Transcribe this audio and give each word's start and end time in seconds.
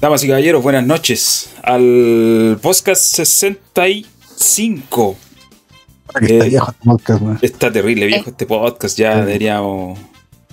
Damas 0.00 0.22
y 0.24 0.28
caballeros, 0.28 0.62
buenas 0.62 0.86
noches 0.86 1.50
al 1.62 2.58
podcast 2.60 3.02
65. 3.02 5.16
Está 6.08 6.20
Eh, 6.34 6.48
viejo 6.48 6.70
este 6.70 6.84
podcast. 6.84 7.22
Está 7.42 7.72
terrible 7.72 8.06
viejo 8.06 8.30
este 8.30 8.46
podcast, 8.46 8.98
ya 8.98 9.12
Sí. 9.14 9.18
deberíamos... 9.20 9.98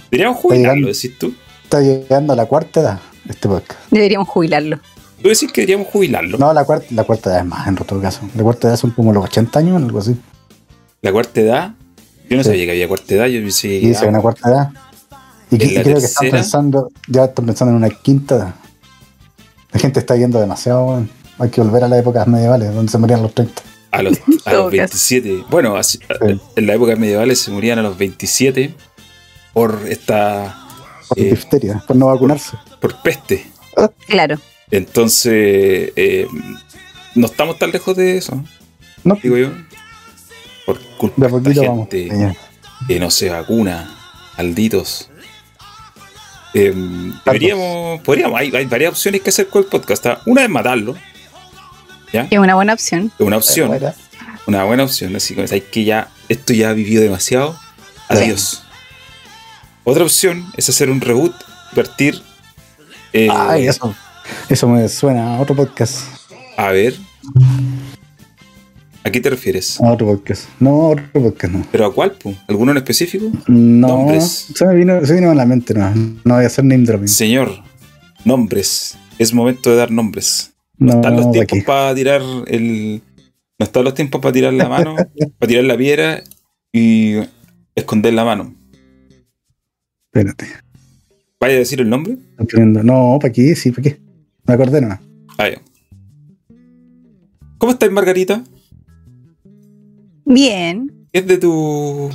Deberíamos 0.09 0.40
jubilarlo, 0.40 0.88
decís 0.88 1.18
tú. 1.18 1.34
Está 1.64 1.82
llegando 1.82 2.34
a 2.34 2.36
la 2.36 2.45
cuarta 2.45 2.82
edad 2.82 3.00
este 3.27 3.48
podcast. 3.48 3.80
Deberíamos 3.91 4.27
jubilarlo. 4.30 4.80
Tú 5.21 5.30
decís 5.30 5.52
que 5.52 5.62
deberíamos 5.62 5.88
jubilarlo. 5.88 6.38
No, 6.38 6.54
la 6.54 6.66
cuarta, 6.66 6.86
la 6.91 7.04
cuarta 7.04 7.30
edad 7.32 7.39
es 7.39 7.46
más, 7.46 7.68
en 7.68 7.75
todo 7.75 8.02
caso. 8.02 8.22
La 8.36 8.44
cuarta 8.44 8.67
edad 8.70 8.78
son 8.78 8.91
como 8.91 9.12
los 9.14 9.23
80 9.25 9.59
años, 9.59 9.81
algo 9.81 10.00
así. 10.00 10.16
La 11.02 11.12
cuarta 11.12 11.41
edad. 11.41 11.73
Yo 12.30 12.38
no 12.38 12.44
Sí. 12.44 12.50
sabía 12.50 12.66
que 12.66 12.72
había 12.72 12.88
cuarta 12.88 13.14
edad, 13.16 13.25
yo 13.28 13.39
pensé... 13.41 13.67
Dice 13.67 14.05
ah, 14.05 14.09
una 14.09 14.22
cuarta 14.22 14.50
edad. 14.50 14.70
Y, 15.52 15.58
que- 15.58 15.66
¿En 15.66 15.73
la 15.75 15.80
y 15.81 15.84
creo 15.84 16.00
que 16.00 16.05
están 16.05 16.31
pensando, 16.31 16.89
ya 17.08 17.25
están 17.25 17.45
pensando 17.45 17.72
en 17.72 17.78
una 17.78 17.89
quinta 17.89 18.36
edad. 18.36 18.55
La 19.73 19.80
gente 19.80 20.00
está 20.00 20.16
yendo 20.16 20.40
demasiado, 20.40 20.86
weón. 20.86 21.09
Hay 21.40 21.50
que 21.50 21.62
volver 21.62 21.84
a 21.84 21.88
las 21.88 22.00
épocas 22.00 22.27
medievales, 22.27 22.73
donde 22.73 22.91
se 22.91 22.98
morían 22.98 23.22
los 23.23 23.34
30. 23.34 23.62
A 23.91 24.02
los, 24.04 24.18
a 24.45 24.54
los 24.54 24.66
caso. 24.66 24.70
27. 24.70 25.44
Bueno, 25.50 25.76
así- 25.76 25.98
Sí. 26.00 26.40
en 26.55 26.68
la 26.68 26.73
época 26.76 26.95
medievales 26.95 27.40
se 27.40 27.52
morían 27.52 27.80
a 27.80 27.81
los 27.81 27.98
27 27.98 28.73
por 29.54 29.80
esta... 29.90 30.59
Por 31.09 31.20
Eh. 31.20 31.31
difteria, 31.31 31.84
por 31.88 31.95
no 31.95 32.08
vacunarse. 32.08 32.58
por 32.80 33.02
peste. 33.02 33.45
Claro. 34.08 34.40
Entonces, 34.72 35.92
eh, 35.95 36.28
no 37.16 37.26
estamos 37.28 37.58
tan 37.59 37.72
lejos 37.72 37.95
de 37.95 38.17
eso, 38.17 38.44
No, 39.03 39.17
digo 39.22 39.38
yo. 39.38 39.50
Por 40.66 40.80
culpa 40.97 41.28
de 41.28 41.40
de 41.53 41.67
vamos. 41.67 41.88
gente 41.90 42.08
Ya. 42.08 42.36
que 42.88 43.00
no 43.00 43.12
se 43.12 43.30
vacuna, 43.30 43.94
malditos. 44.38 45.09
Eh, 46.54 46.73
deberíamos, 47.26 48.02
podríamos, 48.02 48.40
hay, 48.40 48.56
hay 48.56 48.66
varias 48.66 48.92
opciones 48.92 49.22
que 49.22 49.30
hacer 49.30 49.48
con 49.48 49.64
el 49.64 49.70
podcast. 49.70 50.06
Una 50.26 50.44
es 50.44 50.50
matarlo, 50.50 50.96
Es 52.12 52.38
una 52.38 52.54
buena 52.56 52.73
opción. 52.73 53.12
es 53.18 53.26
una 53.26 53.38
opción, 53.38 53.68
Bueno, 53.70 53.94
una 54.46 54.64
buena 54.64 54.84
opción. 54.84 55.16
Así 55.16 55.34
que, 55.36 55.48
¿sabes 55.48 55.64
que 55.72 55.84
ya 55.84 56.09
esto 56.30 56.54
ya 56.54 56.70
ha 56.70 56.74
vivido 56.74 57.02
demasiado. 57.02 57.58
Adiós. 58.08 58.64
Otra 59.84 60.04
opción 60.04 60.46
es 60.56 60.70
hacer 60.70 60.90
un 60.90 61.02
reboot, 61.02 61.34
partir. 61.76 62.22
eh, 63.14 63.28
Ay, 63.31 63.68
eso, 63.68 63.94
eso 64.48 64.68
me 64.68 64.88
suena 64.90 65.36
a 65.36 65.42
otro 65.42 65.56
podcast. 65.56 66.02
a 66.58 66.70
ver. 66.70 66.96
¿A 69.06 69.12
qué 69.12 69.20
te 69.20 69.30
refieres? 69.30 69.82
A 69.82 69.92
otro 69.92 70.08
podcast. 70.08 70.48
No, 70.59 70.90
otro 70.92 71.06
podcast 71.12 71.54
no. 71.54 71.66
¿Pero 71.72 71.86
a 71.86 71.94
cuál? 71.94 72.14
po? 72.14 72.34
¿Alguno 72.48 72.72
en 72.72 72.78
específico? 72.78 73.30
No, 73.48 73.88
Nombres. 73.90 74.48
se 74.56 74.66
me 74.66 74.76
vino, 74.76 75.06
se 75.06 75.14
vino 75.16 75.30
a 75.30 75.36
la 75.36 75.46
mente, 75.46 75.73
no. 75.73 75.94
No 76.23 76.36
voy 76.36 76.44
a 76.44 76.48
hacer 76.48 76.64
name 76.64 76.86
dropping. 76.86 77.08
Señor, 77.09 77.52
nombres. 78.24 78.98
Es 79.20 79.34
momento 79.34 79.70
de 79.72 79.76
dar 79.76 79.92
nombres. 79.92 80.54
No, 80.78 80.94
Están 80.94 81.16
los 81.18 81.26
¿pa' 81.26 81.31
tiempos 81.34 81.59
para 81.66 81.94
tirar 81.96 82.22
el. 82.48 83.02
No 83.59 83.66
están 83.66 83.84
los 83.84 83.94
tiempos 83.94 84.22
para 84.22 84.31
tirar 84.34 84.54
la 84.54 84.70
mano, 84.70 84.96
para 85.40 85.48
tirar 85.48 85.66
la 85.66 85.78
piedra 85.78 86.24
y 86.72 87.16
esconder 87.76 88.14
la 88.14 88.24
mano. 88.26 88.56
Espérate. 90.06 90.48
¿Vaya 91.40 91.56
a 91.56 91.59
decir 91.59 91.81
el 91.81 91.90
nombre? 91.90 92.18
No, 92.84 93.20
¿para 93.22 93.34
qué? 93.34 93.54
Sí, 93.56 93.72
¿para 93.72 93.84
qué? 93.84 94.00
Me 94.46 94.54
acordé 94.54 94.80
nomás. 94.81 95.00
Ah, 95.38 95.50
ya. 95.50 95.62
¿Cómo 97.58 97.74
estás, 97.74 97.92
Margarita? 97.92 98.44
Bien. 100.34 101.08
¿Qué 101.12 101.20
es 101.20 101.28
de 101.28 101.38
tu. 101.38 102.09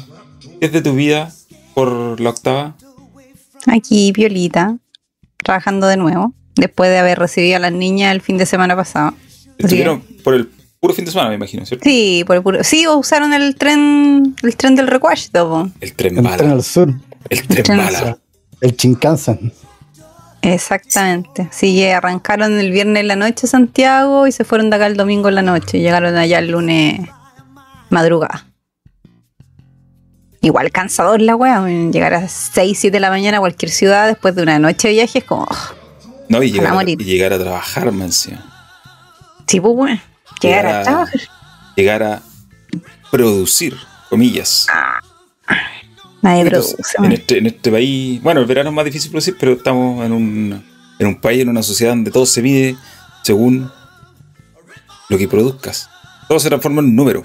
qué 0.61 0.67
es 0.67 0.73
de 0.73 0.83
tu 0.83 0.95
vida 0.95 1.33
por 1.75 2.21
la 2.21 2.31
octava? 2.31 2.75
Aquí, 3.67 4.13
Violita. 4.13 4.77
Trabajando 5.37 5.87
de 5.87 5.97
nuevo. 5.97 6.33
Después 6.57 6.91
de 6.91 6.99
haber 6.99 7.19
recibido 7.19 7.57
a 7.57 7.61
las 7.61 7.73
niñas 7.73 8.13
el 8.13 8.21
fin 8.21 8.37
de 8.39 8.47
semana 8.47 8.75
pasado. 8.75 9.15
Estuvieron 9.59 10.01
por 10.25 10.35
el 10.35 10.49
puro 10.81 10.95
fin 10.95 11.05
de 11.05 11.11
semana, 11.13 11.31
me 11.31 11.37
imagino, 11.37 11.65
¿cierto? 11.65 11.85
Sí, 11.85 12.25
por 12.27 12.37
el 12.37 12.43
puro. 12.43 12.65
Sí, 12.65 12.87
usaron 12.89 13.33
el 13.33 13.55
tren. 13.55 14.35
El 14.43 14.57
tren 14.57 14.75
del 14.75 14.89
recuacho, 14.89 15.29
po. 15.33 15.69
El 15.81 15.95
tren 15.95 16.17
El 16.19 16.25
tren 16.25 16.39
bala. 16.39 16.53
al 16.53 16.63
sur, 16.65 16.93
El 17.31 17.43
tren 17.47 17.79
bala. 17.79 18.19
el 18.61 18.77
Chincansan. 18.77 19.53
Exactamente. 20.43 21.49
Sí, 21.53 21.85
arrancaron 21.85 22.59
el 22.59 22.71
viernes 22.71 23.01
en 23.03 23.09
la 23.09 23.17
noche 23.17 23.47
a 23.47 23.49
Santiago 23.49 24.27
y 24.27 24.33
se 24.33 24.45
fueron 24.45 24.71
de 24.71 24.77
acá 24.77 24.87
el 24.87 24.97
domingo 24.97 25.29
en 25.29 25.35
la 25.37 25.43
noche. 25.43 25.79
Y 25.79 25.83
llegaron 25.83 26.17
allá 26.17 26.39
el 26.39 26.51
lunes 26.51 27.01
madrugada. 27.91 28.47
Igual 30.41 30.71
cansador 30.71 31.21
la 31.21 31.35
wea. 31.37 31.67
Llegar 31.91 32.15
a 32.15 32.29
6, 32.29 32.79
7 32.79 32.93
de 32.97 33.01
la 33.01 33.11
mañana 33.11 33.39
a 33.39 33.41
cualquier 33.41 33.71
ciudad 33.71 34.07
después 34.07 34.35
de 34.37 34.43
una 34.43 34.59
noche 34.59 34.89
de 34.89 34.95
viaje 34.95 35.19
es 35.19 35.25
como. 35.25 35.45
oh, 35.45 35.75
No, 36.29 36.43
y 36.43 36.53
llegar, 36.53 36.75
a, 36.77 36.83
y 36.91 36.97
llegar 36.97 37.33
a 37.33 37.39
trabajar, 37.39 37.91
man, 37.93 38.07
encima. 38.07 38.45
sí, 39.47 39.61
pues 39.61 39.75
bueno. 39.75 40.01
Llegar 40.41 40.65
Llegar 40.65 40.67
a 40.77 40.81
a- 40.81 40.85
trabajar. 40.85 41.21
Llegar 41.77 42.03
a 42.03 42.23
producir, 43.11 43.77
comillas. 44.11 44.67
Nadie 46.23 46.43
Entonces, 46.43 46.75
produce. 46.75 46.97
en, 47.07 47.13
este, 47.13 47.39
en 47.39 47.47
este 47.47 47.71
país, 47.71 48.21
bueno, 48.23 48.41
el 48.41 48.47
verano 48.47 48.71
es 48.71 48.75
más 48.77 48.85
difícil 48.85 49.11
producir, 49.11 49.37
pero 49.39 49.53
estamos 49.53 50.05
en 50.05 50.13
un, 50.13 50.65
en 50.99 51.07
un 51.07 51.21
país, 51.21 51.43
en 51.43 51.49
una 51.49 51.63
sociedad 51.63 51.93
donde 51.93 52.11
todo 52.11 52.27
se 52.27 52.43
mide 52.43 52.77
según 53.23 53.71
lo 55.09 55.17
que 55.19 55.29
produzcas. 55.29 55.89
Todo 56.29 56.39
se 56.41 56.49
transforma 56.49 56.81
en 56.83 56.89
un 56.89 56.97
número. 56.97 57.23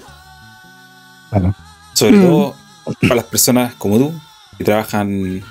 Claro. 1.40 1.54
Sobre 1.94 2.16
Mm. 2.16 2.22
todo 2.22 2.54
para 3.02 3.14
las 3.16 3.24
personas 3.24 3.74
como 3.74 3.98
tú, 3.98 4.12
que 4.58 4.64
trabajan 4.64 5.42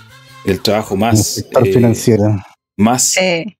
el 0.45 0.61
trabajo 0.61 0.95
más, 0.95 1.37
eh, 1.39 1.73
financiero. 1.73 2.35
más, 2.77 3.17
Eh, 3.17 3.57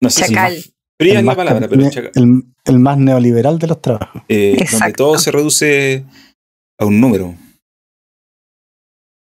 no 0.00 0.10
sé 0.10 0.24
si 0.24 0.34
chacal. 0.34 0.54
más 0.54 0.64
fría 0.98 1.12
es 1.14 1.18
El 1.18 1.24
la 1.26 1.30
más, 1.30 1.36
palabra, 1.36 1.68
pero 1.68 1.90
chacal. 1.90 2.12
el, 2.14 2.42
el 2.64 2.78
más 2.78 2.98
neoliberal 2.98 3.58
de 3.58 3.66
los 3.66 3.80
trabajos. 3.82 4.22
Eh, 4.28 4.56
donde 4.70 4.92
todo 4.92 5.18
se 5.18 5.30
reduce 5.30 6.04
a 6.78 6.84
un 6.86 7.00
número. 7.00 7.34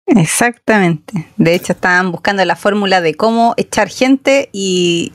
Exactamente. 0.07 1.27
De 1.37 1.55
hecho, 1.55 1.73
estaban 1.73 2.11
buscando 2.11 2.45
la 2.45 2.55
fórmula 2.55 3.01
de 3.01 3.15
cómo 3.15 3.53
echar 3.57 3.89
gente 3.89 4.49
y 4.51 5.13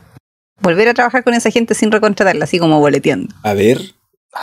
volver 0.60 0.88
a 0.88 0.94
trabajar 0.94 1.22
con 1.24 1.34
esa 1.34 1.50
gente 1.50 1.74
sin 1.74 1.92
recontratarla, 1.92 2.44
así 2.44 2.58
como 2.58 2.80
boleteando. 2.80 3.34
A 3.42 3.54
ver, 3.54 3.80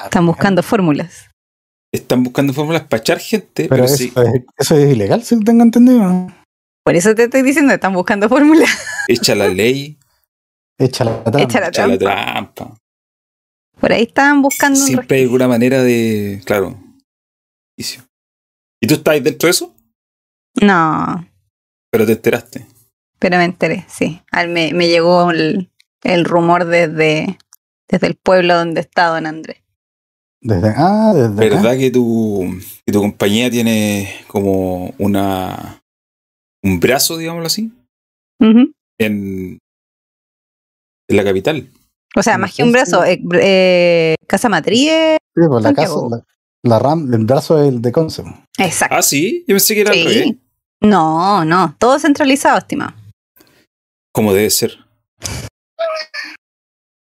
Están 0.06 0.26
buscando 0.26 0.64
fórmulas. 0.64 1.27
Están 1.98 2.24
buscando 2.24 2.54
fórmulas 2.54 2.84
para 2.84 3.02
echar 3.02 3.20
gente, 3.20 3.68
pero, 3.68 3.70
Pero 3.70 3.86
eso, 3.86 3.98
sí, 3.98 4.14
es, 4.16 4.44
eso 4.58 4.76
es 4.78 4.94
ilegal, 4.94 5.24
si 5.24 5.36
lo 5.36 5.42
tengo 5.42 5.64
entendido. 5.64 6.28
Por 6.84 6.96
eso 6.96 7.14
te 7.16 7.24
estoy 7.26 7.42
diciendo, 7.44 7.74
están 7.74 7.94
buscando 7.94 8.30
fórmulas. 8.30 8.70
echa 9.08 9.36
la 9.36 9.48
ley, 9.48 9.98
Echa 10.80 11.04
la 11.04 11.24
trampa. 11.24 11.42
Echa 11.42 11.60
la 11.60 11.68
echa 11.70 11.88
la 11.88 11.98
trampa. 11.98 12.54
trampa. 12.56 12.78
Por 13.80 13.92
ahí 13.92 14.04
estaban 14.04 14.42
buscando 14.42 14.80
un 14.80 14.86
Siempre 14.86 15.18
hay 15.18 15.24
alguna 15.24 15.48
manera 15.48 15.82
de. 15.84 16.42
Claro. 16.46 16.78
¿Y 17.78 18.88
tú 18.88 18.94
estás 18.96 19.24
dentro 19.24 19.48
de 19.48 19.52
eso? 19.52 19.74
No, 20.62 21.28
Pero 21.92 22.06
te 22.06 22.14
enteraste. 22.14 22.66
pero 23.20 23.38
me 23.38 23.44
enteré, 23.46 23.86
sí. 23.88 24.22
Al- 24.32 24.50
me, 24.50 24.74
me 24.74 24.88
llegó 24.88 25.30
el, 25.32 25.70
el 26.04 26.26
rumor 26.26 26.66
desde, 26.66 27.38
desde 27.88 28.08
el 28.08 28.16
pueblo 28.16 28.56
donde 28.56 28.82
está 28.82 29.08
Don 29.08 29.26
Andrés. 29.28 29.58
Desde, 30.42 30.74
ah, 30.76 31.14
desde 31.16 31.46
acá. 31.46 31.56
¿Verdad 31.56 31.78
que 31.78 31.92
tu, 31.92 32.46
que 32.86 32.94
tu 32.94 33.02
compañía 33.02 33.50
tiene 33.50 34.14
como 34.28 34.94
una. 34.98 35.82
un 36.64 36.80
brazo, 36.80 37.18
digámoslo 37.18 37.48
así? 37.48 37.72
Ujú. 38.40 38.72
En. 39.00 39.60
en 41.10 41.18
la 41.18 41.24
capital. 41.24 41.68
O 42.16 42.24
sea, 42.24 42.38
más 42.38 42.56
que 42.56 42.64
un 42.64 42.72
brazo, 42.72 43.04
eh, 43.04 43.22
eh, 43.42 44.16
Casa 44.28 44.50
Matriz. 44.50 44.90
Sí, 45.36 45.44
pues 45.48 45.64
la, 45.64 45.74
casa, 45.74 45.94
la, 46.10 46.24
la 46.64 46.80
RAM, 46.80 47.14
el 47.14 47.26
brazo 47.26 47.62
es 47.62 47.70
el 47.70 47.82
de 47.82 47.92
Conce. 47.92 48.24
Exacto. 48.58 48.96
Ah, 48.96 49.02
sí. 49.02 49.44
Yo 49.48 49.54
pensé 49.54 49.76
que 49.76 49.82
era. 49.82 49.94
Sí. 49.94 50.40
No, 50.82 51.44
no, 51.44 51.76
todo 51.80 52.00
centralizado, 52.00 52.60
estimado. 52.60 52.94
Como 54.14 54.34
debe 54.34 54.50
ser. 54.50 54.78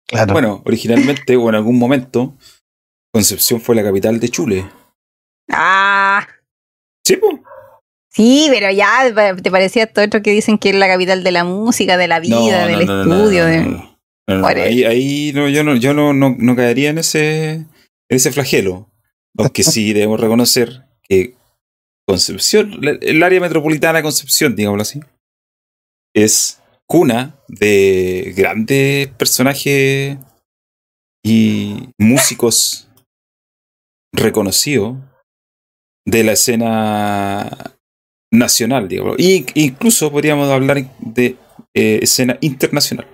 Claro. 0.06 0.32
Bueno, 0.32 0.62
originalmente 0.64 1.36
o 1.36 1.48
en 1.48 1.54
algún 1.56 1.78
momento, 1.78 2.34
Concepción 3.14 3.60
fue 3.60 3.76
la 3.76 3.84
capital 3.84 4.18
de 4.18 4.28
Chile. 4.28 4.68
Ah, 5.48 6.26
Sí, 7.06 7.16
pues. 7.16 7.36
sí, 8.08 8.48
pero 8.50 8.72
ya 8.72 9.36
te 9.40 9.50
parecía 9.52 9.86
todo 9.86 10.04
esto 10.04 10.20
que 10.20 10.32
dicen 10.32 10.58
que 10.58 10.70
es 10.70 10.74
la 10.74 10.88
capital 10.88 11.22
de 11.22 11.30
la 11.30 11.44
música, 11.44 11.96
de 11.96 12.08
la 12.08 12.18
vida, 12.18 12.66
del 12.66 12.86
no, 12.86 12.92
no, 12.92 13.04
no, 13.04 13.14
estudio. 13.14 13.44
de... 13.44 14.62
ahí, 14.62 14.82
ahí 14.84 15.32
no, 15.32 15.48
yo, 15.48 15.62
no, 15.62 15.76
yo 15.76 15.94
no, 15.94 16.12
no, 16.12 16.34
no 16.36 16.56
caería 16.56 16.90
en 16.90 16.98
ese, 16.98 17.50
en 17.52 17.68
ese 18.08 18.32
flagelo. 18.32 18.90
Aunque 19.38 19.62
sí 19.62 19.92
debemos 19.92 20.18
reconocer 20.18 20.86
que 21.08 21.34
Concepción, 22.04 22.80
el 23.00 23.22
área 23.22 23.40
metropolitana 23.40 23.98
de 23.98 24.02
Concepción, 24.02 24.56
digámoslo 24.56 24.82
así, 24.82 25.00
es 26.14 26.60
cuna 26.86 27.36
de 27.46 28.34
grandes 28.36 29.06
personajes 29.08 30.18
y 31.22 31.90
músicos 31.96 32.88
reconocidos 34.14 34.96
de 36.06 36.24
la 36.24 36.32
escena 36.32 37.76
nacional, 38.30 38.88
digamos. 38.88 39.16
Y 39.18 39.44
incluso 39.54 40.10
podríamos 40.10 40.48
hablar 40.48 40.96
de 40.98 41.36
eh, 41.74 42.00
escena 42.02 42.38
internacional. 42.40 43.08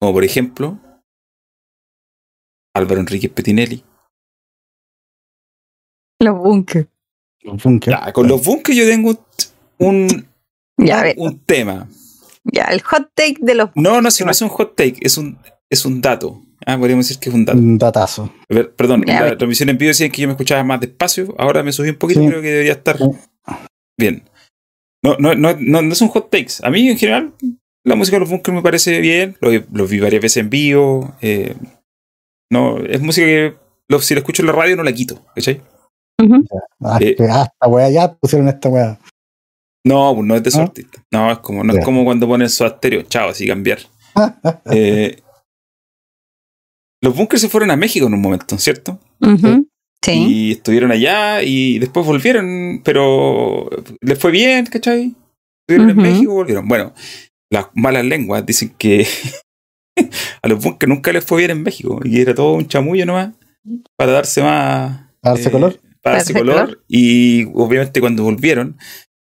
como 0.00 0.12
por 0.12 0.24
ejemplo 0.24 0.78
Álvaro 2.74 3.00
Enrique 3.00 3.28
Petinelli. 3.28 3.84
Los 6.20 6.38
bunkers. 6.38 6.88
Los 7.42 7.62
bunkers. 7.62 7.96
Ya, 7.96 8.12
con 8.12 8.26
los 8.26 8.44
bunkers 8.44 8.76
yo 8.76 8.86
tengo 8.86 9.26
un, 9.78 10.26
Ya, 10.76 11.04
un 11.16 11.38
tema. 11.40 11.88
Ya, 12.44 12.64
el 12.64 12.82
hot 12.82 13.12
take 13.14 13.36
de 13.40 13.54
los 13.54 13.70
No, 13.74 14.02
no, 14.02 14.10
si 14.10 14.24
no 14.24 14.30
es 14.30 14.42
un 14.42 14.48
hot 14.48 14.74
take, 14.76 14.98
es 15.00 15.16
un, 15.16 15.38
es 15.70 15.84
un 15.84 16.00
dato. 16.00 16.42
Ah, 16.66 16.78
podríamos 16.78 17.06
decir 17.06 17.20
que 17.20 17.28
es 17.28 17.34
un 17.34 17.44
dato. 17.44 17.58
Un 17.58 17.78
datazo. 17.78 18.32
Ver, 18.48 18.74
perdón, 18.74 19.04
en 19.06 19.14
la 19.14 19.36
transmisión 19.36 19.68
en 19.68 19.78
vivo 19.78 19.88
decían 19.88 20.10
que 20.10 20.22
yo 20.22 20.28
me 20.28 20.32
escuchaba 20.32 20.64
más 20.64 20.80
despacio, 20.80 21.34
ahora 21.38 21.62
me 21.62 21.72
subí 21.72 21.90
un 21.90 21.96
poquito, 21.96 22.20
Sí. 22.20 22.26
creo 22.28 22.40
que 22.42 22.50
debería 22.50 22.72
estar 22.72 22.96
Sí. 22.98 23.04
bien. 23.98 24.28
No, 25.02 25.16
no, 25.18 25.34
no, 25.34 25.54
no, 25.58 25.82
no 25.82 25.92
es 25.92 26.00
un 26.00 26.08
hot 26.08 26.30
takes. 26.30 26.54
A 26.62 26.70
mí 26.70 26.88
en 26.88 26.96
general 26.98 27.34
la 27.84 27.94
música 27.96 28.16
de 28.16 28.20
los 28.20 28.30
bunkers 28.30 28.54
me 28.54 28.62
parece 28.62 29.00
bien, 29.00 29.36
lo, 29.40 29.50
lo 29.72 29.86
vi 29.86 30.00
varias 30.00 30.22
veces 30.22 30.38
en 30.38 30.48
vivo. 30.50 31.14
eh, 31.20 31.54
no, 32.50 32.78
es 32.78 33.00
música 33.02 33.26
que 33.26 33.54
lo- 33.88 34.00
si 34.00 34.14
la 34.14 34.20
escucho 34.20 34.40
en 34.42 34.46
la 34.46 34.52
radio 34.52 34.76
no 34.76 34.82
la 34.84 34.92
quito, 34.92 35.22
¿cachai? 35.34 35.60
Ah, 36.82 36.98
Eh. 37.00 37.14
que, 37.16 37.24
ah, 37.24 37.42
esta 37.52 37.66
weá 37.68 37.90
ya 37.90 38.14
pusieron 38.14 38.48
esta 38.48 38.68
weá. 38.70 38.98
No, 39.86 40.14
pues 40.14 40.26
no 40.26 40.34
es 40.36 40.42
de 40.42 40.50
su 40.50 40.58
¿No? 40.58 40.64
artista. 40.64 41.02
No, 41.12 41.30
es 41.30 41.38
como, 41.40 41.62
no 41.62 41.72
es 41.74 41.80
Ya. 41.80 41.84
como 41.84 42.04
cuando 42.04 42.26
ponen 42.26 42.48
su 42.48 42.64
estéreo, 42.64 43.02
chao, 43.02 43.28
así 43.28 43.46
cambiar. 43.46 43.80
Eh, 44.72 45.18
los 47.04 47.14
bunkers 47.16 47.42
se 47.42 47.48
fueron 47.48 47.70
a 47.70 47.76
México 47.76 48.06
en 48.06 48.14
un 48.14 48.20
momento, 48.20 48.58
¿cierto? 48.58 48.98
Sí. 50.04 50.12
Y 50.12 50.52
estuvieron 50.52 50.90
allá 50.90 51.42
y 51.42 51.78
después 51.78 52.04
volvieron, 52.04 52.82
pero 52.84 53.68
les 54.00 54.18
fue 54.18 54.30
bien, 54.30 54.66
¿cachai? 54.66 55.14
Estuvieron 55.66 55.90
Ujú. 55.96 56.00
en 56.06 56.12
México 56.12 56.32
y 56.32 56.34
volvieron. 56.34 56.68
Bueno, 56.68 56.92
las 57.50 57.66
malas 57.74 58.04
lenguas 58.04 58.44
dicen 58.44 58.74
que 58.76 59.06
a 60.42 60.48
los 60.48 60.62
bunkers 60.62 60.88
nunca 60.90 61.12
les 61.12 61.24
fue 61.24 61.38
bien 61.38 61.52
en 61.52 61.62
México 61.62 62.00
y 62.04 62.20
era 62.20 62.34
todo 62.34 62.54
un 62.54 62.66
chamullo 62.66 63.06
nomás 63.06 63.32
para 63.96 64.12
darse 64.12 64.42
más. 64.42 65.00
Darse 65.22 65.48
eh, 65.48 65.52
color. 65.52 65.80
Para 66.02 66.16
darse 66.16 66.32
Darse 66.34 66.46
color. 66.46 66.60
color. 66.66 66.84
Y 66.88 67.44
obviamente 67.54 68.00
cuando 68.00 68.24
volvieron, 68.24 68.76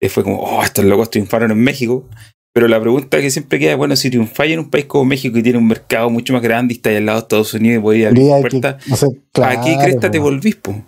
eh, 0.02 0.08
fue 0.10 0.24
como, 0.24 0.38
oh, 0.40 0.64
estos 0.64 0.86
locos 0.86 1.10
triunfaron 1.10 1.52
en 1.52 1.60
México. 1.60 2.10
Pero 2.54 2.68
la 2.68 2.82
pregunta 2.82 3.22
que 3.22 3.32
siempre 3.32 3.60
queda, 3.60 3.76
bueno, 3.76 3.96
si 3.96 4.10
triunfáis 4.10 4.54
en 4.54 4.60
un 4.60 4.70
país 4.70 4.86
como 4.86 5.06
México 5.06 5.34
que 5.36 5.44
tiene 5.44 5.58
un 5.58 5.68
mercado 5.68 6.10
mucho 6.10 6.34
más 6.34 6.42
grande 6.42 6.74
y 6.74 6.78
está 6.78 6.90
ahí 6.90 6.98
al 6.98 7.06
lado 7.06 7.20
de 7.20 7.24
Estados 7.24 7.54
Unidos 7.54 7.80
y 7.80 7.82
podéis 7.82 8.08
abrir 8.08 8.28
puertas, 8.42 8.88
no 8.88 8.96
sé, 8.98 9.06
¿a 9.06 9.62
qué 9.62 9.74
claro, 9.74 9.82
cresta 9.84 10.12
te 10.12 10.20
volvís, 10.20 10.56
po? 10.58 10.84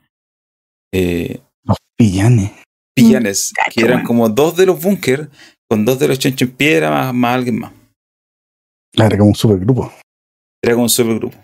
Eh, 0.94 1.40
Los 1.64 1.76
pillanes. 1.96 2.52
pillanes, 2.94 3.52
Cacho, 3.54 3.80
que 3.80 3.84
eran 3.84 4.04
como 4.04 4.28
dos 4.28 4.56
de 4.56 4.66
los 4.66 4.80
bunkers, 4.80 5.28
con 5.68 5.84
dos 5.84 5.98
de 5.98 6.08
los 6.08 6.18
chancho 6.18 6.44
en 6.44 6.52
piedra, 6.52 6.90
más, 6.90 7.14
más 7.14 7.34
alguien 7.34 7.58
más. 7.58 7.72
Era 8.94 9.18
como 9.18 9.30
un 9.30 9.34
supergrupo. 9.34 9.92
Era 10.62 10.74
como 10.74 10.84
un 10.84 10.88
supergrupo. 10.88 11.36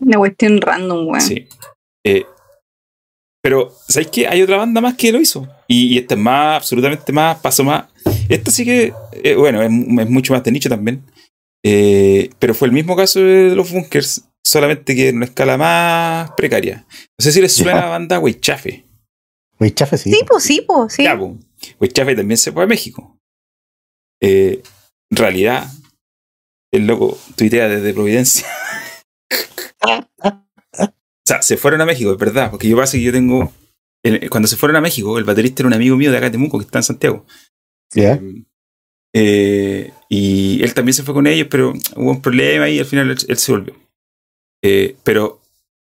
Una 0.00 0.18
cuestión 0.18 0.60
random, 0.60 1.08
weón. 1.08 1.20
Sí. 1.20 1.48
Eh, 2.06 2.24
pero, 3.42 3.70
¿sabéis 3.88 4.10
qué? 4.10 4.28
Hay 4.28 4.42
otra 4.42 4.56
banda 4.58 4.80
más 4.80 4.94
que 4.94 5.12
lo 5.12 5.20
hizo. 5.20 5.48
Y, 5.66 5.94
y 5.94 5.98
esta 5.98 6.14
es 6.14 6.20
más, 6.20 6.56
absolutamente 6.56 7.12
más, 7.12 7.38
paso 7.40 7.64
más. 7.64 7.86
Esta 8.28 8.50
sí 8.50 8.64
que, 8.64 8.92
eh, 9.12 9.34
bueno, 9.34 9.62
es, 9.62 9.70
es 9.70 10.10
mucho 10.10 10.32
más 10.32 10.42
de 10.42 10.52
nicho 10.52 10.68
también. 10.68 11.02
Eh, 11.64 12.30
pero 12.38 12.54
fue 12.54 12.68
el 12.68 12.72
mismo 12.74 12.94
caso 12.96 13.20
de 13.20 13.54
los 13.56 13.70
bunkers, 13.72 14.24
solamente 14.46 14.94
que 14.94 15.08
en 15.08 15.16
una 15.16 15.24
escala 15.26 15.56
más 15.56 16.30
precaria. 16.36 16.86
No 17.18 17.22
sé 17.22 17.32
si 17.32 17.40
les 17.40 17.52
suena 17.54 17.80
la 17.80 17.86
banda 17.88 18.18
Weichafe. 18.18 18.84
Güey, 19.58 19.70
chafe 19.72 19.96
sí. 19.96 20.10
Sí, 20.10 20.20
pues 20.26 20.42
sí, 20.44 20.64
pues 20.66 20.92
sí. 20.94 21.04
Ya, 21.04 21.18
po. 21.18 21.38
Weichafe 21.80 22.14
también 22.16 22.36
se 22.38 22.52
fue 22.52 22.64
a 22.64 22.66
México. 22.66 23.16
Eh, 24.20 24.62
en 25.10 25.16
realidad, 25.16 25.66
el 26.72 26.86
loco 26.86 27.16
tuitea 27.36 27.68
desde 27.68 27.94
Providencia. 27.94 28.46
o 29.82 30.86
sea, 31.26 31.40
se 31.42 31.56
fueron 31.56 31.80
a 31.80 31.86
México, 31.86 32.12
es 32.12 32.18
verdad, 32.18 32.50
porque 32.50 32.68
yo 32.68 32.76
pasa 32.76 32.96
que 32.98 33.02
yo 33.02 33.12
tengo. 33.12 33.52
el- 34.04 34.28
cuando 34.28 34.48
se 34.48 34.56
fueron 34.56 34.76
a 34.76 34.80
México, 34.82 35.16
el 35.18 35.24
baterista 35.24 35.62
era 35.62 35.68
un 35.68 35.72
amigo 35.74 35.96
mío 35.96 36.10
de 36.10 36.18
acá 36.18 36.26
de 36.26 36.32
Temuco, 36.32 36.58
que 36.58 36.66
está 36.66 36.78
en 36.80 36.82
Santiago. 36.82 37.24
Ya. 37.94 38.20
Eh, 39.14 39.92
y 40.14 40.62
él 40.62 40.74
también 40.74 40.94
se 40.94 41.02
fue 41.02 41.14
con 41.14 41.26
ellos, 41.26 41.48
pero 41.50 41.72
hubo 41.96 42.10
un 42.10 42.22
problema 42.22 42.68
y 42.68 42.78
al 42.78 42.86
final 42.86 43.10
él, 43.10 43.18
él 43.28 43.36
se 43.36 43.52
volvió. 43.52 43.74
Eh, 44.62 44.96
pero 45.04 45.40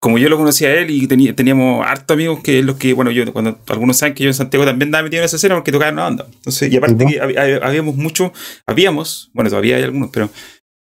como 0.01 0.19
yo 0.19 0.29
lo 0.29 0.37
conocía 0.37 0.69
a 0.69 0.75
él 0.75 0.91
y 0.91 1.07
tenía- 1.07 1.35
teníamos 1.35 1.85
hartos 1.87 2.15
amigos 2.15 2.41
que 2.43 2.59
es 2.59 2.65
los 2.65 2.77
que, 2.77 2.93
bueno, 2.93 3.11
yo 3.11 3.31
cuando 3.33 3.59
algunos 3.69 3.97
saben 3.97 4.15
que 4.15 4.23
yo 4.25 4.29
en 4.31 4.35
Santiago 4.35 4.67
también 4.67 4.89
andaba 4.89 5.05
metido 5.05 5.23
en 5.23 5.25
esa 5.27 5.37
escena 5.37 5.55
porque 5.55 5.73
tocaba 5.73 5.89
en 5.89 5.95
una 5.95 6.03
banda. 6.05 6.27
Entonces, 6.31 6.71
y 6.71 6.77
aparte 6.77 7.07
que 7.07 7.19
habíamos 7.63 7.97
mucho, 7.97 8.31
habíamos, 8.67 9.31
bueno, 9.33 9.49
todavía 9.49 9.77
hay 9.77 9.83
algunos, 9.85 10.11
pero 10.13 10.29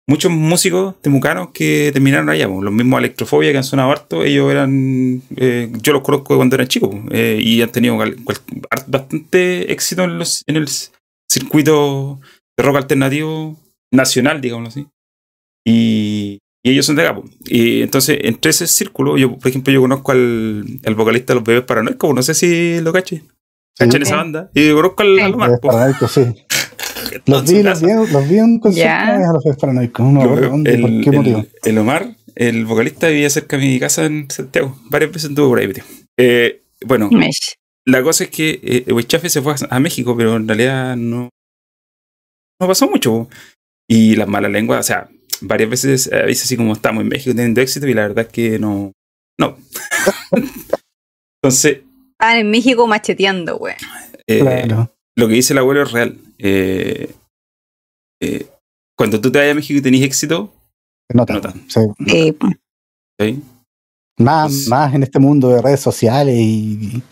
muchos 0.09 0.33
músicos 0.33 1.01
temucanos 1.01 1.51
que 1.55 1.91
terminaron 1.93 2.29
allá, 2.31 2.49
po. 2.49 2.61
los 2.63 2.73
mismos 2.75 2.99
Electrofobia 2.99 3.53
que 3.53 3.59
han 3.59 3.65
sonado 3.65 3.93
harto, 3.93 4.25
ellos 4.25 4.51
eran, 4.51 5.23
eh, 5.37 5.71
yo 5.81 5.93
los 5.93 6.03
conozco 6.03 6.35
cuando 6.37 6.57
eran 6.57 6.67
chicos 6.67 6.91
eh, 7.13 7.39
y 7.41 7.63
han 7.63 7.71
tenido 7.71 7.97
bastante 8.91 9.71
éxito 9.73 10.03
en, 10.03 10.19
los, 10.19 10.43
en 10.49 10.57
el 10.57 10.67
circuito 11.31 12.21
de 12.57 12.63
rock 12.65 12.77
alternativo 12.77 13.59
nacional, 13.93 14.41
digámoslo 14.41 14.69
así. 14.69 14.87
Y, 15.67 16.39
y 16.65 16.71
ellos 16.71 16.87
son 16.87 16.97
de 16.97 17.07
acá. 17.07 17.21
Y 17.47 17.83
entonces, 17.83 18.19
entre 18.23 18.51
ese 18.51 18.67
círculo, 18.67 19.17
yo, 19.19 19.37
por 19.39 19.49
ejemplo, 19.49 19.73
yo 19.73 19.81
conozco 19.81 20.13
al, 20.13 20.65
al 20.85 20.95
vocalista 20.95 21.33
de 21.33 21.41
los 21.41 21.45
bebés 21.45 21.65
paranoicos, 21.65 22.09
po, 22.09 22.15
no 22.15 22.23
sé 22.23 22.35
si 22.35 22.81
lo 22.81 22.93
caché. 22.93 23.23
¿Cachan 23.79 24.03
Sí. 24.03 24.09
esa 24.09 24.17
banda? 24.17 24.51
Y 24.55 24.69
yo 24.69 24.77
conozco 24.77 25.03
al, 25.03 25.19
al 25.21 25.35
Omar, 25.35 25.51
Los 25.51 25.61
po, 25.61 25.69
paranoicos, 25.69 26.13
sí. 26.13 26.21
Los 27.27 27.49
en 27.51 27.57
vi, 27.57 27.63
los 27.63 27.81
vi, 27.83 27.89
los 28.13 28.29
vi 28.29 28.39
en 28.39 28.45
un 28.45 28.59
concierto 28.59 28.91
a 29.13 29.33
los 29.35 29.45
Bebés 29.45 29.59
paranoicos. 29.59 30.07
No 30.07 30.13
me 30.13 30.25
Lo 30.25 30.51
por 30.51 30.69
el, 30.69 31.01
qué 31.05 31.11
motivo. 31.13 31.39
el- 31.41 31.49
el 31.65 31.79
Omar, 31.79 32.17
el 32.35 32.65
vocalista, 32.65 33.09
vivía 33.09 33.29
cerca 33.29 33.59
de 33.59 33.67
mi 33.67 33.79
casa 33.79 34.07
en 34.07 34.31
Santiago. 34.31 34.77
Varias 34.89 35.13
veces 35.13 35.29
anduvo 35.29 35.51
por 35.51 35.59
ahí, 35.59 35.69
metido. 35.69 35.87
Eh, 36.19 36.63
bueno, 36.87 37.11
Mesh. 37.11 37.57
la 37.87 38.03
cosa 38.03 38.25
es 38.25 38.31
que 38.31 38.61
eh, 38.87 38.93
Huichafe 38.93 39.29
se 39.29 39.43
fue 39.43 39.53
a, 39.53 39.57
a 39.77 39.81
México, 39.81 40.17
pero 40.17 40.37
en 40.37 40.49
realidad 40.49 40.97
no, 40.97 41.29
no 42.63 42.69
pasó 42.69 42.89
mucho. 42.89 43.29
Y 43.89 44.17
las 44.17 44.29
malas 44.29 44.51
lenguas, 44.51 44.81
o 44.81 44.83
sea, 44.85 45.09
varias 45.41 45.69
veces 45.69 46.07
eh, 46.13 46.25
dice 46.27 46.45
así 46.45 46.57
como 46.57 46.73
estamos 46.73 47.03
en 47.03 47.09
México 47.09 47.35
teniendo 47.35 47.61
éxito 47.61 47.87
y 47.89 47.95
la 47.95 48.03
verdad 48.03 48.27
es 48.27 48.33
que 48.33 48.59
no. 48.59 48.93
No. 49.39 49.57
Entonces, 51.43 51.81
Estaban 52.13 52.39
en 52.39 52.51
México 52.51 52.87
macheteando, 52.87 53.57
weón. 53.57 53.77
eh, 54.29 54.39
Claro. 54.41 54.95
lo 55.17 55.29
que 55.29 55.35
dice 55.35 55.53
el 55.53 55.59
abuelo 55.59 55.83
es 55.83 55.91
real. 55.93 56.19
Eh, 56.39 57.13
eh, 58.23 58.47
cuando 58.97 59.21
tú 59.21 59.33
te 59.33 59.39
vayas 59.39 59.53
a 59.53 59.57
México 59.57 59.79
y 59.79 59.83
tenés 59.83 60.03
éxito, 60.03 60.55
Se 61.11 61.17
nota. 61.17 61.35
nota. 61.35 61.53
Sí. 61.69 61.81
Eh, 62.07 62.35
¿sí? 63.21 63.43
Más, 64.21 64.53
Pues- 64.53 64.69
más 64.69 64.95
en 64.95 65.03
este 65.03 65.19
mundo 65.19 65.49
de 65.49 65.61
redes 65.63 65.81
sociales 65.81 66.37
y, 66.39 67.03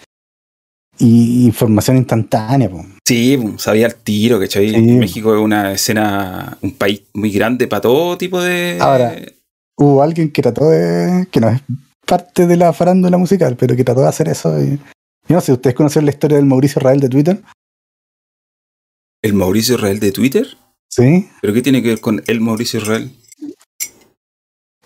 y 0.99 1.47
información 1.47 1.97
instantánea. 1.97 2.71
po. 2.71 2.85
Sí, 3.11 3.37
sabía 3.57 3.89
el 3.89 3.97
tiro, 3.97 4.39
¿cachai? 4.39 4.71
Sí. 4.71 4.81
México 4.81 5.35
es 5.35 5.41
una 5.41 5.73
escena, 5.73 6.57
un 6.61 6.71
país 6.77 7.03
muy 7.13 7.33
grande 7.33 7.67
para 7.67 7.81
todo 7.81 8.17
tipo 8.17 8.41
de. 8.41 8.79
Ahora. 8.81 9.17
Hubo 9.77 10.01
alguien 10.01 10.31
que 10.31 10.43
trató 10.43 10.71
de. 10.71 11.27
que 11.29 11.41
no 11.41 11.49
es 11.49 11.61
parte 12.07 12.47
de 12.47 12.57
la 12.57 12.73
farándula 12.73 13.19
musical, 13.19 13.57
pero 13.59 13.75
que 13.75 13.83
trató 13.83 14.03
de 14.03 14.07
hacer 14.07 14.29
eso. 14.29 14.57
Y, 14.63 14.79
y 15.29 15.33
no 15.33 15.41
sé, 15.41 15.51
¿ustedes 15.51 15.75
conocen 15.75 16.05
la 16.05 16.13
historia 16.13 16.37
del 16.37 16.47
Mauricio 16.47 16.79
Israel 16.79 17.01
de 17.01 17.09
Twitter? 17.09 17.43
¿El 19.23 19.33
Mauricio 19.33 19.75
Israel 19.75 19.99
de 19.99 20.13
Twitter? 20.13 20.47
Sí. 20.89 21.29
¿Pero 21.41 21.53
qué 21.53 21.63
tiene 21.63 21.83
que 21.83 21.89
ver 21.89 22.01
con 22.01 22.23
el 22.29 22.41
Mauricio 22.41 22.79
Israel? 22.79 23.11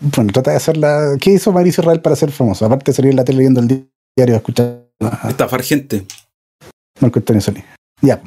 Bueno, 0.00 0.32
trata 0.32 0.52
de 0.52 0.56
hacerla. 0.56 1.18
¿Qué 1.20 1.32
hizo 1.32 1.52
Mauricio 1.52 1.82
Israel 1.82 2.00
para 2.00 2.16
ser 2.16 2.32
famoso? 2.32 2.64
Aparte 2.64 2.90
de 2.90 2.96
salir 2.96 3.10
en 3.10 3.16
la 3.16 3.24
tele 3.24 3.36
leyendo 3.36 3.60
el 3.60 3.86
diario, 4.16 4.36
escuchar 4.36 4.88
Estafar 5.28 5.62
gente. 5.62 6.06
Marco 7.02 7.18
Antonio 7.18 7.42
Solís. 7.42 7.64
Ya. 8.04 8.22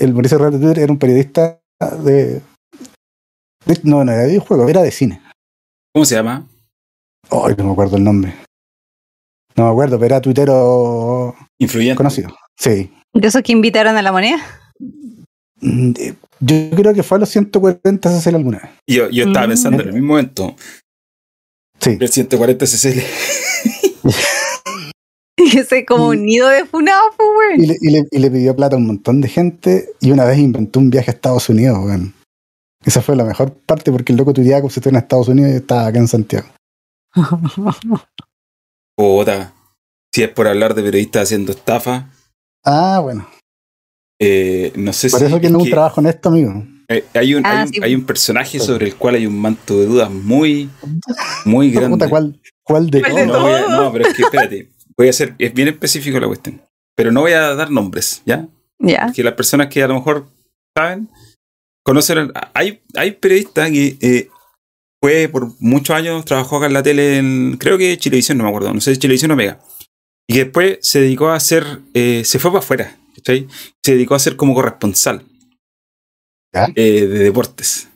El 0.00 0.12
Mauricio 0.14 0.38
de 0.38 0.58
Twitter 0.58 0.78
era 0.78 0.92
un 0.92 0.98
periodista 0.98 1.60
de. 2.02 2.40
de- 3.66 3.80
no, 3.82 4.04
no 4.04 4.12
era 4.12 4.22
de 4.22 4.28
videojuegos, 4.28 4.70
era 4.70 4.82
de 4.82 4.90
cine. 4.90 5.20
¿Cómo 5.92 6.04
se 6.04 6.14
llama? 6.14 6.46
Ay, 7.30 7.54
no 7.58 7.64
me 7.64 7.72
acuerdo 7.72 7.96
el 7.96 8.04
nombre. 8.04 8.34
No 9.56 9.64
me 9.66 9.70
acuerdo, 9.70 9.96
pero 9.98 10.06
era 10.14 10.20
tuitero 10.20 11.34
Influyente. 11.58 11.96
conocido. 11.96 12.34
Sí. 12.58 12.92
¿De 13.12 13.28
esos 13.28 13.42
que 13.42 13.52
invitaron 13.52 13.96
a 13.96 14.02
la 14.02 14.10
moneda? 14.12 14.38
Mm, 15.60 15.92
eh, 15.98 16.14
Yo 16.40 16.70
creo 16.76 16.92
que 16.94 17.02
fue 17.02 17.16
a 17.16 17.20
los 17.20 17.28
140 17.28 18.10
CCL 18.10 18.34
alguna 18.36 18.58
vez. 18.58 18.70
Yo, 18.88 19.08
yo 19.10 19.24
estaba 19.26 19.46
Mm. 19.46 19.50
pensando 19.50 19.82
en 19.82 19.88
el 19.88 19.94
mismo 19.94 20.08
momento. 20.08 20.56
Sí. 21.80 21.96
El 22.00 22.08
140 22.08 22.66
CCL. 22.66 23.02
Ese 25.58 25.78
es 25.80 25.86
como 25.86 26.08
un 26.08 26.24
nido 26.24 26.48
de 26.48 26.64
funado, 26.64 27.02
pues, 27.16 27.58
Y 27.62 27.66
le, 27.66 27.76
y 27.80 27.90
le- 27.90 28.08
y 28.10 28.18
le 28.18 28.30
pidió 28.30 28.54
plata 28.56 28.76
a 28.76 28.78
un 28.78 28.86
montón 28.86 29.20
de 29.20 29.28
gente 29.28 29.88
y 30.00 30.10
una 30.10 30.24
vez 30.24 30.38
inventó 30.38 30.78
un 30.80 30.90
viaje 30.90 31.10
a 31.10 31.14
Estados 31.14 31.48
Unidos. 31.48 31.78
weón. 31.84 32.14
Esa 32.84 33.00
fue 33.00 33.16
la 33.16 33.24
mejor 33.24 33.52
parte 33.52 33.90
porque 33.90 34.12
el 34.12 34.18
loco 34.18 34.32
tuiteaba 34.34 34.60
como 34.60 34.70
si 34.70 34.78
estuviera 34.80 34.98
en 34.98 35.04
Estados 35.04 35.28
Unidos 35.28 35.52
y 35.52 35.56
estaba 35.56 35.86
acá 35.86 35.98
en 35.98 36.08
Santiago. 36.08 36.46
Puta. 38.96 39.52
Si 40.14 40.22
es 40.22 40.28
por 40.28 40.46
hablar 40.46 40.74
de 40.74 40.82
periodistas 40.82 41.24
haciendo 41.24 41.52
estafa, 41.52 42.10
Ah, 42.64 43.00
bueno. 43.02 43.26
eh, 44.20 44.72
no 44.76 44.92
sé 44.92 45.10
Por 45.10 45.20
si. 45.20 45.26
eso 45.26 45.40
que 45.40 45.50
no 45.50 45.58
es 45.58 45.64
un 45.64 45.70
trabajo 45.70 46.00
honesto, 46.00 46.28
amigo. 46.28 46.64
eh, 46.88 47.04
hay, 47.14 47.34
un, 47.34 47.44
Ah, 47.44 47.60
hay, 47.62 47.66
un, 47.66 47.68
sí. 47.74 47.80
hay 47.82 47.94
un 47.94 48.04
personaje 48.06 48.60
sobre 48.60 48.86
el 48.86 48.94
cual 48.96 49.16
hay 49.16 49.26
un 49.26 49.38
manto 49.38 49.78
de 49.78 49.86
dudas 49.86 50.10
muy, 50.10 50.70
muy 51.44 51.70
grande. 51.72 51.96
Puta, 51.96 52.08
¿cuál, 52.08 52.40
cuál 52.62 52.90
de 52.90 53.00
¿Cuál 53.02 53.14
de 53.26 53.32
a- 53.34 53.66
no, 53.68 53.92
pero 53.92 54.06
es 54.06 54.14
que 54.14 54.22
espérate. 54.22 54.70
Voy 54.96 55.08
a 55.08 55.12
ser, 55.12 55.34
es 55.38 55.52
bien 55.52 55.68
específico 55.68 56.20
la 56.20 56.26
cuestión. 56.26 56.62
Pero 56.96 57.10
no 57.10 57.22
voy 57.22 57.32
a 57.32 57.54
dar 57.54 57.70
nombres, 57.70 58.22
¿ya? 58.24 58.46
Ya. 58.78 59.12
que 59.12 59.22
las 59.22 59.34
personas 59.34 59.68
que 59.68 59.82
a 59.82 59.88
lo 59.88 59.94
mejor 59.94 60.26
saben, 60.76 61.08
conocen. 61.84 62.32
hay, 62.52 62.82
hay 62.94 63.12
periodistas 63.12 63.70
que 63.70 63.96
eh, 64.00 64.28
fue 65.00 65.28
por 65.28 65.52
muchos 65.60 65.94
años, 65.96 66.24
trabajó 66.24 66.56
acá 66.56 66.66
en 66.66 66.72
la 66.72 66.82
tele, 66.82 67.18
en, 67.18 67.56
creo 67.58 67.78
que 67.78 67.96
Chilevisión, 67.98 68.38
no 68.38 68.44
me 68.44 68.50
acuerdo, 68.50 68.72
no 68.72 68.80
sé 68.80 68.94
si 68.94 69.00
Chilevisión 69.00 69.30
o 69.30 69.36
Mega. 69.36 69.60
Y 70.28 70.34
que 70.34 70.44
después 70.44 70.78
se 70.80 71.00
dedicó 71.00 71.28
a 71.28 71.36
hacer, 71.36 71.80
eh, 71.92 72.22
se 72.24 72.38
fue 72.38 72.50
para 72.50 72.60
afuera, 72.60 72.96
¿cachai? 73.16 73.46
Se 73.82 73.92
dedicó 73.92 74.14
a 74.14 74.18
ser 74.18 74.36
como 74.36 74.54
corresponsal 74.54 75.24
eh, 76.74 77.06
de 77.06 77.18
deportes. 77.18 77.88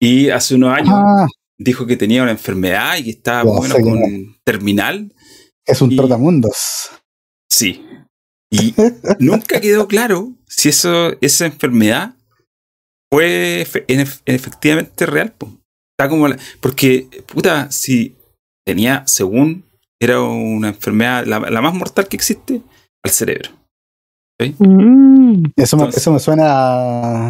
Y 0.00 0.30
hace 0.30 0.54
unos 0.54 0.72
años 0.72 0.94
Ah, 0.94 1.26
dijo 1.58 1.86
que 1.86 1.96
tenía 1.96 2.22
una 2.22 2.30
enfermedad 2.30 2.96
y 2.96 3.04
que 3.04 3.10
estaba 3.10 3.42
Ya 3.42 3.50
más 3.50 3.58
o 3.58 3.62
menos 3.62 3.76
sé 3.76 3.82
con 3.82 4.36
terminal. 4.44 5.12
Es 5.68 5.80
un 5.82 5.92
Y- 5.92 5.96
trotamundos. 5.96 6.90
Sí. 7.50 7.84
Y 8.50 8.74
nunca 9.20 9.60
quedó 9.60 9.86
claro 9.86 10.32
si 10.46 10.70
eso, 10.70 11.12
esa 11.20 11.46
enfermedad 11.46 12.14
fue 13.12 13.62
efe- 13.66 13.84
en 13.88 14.00
ef- 14.00 14.22
efectivamente 14.26 15.06
real. 15.06 15.32
po. 15.32 15.46
Está 15.98 16.08
como 16.08 16.26
la- 16.28 16.38
porque, 16.60 17.08
puta, 17.26 17.70
si 17.70 18.16
tenía, 18.66 19.02
según, 19.06 19.64
era 20.00 20.20
una 20.22 20.68
enfermedad, 20.68 21.26
la, 21.26 21.38
la 21.40 21.60
más 21.60 21.74
mortal 21.74 22.06
que 22.08 22.16
existe, 22.16 22.62
al 23.04 23.10
cerebro. 23.10 23.50
Mm. 24.40 25.46
Eso, 25.56 25.76
me, 25.76 25.82
Entonces- 25.84 26.02
eso 26.02 26.12
me 26.12 26.20
suena 26.20 26.44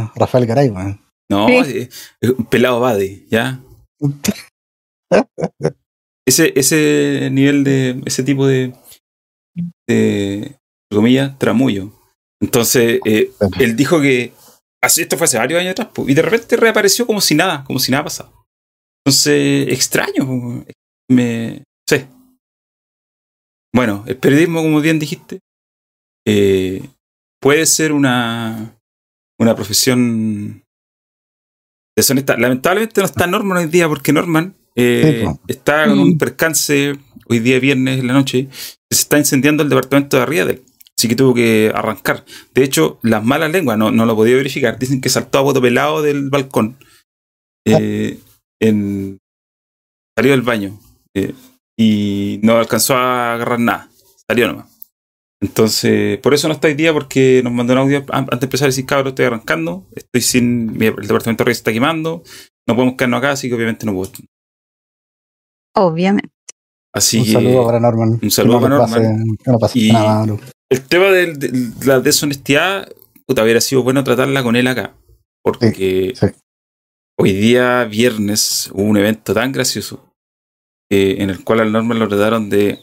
a 0.04 0.12
Rafael 0.14 0.46
Garay, 0.46 0.68
weón. 0.70 1.00
No, 1.30 1.46
Sí. 1.48 1.54
eh, 1.54 1.88
eh, 2.22 2.30
un 2.36 2.44
pelado 2.46 2.80
Bade, 2.80 3.26
¿ya? 3.30 3.60
Ese, 6.28 6.52
ese 6.56 7.30
nivel 7.32 7.64
de, 7.64 8.02
ese 8.04 8.22
tipo 8.22 8.46
de, 8.46 8.74
comillas, 10.92 11.38
tramullo. 11.38 11.90
Entonces, 12.38 13.00
eh, 13.06 13.32
él 13.58 13.76
dijo 13.76 13.98
que 13.98 14.34
esto 14.82 15.16
fue 15.16 15.24
hace 15.24 15.38
varios 15.38 15.58
años 15.58 15.70
atrás, 15.70 15.88
y 16.06 16.12
de 16.12 16.20
repente 16.20 16.58
reapareció 16.58 17.06
como 17.06 17.22
si 17.22 17.34
nada, 17.34 17.64
como 17.64 17.78
si 17.78 17.90
nada 17.90 18.04
pasado. 18.04 18.44
Entonces, 19.06 19.68
extraño, 19.72 20.66
me 21.10 21.64
sé. 21.88 22.06
Bueno, 23.74 24.04
el 24.06 24.18
periodismo, 24.18 24.60
como 24.60 24.82
bien 24.82 24.98
dijiste, 24.98 25.40
eh, 26.26 26.82
puede 27.40 27.64
ser 27.64 27.92
una, 27.92 28.78
una 29.40 29.54
profesión 29.54 30.62
deshonesta. 31.96 32.36
Lamentablemente 32.36 33.00
no 33.00 33.06
está 33.06 33.26
Norman 33.26 33.56
hoy 33.56 33.66
día 33.68 33.88
porque 33.88 34.12
Norman 34.12 34.57
eh, 34.78 35.26
Sí, 35.28 35.40
está 35.48 35.86
con 35.88 35.98
un 35.98 36.18
percance 36.18 36.94
hoy 37.26 37.38
día 37.40 37.58
viernes 37.60 38.00
en 38.00 38.06
la 38.06 38.12
noche. 38.14 38.48
Se 38.90 39.00
está 39.00 39.18
incendiando 39.18 39.62
el 39.62 39.68
departamento 39.68 40.16
de 40.16 40.22
arriba 40.22 40.44
de 40.46 40.52
él. 40.54 40.62
Así 40.98 41.06
que 41.08 41.14
tuvo 41.14 41.34
que 41.34 41.70
arrancar. 41.74 42.24
De 42.54 42.64
hecho, 42.64 42.98
las 43.02 43.22
malas 43.24 43.52
lenguas, 43.52 43.78
no, 43.78 43.90
no 43.90 44.04
lo 44.06 44.16
podía 44.16 44.34
verificar, 44.36 44.78
dicen 44.78 45.00
que 45.00 45.08
saltó 45.08 45.38
a 45.38 45.42
voto 45.42 45.60
pelado 45.60 46.02
del 46.02 46.28
balcón. 46.30 46.76
eh, 47.66 48.18
en, 48.60 49.18
salió 50.16 50.32
del 50.32 50.42
baño. 50.42 50.78
eh, 51.14 51.34
y 51.78 52.40
no 52.42 52.56
alcanzó 52.56 52.96
a 52.96 53.34
agarrar 53.34 53.60
nada. 53.60 53.88
Salió 54.28 54.48
nomás. 54.48 54.66
Entonces, 55.40 56.18
por 56.18 56.34
eso 56.34 56.48
no 56.48 56.54
está 56.54 56.66
hoy 56.66 56.74
día, 56.74 56.92
porque 56.92 57.40
nos 57.44 57.52
mandó 57.52 57.72
un 57.74 57.78
audio 57.78 57.98
an- 58.08 58.24
antes 58.24 58.40
de 58.40 58.46
empezar 58.46 58.66
a 58.66 58.70
decir, 58.70 58.84
cabrón, 58.86 59.08
estoy 59.08 59.26
arrancando, 59.26 59.86
estoy 59.94 60.20
sin. 60.22 60.70
El 60.82 60.96
departamento 61.06 61.44
de 61.44 61.52
está 61.52 61.72
quemando, 61.72 62.24
no 62.66 62.74
podemos 62.74 62.96
quedarnos 62.96 63.18
acá, 63.18 63.30
así 63.32 63.48
que 63.48 63.54
obviamente 63.54 63.86
no 63.86 63.92
puedo. 63.94 64.10
Obviamente. 65.78 66.30
Así 66.94 67.18
un 67.18 67.24
que. 67.24 67.32
saludo 67.32 67.66
para 67.66 67.80
Norman. 67.80 68.18
un 68.22 68.30
saludo 68.30 68.60
no 68.60 68.60
para 68.68 68.78
pase- 68.80 69.00
Norman. 69.02 69.36
que 69.44 69.50
no 69.52 69.58
pase 69.58 69.78
Y- 69.78 69.92
nada 69.92 70.20
malo. 70.20 70.40
El 70.70 70.82
tema 70.82 71.06
de, 71.06 71.70
la 71.86 72.00
deshonestidad, 72.00 72.88
puta, 73.26 73.42
hubiera 73.42 73.60
sido 73.60 73.82
bueno 73.82 74.04
tratarla 74.04 74.42
con 74.42 74.54
él 74.56 74.66
acá. 74.66 74.94
Porque 75.42 76.12
Sí, 76.14 76.26
sí. 76.26 76.26
hoy 77.18 77.32
día, 77.32 77.84
viernes, 77.84 78.70
hubo 78.74 78.82
un 78.82 78.96
evento 78.98 79.32
tan 79.32 79.52
gracioso 79.52 80.04
eh, 80.90 81.16
en 81.18 81.30
el 81.30 81.42
cual 81.44 81.60
al 81.60 81.72
Norman 81.72 81.98
lo 81.98 82.08
trataron 82.08 82.50
de. 82.50 82.80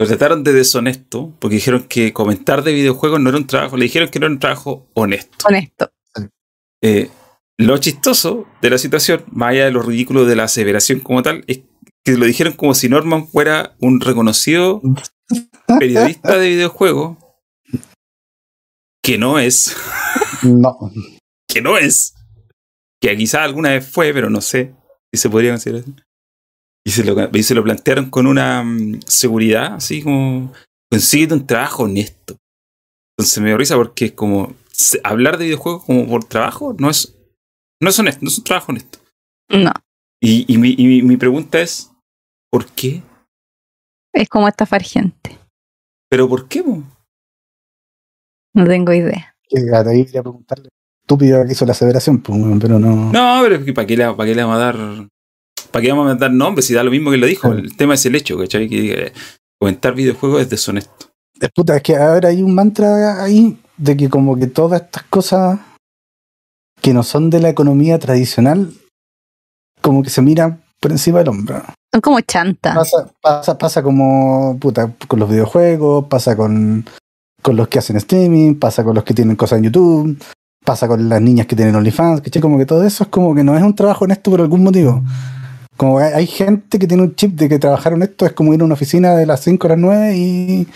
Lo 0.00 0.06
trataron 0.06 0.44
de 0.44 0.52
deshonesto, 0.52 1.32
porque 1.40 1.56
dijeron 1.56 1.84
que 1.88 2.12
comentar 2.12 2.62
de 2.62 2.72
videojuegos 2.72 3.18
no 3.20 3.30
era 3.30 3.38
un 3.38 3.46
trabajo, 3.48 3.76
le 3.76 3.84
dijeron 3.86 4.08
que 4.10 4.20
no 4.20 4.26
era 4.26 4.32
un 4.34 4.38
trabajo 4.38 4.86
honesto. 4.94 5.48
Honesto. 5.48 5.90
Eh, 6.82 7.10
lo 7.58 7.76
chistoso 7.78 8.46
de 8.62 8.70
la 8.70 8.78
situación, 8.78 9.24
más 9.32 9.50
allá 9.50 9.64
de 9.64 9.72
lo 9.72 9.82
ridículo 9.82 10.24
de 10.24 10.36
la 10.36 10.44
aseveración 10.44 11.00
como 11.00 11.22
tal, 11.22 11.44
es 11.48 11.62
que 12.04 12.16
lo 12.16 12.24
dijeron 12.24 12.52
como 12.52 12.74
si 12.74 12.88
Norman 12.88 13.26
fuera 13.26 13.76
un 13.80 14.00
reconocido 14.00 14.80
periodista 15.78 16.38
de 16.38 16.48
videojuegos, 16.48 17.18
que 19.02 19.18
no 19.18 19.38
es, 19.38 19.76
No, 20.42 20.76
que 21.48 21.60
no 21.60 21.76
es, 21.76 22.14
que 23.00 23.16
quizá 23.16 23.42
alguna 23.42 23.70
vez 23.70 23.86
fue, 23.86 24.12
pero 24.12 24.30
no 24.30 24.40
sé 24.40 24.74
si 25.12 25.20
se 25.20 25.30
podría 25.30 25.50
considerar 25.50 25.82
así. 25.82 25.94
Y 26.86 26.90
se 26.90 27.04
lo, 27.04 27.30
y 27.32 27.42
se 27.42 27.54
lo 27.54 27.64
plantearon 27.64 28.08
con 28.08 28.26
una 28.26 28.62
mm, 28.62 29.00
seguridad, 29.06 29.74
así 29.74 30.02
como, 30.02 30.52
consíguete 30.90 31.34
un 31.34 31.46
trabajo 31.46 31.82
honesto. 31.82 32.36
Entonces 33.16 33.42
me 33.42 33.48
dio 33.48 33.58
risa 33.58 33.76
porque 33.76 34.06
es 34.06 34.12
como, 34.12 34.54
hablar 35.02 35.38
de 35.38 35.46
videojuegos 35.46 35.84
como 35.84 36.06
por 36.06 36.24
trabajo 36.24 36.74
no 36.78 36.88
es, 36.88 37.17
no 37.80 37.90
es 37.90 37.98
honesto, 37.98 38.20
no 38.22 38.28
es 38.28 38.38
un 38.38 38.44
trabajo 38.44 38.72
honesto. 38.72 38.98
No. 39.50 39.72
Y, 40.20 40.52
y 40.52 40.58
mi, 40.58 40.74
y 40.76 40.86
mi- 40.86 41.02
mi 41.02 41.16
pregunta 41.16 41.60
es, 41.60 41.90
¿por 42.50 42.66
qué? 42.66 43.02
Es 44.12 44.28
como 44.28 44.48
estafar 44.48 44.82
gente. 44.82 45.38
¿Pero 46.10 46.28
por 46.28 46.48
qué? 46.48 46.62
po? 46.62 46.82
No 48.54 48.66
tengo 48.66 48.92
idea. 48.92 49.34
que 49.48 49.58
ahí 49.74 50.04
quería 50.04 50.22
preguntarle. 50.22 50.68
Estúpido 51.02 51.44
que 51.46 51.52
hizo 51.52 51.64
la 51.64 51.72
aseveración, 51.72 52.18
pues, 52.20 52.38
pero 52.60 52.78
no. 52.78 53.10
No, 53.12 53.40
pero 53.42 53.56
es 53.56 53.64
que 53.64 53.72
¿para 53.72 53.86
qué, 53.86 53.96
le, 53.96 54.04
¿para 54.14 54.26
qué 54.28 54.34
le 54.34 54.42
vamos 54.42 54.56
a 54.56 54.58
dar? 54.58 55.08
¿Para 55.70 55.82
qué 55.82 55.90
vamos 55.92 56.10
a 56.10 56.14
dar 56.16 56.30
nombres 56.32 56.66
si 56.66 56.74
da 56.74 56.82
lo 56.82 56.90
mismo 56.90 57.10
que 57.10 57.16
lo 57.16 57.26
dijo? 57.26 57.48
Claro. 57.48 57.62
El 57.62 57.76
tema 57.76 57.94
es 57.94 58.04
el 58.06 58.14
hecho, 58.14 58.36
¿cachai? 58.38 58.68
Que 58.68 59.06
eh, 59.06 59.12
comentar 59.58 59.94
videojuegos 59.94 60.42
es 60.42 60.50
deshonesto. 60.50 61.06
Es 61.40 61.50
puta, 61.54 61.76
es 61.76 61.82
que 61.82 61.96
ahora 61.96 62.28
hay 62.30 62.42
un 62.42 62.54
mantra 62.54 63.22
ahí 63.22 63.56
de 63.76 63.96
que 63.96 64.10
como 64.10 64.36
que 64.38 64.48
todas 64.48 64.82
estas 64.82 65.04
cosas 65.04 65.58
que 66.80 66.94
no 66.94 67.02
son 67.02 67.30
de 67.30 67.40
la 67.40 67.48
economía 67.48 67.98
tradicional, 67.98 68.72
como 69.80 70.02
que 70.02 70.10
se 70.10 70.22
miran 70.22 70.62
por 70.80 70.90
encima 70.90 71.18
del 71.18 71.28
hombro. 71.28 71.62
Son 71.92 72.00
como 72.00 72.20
chantas. 72.20 72.74
Pasa, 72.74 73.10
pasa, 73.20 73.58
pasa 73.58 73.82
como 73.82 74.56
puta, 74.60 74.92
con 75.06 75.18
los 75.18 75.28
videojuegos, 75.28 76.06
pasa 76.06 76.36
con, 76.36 76.84
con 77.42 77.56
los 77.56 77.68
que 77.68 77.78
hacen 77.78 77.96
streaming, 77.96 78.54
pasa 78.56 78.84
con 78.84 78.94
los 78.94 79.04
que 79.04 79.14
tienen 79.14 79.36
cosas 79.36 79.58
en 79.58 79.64
YouTube, 79.64 80.18
pasa 80.64 80.86
con 80.86 81.08
las 81.08 81.20
niñas 81.20 81.46
que 81.46 81.56
tienen 81.56 81.74
OnlyFans, 81.74 82.20
¿cachai? 82.20 82.42
Como 82.42 82.58
que 82.58 82.66
todo 82.66 82.84
eso 82.84 83.04
es 83.04 83.10
como 83.10 83.34
que 83.34 83.42
no 83.42 83.56
es 83.56 83.62
un 83.62 83.74
trabajo 83.74 84.04
honesto 84.04 84.30
por 84.30 84.40
algún 84.40 84.62
motivo. 84.62 85.02
Como 85.76 85.98
hay, 85.98 86.12
hay 86.12 86.26
gente 86.26 86.78
que 86.78 86.86
tiene 86.86 87.04
un 87.04 87.14
chip 87.14 87.38
de 87.38 87.48
que 87.48 87.58
trabajar 87.58 87.94
honesto 87.94 88.26
es 88.26 88.32
como 88.32 88.52
ir 88.52 88.60
a 88.60 88.64
una 88.64 88.74
oficina 88.74 89.14
de 89.14 89.26
las 89.26 89.40
5 89.40 89.66
a 89.66 89.70
las 89.70 89.78
9 89.78 90.16
y, 90.16 90.68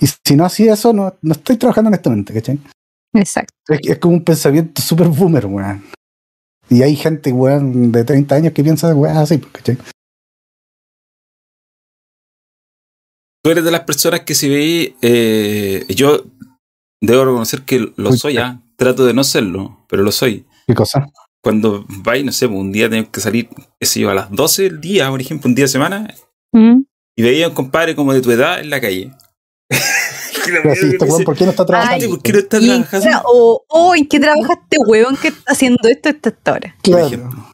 y 0.00 0.06
si 0.06 0.36
no 0.36 0.44
hacía 0.44 0.74
eso, 0.74 0.92
no, 0.92 1.14
no 1.20 1.32
estoy 1.32 1.56
trabajando 1.56 1.88
honestamente, 1.88 2.32
¿cachai? 2.32 2.58
Exacto. 3.14 3.54
Es, 3.68 3.80
es 3.82 3.98
como 3.98 4.14
un 4.14 4.24
pensamiento 4.24 4.82
súper 4.82 5.08
boomer, 5.08 5.46
weón. 5.46 5.84
Y 6.68 6.82
hay 6.82 6.96
gente, 6.96 7.32
weón, 7.32 7.92
de 7.92 8.04
30 8.04 8.34
años 8.34 8.52
que 8.52 8.62
piensa, 8.62 8.94
weón, 8.94 9.16
así, 9.16 9.38
¿cachai? 9.38 9.78
Tú 13.42 13.50
eres 13.50 13.64
de 13.64 13.70
las 13.70 13.82
personas 13.82 14.20
que 14.20 14.34
si 14.34 14.48
veis, 14.48 14.94
eh, 15.02 15.84
yo 15.94 16.24
debo 17.02 17.24
reconocer 17.26 17.62
que 17.62 17.92
lo 17.96 18.10
Uy, 18.10 18.16
soy, 18.16 18.38
¿ah? 18.38 18.60
trato 18.76 19.04
de 19.04 19.12
no 19.12 19.22
serlo, 19.22 19.84
pero 19.88 20.02
lo 20.02 20.12
soy. 20.12 20.46
¿Qué 20.66 20.74
cosa? 20.74 21.06
Cuando 21.42 21.84
vais, 21.88 22.24
no 22.24 22.32
sé, 22.32 22.48
pues, 22.48 22.58
un 22.58 22.72
día 22.72 22.88
tenés 22.88 23.10
que 23.10 23.20
salir, 23.20 23.50
qué 23.78 23.86
sé 23.86 24.00
yo, 24.00 24.08
a 24.10 24.14
las 24.14 24.30
12 24.30 24.62
del 24.62 24.80
día, 24.80 25.10
por 25.10 25.20
ejemplo, 25.20 25.48
un 25.48 25.54
día 25.54 25.64
de 25.66 25.68
semana, 25.68 26.14
Mm. 26.52 26.84
y 27.16 27.22
veía 27.22 27.46
a 27.46 27.48
un 27.48 27.54
compadre 27.54 27.94
como 27.96 28.12
de 28.14 28.22
tu 28.22 28.30
edad 28.30 28.60
en 28.60 28.70
la 28.70 28.80
calle. 28.80 29.10
Este 30.52 31.04
weón, 31.04 31.24
¿por 31.24 31.36
qué 31.36 31.44
no 31.44 31.50
está 31.50 31.62
Ay, 31.62 31.66
trabajando? 31.66 32.08
¿por 32.10 32.22
qué 32.22 32.32
no 32.32 32.38
está 32.38 32.58
¿Y 32.58 32.70
en 32.70 32.82
qué 32.84 32.88
trabajando? 32.90 33.18
tra- 33.18 33.22
o- 33.26 33.64
o 33.68 33.94
en 33.94 34.06
qué 34.08 34.20
trabaja 34.20 34.52
este 34.62 34.78
huevón 34.78 35.16
que 35.16 35.28
está 35.28 35.52
haciendo 35.52 35.88
esto 35.88 36.08
esta 36.10 36.52
hora? 36.52 36.76
claro. 36.82 37.06
ejemplo. 37.06 37.50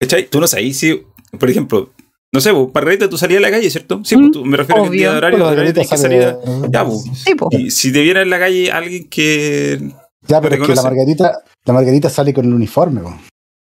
¿Cachai? 0.00 0.28
Tú 0.28 0.40
no 0.40 0.46
sabes 0.46 0.78
si, 0.78 1.02
por 1.38 1.50
ejemplo, 1.50 1.90
no 2.32 2.40
sé, 2.40 2.52
pues, 2.52 2.68
Margarita, 2.74 3.08
tú 3.08 3.16
salías 3.18 3.38
a 3.38 3.42
la 3.42 3.50
calle, 3.50 3.68
¿cierto? 3.70 4.00
Sí, 4.04 4.14
pues 4.16 4.28
Mm, 4.28 4.32
tú, 4.32 4.44
me 4.44 4.56
refiero 4.56 4.82
a 4.82 4.84
que 4.84 4.90
el 4.90 4.96
día 4.98 5.12
de 5.12 5.18
obvio. 5.18 5.46
horario, 5.46 5.72
tenés 5.74 5.90
que 5.90 5.96
salir 5.96 6.22
a- 6.22 6.38
Ya, 6.70 6.84
pues. 6.84 7.04
Sí, 7.24 7.34
po. 7.34 7.48
Y 7.50 7.70
si 7.70 7.92
te 7.92 8.00
viera 8.02 8.22
en 8.22 8.30
la 8.30 8.38
calle 8.38 8.70
alguien 8.70 9.08
que. 9.08 9.80
Ya, 10.26 10.40
pero 10.40 10.54
es 10.56 10.60
que 10.66 10.74
la 10.74 10.82
Margarita, 10.82 11.42
la 11.64 11.72
Margarita 11.72 12.10
sale 12.10 12.32
con 12.34 12.44
el 12.44 12.52
uniforme, 12.54 13.00
weón. 13.00 13.18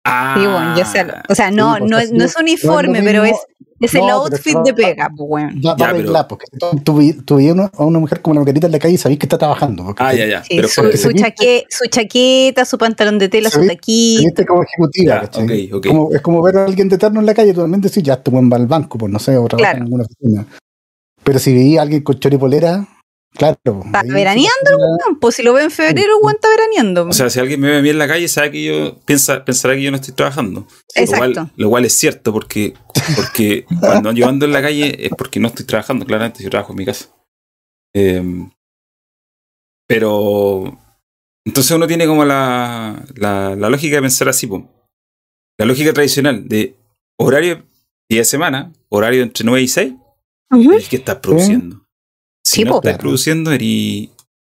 Ah, 0.04 0.34
Sí, 0.38 0.44
bueno, 0.46 0.76
ya 0.76 0.84
sé. 0.84 1.06
O 1.28 1.34
sea, 1.34 1.50
no, 1.50 1.74
Sí, 1.74 1.80
pues, 1.80 1.90
no, 1.90 1.96
así 1.98 2.12
no 2.12 2.24
es 2.24 2.36
uniforme, 2.36 2.98
no 3.00 3.04
pero 3.04 3.24
es, 3.24 3.32
mismo- 3.32 3.44
es 3.60 3.69
el 3.80 4.00
no, 4.00 4.10
outfit 4.24 4.58
de 4.58 4.74
pega, 4.74 5.08
pues, 5.16 5.28
weón. 5.30 5.60
Va, 5.64 5.70
va 5.72 5.76
Ya, 5.78 5.88
a 5.88 5.92
pero- 5.94 6.28
porque 6.28 6.46
tú, 6.84 7.02
tú, 7.24 7.36
veías 7.36 7.56
a 7.58 7.84
una 7.84 7.98
mujer 7.98 8.20
como 8.20 8.34
la 8.34 8.40
Margarita 8.40 8.66
en 8.66 8.72
la 8.72 8.78
calle 8.78 8.94
y 8.94 8.98
sabés 8.98 9.18
que 9.18 9.26
está 9.26 9.38
trabajando. 9.38 9.84
porque 9.84 10.02
Ah, 10.02 10.12
ya, 10.14 10.26
ya. 10.26 10.42
Sí, 10.44 10.56
pero 10.56 10.68
su, 10.68 10.82
fue- 10.82 10.96
su 10.96 11.12
chaque- 11.12 11.64
su 11.70 11.88
chaqueta, 11.88 12.64
su 12.64 12.76
pantalón 12.76 13.18
de 13.18 13.28
tela, 13.28 13.48
su 13.50 13.66
taquita. 13.66 14.22
viste 14.24 14.44
como 14.46 14.62
ejecutiva, 14.62 15.14
Ya, 15.14 15.20
¿cachai? 15.22 15.72
ok, 15.72 15.76
ok. 15.78 15.86
Como, 15.86 16.14
es 16.14 16.20
como 16.20 16.42
ver 16.42 16.56
a 16.58 16.64
alguien 16.64 16.88
de 16.88 16.96
eterno 16.96 17.20
en 17.20 17.26
la 17.26 17.34
calle, 17.34 17.54
también 17.54 17.80
decís, 17.80 18.02
ya, 18.02 18.14
este 18.14 18.30
buen 18.30 18.50
va 18.52 18.56
al 18.56 18.66
banco, 18.66 18.98
pues 18.98 19.10
no 19.10 19.18
sé, 19.18 19.36
o 19.38 19.46
trabaja 19.48 19.70
Claro. 19.70 19.76
en 19.78 19.82
alguna 19.84 20.04
oficina. 20.04 20.46
Pero 21.24 21.38
si 21.38 21.54
veía 21.54 21.80
a 21.80 21.82
alguien 21.82 22.02
con 22.02 22.18
choripolera, 22.18 22.86
claro. 23.34 23.58
Está 23.84 24.02
veraneando, 24.02 24.50
te- 24.66 24.74
weón, 24.76 25.18
Pues 25.20 25.34
si 25.36 25.42
lo 25.42 25.52
ve 25.52 25.62
en 25.64 25.70
febrero, 25.70 26.18
weón, 26.18 26.34
está 26.36 26.48
veraneando. 26.48 27.06
O 27.08 27.12
sea, 27.12 27.30
si 27.30 27.38
alguien 27.40 27.60
me 27.60 27.70
ve 27.70 27.78
a 27.78 27.82
mí 27.82 27.88
en 27.90 27.98
la 27.98 28.08
calle, 28.08 28.28
sabe 28.28 28.50
que 28.52 28.62
yo 28.64 28.96
piensa, 29.04 29.44
pensará 29.44 29.74
que 29.74 29.82
yo 29.82 29.90
no 29.90 29.96
estoy 29.96 30.14
trabajando. 30.14 30.60
Lo 30.94 31.02
Exacto. 31.02 31.32
cual, 31.34 31.52
lo 31.56 31.70
cual 31.70 31.84
es 31.84 31.92
cierto, 31.94 32.32
porque, 32.32 32.74
porque 33.16 33.64
cuando 33.80 34.12
yo 34.12 34.28
ando 34.28 34.44
en 34.46 34.52
la 34.52 34.62
calle 34.62 35.06
es 35.06 35.10
porque 35.16 35.40
no 35.40 35.48
estoy 35.48 35.64
trabajando, 35.66 36.04
claramente, 36.06 36.42
yo 36.42 36.50
trabajo 36.50 36.72
en 36.72 36.78
mi 36.78 36.84
casa. 36.84 37.06
Eh, 37.94 38.22
pero 39.88 40.78
entonces 41.46 41.72
uno 41.76 41.86
tiene 41.86 42.06
como 42.06 42.24
la, 42.24 43.04
la, 43.16 43.56
la 43.56 43.70
lógica 43.70 43.96
de 43.96 44.02
pensar 44.02 44.28
así, 44.28 44.46
po. 44.46 44.68
la 45.58 45.66
lógica 45.66 45.92
tradicional 45.92 46.46
de 46.48 46.76
horario 47.18 47.64
día 48.08 48.20
de 48.20 48.24
semana, 48.24 48.72
horario 48.88 49.22
entre 49.22 49.44
9 49.44 49.62
y 49.62 49.68
6, 49.68 49.92
Ujú. 50.52 50.72
es 50.74 50.88
que 50.88 50.96
estás 50.96 51.16
produciendo. 51.16 51.84
Si 52.44 52.60
Sí, 52.60 52.64
no 52.64 52.76
estás 52.76 52.82
Claro. 52.92 52.98
produciendo, 52.98 53.52
eres 53.52 53.68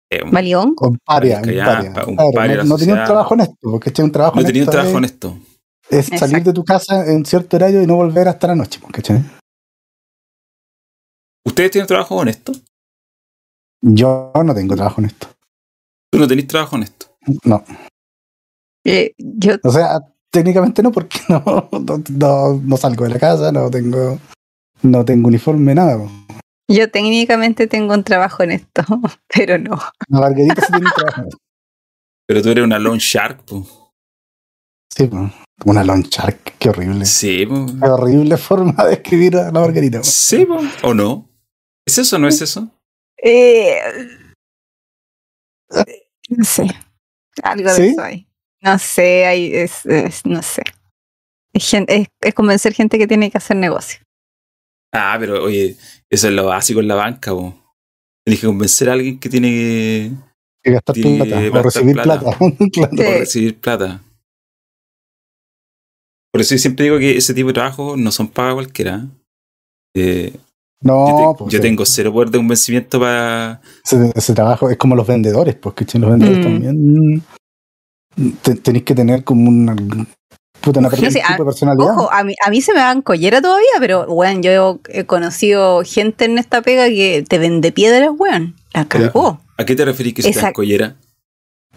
eh, 0.09 0.23
un- 0.23 0.31
Valión. 0.31 0.75
Paria, 1.05 1.37
un 1.37 1.41
paria. 1.43 1.93
pa- 1.93 2.05
un 2.05 2.15
Claro, 2.15 2.31
paria 2.33 2.57
de 2.57 2.63
no, 2.63 2.69
no 2.69 2.77
tenía 2.77 2.95
un 2.95 3.03
trabajo 3.05 3.33
honesto, 3.33 3.55
porque 3.71 3.89
este 3.89 4.01
es 4.01 4.05
un 4.05 4.11
trabajo 4.11 4.35
no 4.39 4.45
tenía 4.45 4.63
un 4.63 4.69
trabajo 4.69 4.89
es- 4.91 4.95
honesto. 4.95 5.37
es 5.89 6.05
salir 6.19 6.43
de 6.43 6.53
tu 6.53 6.63
casa 6.63 7.05
en 7.11 7.25
cierto 7.25 7.55
horario 7.57 7.81
y 7.81 7.87
no 7.87 7.95
volver 7.95 8.27
hasta 8.27 8.47
la 8.47 8.55
noche, 8.55 8.79
pues, 8.81 8.91
¿cachai? 8.93 9.23
¿Ustedes 11.45 11.71
tienen 11.71 11.87
trabajo 11.87 12.15
honesto? 12.15 12.51
Yo 13.81 14.31
no 14.45 14.53
tengo 14.55 14.75
trabajo 14.75 15.01
honesto. 15.01 15.27
Tú 16.11 16.19
no 16.19 16.27
tenés 16.27 16.47
trabajo 16.47 16.75
honesto. 16.75 17.07
No. 17.43 17.63
Eh, 18.85 19.13
yo, 19.17 19.55
O 19.63 19.71
sea, 19.71 19.99
técnicamente 20.31 20.81
no, 20.83 20.91
porque 20.91 21.19
no, 21.29 21.69
no, 21.71 22.03
no- 22.09 22.53
no 22.61 22.77
salgo 22.77 23.03
de 23.05 23.09
la 23.11 23.19
casa, 23.19 23.51
no 23.51 23.69
tengo, 23.69 24.19
no 24.83 25.03
tengo 25.05 25.27
uniforme, 25.27 25.73
nada. 25.75 25.97
Yo 26.69 26.89
técnicamente 26.89 27.67
tengo 27.67 27.93
un 27.93 28.03
trabajo 28.03 28.43
en 28.43 28.51
esto, 28.51 28.83
pero 29.33 29.57
no. 29.57 29.79
La 30.09 30.19
Margarita 30.19 30.61
sí 30.61 30.67
tiene 30.71 30.87
un 30.87 30.93
trabajo. 30.93 31.29
Pero 32.27 32.41
tú 32.41 32.49
eres 32.49 32.63
una 32.63 32.79
lone 32.79 32.99
shark, 32.99 33.43
po. 33.45 33.91
Sí, 34.95 35.07
po. 35.07 35.29
una 35.65 35.83
long 35.83 36.03
shark, 36.03 36.55
qué 36.59 36.69
horrible. 36.69 37.05
Sí, 37.05 37.45
po. 37.45 37.65
Qué 37.65 37.87
horrible 37.87 38.37
forma 38.37 38.85
de 38.85 38.93
escribir 38.93 39.35
a 39.37 39.45
la 39.45 39.51
Margarita. 39.51 39.99
po. 39.99 40.03
Sí, 40.03 40.45
po. 40.45 40.59
¿O 40.83 40.93
no? 40.93 41.29
¿Es 41.85 41.97
eso 41.97 42.15
o 42.15 42.19
no 42.19 42.27
es 42.27 42.41
eso? 42.41 42.69
Eh, 43.17 43.79
no 46.29 46.43
sé. 46.43 46.67
Algo 47.41 47.73
de 47.73 47.89
eso 47.89 48.01
hay. 48.01 48.27
No 48.61 48.79
sé, 48.79 49.25
hay, 49.25 49.53
es, 49.55 49.85
es- 49.85 50.25
no 50.25 50.41
sé. 50.41 50.63
Es, 51.53 51.73
es 52.21 52.33
convencer 52.33 52.73
gente 52.73 52.97
que 52.97 53.07
tiene 53.07 53.29
que 53.29 53.37
hacer 53.37 53.57
negocio. 53.57 53.99
Ah, 54.93 55.17
pero 55.19 55.43
oye, 55.43 55.75
eso 56.13 56.27
es 56.27 56.33
lo 56.33 56.45
básico 56.45 56.79
en 56.79 56.87
la 56.87 56.95
banca, 56.95 57.31
po. 57.31 57.53
Tienes 58.25 58.39
que 58.41 58.47
convencer 58.47 58.89
a 58.89 58.93
alguien 58.93 59.19
que 59.19 59.29
tiene 59.29 59.49
que 59.49 60.11
Que 60.63 60.71
gastar 60.71 60.95
Sí, 60.95 61.01
plata, 61.01 61.37
o 61.37 61.41
gastar 61.51 61.63
recibir 61.63 61.93
plata. 61.95 62.19
plata. 62.19 62.37
Claro. 62.73 62.95
Sí. 62.97 63.03
recibir 63.19 63.59
plata. 63.59 64.01
Por 66.31 66.41
eso 66.41 66.55
yo 66.55 66.59
siempre 66.59 66.85
digo 66.85 66.97
que 66.97 67.17
ese 67.17 67.33
tipo 67.33 67.47
de 67.49 67.53
trabajo 67.53 67.95
no 67.95 68.11
son 68.11 68.27
para 68.27 68.53
cualquiera. 68.53 69.05
Eh, 69.95 70.33
No, 70.81 71.07
yo 71.07 71.15
te- 71.33 71.37
pues, 71.39 71.53
yo 71.53 71.57
sí. 71.57 71.61
tengo 71.61 71.85
cero 71.85 72.11
poder 72.11 72.29
de 72.31 72.39
convencimiento 72.39 72.99
para. 72.99 73.61
ese, 73.85 74.11
ese 74.15 74.33
trabajo 74.33 74.69
es 74.69 74.77
como 74.77 74.95
los 74.95 75.05
vendedores, 75.07 75.55
pues 75.55 75.75
que 75.75 75.99
los 75.99 76.09
vendedores 76.09 76.39
Mm. 76.39 76.43
también 76.43 77.23
te- 78.41 78.55
tenéis 78.55 78.83
que 78.83 78.95
tener 78.95 79.23
como 79.23 79.49
una 79.49 79.75
puta 80.63 80.79
una 80.79 80.89
No 80.89 81.11
sé, 81.11 81.21
a- 81.21 81.37
de 81.37 81.43
personalidad. 81.43 81.91
Ojo, 81.91 82.11
a 82.11 82.23
mí, 82.23 82.33
a 82.45 82.49
mí 82.49 82.61
se 82.61 82.73
me 82.73 82.79
dan 82.79 83.01
collera 83.01 83.41
todavía, 83.41 83.67
pero, 83.79 84.05
weón, 84.05 84.41
yo 84.41 84.79
he 84.89 85.03
conocido 85.05 85.83
gente 85.85 86.25
en 86.25 86.37
esta 86.39 86.61
pega 86.61 86.87
que 86.87 87.23
te 87.27 87.37
vende 87.37 87.71
piedras, 87.71 88.09
weón. 88.17 88.55
La 88.73 88.85
cagó. 88.85 89.41
¿A 89.57 89.65
qué 89.65 89.75
te 89.75 89.85
referís 89.85 90.13
que 90.15 90.21
se 90.23 90.31
te 90.33 90.53
collera? 90.53 90.95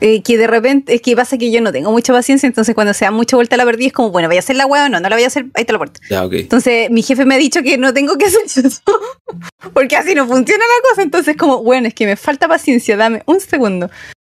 Eh, 0.01 0.23
que 0.23 0.37
de 0.37 0.47
repente, 0.47 0.95
es 0.95 1.01
que 1.01 1.17
pasa 1.17 1.39
que 1.39 1.51
yo 1.51 1.63
no 1.63 1.73
tengo 1.73 1.91
mucha 1.91 2.13
paciencia, 2.13 2.47
entonces 2.47 2.75
cuando 2.75 2.93
se 2.93 3.07
da 3.07 3.11
mucha 3.11 3.35
vuelta 3.37 3.55
a 3.55 3.59
la 3.59 3.65
perdida 3.65 3.87
es 3.87 3.93
como, 3.95 4.11
bueno, 4.11 4.29
voy 4.29 4.37
a 4.37 4.41
hacer 4.41 4.55
la 4.55 4.67
weá 4.67 4.85
o 4.85 4.89
no, 4.91 5.01
no 5.01 5.09
la 5.09 5.17
voy 5.17 5.25
a 5.25 5.29
hacer, 5.29 5.47
ahí 5.55 5.63
está 5.63 5.73
la 5.73 5.79
puerta. 5.79 6.01
Ya, 6.11 6.23
ok. 6.25 6.35
Entonces 6.35 6.91
mi 6.91 7.03
jefe 7.03 7.25
me 7.25 7.35
ha 7.35 7.39
dicho 7.39 7.63
que 7.63 7.79
no 7.79 7.95
tengo 7.95 8.19
que 8.19 8.27
hacer 8.27 8.67
eso, 8.67 8.83
porque 9.73 9.97
así 9.97 10.15
no 10.15 10.27
funciona 10.27 10.63
la 10.65 10.89
cosa, 10.91 11.03
entonces 11.03 11.35
como, 11.39 11.63
bueno, 11.63 11.89
es 11.89 11.95
que 11.95 12.05
me 12.05 12.17
falta 12.17 12.47
paciencia, 12.47 12.95
dame 12.99 13.23
un 13.25 13.41
segundo. 13.41 13.91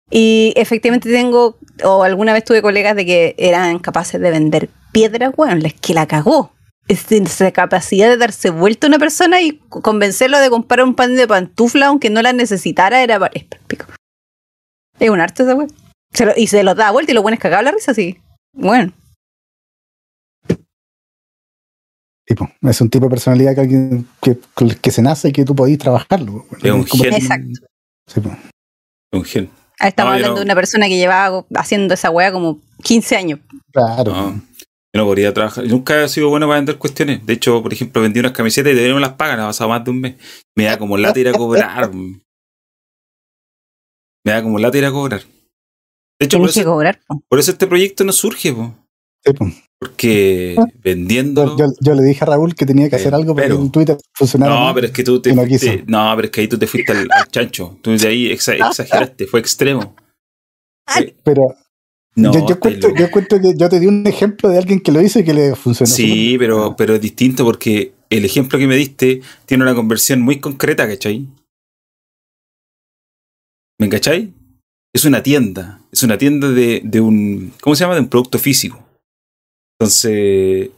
Y 0.10 0.54
efectivamente 0.56 1.10
tengo, 1.12 1.58
o 1.84 2.04
alguna 2.04 2.34
vez 2.34 2.44
tuve 2.46 2.62
colegas 2.62 2.96
de 2.96 3.06
que 3.06 3.36
eran 3.38 3.80
capaces 3.80 4.20
de 4.22 4.32
vender 4.32 4.70
piedras, 4.94 5.34
bueno, 5.36 5.66
es 5.66 5.74
que 5.74 5.94
la 5.94 6.08
cagó. 6.08 6.54
Es 6.88 7.12
esa 7.12 7.52
capacidad 7.52 8.08
de 8.08 8.16
darse 8.16 8.50
vuelta 8.50 8.88
a 8.88 8.90
una 8.90 9.00
persona 9.00 9.42
y 9.42 9.58
convencerlo 9.70 10.40
de 10.40 10.50
comprar 10.50 10.86
un 10.86 10.96
pan 10.96 11.16
de 11.18 11.28
pantufla 11.28 11.88
aunque 11.88 12.10
no 12.10 12.22
la 12.22 12.32
necesitara 12.32 13.04
era 13.04 13.20
es 13.34 13.44
pico. 13.68 13.86
Es 14.98 15.10
un 15.10 15.20
arte 15.20 15.44
esa. 15.44 15.56
Se 16.14 16.26
lo- 16.26 16.32
y 16.38 16.48
se 16.48 16.64
los 16.64 16.78
da 16.78 16.92
vuelta 16.92 17.12
y 17.12 17.16
lo 17.16 17.24
pones 17.24 17.40
cagado 17.40 17.62
la 17.64 17.72
risa 17.72 17.92
así. 17.92 18.18
Bueno, 18.54 18.94
Tipo, 22.26 22.50
es 22.62 22.82
un 22.82 22.90
tipo 22.90 23.06
de 23.06 23.10
personalidad 23.10 23.56
que 23.56 23.62
alguien 23.62 24.08
que, 24.22 24.38
con 24.54 24.68
el 24.70 24.78
que 24.82 24.92
se 24.92 25.02
nace 25.02 25.30
y 25.30 25.32
que 25.32 25.46
tú 25.46 25.56
podís 25.56 25.78
trabajarlo. 25.78 26.46
Es 26.62 26.72
un 26.72 26.86
gen. 26.86 27.14
Exacto. 27.14 27.60
Sí, 28.06 28.20
pues. 28.20 28.38
Un 29.14 29.24
gen. 29.24 29.50
ahí 29.80 29.90
estamos 29.90 30.12
No, 30.12 30.16
hablando 30.16 30.34
no. 30.36 30.40
de 30.40 30.46
una 30.46 30.56
persona 30.56 30.88
que 30.88 30.98
llevaba 30.98 31.46
haciendo 31.56 31.94
esa 31.94 32.10
wea 32.10 32.32
como 32.32 32.62
15 32.84 33.16
años. 33.18 33.40
Claro. 33.72 34.12
No, 34.14 34.32
yo 34.34 35.02
no 35.02 35.06
podría 35.06 35.34
trabajar. 35.34 35.64
Yo 35.66 35.72
Nunca 35.72 36.04
he 36.04 36.10
sido 36.10 36.30
bueno 36.30 36.48
para 36.48 36.60
vender 36.60 36.78
cuestiones. 36.78 37.26
De 37.26 37.34
hecho, 37.34 37.62
por 37.62 37.74
ejemplo, 37.74 38.02
vendí 38.02 38.20
unas 38.20 38.32
camisetas 38.32 38.72
y 38.72 38.76
todavía 38.76 38.94
no 38.94 39.00
las 39.00 39.14
pagan. 39.14 39.40
Ha 39.40 39.48
pasado 39.48 39.70
más 39.70 39.84
de 39.84 39.92
un 39.92 40.02
mes. 40.02 40.16
Me 40.56 40.66
da 40.66 40.78
como 40.78 40.98
lata 40.98 41.20
ir 41.20 41.28
a 41.30 41.34
cobrar. 41.34 41.92
Me 44.26 44.34
da 44.34 44.44
como 44.44 44.60
lata 44.60 44.78
ir 44.78 44.86
a 44.86 44.92
cobrar. 44.92 45.22
De 46.20 46.26
hecho, 46.26 46.40
por 46.40 46.50
eso, 46.50 46.64
cobrar. 46.64 47.00
po. 47.08 47.22
por 47.30 47.40
eso 47.40 47.52
este 47.52 47.68
proyecto 47.68 48.04
no 48.04 48.12
surge, 48.12 48.52
po. 48.52 48.76
Sí, 49.26 49.34
pues. 49.34 49.54
porque 49.80 50.56
vendiéndolo. 50.84 51.58
Yo, 51.58 51.66
yo 51.82 51.94
le 51.94 52.04
dije 52.04 52.24
a 52.24 52.28
Raúl 52.28 52.56
que 52.56 52.66
tenía 52.66 52.90
que 52.90 52.96
Eh, 52.96 53.00
hacer 53.00 53.14
algo 53.14 53.36
para 53.36 53.48
pero- 53.48 53.58
que 53.60 53.64
el 53.66 53.72
Twitter 53.72 53.98
funcionara. 54.14 54.54
No, 54.68 54.74
pero 54.74 54.88
es 54.88 54.94
que 54.94 55.04
tú 55.04 55.22
te 55.22 55.34
no 55.34 55.46
fuiste, 55.46 55.84
no, 55.88 56.14
pero 56.16 56.26
es 56.26 56.32
que 56.32 56.42
ahí 56.42 56.48
tú 56.48 56.58
te 56.58 56.68
fuiste 56.68 56.92
al, 56.94 57.08
al 57.12 57.28
chancho. 57.30 57.78
Tú 57.82 57.96
de 57.98 58.08
ahí 58.08 58.28
exa- 58.32 58.56
exageraste, 58.56 59.28
fue 59.28 59.40
extremo. 59.40 59.96
Fue- 60.88 61.16
Pero, 61.24 61.56
No, 62.16 62.34
yo, 62.48 62.60
cuento, 62.60 62.88
yo 62.96 63.12
cuento 63.12 63.40
que 63.40 63.54
yo 63.56 63.70
te 63.70 63.80
di 63.80 63.86
un 63.86 64.08
ejemplo 64.08 64.50
de 64.50 64.58
alguien 64.58 64.80
que 64.80 64.92
lo 64.92 65.02
hizo 65.02 65.20
y 65.20 65.24
que 65.24 65.34
le 65.36 65.56
funcionó. 65.56 65.92
Sí, 65.94 66.36
pero, 66.40 66.76
pero 66.76 66.96
es 66.96 67.02
distinto 67.02 67.44
porque 67.44 67.94
el 68.10 68.26
ejemplo 68.26 68.58
que 68.58 68.66
me 68.68 68.76
diste 68.76 69.22
tiene 69.46 69.64
una 69.64 69.76
conversión 69.76 70.22
muy 70.22 70.40
concreta, 70.40 70.88
¿cachai? 70.88 71.28
¿Me 73.80 73.90
cachai? 73.90 74.34
Es 74.94 75.06
una 75.06 75.22
tienda. 75.22 75.82
Es 75.92 76.02
una 76.04 76.18
tienda 76.18 76.50
de, 76.50 76.82
de 76.84 77.00
un. 77.02 77.54
¿Cómo 77.62 77.76
se 77.76 77.84
llama? 77.84 77.94
De 77.96 78.02
un 78.02 78.08
producto 78.10 78.40
físico. 78.40 78.84
Entonces. 79.80 80.70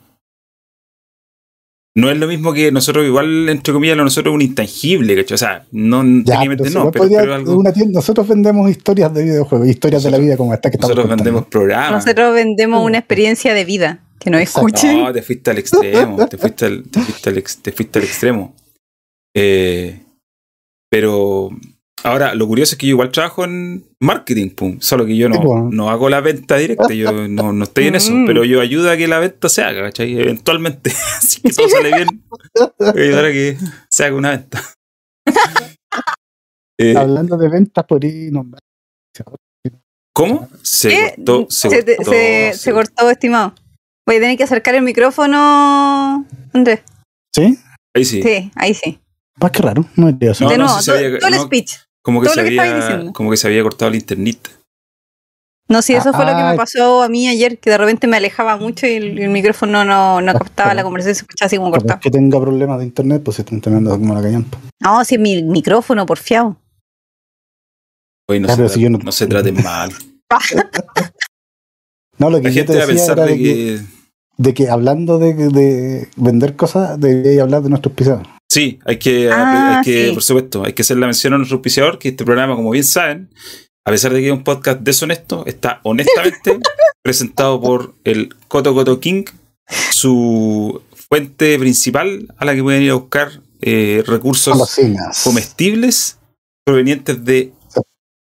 No 1.98 2.10
es 2.10 2.18
lo 2.18 2.28
mismo 2.28 2.54
que 2.54 2.72
nosotros, 2.72 3.06
igual, 3.06 3.50
entre 3.50 3.74
comillas, 3.74 3.98
lo 3.98 4.04
nosotros 4.04 4.32
es 4.32 4.36
un 4.36 4.42
intangible, 4.42 5.16
¿cachai? 5.16 5.36
O 5.36 5.38
sea, 5.38 5.66
no 5.72 6.02
Ya, 6.24 6.36
técnicamente 6.40 6.58
pero 6.64 6.70
si 6.70 6.76
no, 6.78 6.84
no 6.86 6.92
pero, 6.92 7.04
podría- 7.04 7.20
pero 7.22 7.34
algo. 7.36 7.58
una 7.58 7.74
tienda- 7.74 8.00
nosotros 8.00 8.28
vendemos 8.28 8.70
historias 8.70 9.14
de 9.14 9.24
videojuegos, 9.24 9.68
historias 9.68 10.04
de 10.04 10.12
la 10.12 10.18
vida 10.18 10.38
como 10.38 10.54
esta 10.54 10.70
que 10.70 10.78
estamos 10.78 10.96
Nosotros 10.96 11.10
contando. 11.10 11.24
vendemos 11.24 11.50
programas. 11.50 12.06
Nosotros 12.06 12.34
vendemos 12.36 12.86
una 12.86 13.00
experiencia 13.00 13.54
de 13.54 13.66
vida. 13.66 14.04
Que 14.20 14.30
nos 14.30 14.42
Exacto. 14.42 14.68
escuchen. 14.68 14.98
No, 15.00 15.14
te 15.14 15.22
fuiste 15.22 15.50
al 15.52 15.58
extremo, 15.60 16.28
te 16.28 16.38
fuiste 16.38 16.66
al, 16.66 16.84
te 16.90 17.00
fuiste 17.00 17.30
al, 17.30 17.38
ex- 17.38 17.58
te 17.62 17.72
fuiste 17.72 18.00
al 18.00 18.06
extremo. 18.06 18.54
Eh, 19.36 19.98
pero 20.92 21.50
ahora, 22.04 22.34
lo 22.36 22.48
curioso 22.48 22.74
es 22.74 22.78
que 22.78 22.88
yo 22.88 22.92
igual 22.92 23.12
trabajo 23.12 23.44
en 23.44 23.86
marketing, 24.00 24.50
pum, 24.52 24.78
solo 24.82 25.06
que 25.06 25.16
yo 25.18 25.28
Sí, 25.32 25.34
no, 25.40 25.70
no 25.72 25.90
hago 25.90 26.10
la 26.10 26.22
venta 26.22 26.56
directa, 26.58 26.94
yo 26.94 27.28
no, 27.28 27.54
no 27.54 27.64
estoy 27.64 27.88
en 27.88 27.96
eso, 27.96 28.12
Mm. 28.14 28.26
pero 28.26 28.44
yo 28.46 28.62
ayudo 28.62 28.90
a 28.92 28.98
que 28.98 29.08
la 29.08 29.20
venta 29.20 29.50
se 29.50 29.62
haga, 29.64 29.82
¿cachai? 29.84 30.20
Eventualmente, 30.20 30.92
si 31.22 31.42
que 31.42 31.50
todo 31.54 31.68
sale 31.70 31.92
bien, 31.94 32.24
voy 32.80 32.88
a 32.88 32.92
ayudar 33.04 33.26
a 33.26 33.32
que 33.32 33.58
se 33.90 34.06
haga 34.06 34.16
una 34.16 34.32
venta. 34.32 34.62
Eh, 36.82 36.96
Hablando 36.96 37.36
de 37.38 37.50
ventas, 37.50 37.84
por 37.86 38.02
ahí 38.06 38.30
nombrar. 38.32 38.62
¿Cómo? 40.14 40.48
Se 40.64 40.88
¿Qué? 40.88 41.14
cortó, 41.18 41.48
se, 41.50 41.68
cortó, 41.68 41.86
se- 41.86 42.04
se- 42.06 42.54
se 42.58 42.72
cortó, 42.72 43.10
estimado. 43.10 43.54
Voy 44.08 44.16
a 44.16 44.20
tener 44.22 44.38
que 44.38 44.46
acercar 44.46 44.76
el 44.76 44.84
micrófono. 44.84 46.26
Andrés. 46.54 46.80
¿Sí? 47.36 47.60
Ahí 47.94 48.06
sí. 48.06 48.22
Sí, 48.24 48.52
ahí 48.56 48.74
sí. 48.74 48.98
Más 49.42 49.52
que 49.52 49.62
raro, 49.62 49.86
no 49.98 50.08
es 50.08 50.16
eso. 50.22 50.46
No, 50.46 50.50
de 50.52 50.58
no, 50.58 50.64
nuevo, 50.66 50.80
sí 50.80 50.86
se 50.86 50.92
todo, 50.92 51.06
había- 51.06 51.20
todo 51.20 51.28
el 51.30 51.36
no. 51.36 51.44
speech. 51.44 51.76
Como 52.10 52.22
que, 52.22 52.26
todo 52.26 52.36
se 52.36 52.42
lo 52.42 52.48
que 52.50 52.56
estabas 52.56 52.72
había, 52.74 52.86
diciendo. 52.88 53.14
como 53.14 53.32
que 53.32 53.38
se 53.38 53.48
había 53.48 53.64
cortado 53.64 53.90
el 53.90 53.96
internet. 53.96 54.50
No, 55.72 55.84
sí, 55.84 55.94
eso 55.94 56.12
fue 56.14 56.26
lo 56.26 56.32
que 56.32 56.42
Ah. 56.42 56.52
me 56.52 56.58
pasó 56.58 57.04
a 57.04 57.10
mí 57.10 57.28
ayer, 57.28 57.60
que 57.60 57.70
de 57.70 57.78
repente 57.78 58.08
me 58.08 58.18
alejaba 58.18 58.58
mucho 58.58 58.88
y 58.88 58.94
el, 58.94 59.20
el 59.20 59.30
micrófono 59.30 59.86
no, 59.86 60.20
no 60.20 60.34
captaba 60.34 60.74
la 60.74 60.82
conversación, 60.82 61.14
se 61.16 61.22
escuchaba 61.22 61.46
así 61.46 61.58
como 61.58 61.70
cortado. 61.70 62.00
que 62.00 62.10
tenga 62.10 62.40
problemas 62.42 62.80
de 62.80 62.86
internet, 62.86 63.22
pues 63.24 63.36
se 63.36 63.44
están 63.44 63.62
teniendo 63.62 63.92
como 63.92 64.16
la 64.16 64.22
callampa. 64.24 64.58
No, 64.80 65.06
sí, 65.06 65.18
mi 65.20 65.44
micrófono, 65.44 66.06
porfiado. 66.08 66.58
Hoy 68.28 68.40
no, 68.40 68.48
se, 68.48 68.56
pero 68.56 68.68
tra- 68.68 68.72
si 68.74 68.82
yo 68.82 68.90
no- 68.90 68.98
no 68.98 69.12
se 69.12 69.28
traten 69.28 69.56
mal. 69.64 69.92
No, 72.18 72.30
lo 72.30 72.38
La 72.40 72.44
que 72.50 72.52
yo 72.54 72.66
te 72.66 72.74
gente 72.74 72.94
decía 72.94 73.14
era 73.14 73.26
de 73.26 73.32
de 73.32 73.38
que, 73.38 73.44
que. 73.44 73.80
de 74.38 74.54
que 74.54 74.70
hablando 74.70 75.20
de, 75.20 75.34
de 75.36 76.10
vender 76.18 76.56
cosas, 76.58 77.00
debería 77.00 77.44
hablar 77.44 77.62
de 77.62 77.70
nuestros 77.70 77.94
pisados. 77.96 78.28
Sí, 78.52 78.80
hay 78.86 78.98
que, 78.98 79.30
Ah, 79.32 79.78
hay 79.80 79.84
que 79.86 80.08
sí. 80.08 80.14
por 80.14 80.24
supuesto, 80.24 80.64
hay 80.66 80.74
que 80.74 80.82
hacer 80.82 80.98
la 80.98 81.06
mención 81.06 81.34
a 81.34 81.38
nuestro 81.38 81.58
auspiciador, 81.58 82.00
que 82.00 82.10
este 82.10 82.26
programa, 82.26 82.56
como 82.56 82.72
bien 82.72 82.84
saben, 82.84 83.30
a 83.86 83.92
pesar 83.92 84.12
de 84.14 84.22
que 84.22 84.28
es 84.28 84.34
un 84.34 84.44
podcast 84.44 84.82
deshonesto, 84.82 85.46
está 85.46 85.80
honestamente 85.84 86.60
presentado 87.04 87.62
por 87.62 87.94
el 88.04 88.36
Coto 88.48 88.74
Coto 88.74 89.00
King, 89.00 89.24
su 89.92 90.82
fuente 91.10 91.58
principal 91.60 92.28
a 92.38 92.46
la 92.46 92.56
que 92.56 92.64
pueden 92.64 92.82
ir 92.84 92.92
a 92.92 92.96
buscar 92.96 93.30
eh, 93.62 94.04
recursos 94.08 94.78
comestibles 95.24 96.18
provenientes 96.66 97.24
de 97.26 97.52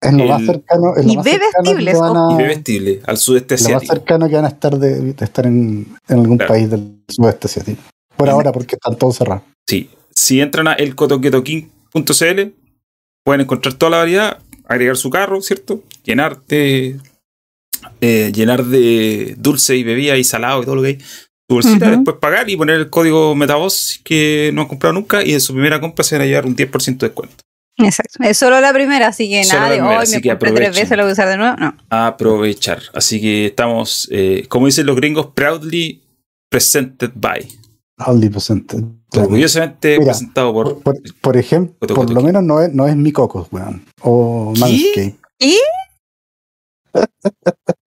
Es 0.02 0.12
lo 0.12 0.24
más 0.26 0.40
el- 0.40 0.46
cercano. 0.46 0.96
Es 0.96 1.06
lo 1.06 1.12
Y 1.12 1.16
más 1.16 1.24
cercano 1.26 1.52
bebestibles, 1.72 1.94
que 1.98 2.04
a- 2.04 2.28
y 2.34 2.36
bebestibles 2.42 2.98
al 3.06 3.16
sudeste 3.16 3.54
lo 3.54 3.58
más 3.62 3.66
asiático. 3.66 3.92
cercano 3.94 4.28
que 4.28 4.34
van 4.36 4.44
a 4.44 4.48
estar 4.48 4.78
de, 4.78 5.00
de 5.14 5.24
estar 5.24 5.46
en, 5.46 5.86
en 6.08 6.18
algún 6.18 6.36
Claro. 6.38 6.52
país 6.52 6.70
del 6.70 7.02
sudeste 7.08 7.46
asiático. 7.48 7.82
Por 8.16 8.28
ahora, 8.28 8.52
porque 8.52 8.74
están 8.76 8.96
todos 8.98 9.16
cerrados. 9.16 9.44
Sí, 9.66 9.88
si 10.20 10.40
entran 10.40 10.68
a 10.68 10.74
elcotoquetoking.cl 10.74 12.40
pueden 13.24 13.40
encontrar 13.40 13.74
toda 13.74 13.90
la 13.90 13.98
variedad, 13.98 14.38
agregar 14.66 14.96
su 14.96 15.08
carro, 15.08 15.40
¿cierto? 15.40 15.82
Llenar 16.04 16.44
de 16.46 16.98
eh, 18.02 18.30
llenar 18.34 18.64
de 18.64 19.34
dulce 19.38 19.76
y 19.76 19.82
bebida 19.82 20.18
y 20.18 20.24
salado 20.24 20.62
y 20.62 20.64
todo 20.66 20.76
lo 20.76 20.82
que 20.82 20.88
hay. 20.88 20.98
Tu 21.48 21.54
bolsita, 21.54 21.90
después 21.90 22.18
pagar 22.18 22.48
y 22.50 22.56
poner 22.56 22.76
el 22.76 22.90
código 22.90 23.34
Metavoz 23.34 24.00
que 24.04 24.50
no 24.52 24.62
han 24.62 24.68
comprado 24.68 24.92
nunca 24.92 25.22
y 25.22 25.32
de 25.32 25.40
su 25.40 25.52
primera 25.54 25.80
compra 25.80 26.04
se 26.04 26.16
van 26.16 26.22
a 26.22 26.26
llevar 26.26 26.46
un 26.46 26.54
10% 26.54 26.98
de 26.98 27.08
descuento. 27.08 27.42
Exacto. 27.78 28.22
Es 28.22 28.36
solo 28.36 28.60
la 28.60 28.74
primera, 28.74 29.08
así 29.08 29.28
que 29.28 29.42
Solo 29.44 29.60
nada 29.60 29.72
de 29.72 29.80
hoy 29.80 30.06
me 30.12 30.22
compré 30.22 30.52
tres 30.52 30.76
veces, 30.76 30.90
lo 30.98 31.04
voy 31.04 31.10
a 31.10 31.12
usar 31.14 31.28
de 31.28 31.38
nuevo. 31.38 31.56
No. 31.56 31.74
aprovechar. 31.88 32.82
Así 32.94 33.20
que 33.20 33.46
estamos, 33.46 34.06
eh, 34.12 34.44
como 34.48 34.66
dicen 34.66 34.84
los 34.84 34.96
gringos, 34.96 35.28
proudly 35.34 36.02
presented 36.50 37.12
by. 37.14 37.48
Only 38.06 38.28
percent. 38.30 38.72
Orgullosamente 39.16 39.98
Mira, 39.98 40.12
presentado 40.12 40.52
por. 40.52 40.82
Por, 41.20 41.36
ejemplo, 41.36 41.76
Coto, 41.80 41.94
por 41.94 42.10
lo 42.10 42.22
menos 42.22 42.42
no 42.42 42.60
es, 42.60 42.72
no 42.72 42.86
es 42.86 42.96
mi 42.96 43.12
cocos, 43.12 43.48
weón. 43.50 43.84
O 44.02 44.52
¿Qué? 44.54 44.60
Manscaped. 44.60 45.14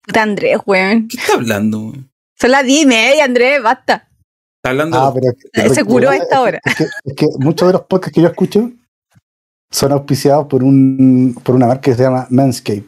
Puta 0.06 0.22
Andrés, 0.24 0.58
weón. 0.66 1.08
¿Qué 1.08 1.18
está 1.18 1.34
hablando? 1.34 1.94
Son 2.40 2.52
las 2.52 2.66
diez 2.66 2.84
y 2.84 2.86
media, 2.86 3.26
Andrés, 3.26 3.62
basta. 3.62 4.08
Está 4.58 4.70
hablando 4.72 4.98
Ah, 5.00 5.14
pero 5.54 5.74
Se 5.74 5.84
curó 5.84 6.10
a 6.10 6.16
es- 6.16 6.24
esta 6.24 6.42
hora. 6.42 6.60
Es 6.66 6.76
que, 6.76 6.84
es 7.06 7.16
que 7.16 7.26
muchos 7.40 7.68
de 7.68 7.74
los 7.74 7.82
podcasts 7.84 8.14
que 8.14 8.22
yo 8.22 8.28
escucho 8.28 8.72
son 9.72 9.92
auspiciados 9.92 10.48
por 10.48 10.64
un 10.64 11.40
por 11.44 11.56
una 11.56 11.68
marca 11.68 11.82
que 11.82 11.96
se 11.96 12.04
llama 12.04 12.28
Manscaped. 12.30 12.84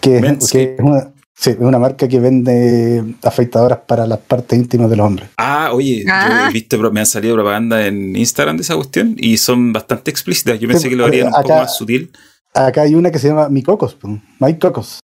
Que, 0.00 0.16
es- 0.16 0.22
Manscaped. 0.22 0.50
que 0.52 0.74
es 0.74 0.80
una, 0.80 1.12
sí, 1.38 1.50
es 1.50 1.58
una 1.58 1.78
marca 1.78 2.08
que 2.08 2.18
vende 2.20 3.04
afeitadoras 3.22 3.80
para 3.86 4.06
las 4.06 4.18
partes 4.18 4.58
íntimas 4.58 4.90
de 4.90 4.96
los 4.96 5.06
hombres. 5.06 5.28
Ah, 5.36 5.70
oye, 5.72 6.04
Ah. 6.10 6.40
yo 6.44 6.50
he 6.50 6.52
visto, 6.52 6.78
pro- 6.78 6.90
me 6.92 7.00
han 7.00 7.06
salido 7.06 7.34
propaganda 7.34 7.86
en 7.86 8.16
Instagram 8.16 8.56
de 8.56 8.62
esa 8.62 8.74
cuestión 8.76 9.14
y 9.18 9.36
son 9.38 9.72
bastante 9.72 10.10
explícitas. 10.10 10.58
Yo 10.58 10.68
pensé 10.68 10.84
Sí, 10.84 10.88
que 10.90 10.96
lo 10.96 11.06
harían 11.06 11.28
un 11.28 11.32
poco 11.34 11.48
más 11.54 11.76
sutil. 11.76 12.10
Acá 12.54 12.82
hay 12.82 12.94
una 12.94 13.10
que 13.10 13.18
se 13.18 13.28
llama 13.28 13.48
Mi 13.48 13.62
Cocos, 13.62 13.96
My 14.40 14.58
Cocos. 14.58 15.00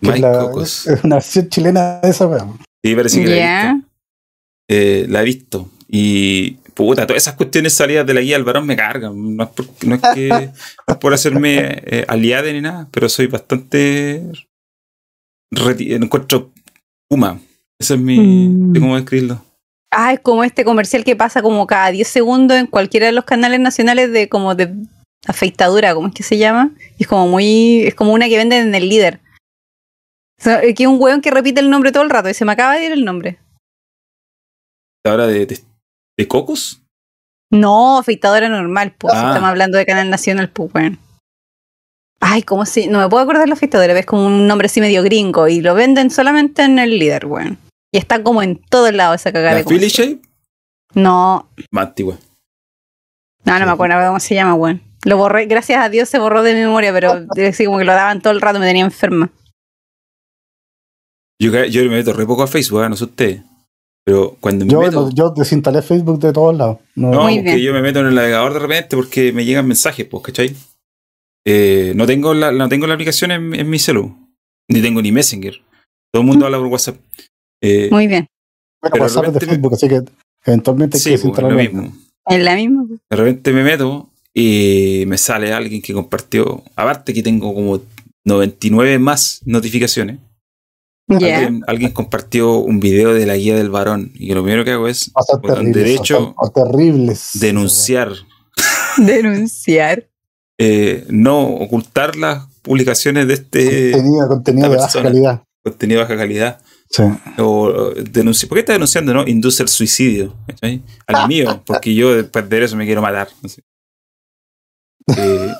que 0.00 0.10
es 0.10 0.20
la- 0.20 0.38
Cocos. 0.40 0.86
Es 0.86 1.02
una 1.04 1.16
versión 1.16 1.48
chilena 1.48 2.00
de 2.00 2.10
esa 2.10 2.26
weón. 2.26 2.58
Sí, 2.84 2.94
parece 2.94 3.20
que 3.22 3.26
la 3.28 3.36
he 3.36 3.72
visto. 3.72 3.88
Eh, 4.70 5.06
la 5.08 5.22
he 5.22 5.24
visto. 5.24 5.70
Y 5.88 6.50
puta, 6.74 7.06
todas 7.06 7.22
esas 7.22 7.34
cuestiones 7.34 7.72
salidas 7.72 8.06
de 8.06 8.14
la 8.14 8.20
guía 8.20 8.36
del 8.36 8.44
varón 8.44 8.66
me 8.66 8.76
cargan. 8.76 9.36
No 9.36 9.42
es, 9.44 9.50
por, 9.50 9.66
no 9.84 9.94
es 9.96 10.00
que 10.14 10.28
no 10.86 10.94
es 10.94 10.96
por 11.00 11.12
hacerme 11.14 11.58
eh, 11.86 12.04
aliade 12.06 12.52
ni 12.52 12.60
nada, 12.60 12.86
pero 12.92 13.08
soy 13.08 13.26
bastante. 13.26 14.22
Encuentro 15.50 16.50
Puma. 17.08 17.40
Ese 17.78 17.94
es 17.94 18.00
mi. 18.00 18.18
Mm. 18.18 18.80
¿Cómo 18.80 18.96
describirlo? 18.96 19.44
Ah, 19.90 20.12
es 20.12 20.20
como 20.20 20.44
este 20.44 20.64
comercial 20.64 21.04
que 21.04 21.16
pasa 21.16 21.40
como 21.40 21.66
cada 21.66 21.90
10 21.90 22.06
segundos 22.06 22.58
en 22.58 22.66
cualquiera 22.66 23.06
de 23.06 23.12
los 23.12 23.24
canales 23.24 23.60
nacionales 23.60 24.12
de 24.12 24.28
como 24.28 24.54
de 24.54 24.74
afeitadura, 25.26 25.94
¿cómo 25.94 26.08
es 26.08 26.14
que 26.14 26.22
se 26.22 26.36
llama? 26.36 26.72
Y 26.98 27.04
es 27.04 27.08
como 27.08 27.26
muy, 27.26 27.82
es 27.86 27.94
como 27.94 28.12
una 28.12 28.28
que 28.28 28.36
venden 28.36 28.68
en 28.68 28.74
el 28.74 28.88
líder. 28.88 29.20
O 30.40 30.44
sea, 30.44 30.60
que 30.60 30.82
es 30.82 30.86
un 30.86 31.00
weón 31.00 31.20
que 31.20 31.30
repite 31.30 31.60
el 31.60 31.70
nombre 31.70 31.90
todo 31.90 32.02
el 32.02 32.10
rato 32.10 32.28
y 32.28 32.34
se 32.34 32.44
me 32.44 32.52
acaba 32.52 32.74
de 32.74 32.86
ir 32.86 32.92
el 32.92 33.04
nombre. 33.04 33.38
Ahora 35.04 35.26
de, 35.26 35.46
de, 35.46 35.58
de 36.18 36.28
cocos. 36.28 36.82
No, 37.50 37.98
afeitadora 37.98 38.48
normal, 38.48 38.94
pues. 38.96 39.14
Ah. 39.16 39.28
Estamos 39.28 39.48
hablando 39.48 39.78
de 39.78 39.86
canal 39.86 40.10
nacional, 40.10 40.50
pues. 40.50 40.70
Ay, 42.20 42.42
¿cómo 42.42 42.66
se.? 42.66 42.86
No 42.88 42.98
me 43.00 43.08
puedo 43.08 43.22
acordar 43.22 43.48
la 43.48 43.54
afeitadora, 43.54 43.88
pero 43.88 44.00
es 44.00 44.06
como 44.06 44.26
un 44.26 44.46
nombre 44.46 44.66
así 44.66 44.80
medio 44.80 45.02
gringo 45.02 45.46
y 45.48 45.60
lo 45.60 45.74
venden 45.74 46.10
solamente 46.10 46.62
en 46.62 46.78
el 46.78 46.98
líder, 46.98 47.26
weón. 47.26 47.58
Y 47.92 47.98
está 47.98 48.22
como 48.22 48.42
en 48.42 48.56
todos 48.68 48.92
lados 48.92 49.20
esa 49.20 49.32
cagada 49.32 49.52
La 49.52 49.58
de 49.62 49.64
Philly. 49.64 49.88
Shape, 49.88 50.18
No, 50.94 51.48
más 51.70 51.86
antigua. 51.88 52.16
No, 53.44 53.58
no 53.58 53.66
me 53.66 53.72
acuerdo 53.72 53.96
cómo 54.06 54.20
se 54.20 54.34
llama, 54.34 54.54
weón. 54.54 54.82
Lo 55.04 55.16
borré, 55.16 55.46
gracias 55.46 55.80
a 55.80 55.88
Dios 55.88 56.08
se 56.08 56.18
borró 56.18 56.42
de 56.42 56.54
mi 56.54 56.60
memoria, 56.60 56.92
pero 56.92 57.24
así 57.48 57.64
como 57.64 57.78
que 57.78 57.84
lo 57.84 57.92
daban 57.92 58.20
todo 58.20 58.32
el 58.32 58.40
rato, 58.40 58.58
me 58.58 58.66
tenía 58.66 58.84
enferma. 58.84 59.30
Yo, 61.40 61.52
yo 61.66 61.82
me 61.84 61.88
meto 61.90 62.12
re 62.12 62.26
poco 62.26 62.42
a 62.42 62.46
Facebook, 62.48 62.82
ah, 62.82 62.88
no 62.88 62.96
sé 62.96 63.04
usted. 63.04 63.42
Pero 64.04 64.36
cuando 64.40 64.64
me 64.64 64.72
Yo, 64.72 64.80
meto. 64.80 65.10
yo 65.14 65.30
desinstalé 65.30 65.82
Facebook 65.82 66.18
de 66.18 66.32
todos 66.32 66.56
lados. 66.56 66.78
No, 66.94 67.10
No, 67.10 67.20
porque 67.22 67.42
bien. 67.42 67.58
yo 67.58 67.72
me 67.72 67.80
meto 67.82 68.00
en 68.00 68.06
el 68.06 68.14
navegador 68.14 68.54
de 68.54 68.58
repente 68.58 68.96
porque 68.96 69.32
me 69.32 69.44
llegan 69.44 69.66
mensajes, 69.68 70.06
pues, 70.06 70.24
¿cachai? 70.24 70.56
Eh, 71.50 71.92
no, 71.96 72.06
tengo 72.06 72.34
la, 72.34 72.52
no 72.52 72.68
tengo 72.68 72.86
la 72.86 72.92
aplicación 72.92 73.30
en, 73.30 73.54
en 73.54 73.70
mi 73.70 73.78
celu. 73.78 74.14
Ni 74.68 74.82
tengo 74.82 75.00
ni 75.00 75.12
Messenger. 75.12 75.54
Todo 76.12 76.20
el 76.20 76.26
mundo 76.26 76.44
habla 76.44 76.58
por 76.58 76.66
WhatsApp. 76.66 76.96
Eh, 77.62 77.88
Muy 77.90 78.06
bien. 78.06 78.26
Bueno, 78.82 78.92
pero 78.92 79.04
WhatsApp 79.04 79.24
es 79.28 79.32
de 79.32 79.40
Facebook, 79.40 79.72
así 79.74 79.88
que 79.88 80.02
eventualmente 80.44 80.98
sí, 80.98 81.16
pues, 81.16 81.38
lo 81.38 81.50
mismo. 81.50 81.90
Es 82.26 82.42
la 82.42 82.54
misma. 82.54 82.84
De 83.10 83.16
repente 83.16 83.52
me 83.54 83.64
meto 83.64 84.10
y 84.34 85.04
me 85.06 85.16
sale 85.16 85.54
alguien 85.54 85.80
que 85.80 85.94
compartió. 85.94 86.62
Aparte 86.76 87.14
que 87.14 87.22
tengo 87.22 87.54
como 87.54 87.80
99 88.26 88.98
más 88.98 89.40
notificaciones. 89.46 90.18
Alguien, 91.08 91.62
alguien 91.66 91.92
compartió 91.92 92.58
un 92.58 92.78
video 92.78 93.14
de 93.14 93.24
la 93.24 93.36
guía 93.36 93.56
del 93.56 93.70
varón. 93.70 94.12
Y 94.16 94.34
lo 94.34 94.42
primero 94.42 94.66
que 94.66 94.72
hago 94.72 94.86
es 94.86 95.10
O 95.14 95.22
sea, 95.22 95.40
terribles, 95.40 95.74
derecho, 95.74 96.18
o 96.36 96.50
sea, 96.52 96.62
o 96.64 96.70
terribles. 96.70 97.30
denunciar. 97.32 98.12
Denunciar. 98.98 100.07
Eh, 100.58 101.06
no 101.08 101.40
ocultar 101.46 102.16
las 102.16 102.46
publicaciones 102.62 103.26
de 103.28 103.34
este 103.34 103.92
Contenido, 103.92 104.28
contenido 104.28 104.70
de 104.70 104.76
baja 104.76 105.02
calidad. 105.02 105.42
contenido 105.64 105.98
de 106.00 106.04
baja 106.04 106.16
calidad. 106.16 106.60
Sí. 106.90 107.02
O 107.38 107.92
denunci- 107.94 108.48
¿Por 108.48 108.56
qué 108.56 108.60
está 108.60 108.72
denunciando, 108.72 109.12
no? 109.14 109.26
Induce 109.26 109.62
el 109.62 109.68
suicidio. 109.68 110.34
Al 111.06 111.28
mío, 111.28 111.62
porque 111.66 111.94
yo 111.94 112.14
después 112.14 112.48
de 112.48 112.64
eso 112.64 112.76
me 112.76 112.86
quiero 112.86 113.02
matar. 113.02 113.28
Eh, 115.16 115.52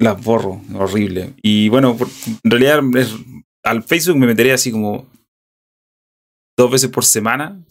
las 0.00 0.22
borro, 0.24 0.60
horrible. 0.74 1.34
Y 1.42 1.68
bueno, 1.68 1.96
por- 1.96 2.08
en 2.44 2.50
realidad 2.50 2.80
es- 2.96 3.14
al 3.64 3.82
Facebook 3.82 4.16
me 4.16 4.26
metería 4.26 4.54
así 4.54 4.70
como 4.72 5.06
dos 6.58 6.70
veces 6.70 6.88
por 6.90 7.04
semana. 7.04 7.62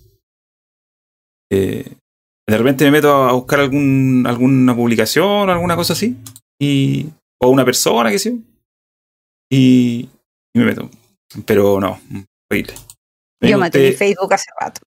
Eh, 1.51 1.95
de 2.49 2.57
repente 2.57 2.85
me 2.85 2.91
meto 2.91 3.13
a 3.13 3.33
buscar 3.33 3.59
algún, 3.59 4.25
alguna 4.27 4.75
publicación 4.75 5.49
o 5.49 5.51
alguna 5.51 5.75
cosa 5.75 5.93
así. 5.93 6.17
Y, 6.61 7.07
o 7.41 7.49
una 7.49 7.65
persona, 7.65 8.09
que 8.11 8.19
sé 8.19 8.31
yo. 8.31 8.37
Y, 9.51 10.09
y 10.55 10.59
me 10.59 10.65
meto. 10.65 10.89
Pero 11.45 11.79
no, 11.79 11.99
horrible. 12.51 12.73
Yo 13.41 13.57
maté 13.57 13.89
mi 13.89 13.95
Facebook 13.95 14.33
hace 14.33 14.49
rato. 14.59 14.81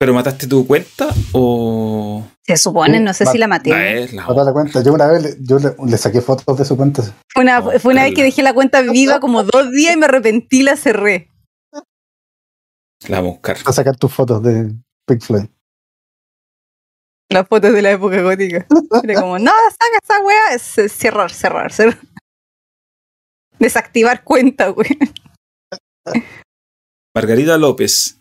¿Pero 0.00 0.14
mataste 0.14 0.46
tu 0.46 0.64
cuenta 0.66 1.12
o.? 1.32 2.24
Se 2.46 2.56
supone, 2.56 2.98
Sí, 2.98 3.04
no 3.04 3.12
sé 3.12 3.26
si 3.26 3.36
la 3.38 3.48
maté. 3.48 4.02
Es 4.04 4.12
la- 4.12 4.26
te 4.26 4.34
das 4.34 4.52
cuenta. 4.52 4.82
Yo 4.82 4.92
una 4.92 5.06
vez 5.08 5.22
le, 5.22 5.36
yo 5.40 5.58
le, 5.58 5.74
le 5.90 5.98
saqué 5.98 6.20
fotos 6.20 6.56
de 6.56 6.64
su 6.64 6.76
cuenta. 6.76 7.02
Fue 7.32 7.42
una, 7.42 7.60
fue 7.80 7.92
una 7.92 8.04
vez 8.04 8.14
que 8.14 8.22
dejé 8.22 8.42
la 8.42 8.54
cuenta 8.54 8.80
viva 8.82 9.18
como 9.20 9.42
dos 9.42 9.72
días 9.72 9.94
y 9.94 9.96
me 9.96 10.04
arrepentí 10.06 10.60
y 10.60 10.62
la 10.62 10.76
cerré. 10.76 11.30
La 13.08 13.16
vamos 13.18 13.30
a 13.30 13.34
buscar. 13.34 13.56
A 13.64 13.72
sacar 13.72 13.96
tus 13.96 14.12
fotos 14.12 14.42
de 14.42 14.72
Pink 15.06 15.22
Floyd. 15.22 15.46
Las 17.30 17.46
fotos 17.46 17.72
de 17.74 17.82
la 17.82 17.90
época 17.92 18.22
gótica. 18.22 18.66
Era 19.04 19.20
como, 19.20 19.38
no, 19.38 19.50
saca 19.70 19.98
esa 20.02 20.20
wea. 20.22 20.54
Es, 20.54 20.92
cerrar, 20.92 21.30
cerrar, 21.30 21.72
cerrar. 21.72 21.98
Desactivar 23.58 24.22
cuenta, 24.24 24.70
wey. 24.70 24.98
Margarita 27.14 27.58
López. 27.58 28.18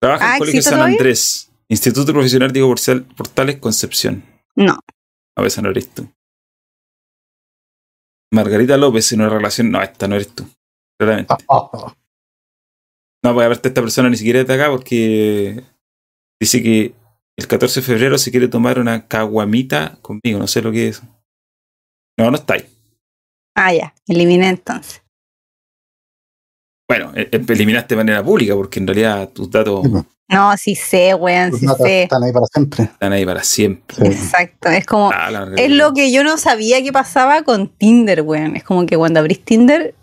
Trabaja 0.00 0.24
Ah, 0.24 0.32
en 0.34 0.38
Colegio 0.40 0.58
¿existe 0.58 0.70
San 0.70 0.78
todavía? 0.80 0.96
Andrés. 0.98 1.50
Instituto 1.68 2.12
Profesional 2.12 2.52
Diego 2.52 2.68
Portal- 2.68 3.04
Portales 3.16 3.56
Concepción. 3.58 4.22
No. 4.56 4.78
A 5.36 5.42
veces 5.42 5.62
no 5.62 5.70
eres 5.70 5.88
tú. 5.94 6.06
Margarita 8.32 8.76
López 8.76 9.12
en 9.12 9.20
una 9.20 9.30
relación. 9.30 9.70
No, 9.70 9.80
esta 9.80 10.08
no 10.08 10.16
eres 10.16 10.34
tú. 10.34 10.46
Claramente. 10.98 11.34
Oh, 11.46 11.92
No, 13.24 13.34
pues 13.34 13.46
aparte 13.46 13.68
esta 13.68 13.80
persona 13.80 14.10
ni 14.10 14.16
siquiera 14.16 14.40
es 14.40 14.46
de 14.48 14.54
acá 14.54 14.68
porque 14.68 15.62
dice 16.40 16.60
que 16.60 16.92
el 17.38 17.46
14 17.46 17.80
de 17.80 17.86
febrero 17.86 18.18
se 18.18 18.30
quiere 18.30 18.48
tomar 18.48 18.78
una 18.78 19.06
caguamita 19.08 19.98
conmigo. 20.02 20.38
No 20.38 20.46
sé 20.46 20.62
lo 20.62 20.70
que 20.72 20.88
es. 20.88 21.02
No, 22.18 22.30
no 22.30 22.36
está 22.36 22.54
ahí. 22.54 22.66
Ah, 23.56 23.72
ya. 23.72 23.94
Eliminé 24.06 24.48
entonces. 24.48 25.02
Bueno, 26.88 27.12
e- 27.14 27.28
e- 27.32 27.44
eliminaste 27.52 27.94
de 27.94 27.96
manera 27.96 28.22
pública 28.22 28.54
porque 28.54 28.78
en 28.80 28.86
realidad 28.86 29.28
tus 29.30 29.50
datos 29.50 29.86
pues. 29.90 30.04
No, 30.28 30.56
sí 30.56 30.74
sé, 30.74 31.14
weón, 31.14 31.50
Tus 31.50 31.60
sí 31.60 31.66
sé. 31.78 32.02
están 32.04 32.22
ahí 32.22 32.32
para 32.32 32.46
siempre. 32.46 32.84
están 32.84 33.12
ahí 33.12 33.26
para 33.26 33.42
siempre. 33.44 33.96
Sí. 33.96 34.06
Exacto. 34.06 34.68
Es 34.70 34.86
como, 34.86 35.10
Ah, 35.12 35.46
es 35.56 35.70
lo 35.70 35.92
que 35.92 36.10
yo 36.10 36.24
no 36.24 36.38
sabía 36.38 36.82
que 36.82 36.90
pasaba 36.92 37.42
con 37.42 37.68
Tinder, 37.68 38.22
weón. 38.22 38.56
Es 38.56 38.64
como 38.64 38.86
que 38.86 38.96
cuando 38.96 39.20
abrís 39.20 39.44
Tinder, 39.44 39.94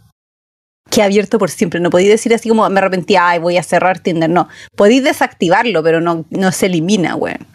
queda 0.89 1.05
abierto 1.05 1.39
por 1.39 1.49
siempre. 1.49 1.79
No 1.79 1.89
podéis 1.89 2.09
decir 2.09 2.33
así 2.33 2.49
como 2.49 2.69
me 2.69 2.79
arrepentí, 2.79 3.15
ay, 3.15 3.39
voy 3.39 3.57
a 3.57 3.63
cerrar 3.63 3.99
Tinder. 3.99 4.29
No. 4.29 4.47
Podéis 4.75 5.03
desactivarlo, 5.03 5.83
pero 5.83 6.01
no, 6.01 6.25
no 6.29 6.51
se 6.51 6.65
elimina, 6.67 7.15
weón. 7.15 7.45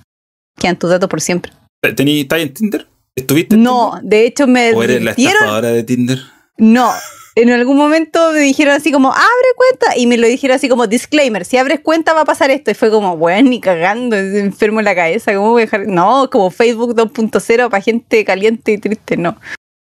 Quedan 0.58 0.78
tus 0.78 0.90
datos 0.90 1.08
por 1.08 1.20
siempre. 1.20 1.52
¿Tení, 1.96 2.20
¿Estás 2.20 2.40
en 2.40 2.54
Tinder? 2.54 2.86
¿Estuviste 3.16 3.54
en 3.54 3.62
No, 3.62 3.98
de 4.02 4.26
hecho 4.26 4.46
me? 4.46 4.72
¿O 4.72 4.82
eres 4.82 5.02
la 5.02 5.12
estafadora 5.12 5.68
de 5.68 5.82
Tinder? 5.82 6.18
No. 6.58 6.90
En 7.36 7.50
algún 7.50 7.76
momento 7.76 8.30
me 8.32 8.40
dijeron 8.40 8.74
así 8.74 8.92
como, 8.92 9.08
abre 9.12 9.48
cuenta. 9.56 9.98
Y 9.98 10.06
me 10.06 10.16
lo 10.16 10.26
dijeron 10.28 10.54
así 10.54 10.68
como, 10.68 10.86
disclaimer, 10.86 11.44
si 11.44 11.56
abres 11.56 11.80
cuenta 11.80 12.12
va 12.12 12.20
a 12.20 12.24
pasar 12.24 12.50
esto. 12.50 12.70
Y 12.70 12.74
fue 12.74 12.90
como, 12.90 13.16
bueno, 13.16 13.50
ni 13.50 13.60
cagando, 13.60 14.16
enfermo 14.16 14.78
en 14.78 14.84
la 14.84 14.94
cabeza. 14.94 15.34
¿Cómo 15.34 15.50
voy 15.50 15.62
a 15.62 15.64
dejar? 15.64 15.88
No, 15.88 16.30
como 16.30 16.50
Facebook 16.50 16.94
2.0 16.94 17.70
para 17.70 17.82
gente 17.82 18.24
caliente 18.24 18.72
y 18.72 18.78
triste, 18.78 19.16
no. 19.16 19.36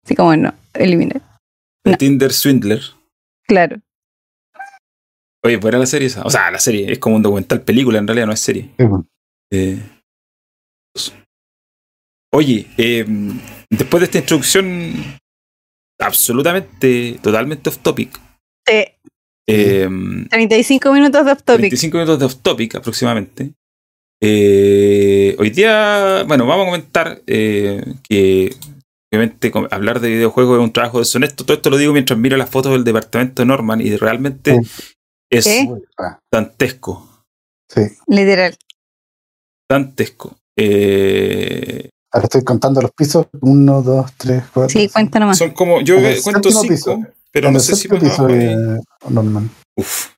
Así 0.03 0.15
como, 0.15 0.35
no, 0.35 0.53
eliminé. 0.73 1.21
No. 1.85 1.95
Tinder 1.95 2.33
Swindler. 2.33 2.96
Claro. 3.47 3.77
Oye, 5.43 5.57
buena 5.57 5.77
la 5.77 5.85
serie 5.85 6.07
esa. 6.07 6.23
O 6.23 6.29
sea, 6.29 6.51
la 6.51 6.59
serie 6.59 6.91
es 6.91 6.99
como 6.99 7.15
un 7.15 7.21
documental 7.21 7.61
película, 7.61 7.99
en 7.99 8.07
realidad 8.07 8.27
no 8.27 8.33
es 8.33 8.39
serie. 8.39 8.69
Sí. 8.77 8.85
Eh, 9.51 9.79
Oye, 12.33 12.67
eh, 12.77 13.05
después 13.69 14.01
de 14.01 14.05
esta 14.05 14.17
introducción 14.17 14.93
absolutamente, 15.99 17.19
totalmente 17.21 17.69
off 17.69 17.79
topic, 17.79 18.19
Sí, 18.67 18.83
eh, 19.47 19.87
35 20.29 20.91
minutos 20.91 21.25
de 21.25 21.31
off 21.31 21.43
topic. 21.43 21.61
25 21.61 21.97
minutos 21.97 22.19
de 22.19 22.25
off 22.25 22.35
topic 22.41 22.75
aproximadamente. 22.75 23.53
Eh, 24.21 25.35
hoy 25.39 25.49
día, 25.51 26.23
bueno, 26.27 26.45
vamos 26.45 26.63
a 26.63 26.69
comentar 26.69 27.21
eh, 27.27 27.81
que 28.03 28.53
obviamente 29.11 29.51
hablar 29.71 29.99
de 29.99 30.09
videojuegos 30.09 30.59
es 30.59 30.63
un 30.63 30.73
trabajo 30.73 30.99
deshonesto. 30.99 31.45
Todo 31.45 31.57
esto 31.57 31.69
lo 31.69 31.77
digo 31.77 31.93
mientras 31.93 32.17
miro 32.19 32.37
las 32.37 32.49
fotos 32.49 32.71
del 32.73 32.83
departamento 32.83 33.41
de 33.41 33.45
Norman 33.47 33.81
y 33.81 33.95
realmente 33.95 34.61
es 35.31 35.47
dantesco. 36.31 37.23
Sí. 37.69 37.81
Literal. 38.07 38.55
Dantesco. 39.69 40.37
Eh, 40.57 41.89
Ahora 42.11 42.23
estoy 42.25 42.43
contando 42.43 42.81
los 42.81 42.91
pisos. 42.91 43.27
Uno, 43.41 43.81
dos, 43.81 44.11
tres, 44.17 44.43
cuatro. 44.53 44.69
Sí, 44.69 44.89
cuenta 44.89 45.19
nomás. 45.19 45.37
son 45.37 45.51
como, 45.51 45.81
yo 45.81 45.97
En 45.97 46.05
el 46.05 46.21
cuento 46.21 46.49
cinco, 46.49 46.61
piso. 46.67 46.99
pero 47.31 47.47
En 47.47 47.53
no 47.53 47.59
el 47.59 47.65
sé 47.65 47.75
si 47.75 47.89
piso 47.89 48.25
de 48.27 48.79
Norman. 49.09 49.49
Uf. 49.75 50.13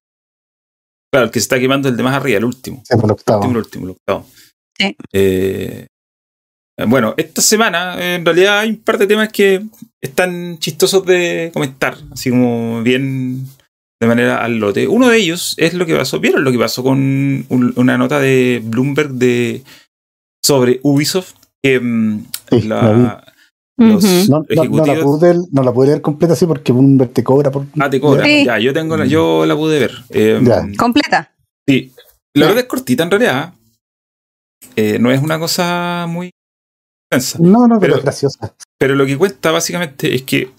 Claro, 1.12 1.26
el 1.26 1.32
que 1.32 1.40
se 1.40 1.46
está 1.46 1.60
quemando 1.60 1.88
es 1.88 1.94
el 1.94 1.98
de 1.98 2.04
más 2.04 2.14
arriba, 2.16 2.38
el 2.38 2.46
último. 2.46 2.84
Sí, 2.88 2.96
por 2.96 3.06
el 3.06 3.12
octavo. 3.12 3.44
El 3.50 3.58
último, 3.58 3.86
el 3.86 3.92
octavo. 3.92 4.26
Sí. 4.78 4.96
Eh, 5.12 5.88
bueno, 6.88 7.14
esta 7.18 7.42
semana 7.42 7.96
eh, 8.00 8.16
en 8.16 8.26
realidad 8.26 8.60
hay 8.60 8.70
un 8.70 8.78
par 8.78 8.98
de 8.98 9.08
temas 9.08 9.30
que 9.32 9.62
están 10.02 10.58
chistosos 10.60 11.06
de 11.06 11.52
comentar, 11.54 11.98
así 12.12 12.30
como 12.30 12.82
bien 12.84 13.46
de 14.02 14.08
manera 14.08 14.44
al 14.44 14.58
lote. 14.60 14.88
Uno 14.88 15.10
de 15.10 15.18
ellos 15.18 15.56
es 15.58 15.74
lo 15.74 15.86
que 15.86 15.96
pasó, 15.96 16.20
¿vieron 16.20 16.44
lo 16.44 16.52
que 16.52 16.58
pasó 16.60 16.84
con 16.84 16.98
un- 17.50 17.74
una 17.76 17.98
nota 17.98 18.20
de 18.20 18.62
Bloomberg 18.64 19.12
de 19.12 19.64
sobre 20.44 20.80
Ubisoft? 20.84 21.34
Que 21.62 21.80
mm, 21.80 22.26
Sí, 22.50 22.62
la- 22.62 23.24
los. 23.78 24.04
No, 24.30 24.46
no- 24.50 24.64
no, 24.66 24.86
la 24.86 25.00
pude, 25.02 25.36
no 25.52 25.64
la 25.64 25.72
pude 25.74 25.88
leer 25.88 26.02
completa 26.02 26.34
así 26.34 26.46
porque 26.46 26.72
Bloomberg 26.72 27.12
te 27.12 27.24
cobra 27.24 27.50
por. 27.52 27.66
Ah, 27.80 27.90
te 27.90 28.00
cobra. 28.00 28.26
Sí. 28.26 28.44
Ya, 28.46 28.58
yo 28.60 28.74
tengo 28.74 28.96
la, 28.98 29.06
yo 29.06 29.46
la 29.46 29.56
pude 29.56 29.80
ver. 29.80 29.92
Eh, 30.10 30.40
Ya. 30.44 30.66
Completa. 30.78 31.34
Sí. 31.68 31.92
La 32.36 32.46
verdad 32.48 32.62
es 32.64 32.68
cortita 32.68 33.04
en 33.04 33.12
realidad. 33.12 33.54
Eh, 34.76 34.98
no 35.00 35.12
es 35.12 35.22
una 35.22 35.40
cosa 35.40 36.06
muy. 36.08 36.30
No, 37.40 37.68
no, 37.68 37.80
pero, 37.80 37.94
Pero- 37.94 37.96
es 37.98 38.04
graciosa. 38.04 38.56
Pero 38.78 38.96
lo 38.96 39.06
que 39.06 39.18
cuenta 39.18 39.52
básicamente 39.52 40.14
es 40.16 40.22
que 40.24 40.52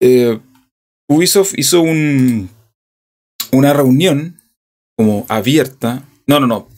eh, 0.00 0.38
Ubisoft 1.08 1.52
hizo 1.56 1.80
un, 1.82 2.48
una 3.52 3.72
reunión 3.72 4.40
como 4.96 5.26
abierta. 5.28 6.02
No, 6.26 6.40
no, 6.40 6.46
no. 6.46 6.68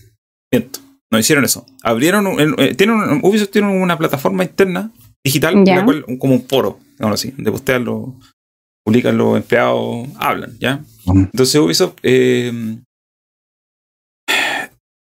Miento. 0.52 0.80
No 1.10 1.18
hicieron 1.18 1.44
eso. 1.44 1.64
Abrieron. 1.82 2.26
un- 2.26 2.54
eh, 2.58 2.74
tienen 2.74 2.96
un- 2.96 3.20
Ubisoft 3.22 3.50
tiene 3.50 3.68
una 3.80 3.96
plataforma 3.96 4.42
interna 4.44 4.90
digital, 5.24 5.62
Ya. 5.64 5.76
la 5.76 5.84
cual, 5.84 6.04
como 6.18 6.34
un 6.34 6.46
foro, 6.48 6.78
digamos 6.98 7.20
así, 7.20 7.30
donde 7.30 7.52
postean 7.52 7.84
los, 7.84 8.08
publican 8.84 9.16
los 9.16 9.36
empleados, 9.36 10.08
hablan, 10.18 10.58
¿ya? 10.58 10.84
Ujú. 11.06 11.18
Entonces 11.20 11.54
Ubisoft 11.60 11.94
eh, 12.02 12.76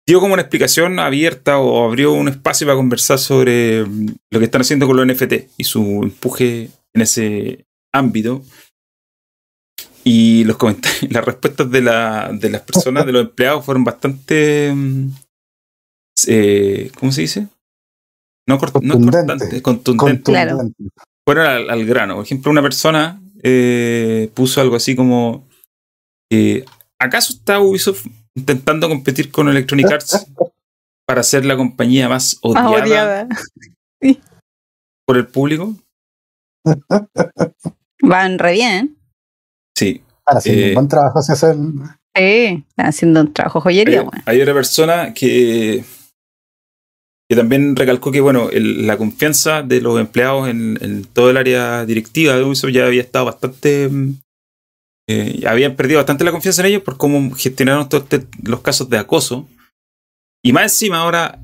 dio 0.07 0.19
como 0.19 0.33
una 0.33 0.41
explicación 0.41 0.99
abierta 0.99 1.59
o 1.59 1.85
abrió 1.85 2.11
un 2.13 2.27
espacio 2.27 2.65
para 2.67 2.77
conversar 2.77 3.19
sobre 3.19 3.85
mm, 3.85 4.07
lo 4.31 4.39
que 4.39 4.45
están 4.45 4.61
haciendo 4.61 4.87
con 4.87 4.97
los 4.97 5.05
NFT 5.07 5.33
y 5.57 5.63
su 5.63 6.01
empuje 6.03 6.69
en 6.93 7.01
ese 7.01 7.65
ámbito. 7.93 8.43
Y 10.03 10.43
los 10.45 10.57
comentarios, 10.57 11.03
las 11.11 11.23
respuestas 11.25 11.69
de, 11.69 11.81
la, 11.81 12.31
de 12.33 12.49
las 12.49 12.61
personas, 12.61 13.05
de 13.05 13.11
los 13.11 13.23
empleados, 13.25 13.63
fueron 13.65 13.83
bastante. 13.83 14.71
mm, 14.73 15.09
eh, 16.27 16.91
¿Cómo 16.99 17.11
se 17.11 17.21
dice? 17.21 17.47
No, 18.47 18.57
cort- 18.59 18.81
no 18.81 18.95
Contundente. 19.61 20.23
Claro. 20.31 20.59
Fueron 21.25 21.45
al, 21.45 21.69
al 21.69 21.85
grano. 21.85 22.15
Por 22.15 22.25
ejemplo, 22.25 22.51
una 22.51 22.61
persona 22.63 23.21
eh, 23.43 24.29
puso 24.33 24.59
algo 24.61 24.75
así 24.75 24.95
como: 24.95 25.47
eh, 26.31 26.65
¿Acaso 26.99 27.33
está 27.33 27.59
Ubisoft 27.59 28.07
intentando 28.35 28.87
competir 28.89 29.31
con 29.31 29.49
Electronic 29.49 29.91
Arts 29.91 30.27
para 31.07 31.23
ser 31.23 31.45
la 31.45 31.57
compañía 31.57 32.07
más 32.09 32.39
Más 32.43 32.65
odiada, 32.65 33.27
por 35.05 35.17
el 35.17 35.27
público? 35.27 35.75
Van 38.01 38.39
re 38.39 38.53
bien. 38.53 38.97
Sí. 39.77 40.01
Ahora 40.25 40.41
sí, 40.41 40.49
Eh, 40.51 40.67
un 40.69 40.73
buen 40.75 40.87
trabajo 40.87 41.21
se 41.21 41.33
hace. 41.33 41.51
el- 41.51 41.73
Sí, 42.15 42.65
están 42.67 42.87
haciendo 42.87 43.21
un 43.21 43.31
trabajo 43.33 43.61
joyería, 43.61 44.03
Hay, 44.25 44.41
otra 44.41 44.53
persona 44.53 45.13
que 45.13 45.83
que 47.29 47.35
también 47.37 47.77
recalcó 47.77 48.11
que, 48.11 48.19
bueno, 48.19 48.49
el- 48.49 48.85
la 48.85 48.97
confianza 48.97 49.63
de 49.63 49.79
los 49.79 49.97
empleados 49.97 50.49
en, 50.49 50.77
en 50.81 51.05
todo 51.05 51.29
el 51.29 51.37
área 51.37 51.85
directiva 51.85 52.35
de 52.35 52.43
Ubisoft 52.43 52.71
ya 52.73 52.85
había 52.85 53.01
estado 53.01 53.23
bastante. 53.25 53.87
mm, 53.89 54.15
eh, 55.11 55.47
habían 55.47 55.75
perdido 55.75 55.99
bastante 55.99 56.23
la 56.23 56.31
confianza 56.31 56.61
en 56.61 56.67
ellos 56.69 56.83
por 56.83 56.97
cómo 56.97 57.31
gestionaron 57.35 57.87
todos 57.89 58.03
este- 58.03 58.27
los 58.43 58.61
casos 58.61 58.89
de 58.89 58.97
acoso. 58.97 59.47
Y 60.43 60.53
más 60.53 60.63
encima, 60.63 60.99
ahora 61.01 61.39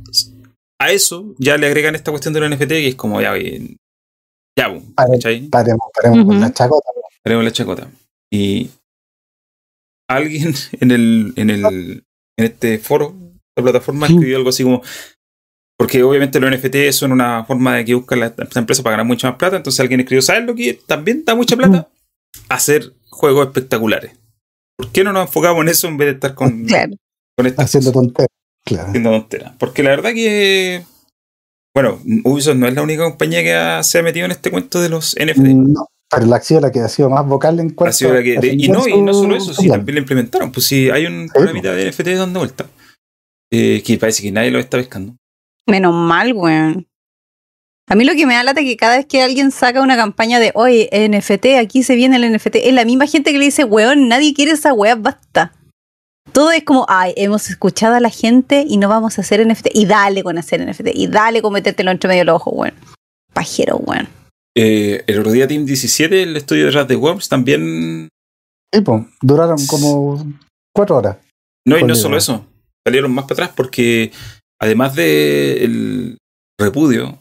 a 0.80 0.92
eso 0.92 1.34
ya 1.38 1.58
le 1.58 1.68
agregan 1.68 1.96
esta 1.96 2.12
cuestión 2.12 2.34
del 2.34 2.44
NFT 2.52 2.70
que 2.70 2.88
es 2.90 2.96
como 2.96 3.22
ya, 3.22 3.32
oye, 3.32 3.78
ya, 4.58 4.68
bu, 4.70 4.82
Pare-. 4.96 5.20
Paremos, 5.52 5.80
paremos 5.94 6.26
con 6.26 6.36
Ujú. 6.36 6.40
la 6.42 6.54
chacota. 6.54 6.90
Haremos 7.24 7.44
la 7.44 7.52
chacota. 7.52 7.92
Y 8.32 8.70
alguien 10.10 10.54
en 10.80 10.92
el, 10.92 11.34
en 11.36 11.50
el 11.50 12.04
en 12.40 12.46
este 12.46 12.78
foro, 12.78 13.16
la 13.56 13.64
plataforma, 13.64 14.06
escribió 14.08 14.38
algo 14.38 14.50
así 14.50 14.64
como 14.64 14.82
porque 15.80 16.02
obviamente 16.04 16.40
los 16.40 16.50
NFT 16.52 16.92
son 16.92 17.12
una 17.12 17.44
forma 17.46 17.76
de 17.76 17.86
que 17.86 17.94
buscan 17.96 18.20
las 18.20 18.34
las 18.38 18.56
empresas 18.56 18.84
para 18.84 18.94
ganar 18.94 19.06
mucha 19.06 19.30
más 19.30 19.38
plata. 19.38 19.58
Entonces 19.58 19.80
alguien 19.80 20.00
escribió, 20.00 20.22
¿sabes 20.24 20.44
lo 20.46 20.56
que 20.56 20.74
también 20.74 21.24
da 21.24 21.36
mucha 21.36 21.56
plata? 21.56 21.88
Hacer 22.50 22.94
juegos 23.10 23.48
espectaculares. 23.48 24.12
¿Por 24.78 24.92
qué 24.92 25.04
no 25.04 25.12
nos 25.14 25.28
enfocamos 25.28 25.62
en 25.64 25.70
eso 25.70 25.88
en 25.88 25.98
vez 25.98 26.08
de 26.08 26.14
estar 26.14 26.36
con, 26.36 26.66
Claro. 26.66 26.94
con 27.36 27.48
Haciendo 27.58 27.92
tonteras. 27.92 28.30
Claro. 28.66 28.88
haciendo 28.90 29.12
tonteras? 29.12 29.54
Porque 29.60 29.82
la 29.84 29.92
verdad 29.92 30.12
que 30.14 30.84
bueno, 31.76 32.00
Ubisoft 32.24 32.56
no 32.58 32.68
es 32.68 32.74
la 32.74 32.82
única 32.82 33.04
compañía 33.04 33.44
que 33.44 33.54
ha- 33.54 33.84
se 33.84 34.00
ha 34.00 34.04
metido 34.04 34.26
en 34.26 34.32
este 34.32 34.50
cuento 34.50 34.82
de 34.82 34.90
los 34.90 35.16
NFT. 35.16 35.54
No, 35.54 35.86
pero 36.10 36.26
la 36.26 36.38
ha 36.38 36.42
sido 36.42 36.60
la 36.62 36.72
que 36.72 36.80
ha 36.80 36.88
sido 36.90 37.08
más 37.10 37.24
vocal 37.28 37.60
en 37.60 37.70
cuanto 37.70 37.92
Ha 37.92 37.94
sido 37.94 38.14
la 38.16 38.24
que- 38.24 38.38
a 38.38 38.42
de- 38.42 38.56
y, 38.58 38.68
no, 38.70 38.88
y 38.88 39.00
no 39.00 39.14
solo 39.14 39.36
eso, 39.36 39.54
sí, 39.54 39.68
también 39.70 39.94
lo 39.96 40.02
implementaron. 40.02 40.52
Pues 40.52 40.66
sí, 40.66 40.90
hay 40.90 41.06
un 41.06 41.30
programita 41.32 41.74
de 41.74 41.84
NFT 41.92 42.16
dando 42.16 42.40
vuelta. 42.40 42.66
eh, 43.52 43.82
que 43.86 43.98
parece 43.98 44.24
que 44.24 44.32
nadie 44.32 44.52
lo 44.52 44.60
está 44.60 44.78
pescando. 44.78 45.16
Menos 45.68 45.94
mal, 45.94 46.34
weón. 46.34 46.86
A 47.90 47.96
mí 47.96 48.04
lo 48.04 48.14
que 48.14 48.26
me 48.26 48.34
da 48.34 48.44
lata 48.44 48.60
es 48.60 48.66
que 48.66 48.76
cada 48.76 48.98
vez 48.98 49.06
que 49.06 49.22
alguien 49.22 49.50
saca 49.52 49.82
una 49.82 49.96
campaña 49.96 50.40
de, 50.40 50.52
oye, 50.56 50.90
NFT, 50.92 51.58
aquí 51.58 51.84
se 51.84 51.96
viene 51.96 52.18
el 52.18 52.36
NFT, 52.36 52.56
es 52.56 52.74
la 52.74 52.84
misma 52.84 53.08
gente 53.08 53.32
que 53.32 53.38
le 53.38 53.46
dice, 53.46 53.64
weón, 53.64 54.10
nadie 54.10 54.34
quiere 54.34 54.52
esa 54.52 54.74
weá, 54.74 54.96
basta. 54.96 55.54
Todo 56.34 56.52
es 56.52 56.64
como, 56.64 56.86
ay, 56.90 57.14
hemos 57.16 57.50
escuchado 57.50 57.96
a 57.96 58.02
la 58.02 58.10
gente 58.10 58.66
y 58.68 58.76
no 58.76 58.90
vamos 58.90 59.18
a 59.18 59.22
hacer 59.22 59.46
NFT. 59.48 59.68
Y 59.74 59.86
dale 59.86 60.22
con 60.22 60.38
hacer 60.38 60.70
NFT. 60.70 60.90
Y 60.94 61.08
dale 61.08 61.42
con 61.42 61.54
metértelo 61.54 61.90
entre 61.90 62.10
medio 62.10 62.22
de 62.22 62.26
los 62.26 62.36
ojos, 62.36 62.54
weón. 62.58 62.74
Pajero, 63.34 63.78
weón. 63.78 64.10
Eh, 64.56 65.04
el 65.08 65.20
otro 65.20 65.32
día 65.32 65.48
Team 65.48 65.66
17, 65.66 66.24
el 66.24 66.36
estudio 66.36 66.66
detrás 66.66 66.88
de 66.88 66.96
Worms, 66.98 67.30
también. 67.30 68.10
Sí, 68.74 68.82
po, 68.82 69.08
duraron 69.22 69.66
como 69.68 70.26
cuatro 70.76 70.98
horas. 70.98 71.18
No, 71.66 71.80
y 71.80 71.84
no 71.84 71.96
solo 71.96 72.18
eso. 72.18 72.46
Salieron 72.86 73.14
más 73.14 73.26
para 73.26 73.46
atrás 73.46 73.52
porque, 73.56 74.12
además 74.60 74.96
del 74.96 76.18
repudio, 76.60 77.18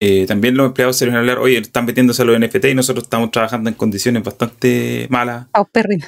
eh, 0.00 0.26
también 0.26 0.56
los 0.56 0.66
empleados 0.68 0.96
se 0.96 1.10
a 1.10 1.18
hablar, 1.18 1.38
oye, 1.38 1.58
están 1.58 1.84
metiéndose 1.84 2.22
a 2.22 2.24
los 2.24 2.38
NFT 2.38 2.66
y 2.66 2.74
nosotros 2.74 3.04
estamos 3.04 3.30
trabajando 3.30 3.68
en 3.68 3.74
condiciones 3.74 4.22
bastante 4.22 5.06
malas, 5.10 5.46
Paupérrima. 5.52 6.06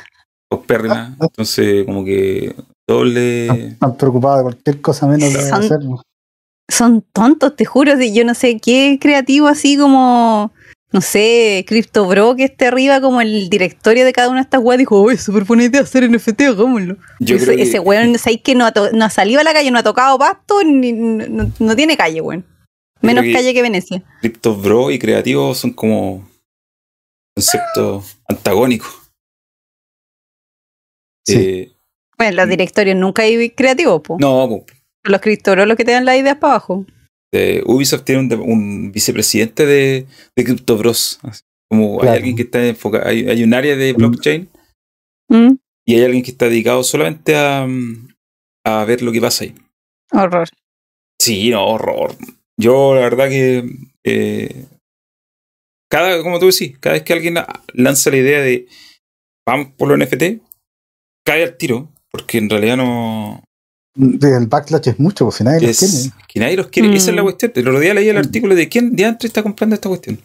perrinas. 0.66 1.12
Entonces, 1.20 1.84
como 1.84 2.04
que 2.04 2.54
doble. 2.88 3.46
Están 3.68 3.96
preocupados 3.96 4.38
de 4.38 4.42
cualquier 4.44 4.80
cosa 4.80 5.06
menos 5.06 5.32
de 5.32 5.40
Son- 5.48 5.62
hacerlo. 5.64 6.02
Son 6.68 7.02
tontos, 7.12 7.56
te 7.56 7.64
juro. 7.64 7.92
Yo 8.00 8.24
no 8.24 8.34
sé 8.34 8.58
qué 8.60 8.98
creativo 9.00 9.48
así 9.48 9.76
como, 9.76 10.52
no 10.92 11.00
sé, 11.00 11.64
Crypto 11.66 12.06
Bro 12.06 12.36
que 12.36 12.44
esté 12.44 12.66
arriba 12.68 13.00
como 13.00 13.20
el 13.20 13.50
directorio 13.50 14.04
de 14.04 14.12
cada 14.12 14.28
una 14.28 14.38
de 14.38 14.42
estas 14.44 14.60
weas 14.62 14.78
dijo, 14.78 15.00
oye, 15.02 15.18
súper 15.18 15.42
buena 15.44 15.64
idea 15.64 15.80
hacer 15.80 16.08
NFT, 16.08 16.42
hagámoslo. 16.42 16.96
Yo 17.18 17.34
ese, 17.36 17.44
creo 17.44 17.56
que- 17.56 17.62
ese 17.64 17.80
weón, 17.80 18.16
¿sabéis 18.18 18.42
que 18.42 18.54
no 18.54 18.66
ha, 18.66 18.72
no 18.92 19.04
ha 19.04 19.10
salido 19.10 19.40
a 19.40 19.44
la 19.44 19.52
calle, 19.52 19.70
no 19.72 19.78
ha 19.80 19.82
tocado 19.82 20.16
pasto, 20.16 20.62
ni, 20.64 20.92
no, 20.92 21.50
no 21.58 21.74
tiene 21.76 21.96
calle, 21.96 22.20
weón. 22.20 22.44
Menos 23.02 23.24
que- 23.24 23.32
calle 23.32 23.54
que 23.54 23.62
Venecia. 23.62 24.02
Crypto 24.20 24.56
Bro 24.56 24.90
y 24.90 24.98
creativo 24.98 25.54
son 25.54 25.72
como 25.72 26.28
conceptos 27.34 28.18
antagónicos. 28.28 29.10
Sí. 31.26 31.34
Eh, 31.36 31.72
Bueno, 32.18 32.30
en 32.30 32.36
los 32.36 32.48
directorios 32.48 32.96
nunca 32.96 33.22
hay 33.22 33.50
creativos, 33.50 34.02
po. 34.02 34.16
no, 34.20 34.48
po, 34.48 34.66
Los 35.04 35.20
Crypto 35.20 35.52
Bro 35.52 35.66
los 35.66 35.76
que 35.76 35.84
te 35.84 35.92
dan 35.92 36.04
las 36.04 36.18
ideas 36.18 36.36
para 36.38 36.54
abajo. 36.54 36.84
eh, 37.32 37.62
Ubisoft 37.64 38.02
tiene 38.04 38.20
un, 38.22 38.28
de- 38.28 38.36
un 38.36 38.92
vicepresidente 38.92 39.64
de, 39.64 40.06
de 40.36 40.44
Crypto 40.44 40.76
Bros. 40.76 41.18
así 41.22 41.42
Como 41.70 41.98
Claro. 41.98 42.10
hay 42.12 42.18
alguien 42.18 42.36
que 42.36 42.42
está 42.42 42.66
enfocado, 42.66 43.06
hay, 43.06 43.28
hay 43.28 43.42
un 43.44 43.54
área 43.54 43.76
de 43.76 43.92
blockchain 43.92 44.48
Mm, 45.32 45.54
y 45.86 45.94
hay 45.94 46.02
alguien 46.04 46.24
que 46.24 46.32
está 46.32 46.46
dedicado 46.48 46.82
solamente 46.82 47.36
a, 47.36 47.64
mm, 47.64 48.08
a 48.66 48.84
ver 48.84 49.00
lo 49.00 49.12
que 49.12 49.20
pasa 49.20 49.44
ahí. 49.44 49.54
Horror. 50.10 50.48
Sí, 51.22 51.50
no, 51.50 51.64
horror. 51.68 52.16
Yo, 52.60 52.94
la 52.94 53.00
verdad 53.00 53.28
que. 53.28 53.64
eh, 54.04 54.66
cada, 55.90 56.22
como 56.22 56.38
tú 56.38 56.46
decís, 56.46 56.78
cada 56.78 56.94
vez 56.94 57.02
que 57.02 57.12
alguien 57.12 57.34
lanza 57.74 58.10
la 58.10 58.16
idea 58.18 58.40
de 58.40 58.66
vamos 59.46 59.68
por 59.76 59.88
los 59.88 59.98
NFT, 59.98 60.40
cae 61.26 61.42
al 61.42 61.56
tiro, 61.56 61.88
porque 62.12 62.38
en 62.38 62.48
realidad 62.48 62.76
no. 62.76 63.42
El 63.98 64.46
backlash 64.46 64.88
es 64.88 65.00
mucho, 65.00 65.30
si 65.32 65.42
nadie 65.42 65.68
Es, 65.68 65.78
tiene. 65.80 66.14
que 66.28 66.38
nadie 66.40 66.56
los 66.56 66.68
quiere. 66.68 66.94
Esa 66.94 67.10
es 67.10 67.16
la 67.16 67.22
Mm. 67.22 67.24
cuestión. 67.24 67.52
El 67.56 67.68
otro 67.68 67.80
día 67.80 67.92
leí 67.94 68.08
el 68.08 68.16
Mm. 68.16 68.20
artículo 68.20 68.54
de 68.54 68.68
quién 68.68 68.94
diantre 68.94 69.26
está 69.26 69.42
comprando 69.42 69.74
esta 69.74 69.88
cuestión. 69.88 70.20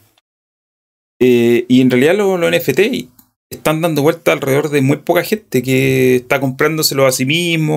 Eh, 1.20 1.66
y 1.68 1.82
en 1.82 1.90
realidad 1.90 2.16
los, 2.16 2.40
los 2.40 2.50
NFT 2.52 3.10
están 3.50 3.82
dando 3.82 4.02
vuelta 4.04 4.34
alrededor 4.34 4.70
de 4.70 4.82
muy 4.82 4.98
poca 4.98 5.24
gente 5.24 5.64
que 5.64 6.18
está 6.18 6.40
comprándoselo 6.40 7.08
a 7.08 7.12
sí 7.12 7.26
mismo 7.26 7.74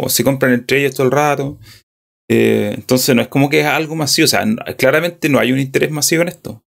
o, 0.00 0.04
o 0.04 0.08
se 0.08 0.22
compran 0.24 0.52
entre 0.52 0.80
ellos 0.80 0.94
todo 0.94 1.06
el 1.06 1.12
rato. 1.12 1.58
Eh, 2.30 2.72
entonces 2.74 3.14
no 3.16 3.22
es 3.22 3.28
como 3.28 3.48
que 3.48 3.60
es 3.60 3.66
algo 3.66 3.94
masivo. 3.96 4.24
O 4.24 4.28
sea, 4.28 4.44
no- 4.44 4.62
claramente 4.76 5.28
no 5.28 5.38
hay 5.38 5.52
un 5.52 5.58
interés 5.58 5.90
masivo 5.90 6.22
en 6.22 6.28
esto. 6.28 6.62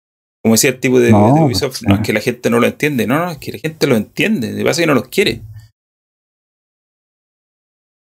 Como 0.44 0.54
decía 0.54 0.70
el 0.70 0.80
tipo 0.80 1.00
de, 1.00 1.12
No, 1.12 1.34
de 1.34 1.42
Ubisoft, 1.42 1.82
no 1.84 1.96
es 1.96 2.02
que 2.02 2.14
la 2.14 2.20
gente 2.22 2.50
no 2.50 2.60
lo 2.60 2.68
entiende. 2.68 3.08
No, 3.08 3.18
no, 3.26 3.32
es 3.32 3.38
que 3.40 3.52
la 3.52 3.58
gente 3.60 3.88
lo 3.88 3.96
entiende. 3.96 4.50
Pasa 4.64 4.70
es 4.72 4.78
que 4.80 4.88
no 4.88 4.94
los 4.94 5.08
quiere. 5.10 5.42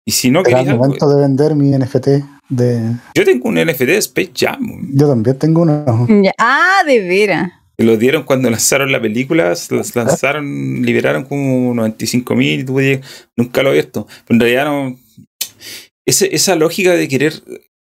Y 0.07 0.13
si 0.13 0.31
no 0.31 0.41
algo- 0.41 0.77
momento 0.79 1.09
de 1.09 1.21
vender 1.21 1.55
mi 1.55 1.71
NFT. 1.77 2.09
De... 2.49 2.97
Yo 3.15 3.25
tengo 3.25 3.49
un 3.49 3.57
NFT 3.57 3.81
de 3.87 3.97
Space 3.99 4.33
Jam. 4.35 4.61
Yo 4.95 5.09
también 5.09 5.39
tengo 5.39 5.63
uno. 5.63 5.85
Ah, 6.39 6.83
de 6.87 7.01
veras. 7.01 7.53
Lo 7.79 7.97
dieron 7.97 8.25
cuando 8.25 8.51
lanzaron 8.51 8.93
la 8.93 9.01
película, 9.01 9.49
las 9.51 9.97
lanzaron, 9.97 10.83
liberaron 10.83 11.25
como 11.25 11.73
95 11.75 12.35
mil, 12.35 12.67
nunca 13.37 13.63
lo 13.63 13.69
he 13.69 13.73
abierto. 13.73 14.07
Pero 14.27 14.35
en 14.37 14.41
realidad 14.41 14.65
no. 14.67 14.99
Ese- 16.07 16.35
esa 16.35 16.57
lógica 16.57 16.93
de 16.93 17.09
querer. 17.09 17.35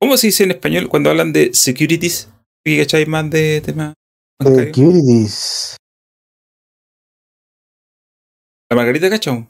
¿Cómo 0.01 0.17
se 0.17 0.27
dice 0.27 0.43
en 0.43 0.51
español 0.51 0.89
cuando 0.89 1.10
hablan 1.10 1.34
de 1.34 1.53
securities? 1.53 2.30
¿Y 2.65 2.77
cacháis 2.77 3.08
más 3.08 3.30
de 3.30 3.62
bancarios? 3.65 3.95
Securities. 4.75 5.77
La 8.69 8.75
Margarita 8.75 9.10
cachao. 9.10 9.47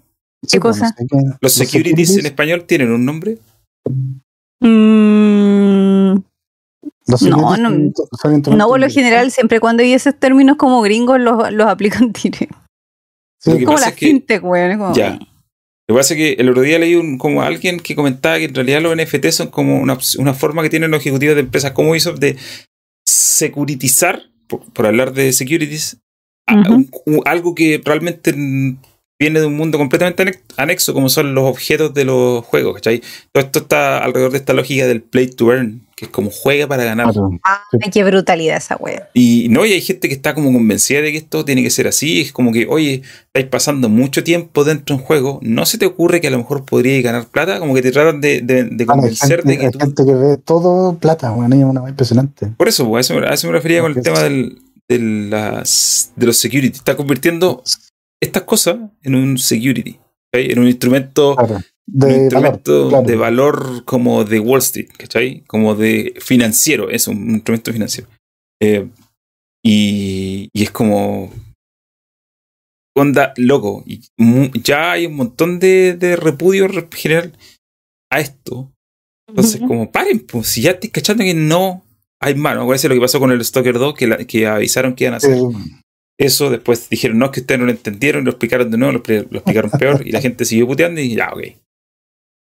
¿Qué 0.50 0.60
cosa? 0.60 0.94
pues, 0.96 1.08
qué- 1.10 1.38
Los 1.42 1.54
securities 1.54 2.18
en 2.18 2.26
español 2.28 2.66
tienen 2.66 2.92
un 2.92 3.04
nombre. 3.06 3.38
Mm, 4.62 6.22
No, 7.30 7.58
no- 7.58 7.70
no, 8.56 8.68
por 8.68 8.80
lo 8.80 8.90
general, 8.90 9.32
siempre 9.32 9.60
cuando 9.60 9.82
hay 9.82 9.94
esos 9.94 10.20
términos 10.20 10.58
como 10.58 10.82
gringos 10.82 11.20
los, 11.20 11.52
los 11.54 11.68
aplican 11.68 12.12
directo. 12.24 12.56
Sí, 13.42 13.64
Como 13.64 13.80
la 13.80 13.88
es 13.88 13.96
que- 13.96 14.08
fintech, 14.08 14.44
weón. 14.44 14.72
es 14.72 14.78
como- 14.78 14.94
Ya. 14.96 15.20
Lo 15.90 15.96
que 15.96 16.00
pasa 16.00 16.14
es 16.14 16.18
que 16.18 16.34
el 16.34 16.50
otro 16.50 16.64
día 16.64 16.80
leí 16.80 16.96
un, 16.96 17.18
como 17.18 17.42
alguien 17.44 17.80
que 17.80 17.96
comentaba 17.96 18.38
que 18.40 18.46
en 18.46 18.56
realidad 18.56 18.82
los 18.82 18.96
NFT 18.96 19.28
son 19.30 19.48
como 19.48 19.80
una, 19.80 19.98
una 20.18 20.34
forma 20.34 20.62
que 20.62 20.70
tienen 20.70 20.92
los 20.92 21.00
ejecutivos 21.00 21.36
de 21.36 21.42
empresas 21.42 21.72
como 21.72 21.92
Ubisoft 21.92 22.20
de 22.20 22.36
securitizar, 23.08 24.24
por, 24.48 24.62
por 24.74 24.86
hablar 24.86 25.14
de 25.14 25.32
securities, 25.34 25.98
a- 26.48 26.60
Ujú. 26.60 26.74
un- 26.74 26.90
un- 27.06 27.22
algo 27.26 27.56
que 27.56 27.82
realmente 27.84 28.34
viene 29.20 29.40
de 29.40 29.46
un 29.46 29.56
mundo 29.56 29.78
completamente 29.78 30.24
anex- 30.24 30.42
anexo, 30.58 30.94
como 30.94 31.10
son 31.10 31.34
los 31.34 31.46
objetos 31.46 31.94
de 31.94 32.06
los 32.06 32.46
juegos, 32.46 32.76
¿cachai? 32.76 33.02
Todo 33.32 33.44
esto 33.46 33.60
está 33.60 34.04
alrededor 34.04 34.32
de 34.32 34.38
esta 34.40 34.54
lógica 34.54 34.86
del 34.88 35.02
play 35.02 35.28
to 35.28 35.52
earn, 35.54 35.87
que 35.98 36.06
es 36.06 36.12
como 36.12 36.30
juega 36.30 36.68
para 36.68 36.84
ganar. 36.84 37.12
Ay, 37.42 37.90
qué 37.92 38.04
brutalidad 38.04 38.58
esa 38.58 38.76
wea. 38.76 39.10
Y 39.16 39.48
no, 39.50 39.66
y 39.66 39.74
hay 39.74 39.82
gente 39.82 40.08
que 40.08 40.14
está 40.14 40.36
como 40.36 40.54
convencida 40.54 41.02
de 41.02 41.12
que 41.12 41.18
esto 41.18 41.44
tiene 41.44 41.64
que 41.64 41.72
ser 41.72 41.88
así. 41.88 42.22
Es 42.22 42.32
como 42.32 42.52
que, 42.54 42.68
oye, 42.70 43.02
estáis 43.34 43.48
pasando 43.48 43.90
mucho 43.90 44.24
tiempo 44.24 44.64
dentro 44.64 44.96
de 44.96 45.02
un 45.02 45.08
juego, 45.08 45.40
¿no 45.42 45.66
se 45.66 45.80
te 45.80 45.88
ocurre 45.88 46.22
que 46.22 46.28
a 46.28 46.30
lo 46.30 46.38
mejor 46.38 46.66
podríais 46.66 47.04
ganar 47.04 47.26
plata? 47.26 47.58
Como 47.58 47.74
que 47.74 47.82
te 47.82 47.92
tratan 47.92 48.22
de, 48.22 48.42
de- 48.42 48.66
de 48.66 48.86
Bueno, 48.86 49.02
hay, 49.06 49.10
convencer 49.18 49.38
gente, 49.42 49.50
de 49.52 49.58
que 49.58 49.66
hay 49.66 49.72
tú... 49.72 49.80
gente 49.80 50.06
que 50.06 50.14
ve 50.14 50.38
todo 50.38 51.00
plata, 51.00 51.32
bueno, 51.32 51.56
es 51.56 51.64
una 51.64 51.80
cosa 51.80 51.90
impresionante. 51.90 52.46
Por 52.56 52.68
eso, 52.68 52.88
pues, 52.88 53.10
a 53.10 53.16
eso, 53.16 53.26
a 53.26 53.34
eso 53.34 53.48
me 53.48 53.54
refería 53.54 53.82
con 53.82 53.98
el 53.98 54.04
tema 54.04 54.22
del, 54.22 54.60
de, 54.88 55.00
las, 55.00 56.12
de 56.16 56.26
los 56.28 56.38
security. 56.38 56.78
Está 56.78 56.96
convirtiendo 56.96 57.64
estas 58.22 58.44
cosas 58.44 58.78
en 59.02 59.16
un 59.16 59.40
security, 59.40 59.98
en 60.32 60.60
un 60.60 60.68
instrumento 60.68 61.36
Claro. 61.36 61.60
De 61.90 62.06
valor, 62.08 62.22
instrumento 62.24 62.90
claro. 62.90 63.08
de 63.08 63.16
valor 63.16 63.86
como 63.86 64.24
de 64.26 64.40
Wall 64.42 64.60
Street, 64.60 64.90
¿cachai? 64.98 65.42
Como 65.48 65.74
de 65.76 66.14
financiero, 66.20 66.90
es 66.90 67.08
un 67.08 67.30
instrumento 67.32 67.72
financiero. 67.72 68.10
Eh, 68.62 68.88
y, 69.64 70.50
y 70.54 70.64
es 70.64 70.72
como. 70.72 71.32
Onda 72.96 73.34
loco. 73.38 73.84
Y 73.86 74.02
ya 74.64 74.92
hay 74.94 75.06
un 75.06 75.16
montón 75.16 75.60
de, 75.60 75.94
de 75.94 76.16
repudio 76.16 76.68
re- 76.68 76.88
general 76.92 77.38
a 78.12 78.20
esto. 78.20 78.72
Entonces, 79.30 79.62
como 79.68 79.92
paren, 79.92 80.20
pues 80.20 80.48
si 80.48 80.62
ya 80.64 80.72
estoy 80.72 80.90
cachando 80.90 81.24
que 81.24 81.34
no 81.34 81.84
hay 82.20 82.34
mano. 82.34 82.62
Acuérdense 82.62 82.90
lo 82.90 82.96
que 82.96 83.02
pasó 83.02 83.20
con 83.20 83.32
el 83.32 83.44
Stalker 83.46 83.78
2, 83.78 83.94
que, 83.94 84.08
la- 84.08 84.18
que 84.26 84.48
avisaron 84.48 84.96
que 84.96 85.04
iban 85.04 85.14
a 85.14 85.18
hacer 85.18 85.38
Eh, 85.38 85.42
eso. 86.20 86.50
Después 86.50 86.90
dijeron, 86.90 87.20
no, 87.20 87.26
es 87.28 87.32
que 87.32 87.42
ustedes 87.42 87.60
no 87.60 87.66
lo 87.66 87.72
entendieron, 87.72 88.24
lo 88.26 88.32
explicaron 88.32 88.72
de 88.72 88.78
nuevo, 88.78 88.94
lo, 88.94 89.04
lo 89.30 89.38
explicaron 89.38 89.70
peor, 89.72 90.06
y 90.08 90.12
la 90.12 90.22
gente 90.22 90.44
siguió 90.46 90.66
puteando 90.66 91.00
y 91.00 91.16
ya, 91.16 91.30
ok. 91.32 91.44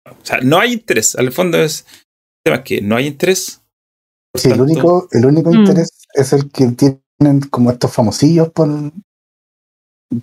O 0.09 0.25
sea, 0.25 0.39
no 0.41 0.59
hay 0.59 0.73
interés. 0.73 1.15
Al 1.15 1.31
fondo 1.31 1.57
es. 1.57 1.85
El 2.45 2.51
tema 2.51 2.57
es 2.57 2.63
que 2.63 2.81
no 2.81 2.95
hay 2.95 3.07
interés. 3.07 3.61
Por 4.31 4.41
sí, 4.41 4.49
el 4.49 4.61
único, 4.61 5.07
el 5.11 5.25
único 5.25 5.49
Mm. 5.51 5.55
interés 5.55 5.91
es 6.13 6.33
el 6.33 6.51
que 6.51 6.67
tienen 6.67 7.41
como 7.49 7.71
estos 7.71 7.91
famosillos 7.93 8.49
por, 8.49 8.67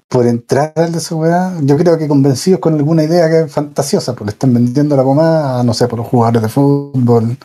por 0.08 0.26
entrar 0.26 0.72
a 0.76 0.84
esa 0.84 1.14
weá. 1.14 1.56
Yo 1.62 1.76
creo 1.76 1.96
que 1.96 2.08
convencidos 2.08 2.60
con 2.60 2.74
alguna 2.74 3.04
idea 3.04 3.30
que 3.30 3.40
es 3.46 3.52
fantasiosa, 3.52 4.12
porque 4.12 4.26
le 4.26 4.30
están 4.32 4.52
vendiendo 4.52 4.96
la 4.96 5.02
pomada, 5.02 5.62
no 5.62 5.72
sé, 5.74 5.88
por 5.88 5.98
los 6.00 6.08
jugadores 6.08 6.42
de 6.42 6.48
fútbol, 6.48 7.36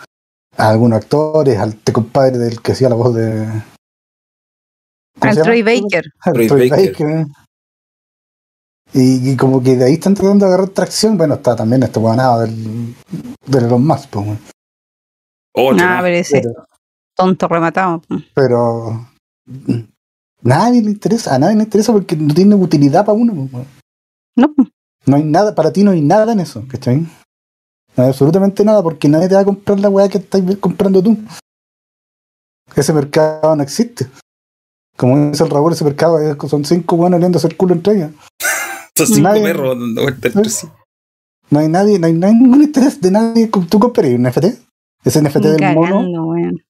a 0.57 0.69
algunos 0.69 0.97
actores, 0.97 1.57
al 1.57 1.69
este 1.69 1.93
compadre 1.93 2.37
del 2.37 2.61
que 2.61 2.71
hacía 2.73 2.89
la 2.89 2.95
voz 2.95 3.15
de. 3.15 3.47
¿cómo 5.19 5.31
Al? 5.31 5.41
Troy 5.41 5.61
Baker. 5.61 6.05
Al 6.19 6.33
Troy 6.33 6.47
Troy 6.47 6.69
Baker. 6.69 6.91
Baker. 6.91 7.25
Y, 8.95 9.31
y 9.31 9.35
como 9.37 9.61
que 9.61 9.75
de 9.75 9.85
ahí 9.85 9.93
están 9.95 10.13
tratando 10.15 10.45
de 10.45 10.53
agarrar 10.53 10.69
tracción. 10.69 11.17
Bueno, 11.17 11.35
está 11.35 11.55
también 11.55 11.83
este 11.83 11.99
guanado 11.99 12.41
del, 12.41 12.95
de 13.45 13.61
los 13.61 13.79
más, 13.79 14.07
pues, 14.07 14.25
weón. 14.25 14.39
otro 15.53 15.75
Nah, 15.75 15.95
más. 15.95 16.01
pero 16.03 16.15
ese 16.17 16.41
pero, 16.41 16.65
tonto 17.15 17.47
rematado. 17.49 18.01
pero 18.33 19.07
mm, 19.47 19.79
nadie 20.43 20.81
le 20.81 20.91
interesa, 20.91 21.35
a 21.35 21.39
nadie 21.39 21.57
le 21.57 21.63
interesa 21.63 21.91
porque 21.91 22.15
no 22.15 22.33
tiene 22.33 22.55
utilidad 22.55 23.05
para 23.05 23.17
uno. 23.17 23.33
pues, 23.35 23.53
weón. 23.53 23.67
No, 24.37 24.53
No 25.05 25.15
hay 25.17 25.23
nada, 25.23 25.53
para 25.55 25.73
ti 25.73 25.83
no 25.83 25.91
hay 25.91 26.01
nada 26.01 26.31
en 26.33 26.39
eso, 26.39 26.63
¿cachai? 26.67 26.97
No 27.97 28.03
hay 28.03 28.09
absolutamente 28.09 28.63
nada 28.65 28.81
porque 28.83 29.07
nadie 29.09 29.27
te 29.29 29.35
va 29.35 29.41
a 29.41 29.45
comprar 29.45 29.79
la 29.79 29.89
weá 29.89 30.09
que 30.09 30.17
estás 30.19 30.41
comprando 30.59 31.01
tú. 31.03 31.17
Ese 32.75 32.93
mercado 32.93 33.55
no 33.55 33.63
existe. 33.63 34.09
Como 34.97 35.29
dice 35.31 35.43
el 35.43 35.49
Raúl, 35.49 35.73
ese 35.73 35.83
mercado 35.85 36.17
son 36.47 36.63
cinco 36.65 36.95
buenos 36.97 37.17
oliéndose 37.17 37.47
el 37.47 37.57
culo 37.57 37.73
entre 37.73 37.93
ellos. 37.95 38.11
Estos 38.97 39.09
cinco 39.15 39.29
nadie- 39.29 39.43
perros 39.43 39.79
dando 39.79 40.01
vueltas 40.01 40.35
entre 40.35 40.49
sí. 40.51 40.67
No 41.49 41.59
hay 41.59 41.67
nadie, 41.69 41.99
no 41.99 42.07
hay, 42.07 42.13
no 42.13 42.27
hay 42.27 42.33
ningún 42.33 42.63
interés 42.63 42.99
de 43.01 43.11
nadie. 43.11 43.47
¿Tú 43.47 43.77
compras 43.79 44.07
un 44.07 44.23
NFT? 44.23 44.45
Ese 45.03 45.21
NFT 45.21 45.35
del 45.43 45.75
mono, 45.75 45.97
cagando, 45.97 46.23
weón. 46.25 46.63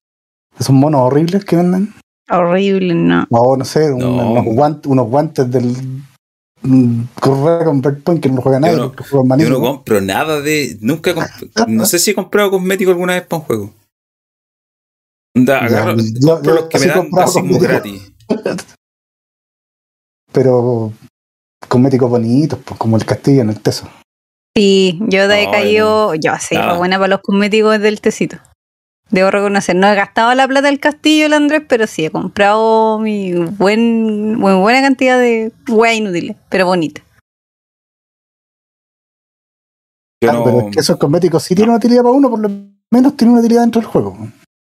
esos 0.60 0.76
monos 0.76 1.02
horribles 1.02 1.46
que 1.46 1.56
venden. 1.56 1.94
Horrible, 2.30 2.94
no. 2.96 3.26
O 3.30 3.56
no 3.56 3.64
sé, 3.64 3.92
un- 3.94 4.00
No. 4.00 4.32
unos, 4.32 4.46
guantes, 4.46 4.92
unos 4.92 5.08
guantes 5.08 5.50
del 5.50 5.76
mm, 6.64 7.02
Correa 7.22 7.64
con 7.66 7.80
Breakpoint 7.82 8.22
que 8.22 8.28
no 8.30 8.36
lo 8.38 8.42
juega 8.42 8.60
nadie, 8.60 8.76
Yo 8.76 8.94
no- 9.24 9.38
Yo 9.38 9.50
no 9.50 9.60
compro 9.62 10.02
nada 10.02 10.42
de. 10.42 10.78
Nunca. 10.82 11.14
comp- 11.16 11.68
no 11.68 11.86
sé 11.86 12.00
si 12.00 12.12
he 12.12 12.16
comprado 12.16 12.52
cosmético 12.52 12.92
alguna 12.92 13.14
vez 13.14 13.26
para 13.28 13.40
un 13.42 13.46
juego. 13.46 13.74
Da, 15.38 15.60
Ya, 15.62 15.66
agarro, 15.68 15.96
yo- 15.98 16.34
compro 16.34 16.44
yo 16.44 16.56
los 16.62 16.66
que 16.70 16.80
me 16.80 16.86
dan 16.88 17.10
así 17.20 17.40
como 17.40 17.60
gratis. 17.60 18.12
Pero 20.34 20.92
cosméticos 21.68 22.10
bonitos, 22.10 22.60
pues, 22.64 22.80
como 22.80 22.98
el 22.98 23.06
castillo 23.06 23.42
en 23.42 23.50
el 23.50 23.60
teso. 23.60 23.88
Sí, 24.58 25.00
yo 25.08 25.28
de 25.28 25.50
caído, 25.52 26.16
yo 26.16 26.32
sí, 26.40 26.56
Nada. 26.56 26.78
buena 26.78 26.98
para 26.98 27.10
los 27.10 27.22
cosméticos 27.22 27.80
del 27.80 28.00
tecito. 28.02 28.38
Debo 29.12 29.30
reconocer, 29.30 29.76
no 29.76 29.88
he 29.88 29.96
gastado 29.96 30.34
la 30.34 30.48
plata 30.48 30.68
del 30.68 30.80
castillo 30.80 31.26
el 31.28 31.34
Andrés, 31.34 31.64
pero 31.68 31.86
sí 31.88 32.06
he 32.06 32.10
comprado 32.12 32.98
mi 33.00 33.34
buen, 33.34 34.40
buen- 34.40 34.62
buena 34.62 34.82
cantidad 34.82 35.20
de 35.20 35.52
weas 35.70 35.96
inútiles, 35.98 36.36
pero 36.50 36.66
bonitas. 36.66 37.04
Yo 40.24 40.30
Ah, 40.32 40.34
no- 40.34 40.44
Pero 40.44 40.60
es 40.62 40.74
que 40.74 40.80
esos 40.80 40.98
cosméticos 40.98 41.44
sí 41.44 41.54
tienen 41.56 41.70
una 41.70 41.78
utilidad 41.78 42.02
para 42.02 42.14
uno, 42.16 42.30
por 42.30 42.40
lo 42.40 42.50
menos 42.92 43.16
tienen 43.18 43.34
una 43.34 43.42
utilidad 43.42 43.62
dentro 43.62 43.82
del 43.82 43.90
juego. 43.90 44.18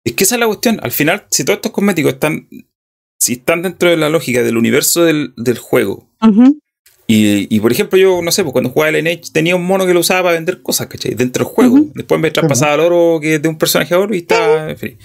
Es 0.05 0.13
que 0.13 0.23
esa 0.25 0.35
es 0.35 0.39
la 0.39 0.47
cuestión. 0.47 0.79
Al 0.83 0.91
final, 0.91 1.25
si 1.31 1.45
todos 1.45 1.57
estos 1.57 1.71
cosméticos 1.71 2.13
están. 2.13 2.47
Si 3.21 3.33
están 3.33 3.61
dentro 3.61 3.89
de 3.89 3.95
la 3.95 4.09
lógica 4.09 4.41
del 4.43 4.57
universo 4.57 5.05
del, 5.05 5.33
del 5.37 5.57
juego. 5.57 6.09
Ujú. 6.21 6.59
Y, 7.05 7.53
y, 7.53 7.59
por 7.59 7.71
ejemplo, 7.71 7.97
yo 7.99 8.21
no 8.21 8.31
sé, 8.31 8.43
pues 8.43 8.53
cuando 8.53 8.69
jugaba 8.69 8.91
Lineage 8.93 9.23
tenía 9.33 9.55
un 9.55 9.65
mono 9.65 9.85
que 9.85 9.93
lo 9.93 9.99
usaba 9.99 10.23
para 10.23 10.35
vender 10.35 10.61
cosas, 10.61 10.87
¿cachai? 10.87 11.15
Dentro 11.15 11.43
del 11.45 11.53
juego. 11.53 11.75
Ujú. 11.75 11.91
Después 11.95 12.19
me 12.21 12.31
traspasaba 12.31 12.75
el 12.75 12.79
oro 12.79 13.19
que 13.21 13.39
de 13.39 13.49
un 13.49 13.57
personaje 13.57 13.93
a 13.93 13.99
oro 13.99 14.15
y 14.15 14.19
está. 14.19 14.69
en 14.69 14.77
fin. 14.77 14.97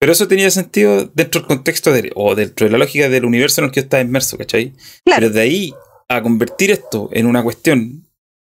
Pero 0.00 0.12
eso 0.12 0.26
tenía 0.26 0.50
sentido 0.50 1.10
dentro 1.14 1.40
del 1.42 1.48
contexto 1.48 1.92
de, 1.92 2.10
o 2.14 2.34
dentro 2.34 2.66
de 2.66 2.72
la 2.72 2.78
lógica 2.78 3.08
del 3.08 3.24
universo 3.24 3.60
en 3.60 3.66
el 3.66 3.70
que 3.70 3.80
yo 3.80 3.84
estaba 3.84 4.02
inmerso, 4.02 4.38
¿cachai? 4.38 4.72
Claro. 5.04 5.20
Pero 5.20 5.30
de 5.30 5.40
ahí 5.40 5.74
a 6.08 6.22
convertir 6.22 6.70
esto 6.72 7.08
en 7.12 7.26
una 7.26 7.42
cuestión 7.42 8.06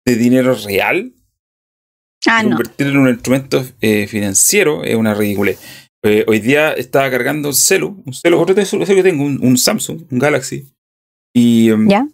de 0.05 0.15
dinero 0.15 0.55
real, 0.55 1.13
Ah, 2.25 2.41
no. 2.41 2.51
convertirlo 2.51 2.93
en 2.93 2.99
un 2.99 3.09
instrumento 3.09 3.65
eh, 3.81 4.07
financiero 4.07 4.83
es 4.83 4.95
una 4.95 5.13
ridiculez. 5.13 5.59
Eh, 6.05 6.23
hoy 6.27 6.39
día 6.39 6.71
estaba 6.71 7.11
cargando 7.11 7.49
un 7.49 7.53
celu, 7.53 8.01
un 8.05 8.13
celu, 8.13 8.39
otro 8.39 8.55
celu 8.65 8.85
que 8.85 9.03
tengo, 9.03 9.23
un, 9.23 9.39
un 9.45 9.57
Samsung, 9.57 10.03
un 10.09 10.19
Galaxy, 10.19 10.65
y 11.35 11.69
em, 11.69 11.89
¿Ya? 11.89 12.07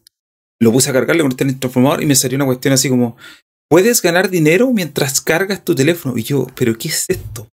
Lo 0.61 0.71
puse 0.71 0.89
a 0.89 0.93
cargar, 0.93 1.15
le 1.15 1.21
conecté 1.23 1.43
en 1.45 1.51
el 1.51 1.59
transformador 1.59 2.03
y 2.03 2.05
me 2.05 2.15
salió 2.15 2.35
una 2.37 2.45
cuestión 2.45 2.73
así 2.73 2.89
como, 2.89 3.17
puedes 3.69 4.01
ganar 4.01 4.29
dinero 4.29 4.71
mientras 4.73 5.21
cargas 5.21 5.63
tu 5.63 5.75
teléfono. 5.75 6.17
Y 6.17 6.23
yo, 6.23 6.47
¿pero 6.55 6.77
qué 6.77 6.89
es 6.89 7.05
esto? 7.09 7.47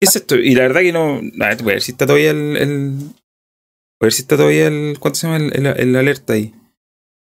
¿Qué 0.00 0.08
es 0.08 0.16
esto? 0.16 0.36
Y 0.36 0.54
la 0.54 0.62
verdad 0.62 0.80
que 0.80 0.92
no, 0.92 1.20
a 1.44 1.54
ver, 1.62 1.82
si 1.82 1.92
está 1.92 2.06
todavía 2.06 2.30
el, 2.30 2.56
el- 2.56 2.98
a 4.02 4.06
ver 4.06 4.12
si 4.12 4.22
está 4.22 4.36
todavía 4.36 4.66
el, 4.68 4.96
¿cuánto 4.98 5.18
se 5.18 5.26
llama 5.26 5.44
el 5.52 5.96
alerta 5.96 6.32
ahí? 6.32 6.54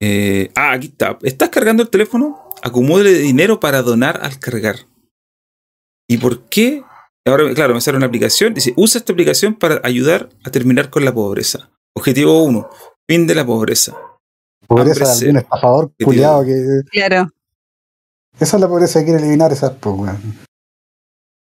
Eh, 0.03 0.51
ah, 0.57 0.73
aquí 0.73 0.89
está. 0.89 1.19
¿Estás 1.23 1.51
cargando 1.51 1.83
el 1.83 1.91
teléfono? 1.91 2.51
Acumule 2.63 3.13
dinero 3.13 3.61
para 3.61 3.83
donar 3.83 4.21
al 4.23 4.39
cargar. 4.41 4.77
¿Y 6.09 6.17
por 6.19 6.49
qué? 6.49 6.83
Ahora, 7.27 7.53
claro, 7.55 7.75
me 7.75 7.81
sale 7.81 7.99
una 7.99 8.07
aplicación. 8.07 8.55
Dice, 8.55 8.73
usa 8.77 8.99
esta 8.99 9.13
aplicación 9.13 9.55
para 9.55 9.81
ayudar 9.85 10.31
a 10.45 10.51
terminar 10.51 10.91
con 10.91 11.05
la 11.05 11.15
pobreza. 11.15 11.71
Objetivo 11.97 12.43
1. 12.43 12.69
Fin 13.09 13.27
de 13.27 13.35
la 13.35 13.47
pobreza. 13.47 13.97
Pobreza 14.77 15.05
de 15.05 15.11
algún 15.27 15.37
estafador 15.39 15.93
culiado 16.05 16.45
que. 16.45 16.81
Claro. 16.91 17.29
Esa 18.41 18.57
es 18.57 18.61
la 18.61 18.69
pobreza 18.69 19.01
que 19.01 19.05
quiere 19.07 19.21
eliminar 19.21 19.53
esa, 19.53 19.75
pues, 19.75 19.97
weón. 19.97 20.19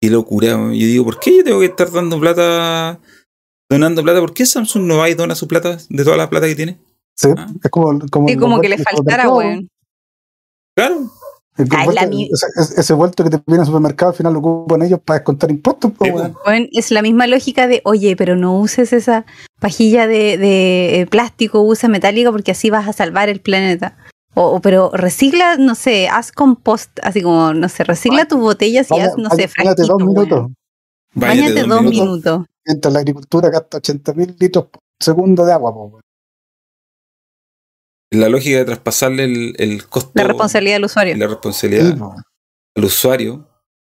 Qué 0.02 0.10
locura. 0.10 0.48
Yo 0.50 0.72
digo, 0.72 1.04
¿por 1.06 1.20
qué 1.20 1.38
yo 1.38 1.44
tengo 1.44 1.60
que 1.60 1.68
estar 1.68 1.92
dando 1.92 2.20
plata, 2.20 3.00
donando 3.70 4.02
plata? 4.04 4.20
¿Por 4.20 4.34
qué 4.34 4.46
Samsung 4.46 4.84
no 4.86 4.98
va 4.98 5.10
y 5.10 5.14
dona 5.14 5.36
su 5.36 5.48
plata 5.48 5.78
de 5.90 6.04
toda 6.04 6.18
la 6.18 6.30
plata 6.30 6.48
que 6.48 6.56
tiene? 6.56 6.80
Sí, 7.16 7.30
Ah. 7.38 7.48
es 7.64 7.70
como, 7.70 8.00
como, 8.10 8.28
Sí, 8.28 8.36
como 8.36 8.60
que 8.60 8.70
le 8.70 8.78
faltara, 8.80 9.30
weón. 9.30 9.68
Claro. 10.76 11.12
Mi- 11.58 12.30
ese, 12.78 12.94
vuelto 12.94 13.24
que 13.24 13.30
te 13.30 13.42
viene 13.46 13.62
al 13.62 13.66
supermercado 13.68 14.12
al 14.12 14.18
final 14.18 14.34
lo 14.34 14.40
ocupan 14.40 14.82
ellos 14.84 15.00
para 15.04 15.20
descontar 15.20 15.52
impuestos, 15.52 15.92
pues, 15.98 16.12
es 16.72 16.92
la 16.92 17.02
misma 17.02 17.28
lógica 17.28 17.68
de, 17.68 17.82
oye, 17.84 18.16
pero 18.16 18.36
no 18.36 18.58
uses 18.58 18.94
esa 18.94 19.26
pajilla 19.60 20.08
de, 20.08 20.38
de, 20.38 21.02
eh, 21.02 21.08
plástico, 21.08 21.62
usa 21.62 21.90
metálica 21.90 22.32
porque 22.32 22.52
así 22.52 22.70
vas 22.70 22.88
a 22.88 22.94
salvar 22.94 23.30
el 23.30 23.42
planeta. 23.42 23.98
O, 24.34 24.44
o, 24.46 24.62
pero 24.62 24.92
recicla, 24.94 25.58
no 25.58 25.76
sé, 25.76 26.08
haz 26.08 26.32
compost, 26.32 26.90
así 27.04 27.22
como, 27.22 27.54
no 27.54 27.68
sé, 27.68 27.84
recicla 27.84 28.26
tus 28.26 28.40
botellas 28.40 28.88
y 28.90 28.94
Vaya- 28.94 29.08
haz, 29.08 29.18
no 29.18 29.30
sé, 29.32 29.50
váyate 29.58 29.84
dos 29.84 29.98
minutos. 30.06 30.52
Báñate 31.14 31.64
dos 31.64 31.84
minutos. 31.84 32.46
Mientras 32.66 32.94
la 32.94 33.00
agricultura 33.00 33.50
gasta 33.50 33.78
80 33.78 34.14
mil 34.14 34.36
litros 34.40 34.66
por 34.68 34.82
segundo 35.00 35.46
de 35.46 35.52
agua, 35.52 35.74
pues, 35.74 35.92
weón. 35.92 36.02
La 38.12 38.28
lógica 38.30 38.58
de 38.58 38.66
traspasarle 38.66 39.24
el, 39.24 39.56
el 39.58 39.88
costo 39.88 40.12
La 40.16 40.26
responsabilidad 40.26 40.76
del 40.76 40.86
usuario. 40.86 41.16
la 41.18 41.26
Sí, 41.26 41.30
responsabilidad 41.30 41.98
pues, 41.98 42.12
al 42.76 42.84
usuario, 42.86 43.48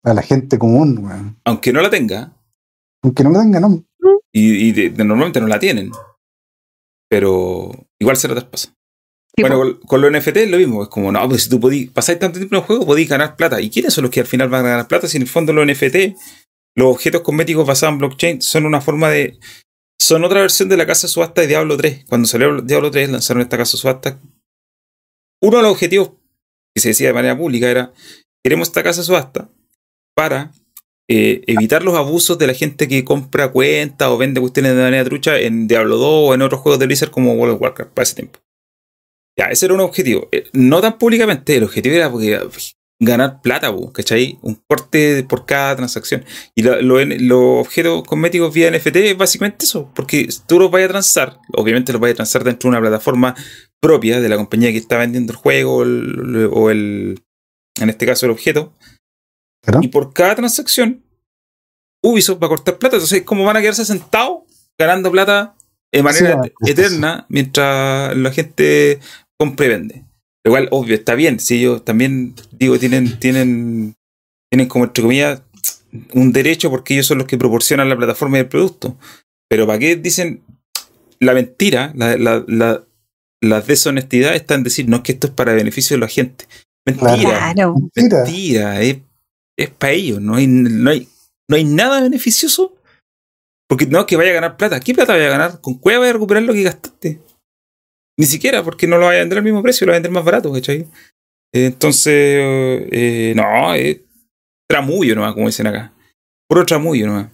a 0.04 0.14
la 0.14 0.22
gente 0.22 0.58
común, 0.58 1.00
weón. 1.00 1.40
aunque 1.46 1.74
no 1.74 1.82
la 1.82 1.90
tenga, 1.90 2.32
Aunque 3.04 3.24
no 3.24 3.30
lo 3.32 3.40
tengan, 3.42 3.62
no. 3.62 4.20
y, 4.32 4.68
y 4.70 4.72
de- 4.72 4.90
de- 4.92 5.04
normalmente 5.04 5.42
no 5.42 5.48
la 5.48 5.60
tienen, 5.60 5.92
pero 7.10 7.72
igual 8.00 8.18
se 8.18 8.28
la 8.28 8.36
traspasa. 8.36 8.70
Sí, 9.38 9.42
bueno, 9.42 9.58
con, 9.58 9.74
con 9.82 10.02
los 10.02 10.12
NFT 10.12 10.38
es 10.38 10.50
lo 10.52 10.58
mismo, 10.58 10.84
es 10.84 10.90
como, 10.90 11.12
no, 11.12 11.28
pues 11.28 11.44
si 11.44 11.50
tú 11.50 11.60
podís, 11.60 11.92
pasáis 11.92 12.20
tanto 12.20 12.40
tiempo 12.40 12.56
en 12.56 12.62
el 12.62 12.66
juego, 12.68 12.86
podéis 12.86 13.10
ganar 13.10 13.36
plata. 13.36 13.60
¿Y 13.60 13.70
quiénes 13.70 13.94
son 13.94 14.04
los 14.04 14.12
que 14.12 14.22
al 14.22 14.26
final 14.28 14.48
van 14.50 14.66
a 14.66 14.70
ganar 14.70 14.88
plata? 14.88 15.08
Si 15.10 15.18
en 15.18 15.24
el 15.24 15.30
fondo 15.30 15.52
los 15.52 15.66
NFT, 15.68 16.16
los 16.78 16.94
objetos 16.94 17.22
cosméticos 17.22 17.68
basados 17.68 17.94
en 17.94 18.00
blockchain, 18.00 18.42
son 18.42 18.66
una 18.66 18.80
forma 18.80 19.10
de. 19.10 19.38
Son 20.00 20.24
otra 20.24 20.42
versión 20.42 20.70
de 20.70 20.78
la 20.78 20.86
casa 20.86 21.08
subasta 21.08 21.42
de 21.42 21.48
Diablo 21.48 21.78
3. 21.78 22.06
Cuando 22.08 22.28
salió 22.28 22.62
Diablo 22.62 22.92
3, 22.92 23.10
lanzaron 23.10 23.42
esta 23.42 23.58
casa 23.58 23.78
subasta. 23.78 24.20
Uno 25.42 25.58
de 25.58 25.64
los 25.64 25.72
objetivos 25.72 26.12
que 26.74 26.82
se 26.82 26.90
decía 26.90 27.08
de 27.08 27.14
manera 27.14 27.38
pública 27.38 27.70
era: 27.70 27.94
queremos 28.44 28.68
esta 28.68 28.84
casa 28.84 29.04
subasta 29.04 29.50
para 30.16 30.52
eh, 31.08 31.44
evitar 31.48 31.84
los 31.84 31.96
abusos 31.96 32.38
de 32.38 32.48
la 32.48 32.54
gente 32.54 32.88
que 32.88 33.04
compra 33.06 33.52
cuentas 33.52 34.08
o 34.10 34.18
vende 34.18 34.42
cuestiones 34.42 34.76
de 34.76 34.82
manera 34.82 35.06
trucha 35.06 35.40
en 35.40 35.68
Diablo 35.68 35.98
2 35.98 36.30
o 36.30 36.34
en 36.34 36.42
otros 36.42 36.62
juegos 36.62 36.80
de 36.80 36.88
Blizzard 36.88 37.12
como 37.12 37.34
World 37.34 37.56
of 37.56 37.62
Warcraft 37.62 37.92
para 37.92 38.04
ese 38.04 38.16
tiempo. 38.16 38.40
Ya, 39.38 39.46
ese 39.46 39.66
era 39.66 39.76
un 39.76 39.82
objetivo. 39.82 40.30
Eh, 40.32 40.50
No 40.54 40.82
tan 40.82 40.98
públicamente, 40.98 41.58
el 41.58 41.64
objetivo 41.64 41.96
era 41.96 42.12
porque, 42.12 42.40
ganar 43.00 43.42
plata, 43.42 43.74
po, 43.76 43.92
¿cachai? 43.92 44.40
Un 44.42 44.62
corte 44.68 45.24
por 45.28 45.46
cada 45.46 45.76
transacción. 45.76 46.24
Y 46.56 46.64
lo- 46.64 46.82
lo- 46.82 47.04
los 47.06 47.66
objetos 47.68 48.04
cosméticos 48.04 48.54
vía 48.54 48.70
NFT 48.72 48.96
es 49.12 49.18
básicamente 49.18 49.66
eso, 49.66 49.92
porque 49.94 50.30
tú 50.48 50.60
los 50.60 50.72
vayas 50.72 50.88
a 50.90 50.94
transar, 50.94 51.40
obviamente 51.54 51.92
los 51.92 52.02
vayas 52.02 52.14
a 52.16 52.18
transar 52.18 52.44
dentro 52.44 52.70
de 52.70 52.78
una 52.78 52.82
plataforma 52.82 53.36
propia 53.82 54.22
de 54.22 54.30
la 54.30 54.38
compañía 54.38 54.72
que 54.72 54.78
está 54.78 54.98
vendiendo 54.98 55.34
el 55.34 55.38
juego 55.38 55.78
o 55.78 55.84
el, 55.84 56.50
o 56.52 56.70
el- 56.70 57.22
en 57.80 57.90
este 57.90 58.06
caso 58.06 58.26
el 58.26 58.32
objeto. 58.32 58.74
¿Pero? 59.62 59.80
Y 59.82 59.90
por 59.90 60.14
cada 60.14 60.36
transacción, 60.36 61.04
Ubisoft 62.04 62.42
va 62.42 62.46
a 62.48 62.50
cortar 62.50 62.78
plata. 62.78 62.96
Entonces, 62.96 63.24
¿cómo 63.24 63.44
van 63.44 63.58
a 63.58 63.62
quedarse 63.62 63.84
sentados 63.84 64.44
ganando 64.80 65.12
plata 65.12 65.56
de 65.92 66.04
manera 66.04 66.40
Sí, 66.44 66.72
eterna 66.72 67.26
mientras 67.30 68.16
la 68.16 68.32
gente 68.32 69.00
compra 69.40 69.66
y 69.66 69.70
vende? 69.70 70.05
Lo 70.46 70.52
cual, 70.52 70.68
obvio, 70.72 70.96
está 70.96 71.16
bien. 71.16 71.40
Si 71.40 71.58
ellos 71.58 71.84
también, 71.84 72.36
digo, 72.52 72.78
tienen, 72.78 73.20
tienen, 73.20 73.96
tienen 74.50 74.68
como 74.68 74.86
entre 74.86 75.02
comillas 75.02 75.42
un 76.14 76.32
derecho 76.32 76.70
porque 76.70 76.94
ellos 76.94 77.08
son 77.08 77.18
los 77.18 77.28
que 77.28 77.38
proporcionan 77.38 77.90
la 77.90 77.98
plataforma 77.98 78.38
y 78.38 78.42
el 78.42 78.48
producto. 78.48 78.96
Pero 79.50 79.66
¿para 79.66 79.80
qué 79.80 79.96
dicen 79.96 80.44
la 81.20 81.34
mentira, 81.34 81.92
la, 81.96 82.18
la, 82.18 82.44
la, 82.48 82.84
la 83.42 83.62
deshonestidad 83.62 84.36
está 84.36 84.56
en 84.56 84.64
decir, 84.64 84.88
no 84.88 84.98
es 84.98 85.04
que 85.04 85.14
esto 85.14 85.28
es 85.28 85.34
para 85.34 85.54
beneficio 85.54 85.96
de 85.96 86.02
la 86.02 86.08
gente. 86.08 86.46
Mentira. 86.86 87.54
Claro. 87.54 87.76
Mentira. 87.96 88.24
Mentira, 88.24 88.82
es, 88.82 88.98
es 89.58 89.70
para 89.70 89.94
ellos, 89.94 90.22
no 90.22 90.36
hay, 90.36 90.48
no, 90.48 90.90
hay, 90.90 91.08
no 91.50 91.56
hay 91.56 91.64
nada 91.64 92.02
beneficioso. 92.02 92.76
Porque 93.68 93.88
no 93.88 94.00
es 94.00 94.06
que 94.06 94.16
vaya 94.16 94.30
a 94.30 94.36
ganar 94.36 94.58
plata. 94.58 94.80
¿Qué 94.80 94.94
plata 94.94 95.14
vaya 95.14 95.26
a 95.26 95.32
ganar? 95.32 95.62
¿Con 95.62 95.80
cuál 95.80 95.98
vaya 95.98 96.12
a 96.12 96.14
recuperar 96.14 96.44
lo 96.44 96.54
que 96.54 96.62
gastaste? 96.62 97.20
Ni 98.18 98.26
siquiera, 98.26 98.64
porque 98.64 98.88
no 98.88 98.98
lo 98.98 99.06
vaya 99.08 99.20
a 99.20 99.22
vender 99.24 99.40
al 99.40 99.44
mismo 99.44 99.62
precio, 99.62 99.86
lo 99.86 99.92
va 99.92 99.96
a 99.96 100.00
vender 100.00 100.12
más 100.12 100.24
barato, 100.24 100.52
¿cachai? 100.54 100.88
Eh, 101.54 101.66
Entonces, 101.68 102.14
eh, 102.16 103.34
no, 103.36 103.74
es 103.74 104.00
tramullo 104.70 105.16
nomás, 105.16 105.34
como 105.34 105.48
dicen 105.48 105.68
acá. 105.68 105.94
Puro 106.50 106.66
tramullo 106.66 107.08
nomás. 107.08 107.32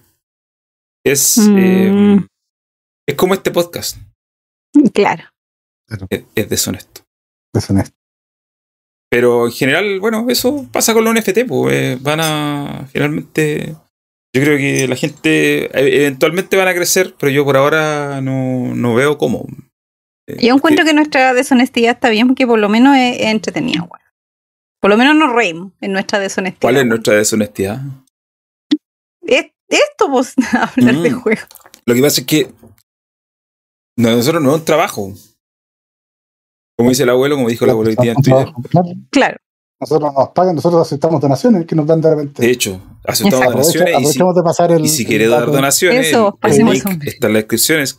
Es, 1.04 1.38
Mm. 1.38 1.58
eh, 1.58 2.26
es 3.08 3.14
como 3.16 3.34
este 3.34 3.50
podcast. 3.50 3.96
Claro. 4.94 5.24
Es, 6.10 6.24
es 6.34 6.48
deshonesto. 6.48 7.02
Deshonesto. 7.54 7.94
Pero 9.10 9.46
en 9.46 9.52
general, 9.52 10.00
bueno, 10.00 10.26
eso 10.30 10.66
pasa 10.72 10.94
con 10.94 11.04
los 11.04 11.12
NFT, 11.14 11.44
pues 11.46 11.74
eh, 11.74 11.98
van 12.00 12.20
a 12.20 12.86
finalmente. 12.90 13.76
Yo 14.34 14.42
creo 14.42 14.56
que 14.56 14.88
la 14.88 14.96
gente 14.96 15.64
eh, 15.66 16.06
eventualmente 16.06 16.56
van 16.56 16.68
a 16.68 16.74
crecer, 16.74 17.14
pero 17.18 17.30
yo 17.30 17.44
por 17.44 17.58
ahora 17.58 18.22
no, 18.22 18.74
no 18.74 18.94
veo 18.94 19.18
cómo. 19.18 19.46
Eh, 20.28 20.46
Yo 20.46 20.54
encuentro 20.54 20.82
porque- 20.82 20.90
que 20.90 20.94
nuestra 20.94 21.34
deshonestidad 21.34 21.94
está 21.94 22.08
bien 22.10 22.28
porque 22.28 22.46
por 22.46 22.58
lo 22.58 22.68
menos 22.68 22.96
es, 22.96 23.16
es 23.20 23.26
entretenida, 23.26 23.80
weón. 23.82 24.02
Por 24.80 24.90
lo 24.90 24.96
menos 24.96 25.14
nos 25.16 25.32
reímos 25.32 25.72
en 25.80 25.92
nuestra 25.92 26.18
deshonestidad. 26.18 26.60
¿Cuál 26.60 26.76
es 26.76 26.86
nuestra 26.86 27.14
deshonestidad? 27.14 27.80
Es- 29.22 29.52
esto, 29.68 30.10
pues, 30.10 30.34
hablar 30.76 30.96
de 30.96 31.10
Mm. 31.10 31.20
juego. 31.20 31.42
Lo 31.86 31.94
que 31.94 32.02
pasa 32.02 32.20
es 32.20 32.26
que 32.26 32.52
no, 33.96 34.10
nosotros 34.16 34.42
no 34.42 34.50
es 34.54 34.58
un 34.60 34.64
trabajo. 34.64 35.12
Como 36.76 36.88
dice 36.90 37.02
el 37.04 37.10
abuelo, 37.10 37.36
como 37.36 37.48
dijo 37.48 37.64
el 37.64 37.70
abuelo 37.70 37.90
hoy 37.90 37.96
día 38.02 38.12
en 38.12 38.22
Twitter. 38.22 38.52
Claro. 39.10 39.36
Nosotros 39.80 40.12
nos 40.14 40.28
pagan, 40.30 40.54
nosotros 40.54 40.82
aceptamos 40.86 41.20
donaciones 41.20 41.66
que 41.66 41.74
nos 41.74 41.86
dan 41.86 42.00
de 42.00 42.10
repente. 42.10 42.42
De 42.42 42.50
hecho, 42.50 42.80
aceptamos 43.04 43.34
Exacto. 43.40 43.50
donaciones 43.52 44.00
y 44.00 44.12
si, 44.12 44.18
de 44.18 44.42
pasar 44.44 44.72
el. 44.72 44.84
y 44.84 44.88
si 44.88 45.02
el 45.02 45.08
quiere 45.08 45.26
dar 45.28 45.46
donaciones, 45.50 46.06
Eso, 46.08 46.38
el- 46.42 46.56
link 46.66 46.74
eso. 46.86 46.88
está 47.04 47.26
en 47.26 47.32
la 47.32 47.38
descripción, 47.40 47.80
es 47.80 47.94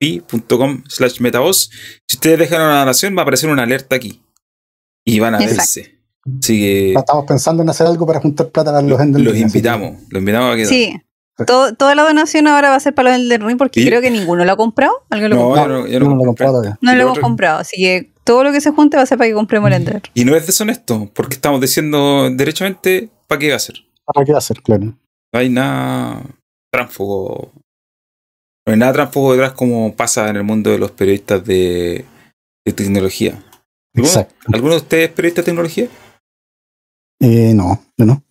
co-pi.com 0.00 0.84
slash 0.88 1.20
metavoz. 1.20 1.70
Si 2.08 2.16
ustedes 2.16 2.38
dejan 2.38 2.62
una 2.62 2.80
donación, 2.80 3.16
va 3.16 3.20
a 3.20 3.22
aparecer 3.22 3.50
una 3.50 3.64
alerta 3.64 3.96
aquí. 3.96 4.22
Y 5.04 5.20
van 5.20 5.34
a 5.34 5.38
Exacto. 5.38 5.56
verse. 5.58 5.98
Así 6.42 6.58
que 6.60 6.92
Estamos 6.92 7.24
pensando 7.26 7.62
en 7.62 7.70
hacer 7.70 7.86
algo 7.86 8.06
para 8.06 8.20
juntar 8.20 8.48
plata 8.50 8.70
para 8.72 8.82
los 8.86 8.98
los 9.00 9.36
invitamos. 9.36 10.02
Los 10.10 10.20
invitamos 10.20 10.52
a 10.54 10.56
que 10.56 10.66
Sí. 10.66 10.94
Todo- 11.46 11.72
toda 11.74 11.94
la 11.94 12.02
donación 12.02 12.48
ahora 12.48 12.70
va 12.70 12.74
a 12.74 12.80
ser 12.80 12.94
para 12.94 13.16
los 13.16 13.28
del 13.28 13.56
porque 13.56 13.80
Y- 13.80 13.86
creo 13.86 14.00
que 14.00 14.10
ninguno 14.10 14.44
lo 14.44 14.52
ha 14.52 14.56
comprado. 14.56 14.92
¿Alguien 15.08 15.30
lo 15.30 15.36
No, 15.36 15.42
compró? 15.44 15.62
yo 15.62 15.68
no, 15.68 15.86
yo 15.86 16.00
no 16.00 16.06
no 16.10 16.16
lo 16.16 16.22
he 16.22 16.26
comprado 16.26 16.52
todavía. 16.54 16.78
No 16.82 16.90
lo 16.92 16.96
lo 16.98 17.02
hemos 17.04 17.18
comprado, 17.20 17.58
así 17.60 17.76
que 17.80 18.12
todo 18.24 18.42
lo 18.42 18.50
que 18.52 18.60
se 18.60 18.72
junte 18.72 18.96
va 18.96 19.04
a 19.04 19.06
ser 19.06 19.18
para 19.18 19.28
que 19.28 19.34
compremos 19.34 19.68
el 19.68 19.74
Ender. 19.74 20.02
Y 20.14 20.24
no 20.24 20.34
es 20.34 20.46
deshonesto, 20.46 21.08
porque 21.14 21.34
estamos 21.34 21.60
diciendo 21.60 22.28
derechamente 22.30 23.08
para 23.28 23.38
qué 23.38 23.50
va 23.50 23.56
a 23.56 23.60
ser. 23.60 23.76
¿Para 24.04 24.26
qué 24.26 24.32
hacer? 24.32 24.60
Claro. 24.62 24.84
No 25.32 25.38
hay 25.38 25.48
nada 25.48 26.22
tránsfugo. 26.72 27.52
No 28.68 28.72
hay 28.74 28.78
nada 28.78 28.92
tránsfugo 28.92 29.32
detrás 29.32 29.52
como 29.54 29.96
pasa 29.96 30.28
en 30.28 30.36
el 30.36 30.44
mundo 30.44 30.68
de 30.70 30.78
los 30.78 30.90
periodistas 30.90 31.42
de, 31.42 32.04
de 32.66 32.72
tecnología. 32.74 33.30
¿Alguno, 33.94 34.08
Exacto. 34.12 34.34
¿Alguno 34.52 34.72
de 34.74 34.80
ustedes 34.80 35.08
es 35.08 35.14
periodista 35.14 35.40
de 35.40 35.46
tecnología? 35.46 35.88
Eh, 37.22 37.54
no, 37.54 37.82
yo 37.96 38.04
no. 38.04 38.22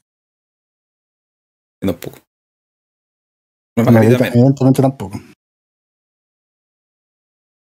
Yo 1.81 1.91
tampoco. 1.91 2.19
No, 3.77 3.83
también. 3.85 4.13
Evidentemente 4.13 4.81
tampoco. 4.83 5.17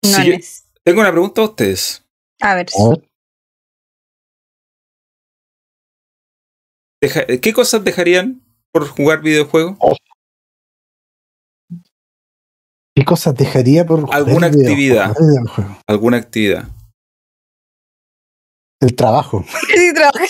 No 0.03 0.25
yo- 0.25 0.33
es. 0.33 0.67
tengo 0.85 1.01
una 1.01 1.13
pregunta 1.13 1.43
a 1.43 1.45
ustedes. 1.45 2.05
A 2.41 2.57
ver. 2.57 2.67
A 2.77 2.89
ver, 2.91 3.09
Deja- 7.01 7.27
¿Qué 7.41 7.53
cosas 7.53 7.85
dejarían 7.85 8.43
por 8.73 8.89
jugar 8.89 9.21
videojuegos? 9.23 9.77
¿Qué 12.95 13.05
cosas 13.05 13.35
dejaría 13.35 13.85
por 13.87 14.03
jugar 14.03 14.17
Alguna 14.19 14.47
actividad. 14.49 15.15
¿Alguna 15.87 16.17
actividad? 16.19 16.69
El 18.81 18.95
trabajo. 18.95 19.45
Sí, 19.75 19.93
trabajé. 19.95 20.27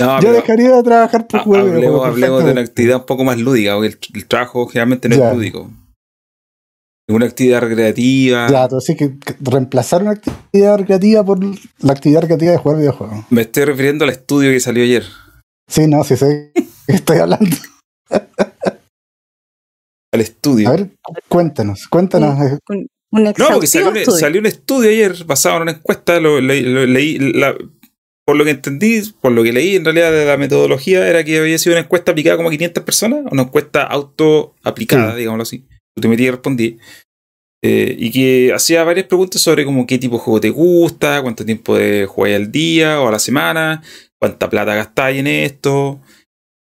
No, 0.00 0.20
Yo 0.20 0.32
dejaría 0.32 0.76
de 0.76 0.82
trabajar 0.82 1.26
por 1.26 1.40
ha- 1.40 1.42
jugar 1.42 1.60
hablemos, 1.62 1.80
videojuegos. 1.80 2.08
hablemos 2.08 2.44
de 2.44 2.52
una 2.52 2.60
actividad 2.60 2.96
un 2.98 3.06
poco 3.06 3.24
más 3.24 3.38
lúdica, 3.38 3.74
porque 3.74 3.88
el, 3.88 3.98
el 4.14 4.26
trabajo 4.26 4.66
generalmente 4.66 5.08
no 5.08 5.16
Ya. 5.16 5.30
es 5.30 5.36
lúdico. 5.36 5.70
Una 7.08 7.26
actividad 7.26 7.60
recreativa. 7.60 8.68
Tú 8.68 8.76
decís 8.78 8.96
que, 8.96 9.18
que 9.18 9.36
reemplazar 9.40 10.02
una 10.02 10.12
actividad 10.12 10.76
recreativa 10.78 11.24
por 11.24 11.38
la 11.44 11.92
actividad 11.92 12.22
recreativa 12.22 12.52
de 12.52 12.58
jugar 12.58 12.78
videojuegos. 12.78 13.24
Me 13.30 13.42
estoy 13.42 13.64
refiriendo 13.64 14.04
al 14.04 14.10
estudio 14.10 14.50
que 14.50 14.60
salió 14.60 14.82
ayer. 14.82 15.04
Sí, 15.68 15.86
no, 15.86 16.02
sí 16.04 16.16
sé 16.16 16.52
qué 16.54 16.92
estoy 16.92 17.18
hablando. 17.18 17.56
Al 20.16 20.20
estudio. 20.22 20.68
A 20.68 20.72
ver, 20.72 20.88
cuéntanos, 21.28 21.86
cuéntanos. 21.88 22.38
eh, 22.40 22.58
Un, 22.68 22.86
un 23.12 23.24
No, 23.24 23.32
porque 23.52 23.66
salió 23.66 23.90
un, 23.90 23.96
estudio. 23.96 24.18
salió 24.18 24.40
un 24.40 24.46
estudio 24.46 24.90
ayer 24.90 25.24
basado 25.24 25.56
en 25.56 25.62
una 25.62 25.72
encuesta, 25.72 26.18
lo, 26.20 26.40
leí- 26.40 26.62
lo 26.62 26.84
leí, 26.86 27.18
la- 27.18 27.56
por 28.26 28.36
lo 28.36 28.44
que 28.44 28.50
entendí, 28.50 29.00
por 29.20 29.30
lo 29.32 29.44
que 29.44 29.52
leí 29.52 29.76
en 29.76 29.84
realidad 29.84 30.10
de 30.10 30.24
la 30.26 30.36
metodología, 30.36 31.06
era 31.08 31.22
que 31.22 31.38
había 31.38 31.58
sido 31.58 31.74
una 31.76 31.84
encuesta 31.84 32.10
aplicada 32.10 32.36
como 32.36 32.48
a 32.48 32.52
500 32.52 32.82
personas, 32.82 33.20
una 33.30 33.42
encuesta 33.42 33.84
auto 33.84 34.54
aplicada, 34.64 35.12
Sí. 35.12 35.18
digámoslo 35.20 35.42
así. 35.44 35.58
Tú 35.94 36.00
te 36.02 36.08
metías 36.08 36.28
y 36.28 36.30
respondí. 36.32 36.78
Eh, 37.64 37.96
y 37.98 38.10
que 38.10 38.52
hacía 38.54 38.84
varias 38.84 39.06
preguntas 39.06 39.40
sobre 39.40 39.64
como 39.64 39.86
qué 39.86 39.98
tipo 39.98 40.16
de 40.16 40.22
juego 40.22 40.40
te 40.40 40.50
gusta, 40.50 41.22
cuánto 41.22 41.44
tiempo 41.44 41.76
de 41.76 42.06
juegas 42.06 42.40
al 42.40 42.52
día 42.52 43.00
o 43.00 43.08
a 43.08 43.12
la 43.12 43.18
semana, 43.18 43.82
cuánta 44.20 44.50
plata 44.50 44.74
gastáis 44.74 45.18
en 45.20 45.26
esto, 45.28 46.00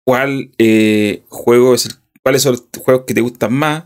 cuál 0.05 0.51
eh, 0.57 1.21
juego 1.27 1.75
es 1.75 1.85
el- 1.85 1.93
cuáles 2.24 2.41
son 2.41 2.53
los 2.53 2.84
juegos 2.84 3.03
que 3.05 3.13
te 3.13 3.22
gustan 3.22 3.53
más 3.53 3.84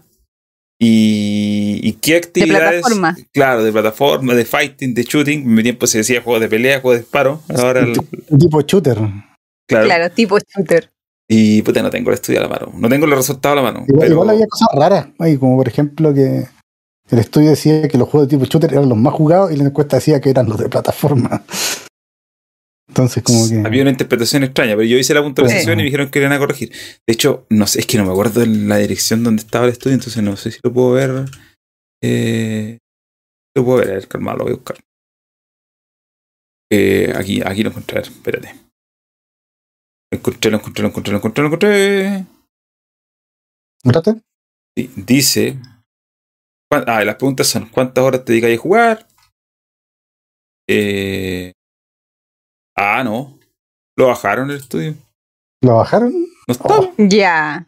y, 0.79 1.79
y 1.83 1.93
qué 1.93 2.17
actividades 2.17 2.81
plataforma. 2.81 3.15
claro 3.33 3.63
de 3.63 3.71
plataforma 3.71 4.33
de 4.33 4.45
fighting 4.45 4.93
de 4.93 5.03
shooting 5.03 5.41
en 5.43 5.53
mi 5.53 5.63
tiempo 5.63 5.87
se 5.87 5.99
decía 5.99 6.21
juegos 6.21 6.41
de 6.41 6.49
pelea 6.49 6.81
juegos 6.81 6.97
de 6.97 7.01
disparo 7.03 7.41
ahora 7.57 7.79
el- 7.81 7.93
tipo 8.39 8.61
shooter. 8.61 8.95
claro, 9.67 9.85
Claro, 9.87 10.09
tipo 10.11 10.37
shooter. 10.37 10.91
y 11.29 11.61
puta 11.61 11.81
no 11.81 11.89
tengo 11.89 12.09
el 12.09 12.15
estudio 12.15 12.39
a 12.39 12.43
la 12.43 12.49
mano 12.49 12.71
no 12.75 12.89
tengo 12.89 13.07
los 13.07 13.17
resultados 13.17 13.57
a 13.57 13.61
la 13.63 13.71
mano 13.71 13.85
Igual, 13.87 13.99
pero 14.01 14.13
igual 14.13 14.29
había 14.31 14.45
cosas 14.47 14.67
raras, 14.75 15.07
ahí, 15.19 15.37
como 15.37 15.55
por 15.55 15.67
ejemplo 15.67 16.13
que 16.13 16.45
el 17.09 17.19
estudio 17.19 17.51
decía 17.51 17.87
que 17.87 17.97
los 17.97 18.09
juegos 18.09 18.27
de 18.29 18.35
tipo 18.37 18.45
shooter 18.49 18.73
eran 18.73 18.89
los 18.89 18.97
más 18.97 19.13
jugados 19.13 19.51
y 19.51 19.55
la 19.57 19.63
encuesta 19.65 19.95
decía 19.97 20.19
que 20.19 20.29
eran 20.31 20.49
los 20.49 20.57
de 20.59 20.67
plataforma. 20.69 21.43
Entonces, 22.95 23.23
como 23.23 23.47
que. 23.49 23.61
había 23.67 23.81
una 23.81 23.91
interpretación 23.91 24.43
extraña 24.43 24.75
pero 24.75 24.83
yo 24.87 24.97
hice 24.97 25.13
la 25.13 25.21
puntualización 25.21 25.65
Sí. 25.65 25.73
y 25.73 25.75
me 25.77 25.83
dijeron 25.83 26.09
que 26.09 26.19
iban 26.19 26.31
a 26.31 26.39
corregir 26.39 26.69
de 26.71 27.13
hecho 27.13 27.45
no 27.49 27.67
sé 27.67 27.79
es 27.81 27.85
que 27.87 27.97
no 27.97 28.05
me 28.05 28.11
acuerdo 28.11 28.39
de 28.39 28.47
la 28.47 28.77
dirección 28.77 29.23
donde 29.23 29.41
estaba 29.41 29.65
el 29.65 29.71
estudio 29.73 29.95
entonces 29.95 30.23
no 30.23 30.37
sé 30.37 30.51
si 30.51 30.59
lo 30.63 30.71
puedo 30.71 30.91
ver 30.93 31.25
eh, 32.01 32.77
lo 33.55 33.65
puedo 33.65 33.79
ver 33.79 33.89
a 33.89 33.93
ver 33.95 34.07
calma 34.07 34.33
lo 34.33 34.43
voy 34.45 34.53
a 34.53 34.55
buscar 34.55 34.77
Eh, 36.71 37.13
aquí 37.15 37.41
aquí 37.45 37.63
lo 37.63 37.69
encontré 37.69 37.97
a 37.99 38.01
ver, 38.01 38.09
espérate 38.11 38.55
lo 40.11 40.17
encontré 40.17 40.51
lo 40.51 40.57
encontré 40.57 40.81
lo 40.83 40.87
encontré 40.89 41.11
lo 41.11 41.17
encontré 41.17 41.41
lo 41.43 41.47
encontré 41.47 42.25
Espérate. 43.83 44.21
Sí, 44.77 44.89
dice. 44.95 45.59
Ah, 46.71 47.03
las 47.05 47.15
preguntas 47.15 47.47
son: 47.47 47.69
¿cuántas 47.69 48.03
horas 48.03 48.25
te 48.25 48.33
dedicas 48.33 48.51
a 48.51 48.57
jugar? 48.61 49.07
Eh, 50.67 51.53
ah, 52.75 53.03
no. 53.03 53.37
Lo 53.97 54.07
bajaron 54.07 54.49
el 54.51 54.57
estudio. 54.57 54.95
¿Lo 55.61 55.77
bajaron? 55.77 56.11
No 56.13 56.51
está. 56.51 56.65
Oh. 56.67 56.93
Ya. 56.97 57.67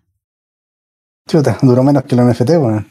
Chuta, 1.27 1.57
duró 1.61 1.83
menos 1.83 2.03
que 2.03 2.15
los 2.15 2.25
NFT, 2.25 2.49
weón. 2.51 2.89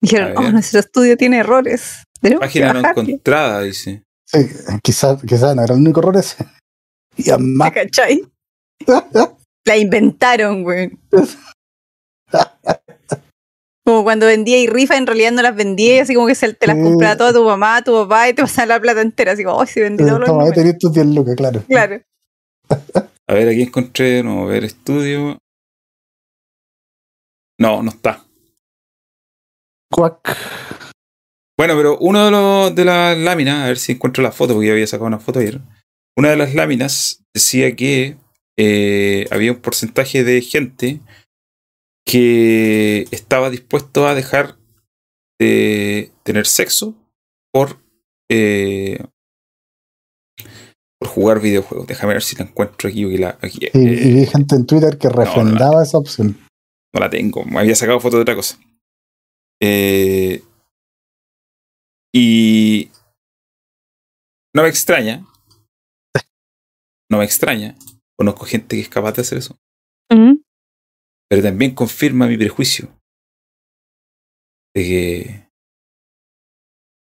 Dijeron, 0.00 0.34
oh, 0.36 0.50
nuestro 0.50 0.80
estudio 0.80 1.16
tiene 1.16 1.38
errores. 1.38 2.02
Página 2.40 2.72
no 2.72 2.88
encontrada, 2.88 3.62
dice. 3.62 4.02
Sí, 4.26 4.48
quizás 4.82 5.22
quizá 5.22 5.54
no 5.54 5.62
era 5.62 5.74
el 5.74 5.80
único 5.80 6.00
error 6.00 6.16
ese. 6.16 6.46
Y 7.16 7.30
además, 7.30 7.72
¿Cachai? 7.72 8.22
La 9.64 9.76
inventaron, 9.76 10.62
güey. 10.64 10.90
Como 13.84 14.04
cuando 14.04 14.26
vendía 14.26 14.58
y 14.60 14.68
rifa, 14.68 14.96
en 14.96 15.06
realidad 15.06 15.32
no 15.32 15.42
las 15.42 15.56
vendía, 15.56 15.96
y 15.96 15.98
así 15.98 16.14
como 16.14 16.28
que 16.28 16.34
se, 16.36 16.52
te 16.54 16.66
las 16.68 16.76
Sí. 16.76 16.82
compraba 16.82 17.16
toda 17.16 17.32
tu 17.32 17.44
mamá, 17.44 17.82
tu 17.82 17.92
papá, 17.92 18.28
y 18.28 18.34
te 18.34 18.42
pasaban 18.42 18.68
la 18.68 18.80
plata 18.80 19.00
entera. 19.00 19.32
Así 19.32 19.42
como, 19.42 19.60
¡ay, 19.60 19.66
si 19.66 19.80
vendí 19.80 20.04
ahí 20.04 20.10
números". 20.10 20.52
tenés 20.54 20.78
tus 20.78 20.92
10 20.92 21.06
lucas, 21.06 21.34
claro. 21.36 21.62
Claro. 21.68 22.00
A 23.28 23.34
ver, 23.34 23.48
aquí 23.48 23.62
encontré, 23.62 24.22
no, 24.22 24.42
a 24.42 24.46
ver, 24.46 24.64
estudio. 24.64 25.38
No, 27.58 27.82
no 27.82 27.90
está. 27.90 28.24
Cuac. 29.90 30.36
Bueno, 31.56 31.74
pero 31.76 31.98
uno 31.98 32.24
de, 32.24 32.30
los, 32.30 32.74
de 32.74 32.84
las 32.84 33.16
láminas, 33.16 33.64
a 33.64 33.66
ver 33.68 33.78
si 33.78 33.92
encuentro 33.92 34.22
la 34.22 34.32
foto, 34.32 34.54
porque 34.54 34.66
yo 34.66 34.72
había 34.74 34.86
sacado 34.86 35.06
una 35.06 35.20
foto 35.20 35.38
ayer. 35.38 35.60
Una 36.16 36.30
de 36.30 36.36
las 36.36 36.54
láminas 36.54 37.22
decía 37.32 37.74
que 37.76 38.16
eh, 38.58 39.26
había 39.30 39.52
un 39.52 39.60
porcentaje 39.60 40.24
de 40.24 40.40
gente 40.42 41.00
que 42.04 43.06
estaba 43.10 43.50
dispuesto 43.50 44.06
a 44.06 44.14
dejar 44.14 44.56
de 45.40 46.12
tener 46.22 46.46
sexo 46.46 46.94
por, 47.52 47.78
eh, 48.30 49.04
por 50.98 51.08
jugar 51.08 51.40
videojuegos. 51.40 51.86
Déjame 51.86 52.14
ver 52.14 52.22
si 52.22 52.36
la 52.36 52.44
encuentro 52.44 52.88
aquí. 52.88 53.04
la- 53.16 53.38
aquí, 53.40 53.58
Y, 53.74 53.78
y 53.78 54.10
eh, 54.10 54.14
vi 54.20 54.26
gente 54.26 54.54
en 54.56 54.66
Twitter 54.66 54.98
que 54.98 55.08
refrendaba 55.08 55.82
esa 55.82 55.98
opción. 55.98 56.38
no 56.94 57.00
la 57.00 57.08
tengo, 57.10 57.44
me 57.44 57.60
había 57.60 57.74
sacado 57.74 58.00
foto 58.00 58.16
de 58.16 58.22
otra 58.22 58.34
cosa. 58.36 58.58
Eh, 59.62 60.42
y 62.14 62.90
no 64.54 64.62
me 64.62 64.68
extraña, 64.68 65.24
no 67.10 67.18
me 67.18 67.24
extraña, 67.24 67.74
conozco 68.18 68.44
gente 68.44 68.76
que 68.76 68.82
es 68.82 68.88
capaz 68.88 69.12
de 69.12 69.22
hacer 69.22 69.38
eso, 69.38 69.56
Ujú. 70.12 70.42
Pero 71.32 71.42
también 71.44 71.74
confirma 71.74 72.26
mi 72.26 72.36
prejuicio 72.36 72.90
de 74.76 74.82
que 74.82 75.48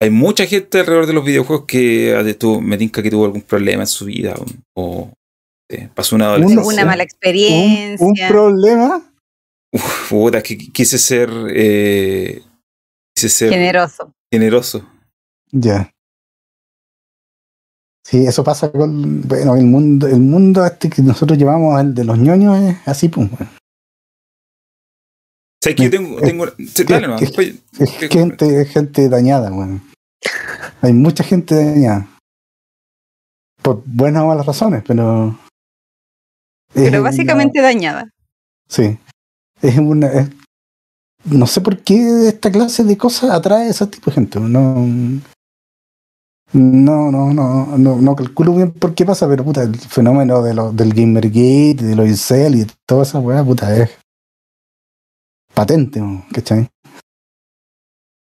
hay 0.00 0.10
mucha 0.10 0.46
gente 0.46 0.78
alrededor 0.78 1.06
de 1.08 1.12
los 1.12 1.24
videojuegos 1.24 1.66
que 1.66 2.14
ah, 2.14 2.22
tuvo- 2.38 2.60
me 2.60 2.78
tinca 2.78 3.02
que 3.02 3.10
tuvo 3.10 3.24
algún 3.24 3.42
problema 3.42 3.82
en 3.82 3.88
su 3.88 4.04
vida 4.04 4.36
o, 4.36 4.44
o, 4.80 5.12
eh, 5.68 5.88
pasó 5.92 6.14
una 6.14 6.36
Una 6.36 6.84
mala 6.84 6.94
Un, 6.94 7.00
experiencia. 7.00 8.06
un 8.06 8.14
problema. 8.28 9.12
Uf, 9.72 10.10
puta, 10.10 10.40
que 10.40 10.56
quise 10.56 10.98
ser 10.98 11.28
eh, 11.50 12.42
quise 13.16 13.28
ser 13.28 13.50
generoso. 13.50 14.12
generoso. 14.32 14.88
Ya. 15.50 15.90
Sí, 18.06 18.24
eso 18.24 18.44
pasa 18.44 18.70
con. 18.70 19.22
Bueno, 19.26 19.56
el 19.56 19.64
mundo, 19.64 20.06
el 20.06 20.20
mundo 20.20 20.64
este 20.64 20.88
que 20.90 21.02
nosotros 21.02 21.36
llevamos, 21.36 21.80
el 21.80 21.92
de 21.92 22.04
los 22.04 22.18
ñoños, 22.18 22.56
es 22.62 22.76
así, 22.86 23.08
pues. 23.08 23.28
bueno. 23.28 23.50
¿Sabes 25.62 25.76
que 25.76 25.84
yo 25.84 25.90
tengo, 25.90 26.20
tengo 26.20 26.46
sí, 26.58 26.84
dale 26.84 27.06
nomás, 27.06 27.20
que- 27.20 27.26
después- 27.26 27.54
Es 27.78 27.90
gente, 28.10 28.60
es 28.62 28.68
gente 28.68 29.08
dañada, 29.08 29.50
bueno. 29.50 29.80
Hay 30.80 30.92
mucha 30.92 31.22
gente 31.22 31.54
dañada. 31.54 32.08
Por 33.62 33.82
buenas 33.86 34.22
o 34.24 34.26
malas 34.26 34.44
razones, 34.46 34.82
pero. 34.86 35.38
es 36.74 36.82
Pero 36.84 37.00
una- 37.00 37.10
básicamente 37.10 37.60
dañada. 37.60 38.08
Sí. 38.68 38.98
Es 39.60 39.78
una. 39.78 40.08
es- 40.08 40.30
no 41.26 41.46
sé 41.46 41.60
por 41.60 41.78
qué 41.78 42.26
esta 42.28 42.50
clase 42.50 42.82
de 42.82 42.96
cosas 42.98 43.30
atrae 43.30 43.68
a 43.68 43.70
ese 43.70 43.86
tipo 43.86 44.10
de 44.10 44.14
gente. 44.16 44.40
No. 44.40 44.84
No, 46.54 47.10
no, 47.10 47.32
no, 47.32 47.78
no, 47.78 47.96
no 47.96 48.16
calculo 48.16 48.54
bien 48.54 48.72
por 48.72 48.94
qué 48.94 49.06
pasa, 49.06 49.26
pero 49.28 49.42
puta, 49.44 49.62
el 49.62 49.74
fenómeno 49.74 50.42
de 50.42 50.52
lo, 50.52 50.70
del 50.72 50.92
Gamergate, 50.92 51.76
de 51.82 51.96
los 51.96 52.06
incel 52.06 52.56
y 52.56 52.66
toda 52.86 53.04
esa 53.04 53.20
weá, 53.20 53.42
puta, 53.42 53.74
es 53.74 53.90
patente. 55.54 56.00
¿cachai? 56.32 56.68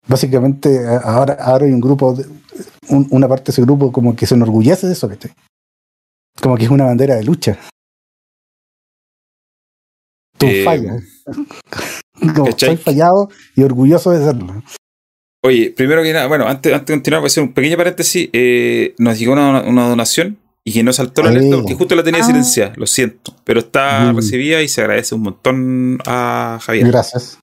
Básicamente, 0.08 0.86
ahora, 1.04 1.34
ahora 1.40 1.66
hay 1.66 1.72
un 1.74 1.82
grupo, 1.82 2.14
de- 2.14 2.26
un- 2.90 3.08
una 3.12 3.28
parte 3.28 3.46
de 3.46 3.52
ese 3.54 3.62
grupo 3.64 3.92
como 3.92 4.16
que 4.16 4.26
se 4.28 4.36
enorgullece 4.36 4.86
de 4.88 4.94
eso, 4.94 5.10
¿cachai? 5.10 5.32
Como 6.42 6.58
que 6.58 6.66
es 6.66 6.70
una 6.70 6.86
bandera 6.86 7.16
de 7.16 7.24
lucha. 7.24 7.58
Tú 10.38 10.46
Eh, 10.48 10.64
fallas. 10.64 11.04
Como 12.36 12.52
soy 12.58 12.78
fallado 12.78 13.30
y 13.56 13.64
orgulloso 13.64 14.12
de 14.12 14.24
serlo. 14.26 14.64
Oye, 15.44 15.72
primero 15.72 16.02
que 16.02 16.12
nada, 16.14 16.28
bueno, 16.28 16.46
antes, 16.48 16.74
antes 16.74 16.88
de 16.88 16.94
continuar, 16.94 17.22
voy 17.22 17.28
a 17.28 17.28
hacer 17.28 17.44
un 17.44 17.54
pequeño 17.54 17.78
paréntesis. 17.78 18.30
eh, 18.34 18.96
nos 18.98 19.18
llegó 19.20 19.34
una, 19.34 19.62
una 19.64 19.88
donación 19.90 20.38
y 20.68 20.74
que 20.74 20.84
no 20.84 20.92
saltó 20.94 21.22
la 21.24 21.30
alerta 21.30 21.58
porque 21.58 21.76
justo 21.76 21.96
la 21.96 22.04
tenía 22.04 22.22
Ah. 22.22 22.26
silenciada, 22.26 22.74
lo 22.76 22.88
siento. 22.88 23.36
Pero 23.44 23.60
está 23.60 24.12
Mm. 24.12 24.16
recibida 24.16 24.62
y 24.64 24.68
se 24.68 24.82
agradece 24.82 25.14
un 25.16 25.22
montón 25.22 26.00
a 26.06 26.60
Javier. 26.62 26.88
Gracias. 26.88 27.38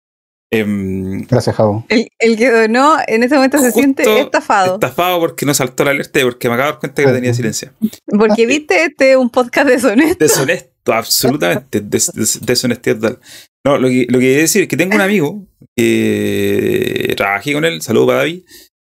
Em, 0.54 1.22
Gracias, 1.26 1.56
Javo. 1.56 1.86
El, 1.88 2.08
el 2.18 2.36
que 2.36 2.50
donó 2.50 2.98
en 3.06 3.22
ese 3.22 3.36
momento 3.36 3.58
se 3.58 3.70
siente 3.72 4.02
estafado. 4.20 4.74
estafado 4.74 5.18
porque 5.18 5.46
no 5.46 5.54
saltó 5.54 5.82
la 5.84 5.92
alerta 5.92 6.20
y 6.20 6.24
porque 6.24 6.48
me 6.48 6.54
acabo 6.54 6.66
de 6.66 6.72
dar 6.72 6.80
cuenta 6.80 7.02
que 7.02 7.08
la 7.08 7.14
tenía 7.14 7.32
silenciada. 7.32 7.74
Porque 8.06 8.44
viste 8.44 8.84
este 8.84 9.16
un 9.16 9.30
podcast 9.30 9.66
de 9.68 9.78
Sonet. 9.78 10.18
Deshonesto, 10.18 10.92
absolutamente. 10.92 11.80
Des, 11.80 12.12
des- 12.12 12.38
deshonestidad 12.44 12.96
total. 12.96 13.18
No, 13.64 13.78
lo 13.78 13.88
que, 13.88 14.06
lo 14.10 14.18
que 14.18 14.26
quiero 14.26 14.40
decir 14.42 14.62
es 14.62 14.68
que 14.68 14.76
tengo 14.76 14.94
un 14.94 15.00
amigo 15.00 15.46
que 16.12 17.14
trabajé 17.16 17.52
con 17.54 17.64
él, 17.64 17.80
saludo 17.80 18.06
para 18.08 18.18
David, 18.18 18.42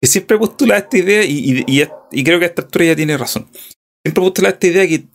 que 0.02 0.08
siempre 0.08 0.38
postula 0.38 0.78
esta 0.78 0.98
idea 0.98 1.24
y, 1.26 1.64
y- 1.68 1.82
y- 1.82 1.88
y 2.12 2.24
creo 2.24 2.40
que 2.40 2.46
a 2.46 2.48
esta 2.48 2.62
altura 2.64 2.86
ya 2.86 2.96
tiene 2.96 3.18
razón. 3.18 3.48
Siempre 4.06 4.22
postula 4.24 4.50
esta 4.50 4.68
idea 4.68 4.88
que 4.88 4.96
eh, 4.96 5.06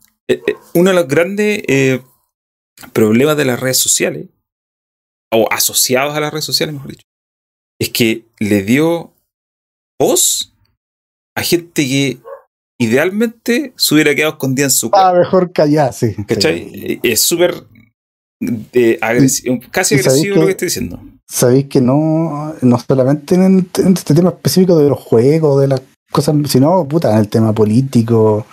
eh, 0.47 0.55
uno 0.75 0.91
de 0.91 0.97
los 0.97 1.09
grandes 1.09 1.63
eh, 1.69 2.03
problemas 2.93 3.37
de 3.37 3.45
las 3.45 3.59
redes 3.61 3.79
sociales, 3.79 4.27
o 5.33 5.49
asociados 5.53 6.15
a 6.17 6.21
las 6.21 6.33
redes 6.33 6.45
sociales, 6.45 6.75
mejor 6.75 6.91
dicho, 6.93 7.07
es 7.81 7.91
que 7.91 8.25
le 8.39 8.63
dio 8.63 9.13
voz 10.01 10.53
a 11.37 11.43
gente 11.43 11.87
que 11.87 12.19
idealmente 12.81 13.73
se 13.77 13.95
hubiera 13.95 14.15
quedado 14.15 14.33
escondida 14.35 14.67
en 14.67 14.71
su 14.71 14.87
Ah, 14.89 14.91
cuarto. 14.91 15.19
mejor 15.21 15.53
callar, 15.53 15.93
sí. 15.93 16.15
¿Cachai? 16.27 16.71
Sí. 16.71 17.01
Es 17.03 17.23
súper 17.23 17.65
agresivo, 19.01 19.59
casi 19.71 19.95
agresivo 19.97 20.37
lo 20.37 20.45
que- 20.47 20.51
estoy 20.53 20.67
diciendo. 20.67 21.01
Sabéis 21.29 21.67
que 21.67 21.81
no, 21.81 22.55
no 22.63 22.79
solamente 22.79 23.35
en, 23.35 23.69
en 23.79 23.93
este 23.95 24.15
tema 24.15 24.31
específico 24.31 24.79
de 24.79 24.89
los 24.89 25.01
juegos, 25.01 25.61
de 25.61 25.67
las 25.69 25.83
cosas, 26.13 26.37
sino, 26.49 26.87
puta, 26.87 27.13
en 27.13 27.19
el 27.19 27.29
tema 27.29 27.53
político. 27.53 28.47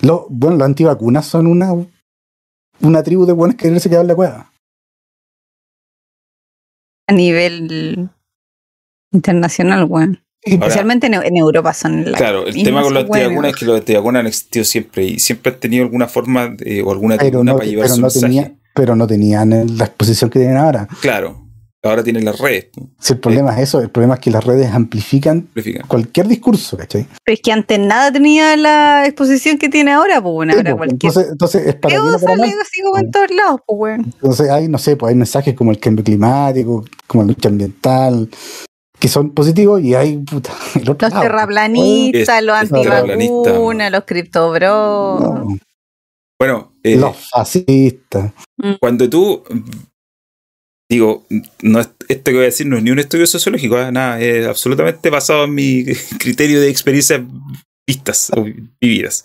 Lo, 0.00 0.26
bueno, 0.30 0.56
los 0.56 0.66
antivacunas 0.66 1.26
son 1.26 1.46
una, 1.46 1.72
una 2.80 3.02
tribu 3.02 3.26
de 3.26 3.32
buenos 3.32 3.56
que 3.56 3.70
no 3.70 3.78
se 3.78 3.88
quedan 3.90 4.02
en 4.02 4.08
la 4.08 4.14
cueva. 4.14 4.52
A 7.08 7.12
nivel 7.12 8.08
internacional, 9.12 9.84
weón. 9.84 10.22
Ahora- 10.44 10.54
Especialmente 10.66 11.06
en, 11.06 11.14
en 11.14 11.36
Europa 11.36 11.72
son 11.72 12.10
la 12.10 12.18
Claro, 12.18 12.46
el 12.46 12.54
tema 12.64 12.82
con 12.82 12.94
los 12.94 13.04
antivacunas 13.04 13.50
es 13.52 13.56
que 13.56 13.64
los 13.66 13.78
antivacunas 13.78 14.20
han 14.20 14.26
existido 14.26 14.64
siempre 14.64 15.04
y 15.04 15.18
siempre 15.20 15.52
han 15.52 15.60
tenido 15.60 15.84
alguna 15.84 16.08
forma 16.08 16.48
de- 16.48 16.82
o 16.82 16.90
alguna 16.90 17.16
Pero 17.16 17.28
tribuna 17.30 17.52
no, 17.52 17.58
para 17.58 17.68
llevar 17.70 17.84
pero, 17.84 17.94
su 17.94 18.00
no 18.00 18.06
mensaje. 18.06 18.26
tenía, 18.26 18.58
pero 18.74 18.96
no 18.96 19.06
tenían 19.06 19.78
la 19.78 19.84
exposición 19.84 20.30
que 20.30 20.40
tienen 20.40 20.56
ahora. 20.56 20.88
Claro, 21.00 21.46
ahora 21.82 22.04
tienen 22.04 22.24
las 22.24 22.38
redes. 22.38 22.68
Si 23.00 23.12
el 23.14 23.18
problema 23.18 23.52
es 23.56 23.68
eso, 23.68 23.80
el 23.80 23.90
problema 23.90 24.14
es 24.14 24.20
que 24.20 24.30
las 24.30 24.44
redes 24.44 24.70
amplifican 24.72 25.38
amplifican. 25.38 25.86
cualquier 25.88 26.28
discurso, 26.28 26.76
¿cachai? 26.76 27.06
Pero 27.24 27.34
es 27.34 27.40
que 27.42 27.52
antes 27.52 27.78
nada 27.78 28.12
tenía 28.12 28.56
la 28.56 29.04
exposición 29.06 29.58
que 29.58 29.68
tiene 29.68 29.90
ahora, 29.92 30.20
pues 30.22 30.32
bueno, 30.32 30.52
Sí, 30.52 30.58
ahora 30.58 30.76
pues, 30.76 30.88
cualquier. 30.88 31.10
entonces, 31.10 31.32
entonces 31.32 31.66
es 31.66 31.74
para 31.74 31.94
así 31.98 32.82
como 32.82 32.98
en 32.98 33.10
todos 33.10 33.30
lados, 33.32 33.60
pues 33.66 33.78
weón. 33.80 34.00
Entonces 34.04 34.50
hay, 34.50 34.68
no 34.68 34.78
sé, 34.78 34.96
pues 34.96 35.10
hay 35.10 35.16
mensajes 35.16 35.54
como 35.54 35.70
el 35.72 35.78
cambio 35.80 36.04
climático, 36.04 36.84
como 37.06 37.24
la 37.24 37.28
lucha 37.28 37.48
ambiental, 37.48 38.28
que 39.00 39.08
son 39.08 39.30
positivos 39.30 39.82
y 39.82 39.94
hay 39.96 40.18
puta, 40.18 40.52
el 40.76 40.88
otro 40.88 41.08
Los 41.08 41.14
lado. 41.14 41.22
terraplanistas, 41.22 42.38
Es- 42.38 42.44
los 42.44 42.56
antivacunas, 42.56 43.90
los 43.90 44.04
criptobros. 44.04 45.20
No, 45.20 45.58
Bueno, 46.38 46.72
eh, 46.84 46.96
los 46.96 47.16
fascistas. 47.28 48.32
cuando 48.80 49.10
tú 49.10 49.42
digo, 50.94 51.26
no 51.62 51.80
es- 51.80 51.90
esto 52.08 52.24
que 52.30 52.32
voy 52.36 52.42
a 52.42 52.46
decir 52.46 52.66
no 52.66 52.76
es 52.76 52.82
ni 52.82 52.90
un 52.90 52.98
estudio 52.98 53.26
sociológico, 53.26 53.78
¿eh? 53.80 53.90
nada, 53.92 54.20
es 54.20 54.46
absolutamente 54.46 55.10
basado 55.10 55.44
en 55.44 55.54
mi 55.54 55.84
criterio 56.18 56.60
de 56.60 56.68
experiencias 56.70 57.20
vistas 57.88 58.30
o 58.36 58.44
vividas. 58.80 59.24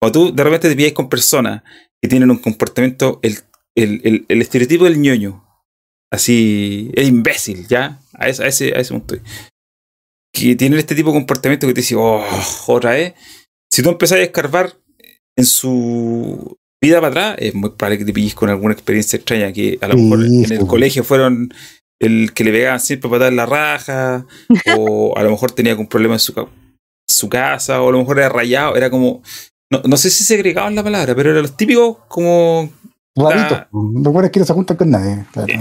Cuando 0.00 0.18
tú 0.30 0.34
de 0.34 0.42
repente 0.44 0.68
te 0.68 0.76
pillas 0.76 0.92
con 0.92 1.08
personas 1.08 1.62
que 2.02 2.08
tienen 2.08 2.30
un 2.30 2.38
comportamiento, 2.38 3.20
el, 3.22 3.38
el, 3.76 4.00
el, 4.04 4.24
el 4.28 4.42
estereotipo 4.42 4.84
del 4.84 5.00
ñoño, 5.00 5.44
así, 6.12 6.90
el 6.94 7.06
imbécil, 7.08 7.66
¿ya? 7.68 8.00
A 8.14 8.28
ese, 8.28 8.44
a 8.44 8.46
ese, 8.48 8.74
a 8.76 8.80
ese 8.80 8.92
punto. 8.92 9.16
Que 10.34 10.56
tienen 10.56 10.78
este 10.78 10.94
tipo 10.94 11.10
de 11.10 11.14
comportamiento 11.14 11.66
que 11.66 11.74
te 11.74 11.80
dice, 11.82 11.94
oh, 11.96 12.24
otra 12.66 12.92
vez. 12.92 13.14
Si 13.70 13.82
tú 13.82 13.90
empezás 13.90 14.18
a 14.18 14.22
escarbar 14.22 14.74
en 15.36 15.46
su 15.46 16.58
vida 16.82 17.00
para 17.00 17.08
atrás, 17.08 17.36
es 17.38 17.54
muy 17.54 17.70
probable 17.70 17.98
que 17.98 18.04
te 18.04 18.12
pilles 18.12 18.34
con 18.34 18.50
alguna 18.50 18.74
experiencia 18.74 19.16
extraña 19.16 19.52
que 19.52 19.78
a 19.80 19.88
lo 19.88 19.94
Sí, 19.94 20.02
mejor 20.02 20.24
en 20.26 20.44
sí. 20.46 20.54
el 20.54 20.66
colegio 20.66 21.04
fueron 21.04 21.54
el 22.00 22.32
que 22.34 22.44
le 22.44 22.50
pegaban 22.52 22.80
siempre 22.80 23.08
para 23.08 23.24
dar 23.26 23.32
la 23.32 23.46
raja, 23.46 24.26
o 24.76 25.16
a 25.16 25.22
lo 25.22 25.30
mejor 25.30 25.52
tenía 25.52 25.72
algún 25.72 25.86
problema 25.86 26.14
en 26.14 26.20
su, 26.20 26.34
ca- 26.34 26.48
su 27.08 27.28
casa, 27.28 27.80
o 27.80 27.88
a 27.88 27.92
lo 27.92 27.98
mejor 27.98 28.18
era 28.18 28.28
rayado, 28.28 28.74
era 28.76 28.90
como, 28.90 29.22
no, 29.70 29.80
no 29.84 29.96
sé 29.96 30.10
si 30.10 30.24
segregaban 30.24 30.74
la 30.74 30.82
palabra, 30.82 31.14
pero 31.14 31.30
eran 31.30 31.42
los 31.42 31.56
típicos 31.56 31.98
como, 32.08 32.70
Raritos. 33.16 33.66
Los 33.72 34.12
buenos 34.12 34.30
que 34.32 34.40
no 34.40 34.46
se 34.46 34.52
juntan 34.52 34.76
con 34.76 34.90
nadie. 34.90 35.24
Claro. 35.32 35.48
Sí. 35.52 35.60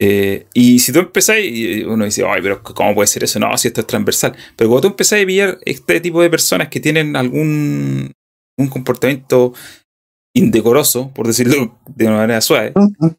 Eh, 0.00 0.46
y 0.52 0.80
si 0.80 0.92
tú 0.92 0.98
empezás, 0.98 1.36
y 1.40 1.82
uno 1.84 2.04
dice, 2.04 2.24
ay, 2.26 2.42
pero 2.42 2.62
¿cómo 2.62 2.94
puede 2.94 3.06
ser 3.06 3.24
eso? 3.24 3.38
No, 3.38 3.56
si 3.56 3.68
esto 3.68 3.80
es 3.80 3.86
transversal. 3.86 4.34
Pero 4.56 4.68
cuando 4.68 4.82
tú 4.82 4.88
empezás 4.88 5.22
a 5.22 5.26
pillar 5.26 5.58
este 5.64 6.00
tipo 6.00 6.20
de 6.20 6.28
personas 6.28 6.68
que 6.68 6.80
tienen 6.80 7.14
algún 7.16 8.12
un 8.58 8.68
comportamiento 8.68 9.52
indecoroso, 10.36 11.10
por 11.14 11.26
decirlo 11.26 11.78
de 11.86 12.06
una 12.06 12.16
manera 12.18 12.40
suave, 12.40 12.72
Ujú. 12.74 13.16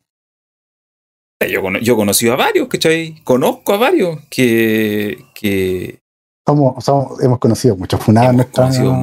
yo, 1.50 1.62
cono- 1.62 1.80
yo 1.80 1.94
he 1.94 1.96
conocido 1.98 2.34
a 2.34 2.38
varios, 2.38 2.68
¿cachai? 2.68 3.22
Conozco 3.24 3.74
a 3.74 3.78
varios 3.78 4.20
que, 4.30 5.18
que 5.34 6.00
Somos, 6.48 6.84
somos- 6.84 7.24
hemos 7.24 7.40
conocido 7.40 7.76
muchos 7.76 8.00
funados 8.04 8.30
hemos 8.34 8.46
conocido. 8.48 8.96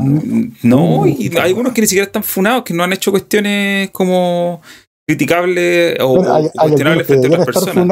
No, 0.62 1.06
y 1.06 1.28
hay 1.36 1.48
algunos 1.50 1.72
que 1.72 1.80
ni 1.80 1.86
siquiera 1.86 2.06
están 2.06 2.22
funados, 2.22 2.62
que 2.64 2.72
no 2.74 2.84
han 2.84 2.92
hecho 2.92 3.10
cuestiones 3.10 3.90
como 3.90 4.60
criticables 5.08 5.98
o, 6.00 6.22
hay, 6.32 6.48
cuestionables 6.50 7.06
frente 7.06 7.26
a 7.26 7.30
otras 7.30 7.46
personas. 7.46 7.84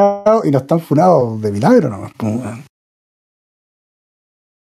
y 0.45 0.51
no 0.51 0.59
están 0.59 0.81
funados 0.81 1.41
de 1.43 1.51
milagro 1.53 1.89
nomás. 1.89 2.13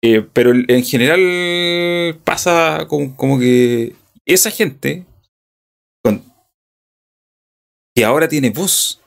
Eh, 0.07 0.21
pero 0.35 0.53
en 0.53 0.85
general 0.85 2.21
pasa 2.25 2.85
como, 2.89 3.17
como 3.17 3.39
que 3.39 3.95
esa 4.27 4.51
gente 4.51 5.07
que 7.97 8.05
ahora 8.05 8.29
tiene 8.29 8.51
voz 8.51 9.01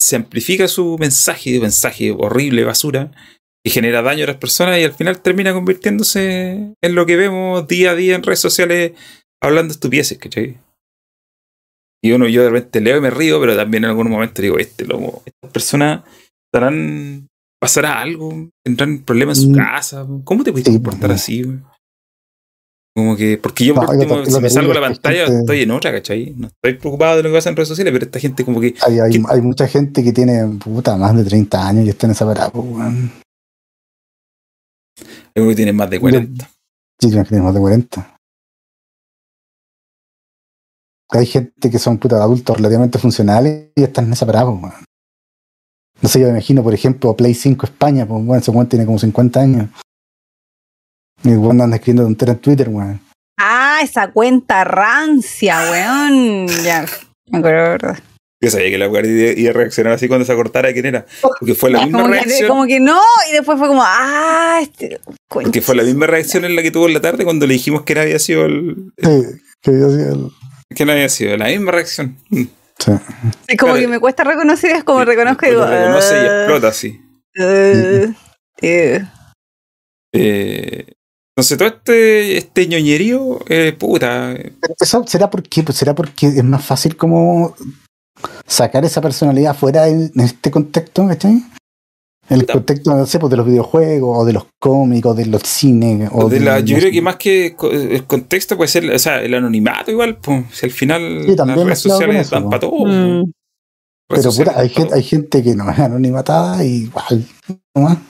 se 0.00 0.16
amplifica 0.16 0.66
su 0.68 0.96
mensaje, 0.98 1.60
mensaje 1.60 2.12
horrible, 2.12 2.64
basura, 2.64 3.10
y 3.66 3.70
genera 3.70 4.00
daño 4.02 4.24
a 4.24 4.28
las 4.28 4.36
personas 4.36 4.78
y 4.78 4.84
al 4.84 4.94
final 4.94 5.20
termina 5.20 5.52
convirtiéndose 5.52 6.74
en 6.80 6.94
lo 6.94 7.04
que 7.06 7.16
vemos 7.16 7.66
día 7.66 7.90
a 7.90 7.94
día 7.94 8.14
en 8.14 8.22
redes 8.22 8.40
sociales 8.40 8.92
hablando 9.42 9.72
estupideces, 9.72 10.18
¿cachai? 10.18 10.58
Y 12.02 12.12
uno, 12.12 12.28
yo 12.28 12.44
de 12.44 12.50
repente 12.50 12.80
leo 12.80 12.98
y 12.98 13.00
me 13.00 13.10
río, 13.10 13.40
pero 13.40 13.56
también 13.56 13.84
en 13.84 13.90
algún 13.90 14.10
momento 14.10 14.42
digo, 14.42 14.58
este 14.58 14.86
loco, 14.86 15.22
estas 15.26 15.50
personas 15.50 16.04
estarán, 16.46 17.28
pasará 17.64 18.00
algo, 18.00 18.48
tendrán 18.64 18.98
problemas 19.04 19.38
en 19.38 19.44
su 19.44 19.50
Mm. 19.50 19.54
casa, 19.56 20.06
¿cómo 20.24 20.44
te 20.44 20.52
puedes 20.52 20.66
Sí, 20.66 20.74
comportar 20.74 21.10
así, 21.12 21.42
güey? 21.42 21.58
Como 22.96 23.16
que, 23.16 23.38
porque 23.38 23.64
yo 23.64 23.74
por 23.74 23.84
No, 23.86 23.90
último, 23.90 24.24
si 24.24 24.40
me 24.40 24.48
salgo 24.50 24.70
a 24.70 24.74
la 24.76 24.80
que 24.88 24.94
pantalla, 24.94 25.24
gente- 25.26 25.40
estoy 25.40 25.62
en 25.62 25.70
otra, 25.72 25.90
¿cachai? 25.90 26.32
No 26.36 26.46
estoy 26.46 26.74
preocupado 26.78 27.16
de 27.16 27.22
lo 27.24 27.28
que 27.30 27.34
pasa 27.34 27.50
en 27.50 27.56
redes 27.56 27.68
sociales, 27.68 27.92
pero 27.92 28.04
esta 28.04 28.20
gente 28.20 28.44
como 28.44 28.60
que 28.60 28.74
Hay, 28.86 29.00
hay, 29.00 29.10
¿Qué? 29.10 29.22
hay 29.28 29.40
mucha 29.40 29.66
gente 29.66 30.04
que 30.04 30.12
tiene 30.12 30.46
puta, 30.62 30.96
más 30.96 31.16
de 31.16 31.24
30 31.24 31.66
años 31.66 31.86
y 31.86 31.88
está 31.88 32.06
en 32.06 32.12
esa 32.12 32.24
parada. 32.24 32.50
pues, 32.50 32.64
weón. 32.64 33.10
Creo 35.34 35.48
que 35.48 35.54
tienen 35.56 35.74
más 35.74 35.90
de 35.90 35.98
40. 35.98 36.48
Sí, 37.00 37.10
que 37.10 37.24
tiene 37.24 37.42
más 37.42 37.52
de 37.54 37.60
40. 37.60 38.16
Hay 41.10 41.26
gente 41.26 41.70
que 41.70 41.78
son 41.80 41.98
puta 41.98 42.22
adultos 42.22 42.56
relativamente 42.56 42.98
funcionales 43.00 43.70
y 43.74 43.82
están 43.82 44.06
en 44.06 44.12
esa 44.12 44.24
parada, 44.26 44.46
pues, 44.50 44.62
weón. 44.62 44.84
No 46.00 46.08
sé, 46.08 46.18
yo 46.20 46.26
me 46.26 46.32
imagino, 46.32 46.62
por 46.62 46.74
ejemplo, 46.74 47.16
Play 47.16 47.34
5 47.34 47.66
España, 47.66 48.06
pues 48.06 48.24
bueno, 48.24 48.40
ese 48.40 48.50
weón 48.50 48.68
tiene 48.68 48.84
como 48.84 48.98
50 48.98 49.40
años. 49.40 49.68
Y 51.22 51.30
el 51.30 51.38
weón 51.38 51.60
anda 51.60 51.76
escribiendo 51.76 52.02
tonteras 52.04 52.36
en 52.36 52.40
Twitter, 52.42 52.68
weón. 52.68 53.00
Ah, 53.38 53.78
esa 53.82 54.10
cuenta 54.12 54.64
rancia, 54.64 55.58
weón. 55.70 56.46
Ya, 56.62 56.84
me 57.30 57.38
acuerdo, 57.38 57.70
verdad. 57.70 57.98
Yo 58.42 58.50
sabía 58.50 58.68
que 58.70 58.76
la 58.78 58.88
mujer 58.88 59.06
iba 59.38 59.50
a 59.50 59.52
reaccionar 59.54 59.94
así 59.94 60.06
cuando 60.06 60.26
se 60.26 60.32
acordara 60.32 60.70
quién 60.74 60.84
era. 60.84 61.06
Porque 61.22 61.54
fue 61.54 61.70
la 61.70 61.82
misma 61.82 62.00
Como 62.02 62.12
que, 62.12 62.20
reacción. 62.20 62.48
como 62.48 62.66
que 62.66 62.78
no, 62.80 63.00
y 63.30 63.32
después 63.32 63.58
fue 63.58 63.68
como, 63.68 63.82
ah, 63.82 64.58
este. 64.60 65.00
Porque 65.30 65.62
fue 65.62 65.74
la 65.74 65.82
misma 65.82 66.06
reacción 66.06 66.44
en 66.44 66.54
la 66.54 66.62
que 66.62 66.70
tuvo 66.70 66.86
en 66.86 66.92
la 66.94 67.00
tarde 67.00 67.24
cuando 67.24 67.46
le 67.46 67.54
dijimos 67.54 67.82
que 67.82 67.94
no 67.94 68.02
había 68.02 68.18
sido 68.18 68.44
el. 68.44 68.92
Sí, 68.98 69.22
que 69.62 69.72
yo 69.72 69.86
hacía 69.86 70.08
el- 70.08 70.30
Que 70.76 70.84
no 70.84 70.92
había 70.92 71.08
sido. 71.08 71.36
La 71.38 71.46
misma 71.46 71.70
reacción. 71.72 72.18
Sí. 72.78 72.92
Es 73.46 73.56
como 73.58 73.72
Claro. 73.72 73.80
que 73.86 73.88
me 73.88 74.00
cuesta 74.00 74.24
reconocer, 74.24 74.72
es 74.76 74.84
como 74.84 75.04
reconozco 75.04 75.46
y 75.46 75.50
digo, 75.50 75.64
reconoce 75.66 76.14
y 76.14 76.26
"Ah, 76.26 76.36
explota 76.40 76.68
así. 76.68 77.00
ah, 77.38 78.14
eh". 78.62 79.04
Eh, 80.12 80.86
entonces 81.36 81.58
todo 81.58 81.68
este, 81.68 82.36
este 82.38 82.66
ñoñerío, 82.68 83.40
eh, 83.48 83.72
puta. 83.78 84.34
Pero 84.60 84.74
¿Eso 84.80 85.04
será 85.06 85.28
porque, 85.30 85.62
pues 85.62 85.76
será 85.78 85.94
porque 85.94 86.26
es 86.28 86.44
más 86.44 86.64
fácil 86.64 86.96
como 86.96 87.54
sacar 88.46 88.84
esa 88.84 89.00
personalidad 89.00 89.56
fuera 89.56 89.88
en, 89.88 90.12
en 90.14 90.20
este 90.20 90.50
contexto, 90.50 91.06
¿cachai? 91.08 91.42
El 92.28 92.46
contexto, 92.46 92.94
no 92.94 93.04
sé, 93.04 93.18
pues 93.18 93.30
de 93.30 93.36
los 93.36 93.46
videojuegos, 93.46 94.18
o 94.18 94.24
de 94.24 94.32
los 94.32 94.46
cómics, 94.58 95.06
o 95.06 95.14
de 95.14 95.26
los 95.26 95.42
cines, 95.42 96.08
o 96.12 96.28
de 96.28 96.40
la, 96.40 96.60
yo 96.60 96.76
no 96.76 96.80
creo 96.80 96.92
que 96.92 97.02
más 97.02 97.16
que 97.16 97.54
el 97.70 98.04
contexto 98.06 98.56
puede 98.56 98.68
ser, 98.68 98.90
o 98.90 98.98
sea, 98.98 99.20
el 99.22 99.34
anonimato 99.34 99.90
igual, 99.90 100.16
pues, 100.16 100.46
si 100.52 100.66
al 100.66 100.72
final 100.72 101.24
Sí, 101.26 101.36
también 101.36 101.58
las 101.58 101.66
redes 101.66 101.84
mezclado 101.84 101.98
con 101.98 102.06
sociales 102.06 102.30
dan 102.30 102.48
para 102.48 102.60
todo. 102.60 102.86
Mm. 102.86 103.32
Pero 104.08 104.30
puta, 104.30 104.58
hay, 104.58 104.68
gente, 104.68 104.94
hay 104.94 105.02
gente 105.02 105.42
que 105.42 105.54
no 105.54 105.70
es 105.70 105.78
anonimatada 105.78 106.64
y 106.64 106.84
igual. 106.84 107.26
¿no? 107.74 108.02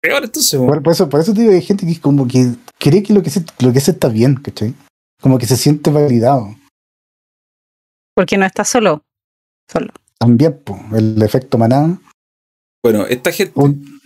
Peor 0.00 0.24
entonces, 0.24 0.58
po. 0.58 0.66
Por, 0.66 0.92
eso, 0.92 1.08
por 1.08 1.20
eso 1.20 1.34
te 1.34 1.40
digo, 1.40 1.52
hay 1.52 1.62
gente 1.62 1.86
que 1.86 2.00
como 2.00 2.28
que 2.28 2.54
cree 2.78 3.02
que 3.02 3.12
lo 3.12 3.22
que 3.22 3.30
se, 3.30 3.44
lo 3.58 3.72
que 3.72 3.78
hace 3.78 3.92
está 3.92 4.08
bien, 4.08 4.36
¿cachai? 4.36 4.74
Como 5.20 5.38
que 5.38 5.46
se 5.46 5.56
siente 5.56 5.90
validado. 5.90 6.54
Porque 8.14 8.36
no 8.36 8.46
está 8.46 8.64
solo. 8.64 9.02
Solo. 9.70 9.92
También, 10.18 10.60
po, 10.64 10.78
el 10.94 11.20
efecto 11.22 11.58
manada. 11.58 11.98
Bueno, 12.82 13.06
esta 13.06 13.32
gente 13.32 13.52
un- 13.56 14.00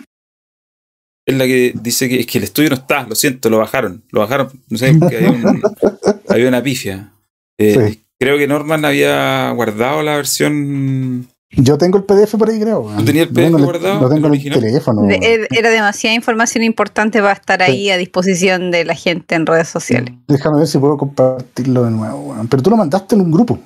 es 1.26 1.36
la 1.36 1.44
que 1.46 1.72
dice 1.80 2.08
que 2.08 2.20
es 2.20 2.26
que 2.26 2.38
el 2.38 2.44
estudio 2.44 2.70
no 2.70 2.76
está, 2.76 3.06
lo 3.06 3.14
siento, 3.14 3.48
lo 3.50 3.58
bajaron. 3.58 4.02
Lo 4.10 4.20
bajaron, 4.20 4.50
no 4.68 4.78
sé, 4.78 4.94
porque 4.98 5.16
había, 5.18 5.30
un- 5.30 5.62
había 6.28 6.48
una 6.48 6.62
pifia. 6.62 7.12
Eh, 7.58 7.90
Sí. 7.92 7.98
Creo 8.20 8.38
que 8.38 8.46
Norman 8.46 8.84
había 8.84 9.50
guardado 9.50 10.00
la 10.02 10.14
versión. 10.16 11.26
yo 11.50 11.76
tengo 11.76 11.98
el 11.98 12.04
PDF 12.04 12.38
por 12.38 12.48
ahí, 12.50 12.60
creo. 12.60 12.80
weón. 12.82 12.98
¿Tú 12.98 13.04
tenías 13.04 13.26
el 13.26 13.32
PDF 13.32 13.56
el- 13.56 13.64
guardado, 13.64 14.00
Lo 14.00 14.08
tengo 14.08 14.14
el 14.20 14.24
el 14.26 14.30
original? 14.30 14.60
teléfono. 14.60 15.02
Er- 15.08 15.48
era 15.50 15.70
demasiada 15.70 16.14
información 16.14 16.62
importante 16.62 17.20
para 17.20 17.32
estar 17.32 17.58
Sí. 17.64 17.70
ahí 17.72 17.90
a 17.90 17.96
disposición 17.96 18.70
de 18.70 18.84
la 18.84 18.94
gente 18.94 19.34
en 19.34 19.44
redes 19.44 19.66
sociales. 19.68 20.14
Déjame 20.28 20.58
ver 20.60 20.68
si 20.68 20.78
puedo 20.78 20.96
compartirlo 20.96 21.84
de 21.84 21.90
nuevo. 21.90 22.30
weón. 22.30 22.46
Pero 22.46 22.62
tú 22.62 22.70
lo 22.70 22.76
mandaste 22.76 23.16
en 23.16 23.22
un 23.22 23.32
grupo. 23.32 23.58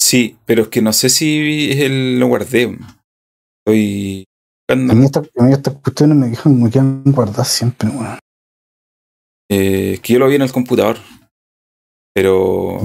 Sí, 0.00 0.36
pero 0.46 0.62
es 0.62 0.68
que 0.68 0.82
no 0.82 0.92
sé 0.92 1.08
si 1.08 1.70
es 1.70 1.78
el, 1.78 2.18
lo 2.18 2.26
guardé. 2.26 2.76
Estoy. 3.64 4.24
A 4.68 4.74
mí, 4.76 5.04
esta- 5.04 5.20
a 5.38 5.42
mí 5.42 5.52
estas 5.52 5.74
cuestiones 5.76 6.16
me 6.16 6.30
quedan, 6.36 6.62
me 6.62 6.70
quedan 6.70 7.02
guardadas 7.06 7.48
siempre. 7.48 7.88
weón. 7.90 8.18
Eh, 9.50 9.94
es 9.94 10.00
que 10.00 10.12
yo 10.14 10.18
lo 10.18 10.28
vi 10.28 10.36
en 10.36 10.42
el 10.42 10.52
computador. 10.52 10.96
Pero 12.14 12.78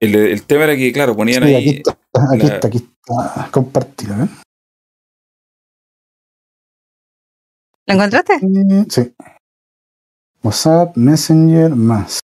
el, 0.00 0.14
el 0.14 0.42
tema 0.46 0.64
era 0.64 0.76
que, 0.76 0.92
claro, 0.92 1.16
ponían 1.16 1.42
Sí, 1.42 1.54
ahí. 1.54 1.68
aquí 1.68 1.76
está, 1.78 1.98
aquí 2.34 2.46
la- 2.46 2.54
está, 2.54 2.68
aquí 2.68 2.76
está. 2.78 3.50
Compartido, 3.50 4.14
¿eh? 4.22 4.28
¿Lo 7.86 7.94
encontraste? 7.94 8.34
Eh, 8.34 8.84
Sí. 8.88 9.14
WhatsApp, 10.42 10.96
Messenger, 10.96 11.74
más. 11.74 12.20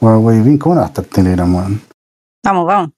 Huawei 0.00 0.40
Bing, 0.40 0.58
¿cómo 0.58 0.76
no 0.76 0.80
va 0.82 0.86
a 0.86 0.90
estar 0.90 1.04
Telegram, 1.04 1.52
weón? 1.54 1.80
Vamos, 2.44 2.66
vamos. 2.66 2.90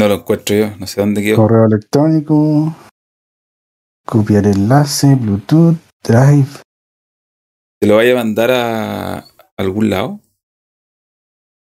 No 0.00 0.08
lo 0.08 0.14
encuentro 0.14 0.56
yo, 0.56 0.74
no 0.78 0.86
sé 0.86 0.98
dónde 1.02 1.22
quedó. 1.22 1.36
Correo 1.36 1.66
electrónico. 1.66 2.74
Copiar 4.06 4.46
enlace, 4.46 5.14
Bluetooth, 5.14 5.76
Drive. 6.02 6.48
¿Te 7.78 7.86
lo 7.86 7.96
vaya 7.96 8.12
a 8.12 8.16
mandar 8.16 8.50
a 8.50 9.26
algún 9.58 9.90
lado? 9.90 10.20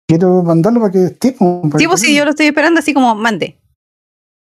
Quiero 0.07 0.41
mandarlo 0.41 0.79
para 0.79 0.93
que 0.93 1.03
esté. 1.03 1.33
para 1.33 1.77
Sí, 1.79 1.85
pues 1.87 1.99
sí, 1.99 2.15
yo 2.15 2.23
lo 2.23 2.29
estoy 2.29 2.45
esperando 2.45 2.79
así 2.79 2.93
como 2.93 3.13
mande. 3.13 3.59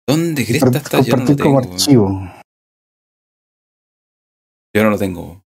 ¿Dónde 0.06 0.44
cresta 0.44 0.76
está? 0.76 1.00
Yo 1.00 1.16
no 1.16 1.24
lo 1.24 1.36
como 1.38 1.60
tengo. 1.62 1.74
archivo. 1.74 2.32
Yo 4.74 4.84
no 4.84 4.90
lo 4.90 4.98
tengo. 4.98 5.42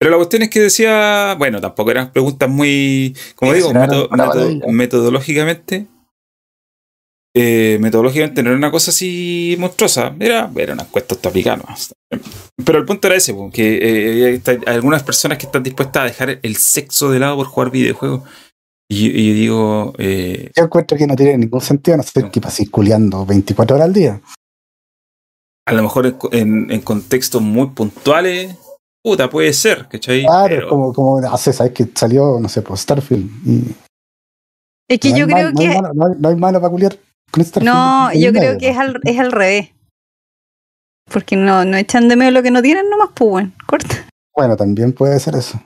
Pero 0.00 0.10
la 0.10 0.16
cuestión 0.16 0.42
es 0.42 0.50
que 0.50 0.60
decía, 0.60 1.36
bueno, 1.38 1.60
tampoco 1.60 1.92
eran 1.92 2.10
preguntas 2.12 2.48
muy, 2.50 3.16
como 3.36 3.52
digo, 3.52 3.72
meto- 3.72 4.08
meto- 4.10 4.66
metodológicamente, 4.72 5.86
eh, 7.34 7.78
metodológicamente 7.80 8.42
no 8.42 8.50
era 8.50 8.58
una 8.58 8.70
cosa 8.70 8.90
así 8.90 9.56
monstruosa, 9.58 10.14
era, 10.20 10.50
era 10.56 10.74
una 10.74 10.82
encuesta 10.82 11.14
autoaplicada. 11.14 11.62
Pero 12.64 12.78
el 12.78 12.84
punto 12.84 13.06
era 13.08 13.16
ese, 13.16 13.34
que 13.52 13.78
eh, 13.82 14.42
hay 14.46 14.58
hay 14.66 14.74
algunas 14.74 15.02
personas 15.02 15.38
que 15.38 15.46
están 15.46 15.62
dispuestas 15.62 16.02
a 16.02 16.06
dejar 16.06 16.38
el 16.42 16.56
sexo 16.56 17.10
de 17.10 17.18
lado 17.18 17.36
por 17.36 17.46
jugar 17.46 17.70
videojuegos. 17.70 18.22
Y, 18.90 19.06
y 19.08 19.28
yo 19.28 19.34
digo, 19.34 19.92
eh, 19.98 20.50
Yo 20.54 20.64
encuentro 20.64 20.98
que 20.98 21.06
no 21.06 21.16
tiene 21.16 21.38
ningún 21.38 21.62
sentido, 21.62 21.96
no 21.96 22.02
sé, 22.02 22.30
que 22.30 22.40
paséis 22.42 22.68
culeando 22.68 23.24
24 23.24 23.76
horas 23.76 23.86
al 23.86 23.94
día. 23.94 24.20
a 25.66 25.72
lo 25.72 25.82
mejor 25.82 26.06
en, 26.06 26.16
en- 26.32 26.70
en 26.70 26.80
contextos 26.82 27.40
muy 27.40 27.68
puntuales, 27.68 28.54
puta, 29.02 29.30
puede 29.30 29.52
ser, 29.54 29.88
¿cachai? 29.88 30.22
Claro, 30.24 30.48
Pero- 30.48 30.62
es 30.64 30.68
como, 30.68 30.92
como 30.92 31.18
hace, 31.26 31.52
sabes 31.54 31.72
que 31.72 31.86
salió, 31.94 32.38
no 32.38 32.48
sé, 32.50 32.60
por 32.60 32.76
Starfield. 32.76 33.30
Y 33.48 33.74
Es 34.88 34.98
que 35.00 35.10
no 35.12 35.16
yo 35.18 35.26
creo 35.26 35.36
mal- 35.50 35.54
no 35.54 35.60
hay 35.62 35.68
que. 35.68 35.80
no, 35.94 36.06
hay, 36.06 36.12
no 36.18 36.28
hay 36.28 36.36
malo 36.36 36.60
para 36.60 36.70
culiar 36.70 36.98
con. 37.32 37.64
No, 37.64 38.12
yo 38.12 38.32
creo 38.32 38.58
que 38.58 38.68
es 38.68 38.78
al, 38.78 39.00
es 39.04 39.18
al 39.18 39.32
revés. 39.32 39.70
Porque 41.12 41.34
no, 41.36 41.64
no 41.64 41.76
echan 41.76 42.08
de 42.08 42.16
medio 42.16 42.30
lo 42.30 42.42
que 42.42 42.50
no 42.52 42.62
tienen 42.62 42.88
nomás, 42.88 43.08
pues 43.14 43.28
bueno, 43.30 43.52
corta. 43.66 44.06
Bueno, 44.34 44.56
también 44.56 44.92
puede 44.92 45.18
ser 45.20 45.34
eso. 45.34 45.60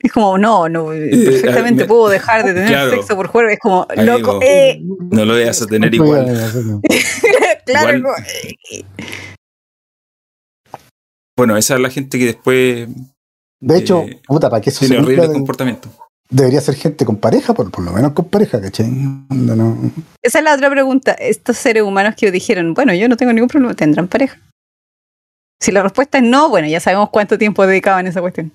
Es 0.00 0.12
como, 0.12 0.38
no, 0.38 0.68
no, 0.68 0.92
Eh, 0.92 1.10
perfectamente 1.10 1.82
ah, 1.82 1.84
me- 1.84 1.88
puedo 1.88 2.08
dejar 2.08 2.44
de 2.44 2.54
tener 2.54 2.68
Claro. 2.68 2.90
sexo 2.92 3.16
por 3.16 3.26
juego. 3.26 3.48
Es 3.50 3.58
como, 3.58 3.86
loco, 3.96 4.38
eh, 4.42 4.80
No 5.10 5.24
lo 5.24 5.34
veas 5.34 5.60
a 5.60 5.66
tener 5.66 5.90
No 5.90 6.04
igual. 6.04 6.24
claro, 7.66 7.98
Igual- 7.98 8.02
como, 8.02 8.14
eh, 8.16 8.84
Bueno, 11.36 11.56
esa 11.56 11.74
es 11.74 11.80
la 11.80 11.90
gente 11.90 12.18
que 12.18 12.26
después 12.26 12.88
De 13.60 13.76
hecho, 13.78 14.02
Eh, 14.02 14.20
puta, 14.26 14.48
para 14.48 14.60
que 14.62 14.70
eso 14.70 14.80
se 14.80 14.86
tiene 14.86 15.02
horrible 15.02 15.26
de- 15.28 15.34
comportamiento. 15.34 15.88
Debería 16.30 16.60
ser 16.60 16.74
gente 16.74 17.04
con 17.04 17.16
pareja, 17.16 17.54
por, 17.54 17.70
por 17.70 17.84
lo 17.84 17.92
menos 17.92 18.12
con 18.12 18.26
pareja, 18.26 18.60
¿cachai? 18.60 18.90
No- 18.90 19.90
Esa 20.22 20.38
es 20.38 20.44
la 20.44 20.54
otra 20.54 20.70
pregunta. 20.70 21.12
Estos 21.12 21.56
seres 21.56 21.82
humanos 21.82 22.14
que 22.16 22.30
dijeron, 22.30 22.74
bueno, 22.74 22.94
yo 22.94 23.08
no 23.08 23.16
tengo 23.16 23.32
ningún 23.32 23.48
problema, 23.48 23.74
¿tendrán 23.74 24.08
pareja? 24.08 24.38
Si 25.60 25.72
la 25.72 25.82
respuesta 25.82 26.18
es 26.18 26.24
no, 26.24 26.48
bueno, 26.50 26.68
ya 26.68 26.80
sabemos 26.80 27.10
cuánto 27.10 27.36
tiempo 27.38 27.66
dedicaban 27.66 28.06
a 28.06 28.10
esa 28.10 28.20
cuestión. 28.20 28.52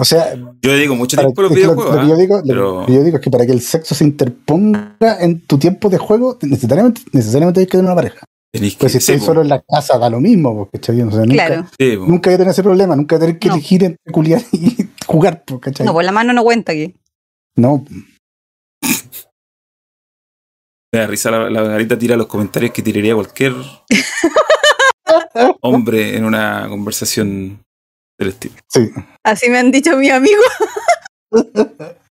O 0.00 0.04
sea, 0.04 0.34
Yo 0.34 0.72
dedico 0.72 0.94
mucho 0.94 1.16
tiempo 1.16 1.42
los 1.42 1.50
que 1.50 1.56
videojuegos. 1.56 1.94
lo, 1.96 2.00
que 2.02 2.08
yo 2.08 2.14
¿ah? 2.14 2.16
digo, 2.18 2.42
lo 2.44 2.86
que 2.86 2.92
yo 2.94 3.02
digo 3.02 3.16
es 3.16 3.22
que 3.22 3.30
para 3.30 3.44
que 3.46 3.52
el 3.52 3.60
sexo 3.60 3.94
se 3.96 4.04
interponga 4.04 4.94
en 5.20 5.40
tu 5.40 5.58
tiempo 5.58 5.88
de 5.88 5.98
juego, 5.98 6.38
necesariamente, 6.42 7.00
necesariamente 7.12 7.60
hay 7.60 7.66
que 7.66 7.72
tener 7.72 7.86
una 7.86 7.96
pareja. 7.96 8.24
Tenéis 8.52 8.74
que 8.74 8.78
Pues 8.80 8.92
si 8.92 9.00
sí, 9.00 9.12
estoy 9.12 9.18
po, 9.18 9.24
solo 9.26 9.42
en 9.42 9.48
la 9.48 9.60
casa, 9.60 9.98
da 9.98 10.08
lo 10.08 10.20
mismo, 10.20 10.56
porque. 10.70 10.78
O 10.78 11.10
sea, 11.10 11.24
nunca, 11.26 11.26
Claro. 11.26 11.66
nunca 12.06 12.30
voy 12.30 12.34
a 12.34 12.38
tener 12.38 12.48
ese 12.52 12.62
problema, 12.62 12.94
nunca 12.96 13.16
voy 13.16 13.24
a 13.24 13.26
tener 13.26 13.38
que 13.40 13.48
No. 13.48 13.54
elegir 13.54 13.84
entre 13.84 14.12
culiar 14.12 14.40
y 14.52 14.76
jugar, 15.08 15.44
¿cachai? 15.60 15.84
No, 15.86 15.92
pues 15.92 16.06
la 16.06 16.12
mano 16.12 16.32
no 16.32 16.44
cuenta 16.44 16.72
aquí. 16.72 16.94
No, 17.56 17.84
Me 20.92 21.00
da 21.00 21.06
risa 21.06 21.30
la, 21.30 21.50
la 21.50 21.62
Margarita 21.62 21.98
tira 21.98 22.16
los 22.16 22.26
comentarios 22.28 22.72
que 22.72 22.82
tiraría 22.82 23.14
cualquier 23.14 23.52
hombre 25.60 26.16
en 26.16 26.24
una 26.24 26.66
conversación 26.68 27.62
del 28.18 28.28
estilo. 28.28 28.54
sí. 28.68 28.90
Así 29.24 29.50
me 29.50 29.58
han 29.58 29.70
dicho 29.70 29.96
mis 29.96 30.12
amigos. 30.12 30.46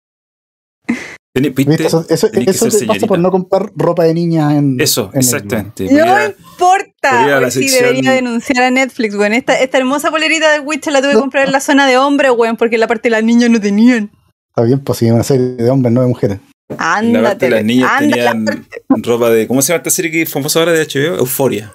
Tení- 1.35 1.55
¿Viste? 1.55 1.87
Eso, 1.87 2.05
eso, 2.11 2.29
Tenés 2.31 2.45
que 2.45 2.51
eso 2.51 2.71
ser 2.71 2.81
te 2.81 2.87
pasa 2.87 3.07
por 3.07 3.19
no 3.19 3.31
comprar 3.31 3.73
ropa 3.75 4.05
de 4.05 4.13
niña 4.13 4.55
en. 4.57 4.79
Eso, 4.81 5.05
en 5.15 5.21
el- 5.21 5.25
exactamente. 5.25 5.85
No 5.85 5.89
Podría- 6.05 6.27
importa. 6.27 7.11
podría 7.11 7.41
la 7.41 7.51
sección- 7.51 7.83
debería 7.85 8.13
denunciar 8.13 8.63
a 8.65 8.71
Netflix, 8.71 9.15
weón. 9.15 9.33
Esta, 9.33 9.59
esta 9.59 9.79
hermosa 9.79 10.11
polerita 10.11 10.53
de 10.53 10.61
Witcher 10.61 10.93
la 10.93 11.01
tuve 11.01 11.13
que 11.15 11.19
comprar 11.21 11.47
en 11.47 11.53
la 11.53 11.61
zona 11.61 11.87
de 11.87 11.97
hombres, 11.97 12.33
weón, 12.37 12.57
porque 12.59 12.77
la 12.77 12.87
parte 12.87 13.09
de 13.09 13.13
las 13.13 13.25
niñas 13.25 13.49
no 13.49 13.59
tenían. 13.61 14.11
Está 14.51 14.63
bien, 14.65 14.81
pues 14.81 14.99
si 14.99 15.11
una 15.11 15.23
serie 15.23 15.47
de 15.57 15.71
hombres, 15.71 15.91
no 15.95 16.03
de 16.03 16.09
mujeres. 16.09 16.39
la 16.69 16.77
parte 16.77 16.85
Ándate. 17.07 17.47
de 17.47 17.51
las 17.51 17.65
niñas 17.65 17.91
anda 17.93 18.17
la- 18.17 18.33
tenían 18.33 18.67
ropa 19.03 19.31
de. 19.31 19.47
¿Cómo 19.49 19.63
se 19.63 19.73
llama 19.73 19.79
esta 19.79 19.91
serie 19.91 20.11
que 20.11 20.23
es 20.23 20.31
famosa 20.31 20.59
ahora 20.59 20.73
de 20.73 20.83
HBO? 20.83 21.17
Euforia. 21.19 21.73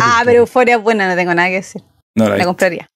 Ah, 0.00 0.22
pero 0.24 0.38
Euforia 0.40 0.76
es 0.76 0.82
buena, 0.82 1.06
no 1.08 1.14
tengo 1.16 1.34
nada 1.34 1.48
que 1.48 1.54
decir. 1.56 1.82
No 2.16 2.24
la, 2.24 2.28
he 2.28 2.30
La 2.30 2.34
visto, 2.36 2.48
compraría. 2.48 2.88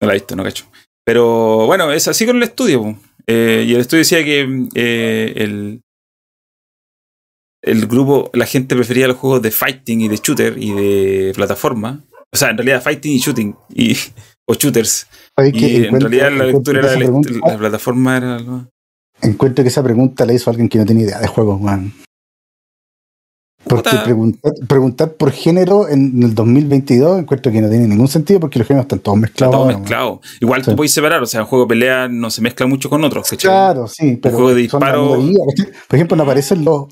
no 0.00 0.06
la 0.06 0.12
he 0.14 0.16
visto, 0.16 0.36
no 0.36 0.44
cacho. 0.44 0.64
Pero 1.04 1.66
bueno, 1.66 1.90
es 1.92 2.06
así 2.06 2.24
con 2.24 2.36
el 2.36 2.44
estudio. 2.44 2.82
po. 2.82 2.96
Eh, 3.28 3.64
y 3.68 3.74
el 3.74 3.80
estudio 3.80 3.98
decía 4.00 4.24
que 4.24 4.66
eh, 4.74 5.32
el, 5.36 5.82
el 7.62 7.86
grupo, 7.86 8.30
la 8.32 8.46
gente 8.46 8.74
prefería 8.74 9.06
los 9.08 9.16
juegos 9.18 9.42
de 9.42 9.50
fighting 9.50 10.00
y 10.00 10.08
de 10.08 10.16
shooter 10.16 10.56
y 10.58 10.72
de 10.72 11.32
plataforma. 11.34 12.04
O 12.32 12.36
sea, 12.36 12.50
en 12.50 12.56
realidad 12.58 12.82
fighting 12.82 13.12
y 13.12 13.18
shooting 13.18 13.54
y, 13.74 13.96
o 14.48 14.54
shooters. 14.54 15.06
Y 15.58 15.76
en 15.86 15.92
realidad 16.00 16.30
la 16.38 16.44
lectura 16.52 16.78
era 16.80 16.88
la, 17.00 17.06
la 17.52 17.58
plataforma 17.58 18.16
era 18.16 18.38
lo- 18.38 18.68
Encuentro 19.20 19.64
que 19.64 19.68
esa 19.68 19.82
pregunta 19.82 20.24
la 20.24 20.32
hizo 20.32 20.48
alguien 20.48 20.68
que 20.68 20.78
no 20.78 20.86
tiene 20.86 21.02
idea 21.02 21.18
de 21.20 21.26
juegos, 21.26 21.60
man. 21.60 21.92
Porque 23.68 23.96
preguntar, 24.04 24.52
preguntar 24.66 25.12
por 25.12 25.30
género 25.32 25.88
en 25.88 26.22
el 26.22 26.34
2022 26.34 27.20
encuentro 27.20 27.52
que 27.52 27.60
no 27.60 27.68
tiene 27.68 27.86
ningún 27.86 28.08
sentido 28.08 28.40
porque 28.40 28.58
los 28.58 28.68
géneros 28.68 28.84
están 28.84 28.98
todos 29.00 29.18
mezclados. 29.18 29.52
todo 29.52 29.62
ahora, 29.62 29.74
man. 29.74 29.82
mezclado. 29.82 30.20
Igual 30.40 30.64
Sí. 30.64 30.70
tú 30.70 30.76
puedes 30.76 30.92
separar, 30.92 31.22
o 31.22 31.26
sea, 31.26 31.40
un 31.42 31.46
juego 31.46 31.64
de 31.64 31.68
pelea 31.68 32.08
no 32.08 32.30
se 32.30 32.40
mezcla 32.40 32.66
mucho 32.66 32.90
con 32.90 33.04
otros, 33.04 33.28
¿cachai? 33.28 33.50
Claro, 33.50 33.86
sí, 33.88 34.18
pero 34.20 34.34
juego 34.36 34.54
de 34.54 34.62
disparo-. 34.62 35.16
Por 35.88 35.96
ejemplo, 35.96 36.16
no 36.16 36.22
aparecen 36.24 36.64
los 36.64 36.86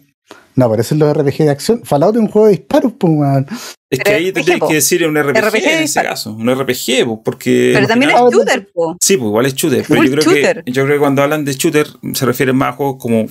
no 0.57 0.64
aparecen 0.64 0.99
los 0.99 1.14
RPG 1.14 1.37
de 1.45 1.51
acción. 1.51 1.83
Fallout 1.85 2.16
es 2.16 2.22
un 2.22 2.29
juego 2.29 2.47
de 2.47 2.53
disparos, 2.55 2.93
pues, 2.99 3.12
man. 3.12 3.47
Es 3.91 4.01
que 4.01 4.11
ahí 4.11 4.33
tendrías 4.33 4.59
que 4.66 4.74
decir 4.74 5.07
un 5.07 5.14
RPG, 5.14 5.39
RPG 5.39 5.64
en 5.64 5.83
ese 5.85 6.03
caso. 6.03 6.33
Un 6.33 6.49
RPG, 6.51 7.05
po, 7.05 7.22
porque. 7.22 7.72
Pero 7.74 7.87
también 7.87 8.11
es 8.11 8.16
shooter, 8.33 8.68
po. 8.72 8.97
Sí, 9.01 9.16
pues 9.18 9.29
igual 9.29 9.47
es 9.47 9.55
shooter. 9.55 9.85
Pero 9.87 10.03
yo 10.03 10.11
creo, 10.12 10.22
shooter. 10.24 10.64
que, 10.64 10.72
yo 10.72 10.85
creo 10.85 10.97
que 10.97 11.01
cuando 11.01 11.22
hablan 11.22 11.45
de 11.45 11.53
shooter 11.53 11.87
se 12.14 12.27
refieren 12.27 12.57
más 12.57 12.70
a 12.70 12.72
juegos 12.72 12.97
como 12.99 13.27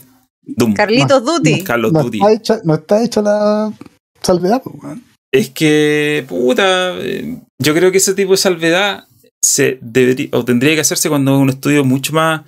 Doom, 0.47 0.73
Carlitos 0.73 1.23
Duty. 1.23 1.61
Of 1.61 1.91
No 1.91 2.03
Duty. 2.03 2.17
está, 2.19 2.31
hecha, 2.33 2.59
no 2.63 2.73
está 2.75 3.03
hecha 3.03 3.21
la 3.21 3.73
salvedad, 4.21 4.61
pues, 4.63 4.81
man. 4.83 5.03
Es 5.31 5.49
que, 5.49 6.25
puta, 6.27 6.93
eh, 6.99 7.37
yo 7.61 7.73
creo 7.73 7.91
que 7.91 7.97
ese 7.97 8.13
tipo 8.13 8.31
de 8.31 8.37
salvedad 8.37 9.05
se 9.43 9.77
debería, 9.81 10.29
o 10.31 10.45
tendría 10.45 10.73
que 10.75 10.81
hacerse 10.81 11.09
cuando 11.09 11.37
un 11.37 11.49
estudio 11.49 11.83
mucho 11.83 12.13
más 12.13 12.41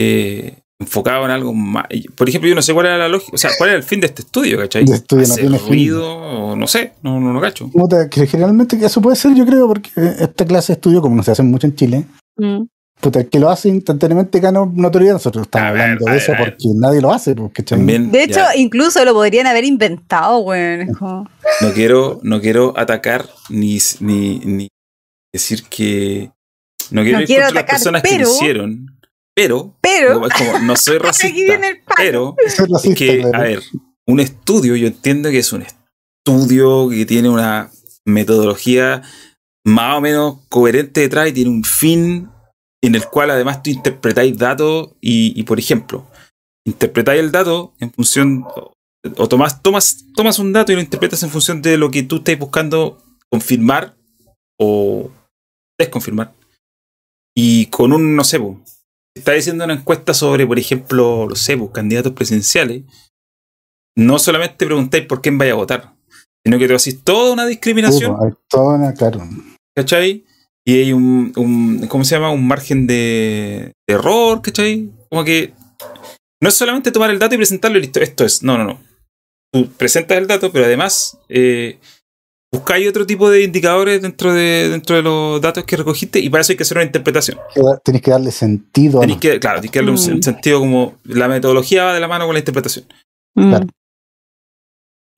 eh, 0.00 0.56
enfocado 0.80 1.24
en 1.26 1.30
algo 1.30 1.52
más. 1.52 1.84
Por 2.16 2.28
ejemplo, 2.28 2.48
yo 2.48 2.54
no 2.54 2.62
sé 2.62 2.72
cuál 2.74 2.86
era 2.86 2.98
la 2.98 3.08
lógica, 3.08 3.32
o 3.34 3.38
sea, 3.38 3.50
cuál 3.58 3.70
era 3.70 3.76
el 3.78 3.84
fin 3.84 4.00
de 4.00 4.06
este 4.06 4.22
estudio, 4.22 4.58
¿cachai? 4.58 4.84
De 4.84 4.94
estudio 4.94 5.26
no 5.26 5.32
¿Hacer 5.34 5.44
tiene 5.44 5.58
fin. 5.58 5.68
ruido, 5.68 6.16
o 6.16 6.56
no 6.56 6.66
sé, 6.66 6.94
no, 7.02 7.20
no 7.20 7.32
lo 7.32 7.40
cacho. 7.40 7.68
Puta, 7.70 8.08
que 8.08 8.26
generalmente 8.26 8.76
eso 8.84 9.00
puede 9.02 9.16
ser, 9.16 9.34
yo 9.34 9.44
creo, 9.46 9.68
porque 9.68 9.90
esta 9.96 10.44
clase 10.46 10.72
de 10.72 10.74
estudio, 10.78 11.00
como 11.02 11.14
no 11.16 11.22
se 11.22 11.30
hace 11.32 11.42
mucho 11.42 11.66
en 11.66 11.76
Chile, 11.76 12.04
Mm. 12.38 12.62
Puta, 13.02 13.20
el 13.20 13.28
que 13.28 13.38
lo 13.40 13.50
hace 13.50 13.68
instantáneamente 13.68 14.40
gana 14.40 14.60
notoriedad. 14.72 15.14
Nosotros 15.14 15.46
estamos 15.46 15.72
ver, 15.72 15.82
hablando 15.82 16.04
de 16.06 16.10
ver, 16.12 16.20
eso 16.22 16.32
porque 16.38 16.68
nadie 16.76 17.00
lo 17.02 17.12
hace, 17.12 17.34
porque 17.34 17.62
También, 17.62 18.10
De 18.10 18.22
hecho, 18.22 18.36
ya, 18.36 18.56
incluso 18.56 19.04
lo 19.04 19.12
podrían 19.12 19.46
haber 19.46 19.64
inventado, 19.64 20.44
como- 20.44 21.28
no 21.60 21.72
quiero, 21.74 22.20
no 22.22 22.40
quiero 22.40 22.72
atacar 22.78 23.28
ni, 23.50 23.78
ni, 24.00 24.38
ni 24.38 24.68
decir 25.34 25.64
que. 25.64 26.30
No 26.90 27.02
quiero 27.02 27.18
No 27.18 27.22
ir 27.22 27.26
quiero 27.26 27.44
contra 27.46 27.60
atacar, 27.60 27.74
las 27.74 27.82
personas 27.82 28.02
que 28.02 28.08
pero- 28.08 28.24
lo 28.24 28.30
hicieron, 28.34 28.86
pero. 29.34 29.76
Pero, 29.80 30.26
es 30.26 30.34
como, 30.34 30.58
no 30.60 30.76
soy 30.76 30.98
racista, 30.98 31.26
aquí 31.32 31.42
viene 31.44 31.68
el 31.68 31.80
palo. 31.80 31.96
pero. 31.96 32.36
Racista, 32.70 32.94
que, 32.98 33.18
claro. 33.20 33.36
a 33.38 33.40
ver, 33.42 33.62
un 34.06 34.20
estudio, 34.20 34.76
yo 34.76 34.86
entiendo 34.86 35.28
que 35.30 35.38
es 35.38 35.52
un 35.52 35.62
estudio 35.62 36.88
que 36.88 37.04
tiene 37.06 37.28
una 37.28 37.70
metodología 38.04 39.02
más 39.64 39.96
o 39.96 40.00
menos 40.00 40.38
coherente 40.48 41.00
detrás 41.02 41.28
y 41.28 41.32
tiene 41.32 41.50
un 41.50 41.64
fin 41.64 42.28
en 42.82 42.94
el 42.94 43.06
cual 43.06 43.30
además 43.30 43.62
tú 43.62 43.70
interpretáis 43.70 44.36
datos 44.36 44.90
y, 45.00 45.38
y, 45.38 45.44
por 45.44 45.58
ejemplo, 45.58 46.06
interpretáis 46.66 47.20
el 47.20 47.30
dato 47.32 47.74
en 47.78 47.92
función, 47.92 48.44
o, 48.56 48.72
o 49.16 49.28
tomas, 49.28 49.62
tomas, 49.62 50.04
tomas 50.14 50.38
un 50.38 50.52
dato 50.52 50.72
y 50.72 50.74
lo 50.74 50.80
interpretas 50.80 51.22
en 51.22 51.30
función 51.30 51.62
de 51.62 51.78
lo 51.78 51.90
que 51.90 52.02
tú 52.02 52.16
estás 52.16 52.38
buscando 52.38 52.98
confirmar 53.30 53.96
o 54.60 55.10
desconfirmar. 55.78 56.34
Y 57.36 57.66
con 57.66 57.92
un, 57.92 58.14
no 58.16 58.24
sé, 58.24 58.40
está 59.16 59.32
diciendo 59.32 59.64
una 59.64 59.74
encuesta 59.74 60.12
sobre, 60.12 60.46
por 60.46 60.58
ejemplo, 60.58 61.26
los 61.28 61.38
sé, 61.40 61.58
candidatos 61.72 62.12
presidenciales, 62.12 62.82
no 63.96 64.18
solamente 64.18 64.66
preguntáis 64.66 65.06
por 65.06 65.22
quién 65.22 65.38
vaya 65.38 65.52
a 65.52 65.56
votar, 65.56 65.94
sino 66.44 66.58
que 66.58 66.66
te 66.66 66.74
hacís 66.74 67.02
toda 67.02 67.32
una 67.32 67.46
discriminación, 67.46 68.16
pues, 68.16 68.32
hay 68.32 68.38
toda 68.48 68.76
una- 68.76 68.94
claro. 68.94 69.20
¿cachai? 69.76 70.24
Y 70.64 70.74
hay 70.80 70.92
un, 70.92 71.32
un, 71.36 71.86
¿cómo 71.88 72.04
se 72.04 72.14
llama? 72.14 72.30
Un 72.30 72.46
margen 72.46 72.86
de, 72.86 73.72
de 73.88 73.94
error, 73.94 74.40
¿cachai? 74.42 74.90
Como 75.10 75.24
que 75.24 75.52
no 76.40 76.48
es 76.48 76.54
solamente 76.54 76.92
tomar 76.92 77.10
el 77.10 77.18
dato 77.18 77.34
y 77.34 77.38
presentarlo 77.38 77.78
y 77.78 77.82
listo, 77.82 78.00
esto 78.00 78.24
es, 78.24 78.42
no, 78.42 78.56
no, 78.58 78.64
no. 78.64 78.80
Tú 79.52 79.68
presentas 79.76 80.18
el 80.18 80.26
dato, 80.26 80.50
pero 80.52 80.64
además 80.64 81.18
eh, 81.28 81.78
buscáis 82.52 82.88
otro 82.88 83.06
tipo 83.06 83.28
de 83.28 83.42
indicadores 83.42 84.00
dentro 84.02 84.32
de, 84.32 84.68
dentro 84.70 84.96
de 84.96 85.02
los 85.02 85.40
datos 85.40 85.64
que 85.64 85.76
recogiste 85.76 86.20
y 86.20 86.30
para 86.30 86.42
eso 86.42 86.52
hay 86.52 86.56
que 86.56 86.62
hacer 86.62 86.78
una 86.78 86.86
interpretación. 86.86 87.38
Tenéis 87.84 88.02
que 88.02 88.10
darle 88.12 88.30
sentido 88.30 89.04
los- 89.04 89.16
que, 89.18 89.40
claro, 89.40 89.56
tenéis 89.56 89.72
que 89.72 89.78
darle 89.80 89.90
un 89.90 89.96
Mm. 89.98 90.00
sen- 90.00 90.22
sentido 90.22 90.60
como 90.60 90.96
la 91.04 91.28
metodología 91.28 91.84
va 91.84 91.94
de 91.94 92.00
la 92.00 92.08
mano 92.08 92.24
con 92.26 92.34
la 92.34 92.38
interpretación. 92.38 92.86
Mm. 93.36 93.48
Claro. 93.50 93.66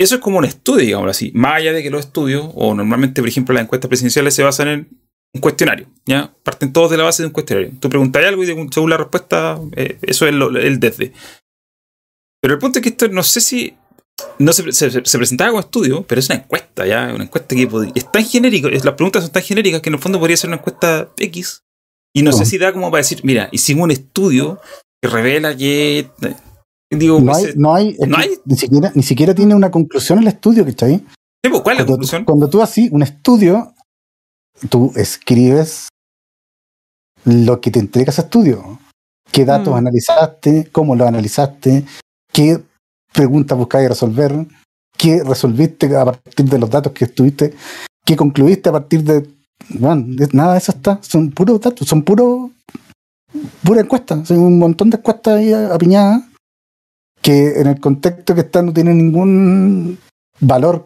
Eso 0.00 0.16
es 0.16 0.20
como 0.20 0.38
un 0.38 0.44
estudio, 0.44 0.84
digámoslo 0.86 1.10
así. 1.12 1.30
Más 1.34 1.54
allá 1.56 1.72
de 1.72 1.82
que 1.82 1.90
los 1.90 2.06
estudios, 2.06 2.50
o 2.54 2.74
normalmente, 2.74 3.20
por 3.22 3.28
ejemplo, 3.28 3.54
las 3.54 3.62
encuestas 3.64 3.88
presidenciales 3.88 4.34
se 4.34 4.42
basan 4.42 4.68
en 4.68 4.88
un 5.34 5.40
cuestionario. 5.40 5.86
¿ya? 6.06 6.32
Parten 6.42 6.72
todos 6.72 6.90
de 6.90 6.96
la 6.96 7.04
base 7.04 7.22
de 7.22 7.26
un 7.26 7.32
cuestionario. 7.32 7.72
Tú 7.80 7.88
preguntas 7.88 8.24
algo 8.24 8.42
y 8.42 8.46
según 8.46 8.90
la 8.90 8.96
respuesta, 8.96 9.58
eh, 9.76 9.98
eso 10.02 10.26
es 10.26 10.32
lo- 10.34 10.56
el 10.58 10.78
desde. 10.80 11.12
Pero 12.40 12.54
el 12.54 12.60
punto 12.60 12.78
es 12.78 12.82
que 12.82 12.90
esto 12.90 13.08
no 13.08 13.22
sé 13.22 13.40
si. 13.40 13.74
No 14.38 14.52
se, 14.52 14.70
se- 14.72 15.04
se 15.04 15.18
presentaba 15.18 15.50
como 15.50 15.60
estudio, 15.60 16.04
pero 16.06 16.20
es 16.20 16.28
una 16.30 16.38
encuesta, 16.38 16.86
¿ya? 16.86 17.10
Una 17.12 17.24
encuesta 17.24 17.56
que 17.56 17.68
es 17.96 18.12
tan 18.12 18.24
genérica, 18.24 18.68
es- 18.68 18.84
las 18.84 18.94
preguntas 18.94 19.24
son 19.24 19.32
tan 19.32 19.42
genéricas 19.42 19.80
que 19.80 19.88
en 19.90 19.94
el 19.94 20.00
fondo 20.00 20.20
podría 20.20 20.36
ser 20.36 20.48
una 20.50 20.58
encuesta 20.58 21.08
X. 21.18 21.62
Y 22.16 22.22
no 22.22 22.30
sé 22.32 22.44
si 22.46 22.58
da 22.58 22.72
como 22.72 22.90
para 22.92 22.98
decir, 23.00 23.20
mira, 23.24 23.48
hicimos 23.50 23.84
un 23.84 23.90
estudio 23.90 24.60
que 25.02 25.08
revela 25.10 25.56
que. 25.56 25.98
eh, 26.22 26.34
Digo, 26.90 27.18
No 27.20 27.34
hay, 27.34 27.44
ese- 27.44 27.54
no 27.56 27.74
hay, 27.74 27.96
no 28.06 28.18
Ni, 28.44 28.56
siquiera, 28.56 28.92
ni 28.94 29.02
siquiera 29.02 29.34
tiene 29.34 29.52
una 29.56 29.68
conclusión 29.72 30.20
el 30.20 30.28
estudio, 30.28 30.64
¿cachai? 30.64 30.98
Sí, 31.44 31.50
pues, 31.50 31.62
¿Cuál 31.62 31.74
es 31.76 31.80
la 31.80 31.86
Cuando, 31.86 31.86
conclusión? 31.94 32.24
cuando 32.24 32.48
tú 32.48 32.62
así, 32.62 32.88
un 32.92 33.02
estudio, 33.02 33.74
tú 34.68 34.92
escribes 34.96 35.88
lo 37.24 37.60
que 37.60 37.70
te 37.70 37.78
entrega 37.80 38.10
ese 38.10 38.22
estudio. 38.22 38.78
¿Qué 39.32 39.44
datos 39.44 39.72
Mm. 39.74 39.76
analizaste? 39.78 40.68
¿Cómo 40.70 40.94
lo 40.94 41.06
analizaste? 41.06 41.84
¿Qué 42.32 42.62
preguntas 43.12 43.56
buscáis 43.58 43.88
resolver? 43.88 44.46
¿Qué 44.96 45.22
resolviste 45.24 45.94
a 45.96 46.04
partir 46.04 46.46
de 46.46 46.58
los 46.58 46.70
datos 46.70 46.92
que 46.92 47.06
estuviste? 47.06 47.54
¿Qué 48.04 48.16
concluiste 48.16 48.68
a 48.68 48.72
partir 48.72 49.02
de 49.02 49.28
bueno, 49.68 50.04
de- 50.08 50.28
nada 50.32 50.52
de 50.52 50.58
eso 50.58 50.72
está. 50.72 50.98
Son 51.02 51.30
puros 51.30 51.60
datos, 51.60 51.88
son 51.88 52.02
puros. 52.02 52.50
Pura 53.62 53.80
encuesta. 53.80 54.22
Son 54.24 54.38
un 54.38 54.58
montón 54.58 54.90
de 54.90 54.98
encuestas 54.98 55.36
ahí 55.38 55.52
apiñadas 55.52 56.22
que 57.22 57.60
en 57.60 57.68
el 57.68 57.80
contexto 57.80 58.34
que 58.34 58.42
están 58.42 58.66
no 58.66 58.72
tienen 58.74 58.98
ningún 58.98 59.98
valor. 60.40 60.84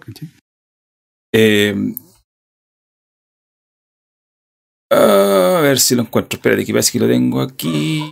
Eh, 1.32 1.74
a 4.90 5.60
ver 5.62 5.78
si 5.80 5.94
lo 5.94 6.02
encuentro. 6.02 6.36
Espérate, 6.36 6.64
que 6.64 6.72
parece 6.72 6.92
que 6.92 6.98
lo 7.00 7.06
tengo 7.08 7.40
aquí. 7.40 8.10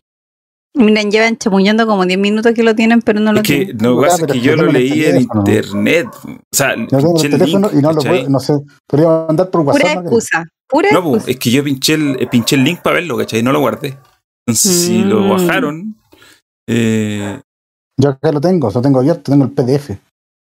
Miren, 0.75 1.11
llevan 1.11 1.39
chamuñando 1.39 1.87
como 1.87 2.05
10 2.05 2.19
minutos 2.19 2.53
que 2.53 2.63
lo 2.63 2.75
tienen, 2.75 3.01
pero 3.01 3.19
no 3.21 3.33
lo 3.33 3.41
Es 3.41 3.47
que 3.47 3.57
tienen. 3.65 3.77
no, 3.79 3.93
lo 3.95 4.01
que 4.01 4.07
Ah, 4.07 4.11
pasa 4.11 4.27
es 4.27 4.33
que 4.33 4.41
yo 4.41 4.57
lo 4.57 4.67
leí 4.71 5.05
en 5.07 5.21
internet. 5.23 6.07
O 6.25 6.39
sea, 6.53 6.77
Yo 6.77 6.87
tengo 6.99 7.19
el 7.19 7.25
el 7.33 7.39
teléfono 7.39 7.69
link, 7.71 7.79
y 7.79 7.83
no 7.83 7.93
lo 7.93 8.03
puedo, 8.03 8.29
no 8.29 8.41
sé, 8.41 8.53
podría 8.87 9.09
mandar 9.27 9.51
por 9.51 9.63
WhatsApp. 9.63 9.81
Pura 9.83 10.01
excusa. 10.03 10.45
Pura 10.69 10.89
No, 10.93 11.03
pues, 11.03 11.15
excusa. 11.15 11.31
es 11.31 11.39
que 11.39 11.51
yo 11.51 11.65
pinché 11.65 11.95
el, 11.95 12.17
eh, 12.21 12.27
pinché 12.27 12.57
el 12.57 12.65
link 12.65 12.81
para 12.83 12.97
verlo, 12.97 13.17
¿cachai? 13.17 13.43
No 13.43 13.53
lo 13.53 13.61
guardé. 13.61 13.97
Entonces, 14.47 14.73
si 14.85 14.99
lo 15.03 15.21
Mm. 15.21 15.31
bajaron, 15.31 15.97
eh, 16.69 17.41
Yo 17.99 18.11
acá 18.11 18.31
lo 18.31 18.41
tengo, 18.43 18.71
lo 18.71 18.83
tengo 18.83 18.99
abierto, 19.01 19.33
tengo 19.33 19.45
el 19.47 19.53
PDF, 19.53 19.97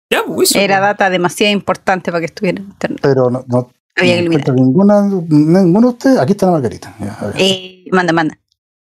ya, 0.09 0.23
pues 0.25 0.51
eso. 0.51 0.59
Era 0.59 0.77
pues. 0.77 0.89
data 0.91 1.09
demasiado 1.09 1.51
importante 1.51 2.09
para 2.09 2.21
que 2.21 2.27
estuviera 2.27 2.61
en 2.61 2.67
internet. 2.69 2.99
pero 3.01 3.29
no, 3.29 3.43
no, 3.47 3.69
Había 3.95 4.13
que 4.13 4.19
eliminar. 4.19 4.53
ninguna, 4.55 5.01
ninguno 5.03 5.87
de 5.89 5.93
ustedes. 5.93 6.17
Aquí 6.19 6.31
está 6.33 6.45
la 6.47 6.53
Margarita. 6.53 6.95
Ya. 6.99 7.17
Eh, 7.37 7.85
manda, 7.91 8.13
manda. 8.13 8.37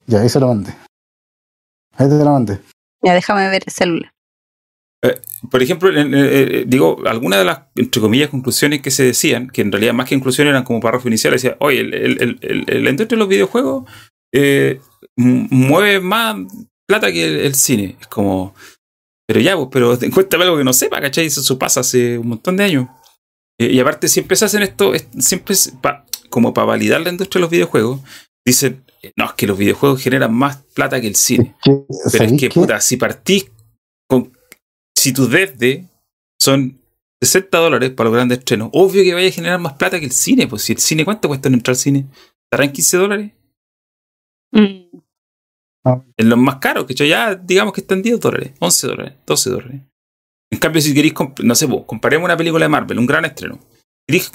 Ya, 0.06 0.20
ahí 0.20 0.28
se 0.28 0.38
lo 0.40 0.48
mandé. 0.48 0.72
Ahí 1.96 2.08
te 2.08 2.14
la 2.16 2.30
mandé. 2.30 2.60
Ya 3.02 3.14
déjame 3.14 3.48
ver 3.48 3.62
el 3.66 3.72
celular. 3.72 4.10
Por 5.50 5.62
ejemplo, 5.62 5.90
eh, 5.90 6.06
eh, 6.10 6.64
digo, 6.66 6.96
algunas 7.06 7.38
de 7.40 7.44
las, 7.44 7.60
entre 7.74 8.00
comillas, 8.00 8.30
conclusiones 8.30 8.80
que 8.80 8.90
se 8.90 9.02
decían, 9.04 9.48
que 9.50 9.60
en 9.60 9.70
realidad 9.70 9.92
más 9.92 10.08
que 10.08 10.14
conclusiones 10.14 10.52
eran 10.52 10.64
como 10.64 10.80
párrafo 10.80 11.08
inicial, 11.08 11.34
decía, 11.34 11.56
oye, 11.60 11.80
el, 11.80 11.92
el, 11.92 12.22
el, 12.22 12.38
el- 12.40 12.64
el- 12.66 12.84
la 12.84 12.90
industria 12.90 13.16
de 13.16 13.20
los 13.20 13.28
videojuegos 13.28 13.84
eh, 14.32 14.80
mueve 15.16 16.00
más 16.00 16.36
plata 16.88 17.12
que 17.12 17.26
el, 17.26 17.36
el 17.40 17.54
cine. 17.54 17.96
Es 18.00 18.06
como, 18.06 18.54
pero 19.26 19.40
ya, 19.40 19.54
pues, 19.56 19.68
pero 19.70 19.98
cuéntame 20.14 20.44
algo 20.44 20.56
que 20.56 20.64
no 20.64 20.72
sepa, 20.72 21.02
¿cachai? 21.02 21.26
Eso, 21.26 21.42
eso 21.42 21.58
pasa 21.58 21.80
hace 21.80 22.16
un 22.16 22.28
montón 22.28 22.56
de 22.56 22.64
años. 22.64 22.88
Eh, 23.60 23.72
y 23.72 23.80
aparte, 23.80 24.08
siempre 24.08 24.36
se 24.36 24.44
hacen 24.44 24.62
esto, 24.62 24.94
es- 24.94 25.08
siempre 25.18 25.54
es 25.54 25.72
pa- 25.80 26.04
como 26.28 26.52
para 26.52 26.66
validar 26.66 27.00
la 27.00 27.10
industria 27.10 27.38
de 27.38 27.42
los 27.42 27.50
videojuegos, 27.50 28.00
dicen, 28.44 28.84
eh, 29.02 29.12
no, 29.16 29.26
es 29.26 29.32
que 29.34 29.46
los 29.46 29.56
videojuegos 29.58 30.02
generan 30.02 30.34
más 30.34 30.56
plata 30.74 31.00
que 31.00 31.06
el 31.06 31.14
cine. 31.16 31.54
Que, 31.62 31.70
Pero 31.70 31.86
es 32.06 32.12
¿sabéis 32.12 32.32
que, 32.40 32.48
qué? 32.48 32.54
puta, 32.60 32.80
si 32.80 32.96
partís 32.96 33.50
con. 34.08 34.32
Si 34.96 35.12
tus 35.12 35.30
desde 35.30 35.88
son 36.40 36.80
60 37.22 37.58
dólares 37.58 37.90
para 37.90 38.08
los 38.10 38.14
grandes 38.16 38.38
estrenos, 38.38 38.70
obvio 38.72 39.02
que 39.02 39.14
vaya 39.14 39.28
a 39.28 39.32
generar 39.32 39.60
más 39.60 39.74
plata 39.74 39.98
que 40.00 40.06
el 40.06 40.12
cine. 40.12 40.46
Pues 40.46 40.62
si 40.62 40.72
el 40.72 40.78
cine, 40.78 41.04
¿cuánto 41.04 41.28
cuesta 41.28 41.48
en 41.48 41.54
entrar 41.54 41.72
al 41.74 41.78
cine? 41.78 42.06
¿Estará 42.50 42.64
en 42.64 42.72
15 42.72 42.96
dólares? 42.96 43.32
Mm. 44.52 44.98
En 46.16 46.28
los 46.28 46.38
más 46.38 46.56
caros, 46.56 46.86
que 46.86 46.94
ya 46.94 47.34
digamos 47.34 47.74
que 47.74 47.82
están 47.82 48.00
10 48.02 48.18
dólares, 48.18 48.52
11 48.58 48.86
dólares, 48.86 49.14
12 49.26 49.50
dólares. 49.50 49.82
En 50.54 50.60
cambio, 50.60 50.80
si 50.80 50.94
queréis, 50.94 51.14
no 51.42 51.54
sé, 51.56 51.66
vos, 51.66 51.82
comparemos 51.84 52.24
una 52.26 52.36
película 52.36 52.64
de 52.64 52.68
Marvel, 52.68 52.98
un 53.00 53.06
gran 53.06 53.24
estreno. 53.24 53.58
Queréis, 54.06 54.30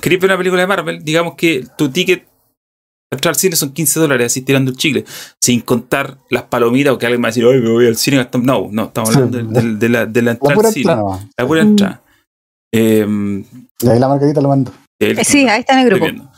queréis 0.00 0.20
ver 0.20 0.30
una 0.30 0.38
película 0.38 0.62
de 0.62 0.66
Marvel, 0.66 1.04
digamos 1.04 1.34
que 1.36 1.64
tu 1.78 1.88
ticket 1.90 2.24
para 3.08 3.18
entrar 3.18 3.30
al 3.32 3.36
cine 3.36 3.54
son 3.56 3.72
15 3.72 4.00
dólares, 4.00 4.26
así 4.26 4.42
tirando 4.42 4.70
el 4.72 4.76
chicle, 4.76 5.04
sin 5.40 5.60
contar 5.60 6.18
las 6.28 6.44
palomitas 6.44 6.92
o 6.92 6.98
que 6.98 7.06
alguien 7.06 7.20
me 7.20 7.24
va 7.26 7.28
a 7.28 7.32
decir, 7.32 7.44
ay, 7.44 7.60
me 7.60 7.70
voy 7.70 7.86
al 7.86 7.96
cine. 7.96 8.16
a 8.18 8.24
gastar-". 8.24 8.42
No, 8.42 8.68
no, 8.70 8.84
estamos 8.86 9.10
Sí, 9.10 9.16
hablando 9.20 9.38
de, 9.60 9.62
de- 9.62 9.76
de 9.76 9.88
la, 9.88 10.06
de 10.06 10.22
la 10.22 10.26
La 10.26 10.30
entrada 10.32 10.54
pura 10.54 10.68
al 10.68 10.74
cine. 10.74 10.92
entrada. 10.92 11.28
La 11.38 11.46
pura 11.46 11.64
Mm. 11.64 11.68
entrada. 11.68 12.02
Em, 12.72 13.44
Y 13.82 13.88
ahí 13.88 13.98
la 13.98 14.08
Margarita 14.08 14.40
lo 14.40 14.48
mando. 14.48 14.72
ahí 15.02 15.10
Eh, 15.10 15.24
sí, 15.24 15.48
ahí 15.48 15.60
está 15.60 15.74
en 15.74 15.78
el 15.80 15.86
grupo. 15.86 16.04
viendo. 16.04 16.30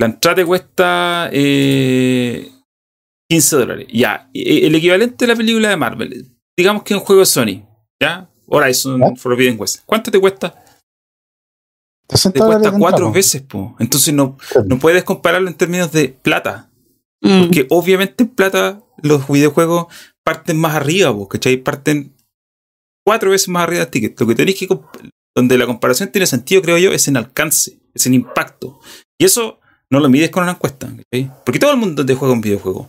La 0.00 0.06
entrada 0.06 0.34
te 0.36 0.44
cuesta 0.46 1.28
eh, 1.32 2.48
15 3.28 3.56
dólares. 3.56 3.86
Ya, 3.92 4.28
e- 4.32 4.66
el 4.66 4.74
equivalente 4.74 5.16
de 5.24 5.32
la 5.32 5.36
película 5.36 5.68
de 5.68 5.76
Marvel. 5.76 6.26
Digamos 6.56 6.82
que 6.84 6.94
es 6.94 7.00
un 7.00 7.04
juego 7.06 7.20
de 7.20 7.26
Sony. 7.26 7.62
¿Ya? 8.00 8.29
Horizon 8.50 9.00
¿Ya? 9.00 9.16
Forbidden 9.16 9.56
West. 9.58 9.80
¿Cuánto 9.86 10.10
te 10.10 10.20
cuesta? 10.20 10.54
60 12.08 12.38
Te 12.40 12.44
cuesta 12.44 12.70
cuatro 12.72 13.06
entrada. 13.06 13.10
veces, 13.12 13.42
po. 13.42 13.76
Entonces 13.78 14.12
no, 14.12 14.36
Sí. 14.48 14.58
no 14.66 14.78
puedes 14.78 15.04
compararlo 15.04 15.48
en 15.48 15.54
términos 15.56 15.92
de 15.92 16.08
plata. 16.08 16.68
Mm. 17.22 17.40
Porque 17.42 17.66
obviamente 17.70 18.24
en 18.24 18.30
plata 18.30 18.82
los 19.02 19.28
videojuegos 19.28 19.86
parten 20.24 20.58
más 20.58 20.74
arriba, 20.74 21.12
po, 21.14 21.28
¿cachai? 21.28 21.56
Parten 21.58 22.12
cuatro 23.06 23.30
veces 23.30 23.48
más 23.48 23.62
arriba 23.62 23.80
del 23.82 23.90
ticket. 23.90 24.20
Lo 24.20 24.26
que 24.26 24.34
tenéis 24.34 24.58
que. 24.58 24.68
Donde 25.36 25.56
la 25.56 25.66
comparación 25.66 26.10
tiene 26.10 26.26
sentido, 26.26 26.60
creo 26.60 26.76
yo, 26.78 26.90
es 26.92 27.06
en 27.06 27.16
alcance, 27.16 27.78
es 27.94 28.04
en 28.06 28.14
impacto. 28.14 28.80
Y 29.18 29.24
eso 29.26 29.60
no 29.88 30.00
lo 30.00 30.08
mides 30.08 30.30
con 30.30 30.42
una 30.42 30.52
encuesta, 30.52 30.88
¿cachai? 30.88 31.30
Porque 31.46 31.60
todo 31.60 31.70
el 31.70 31.76
mundo 31.76 32.04
te 32.04 32.16
juega 32.16 32.34
un 32.34 32.40
videojuego. 32.40 32.88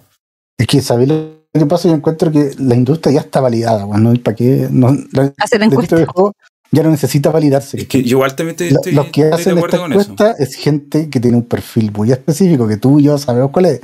Es 0.57 0.65
que, 0.65 0.81
¿sabéis 0.81 1.09
lo 1.09 1.40
que 1.59 1.65
pasa? 1.65 1.89
Yo 1.89 1.95
encuentro 1.95 2.31
que 2.31 2.51
la 2.59 2.75
industria 2.75 3.15
ya 3.15 3.21
está 3.21 3.41
validada. 3.41 3.83
Bueno, 3.85 4.13
¿y 4.13 4.19
para 4.19 4.35
qué? 4.35 4.67
No, 4.71 4.95
la, 5.11 5.33
Hacer 5.37 5.59
la 5.59 5.65
encuesta. 5.65 5.95
del 5.97 6.05
juego 6.05 6.33
ya 6.71 6.83
no 6.83 6.89
necesita 6.91 7.29
validarse. 7.31 7.77
Es 7.81 7.87
que 7.87 8.01
yo 8.03 8.17
igual 8.17 8.35
también 8.35 8.51
estoy, 8.53 8.69
La- 8.69 8.75
estoy- 8.77 8.93
los 8.93 9.07
que 9.07 9.23
hacen 9.25 9.35
de 9.35 9.39
esta 9.41 9.51
acuerdo 9.59 9.79
con 9.81 9.91
eso. 9.93 10.11
encuesta 10.11 10.35
es 10.43 10.55
gente 10.55 11.09
que 11.09 11.19
tiene 11.19 11.35
un 11.37 11.43
perfil 11.43 11.91
muy 11.91 12.11
específico, 12.11 12.67
que 12.67 12.77
tú 12.77 12.99
y 12.99 13.03
yo 13.03 13.17
sabemos 13.17 13.51
cuál 13.51 13.65
es, 13.65 13.81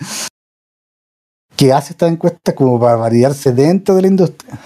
que 1.57 1.73
hace 1.73 1.91
esta 1.93 2.07
encuesta 2.07 2.55
como 2.55 2.79
para 2.79 2.95
validarse 2.95 3.51
dentro 3.51 3.95
de 3.95 4.03
la 4.03 4.07
industria. 4.07 4.57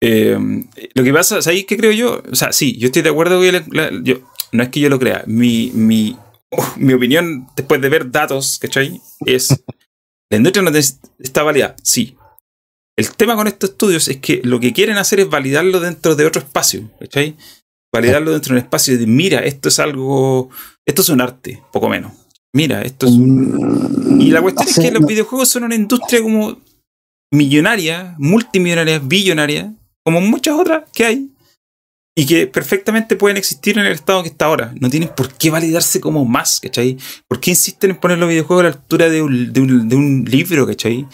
Eh, 0.00 0.36
lo 0.94 1.02
que 1.04 1.12
pasa, 1.12 1.42
¿sabéis 1.42 1.64
qué 1.66 1.76
creo 1.76 1.92
yo? 1.92 2.22
O 2.30 2.34
sea, 2.34 2.52
sí, 2.52 2.76
yo 2.78 2.86
estoy 2.86 3.02
de 3.02 3.10
acuerdo 3.10 3.40
que 3.40 3.52
la- 3.52 3.64
la- 3.70 3.90
yo, 4.02 4.16
no 4.52 4.62
es 4.62 4.68
que 4.68 4.80
yo 4.80 4.88
lo 4.88 4.98
crea. 5.00 5.24
Mi, 5.26 5.70
mi, 5.74 6.16
mi 6.76 6.92
opinión, 6.92 7.48
después 7.56 7.80
de 7.80 7.88
ver 7.88 8.10
datos, 8.10 8.58
¿cachai? 8.60 9.00
Es, 9.26 9.48
la 10.32 10.38
industria 10.38 10.62
no 10.62 10.74
está 11.18 11.42
validada, 11.42 11.76
sí. 11.82 12.16
El 12.96 13.14
tema 13.14 13.36
con 13.36 13.48
estos 13.48 13.70
estudios 13.70 14.08
es 14.08 14.16
que 14.16 14.40
lo 14.42 14.60
que 14.60 14.72
quieren 14.72 14.96
hacer 14.96 15.20
es 15.20 15.28
validarlo 15.28 15.78
dentro 15.78 16.16
de 16.16 16.24
otro 16.24 16.40
espacio, 16.40 16.90
¿cachai? 16.98 17.36
Validarlo 17.92 18.32
dentro 18.32 18.54
de 18.54 18.60
un 18.60 18.64
espacio 18.64 18.96
de, 18.96 19.06
mira, 19.06 19.40
esto 19.40 19.68
es 19.68 19.78
algo, 19.78 20.48
esto 20.88 21.02
es 21.02 21.10
un 21.10 21.20
arte, 21.20 21.62
poco 21.70 21.90
menos. 21.90 22.12
Mira, 22.54 22.80
esto 22.80 23.08
es. 23.08 23.12
Y 23.12 24.30
la 24.30 24.40
cuestión 24.40 24.68
es 24.68 24.78
que 24.78 24.90
los 24.90 25.04
videojuegos 25.04 25.50
son 25.50 25.64
una 25.64 25.74
industria 25.74 26.22
como 26.22 26.56
millonaria, 27.30 28.14
multimillonaria, 28.16 29.00
billonaria, 29.00 29.74
como 30.02 30.22
muchas 30.22 30.58
otras 30.58 30.84
que 30.94 31.04
hay, 31.04 31.30
y 32.14 32.26
que 32.26 32.46
perfectamente 32.46 33.16
pueden 33.16 33.36
existir 33.36 33.78
en 33.78 33.86
el 33.86 33.92
estado 33.92 34.22
que 34.22 34.28
está 34.28 34.46
ahora. 34.46 34.74
No 34.80 34.90
tienen 34.90 35.08
por 35.14 35.32
qué 35.32 35.50
validarse 35.50 36.00
como 36.00 36.24
más, 36.24 36.60
¿cachai? 36.60 36.98
¿Por 37.26 37.40
qué 37.40 37.50
insisten 37.50 37.90
en 37.90 38.00
poner 38.00 38.18
los 38.18 38.28
videojuegos 38.28 38.64
a 38.64 38.68
la 38.68 38.74
altura 38.74 39.08
de 39.08 39.22
un, 39.22 40.24
libro, 40.28 40.66
¿cachai? 40.66 41.06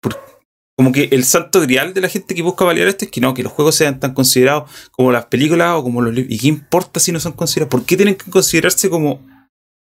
Por- 0.00 0.18
como 0.76 0.92
que 0.92 1.08
el 1.12 1.24
santo 1.24 1.60
grial 1.60 1.92
de 1.92 2.00
la 2.00 2.08
gente 2.08 2.34
que 2.34 2.40
busca 2.40 2.64
validar 2.64 2.88
esto 2.88 3.04
es 3.04 3.10
que 3.10 3.20
no, 3.20 3.34
que 3.34 3.42
los 3.42 3.52
juegos 3.52 3.74
sean 3.74 4.00
tan 4.00 4.14
considerados 4.14 4.70
como 4.92 5.12
las 5.12 5.26
películas 5.26 5.74
o 5.76 5.82
como 5.82 6.00
los 6.00 6.14
libros. 6.14 6.32
¿Y 6.32 6.38
qué 6.38 6.48
importa 6.48 7.00
si 7.00 7.12
no 7.12 7.20
son 7.20 7.32
considerados? 7.32 7.70
¿Por 7.70 7.84
qué 7.84 7.96
tienen 7.96 8.14
que 8.14 8.30
considerarse 8.30 8.88
como 8.88 9.20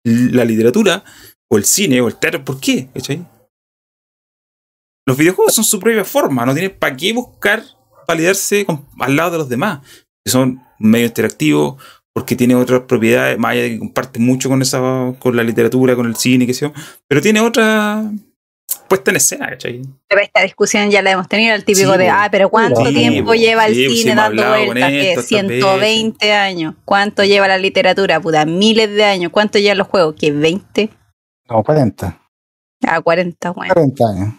la 0.04 0.44
literatura 0.44 1.04
o 1.50 1.58
el 1.58 1.66
cine 1.66 2.00
o 2.00 2.08
el 2.08 2.16
teatro? 2.16 2.42
¿Por 2.44 2.60
qué? 2.60 2.88
¿cachai? 2.94 3.26
Los 5.06 5.18
videojuegos 5.18 5.54
son 5.54 5.64
su 5.64 5.78
propia 5.78 6.04
forma, 6.04 6.46
no 6.46 6.54
tienen 6.54 6.76
para 6.78 6.96
qué 6.96 7.12
buscar 7.12 7.62
validarse 8.08 8.66
al 8.98 9.16
lado 9.16 9.32
de 9.32 9.38
los 9.38 9.48
demás, 9.48 9.80
que 10.26 10.30
son 10.32 10.60
medio 10.80 11.06
interactivos, 11.06 11.80
porque 12.12 12.34
tiene 12.34 12.56
otras 12.56 12.80
propiedades, 12.80 13.38
más 13.38 13.52
allá 13.52 13.62
de 13.62 13.70
que 13.70 13.78
comparte 13.78 14.18
mucho 14.18 14.48
con 14.48 14.60
esa, 14.60 14.80
con 15.20 15.36
la 15.36 15.44
literatura, 15.44 15.94
con 15.94 16.06
el 16.06 16.16
cine, 16.16 16.46
qué 16.48 16.52
sé 16.54 16.66
yo, 16.66 16.72
pero 17.06 17.22
tiene 17.22 17.40
otra 17.40 18.02
puesta 18.88 19.12
en 19.12 19.18
escena, 19.18 19.48
¿cachai? 19.50 19.82
Pero 20.08 20.20
esta 20.22 20.42
discusión 20.42 20.90
ya 20.90 21.00
la 21.00 21.12
hemos 21.12 21.28
tenido, 21.28 21.54
el 21.54 21.64
típico 21.64 21.92
Sí, 21.92 21.98
de, 21.98 22.08
ah, 22.08 22.26
pero 22.28 22.48
¿cuánto 22.48 22.84
Sí, 22.86 22.92
tiempo 22.92 23.26
po. 23.30 23.34
lleva 23.34 23.66
el 23.66 23.74
Sí, 23.76 23.86
pues, 23.86 24.00
cine 24.00 24.14
dando 24.16 24.42
vueltas? 24.48 24.90
Que 24.90 25.10
estas 25.12 25.26
120 25.26 26.32
años. 26.32 26.74
¿Cuánto 26.84 27.22
lleva 27.22 27.46
la 27.46 27.58
literatura? 27.58 28.18
Puta, 28.20 28.44
miles 28.46 28.90
de 28.92 29.04
años. 29.04 29.30
¿Cuánto 29.30 29.60
llevan 29.60 29.78
los 29.78 29.86
juegos? 29.86 30.16
¿Que 30.18 30.32
20? 30.32 30.90
Como 31.46 31.62
40, 31.62 32.20
Ah, 32.84 33.00
40, 33.00 33.50
bueno. 33.52 33.72
40 33.72 34.04
años. 34.10 34.34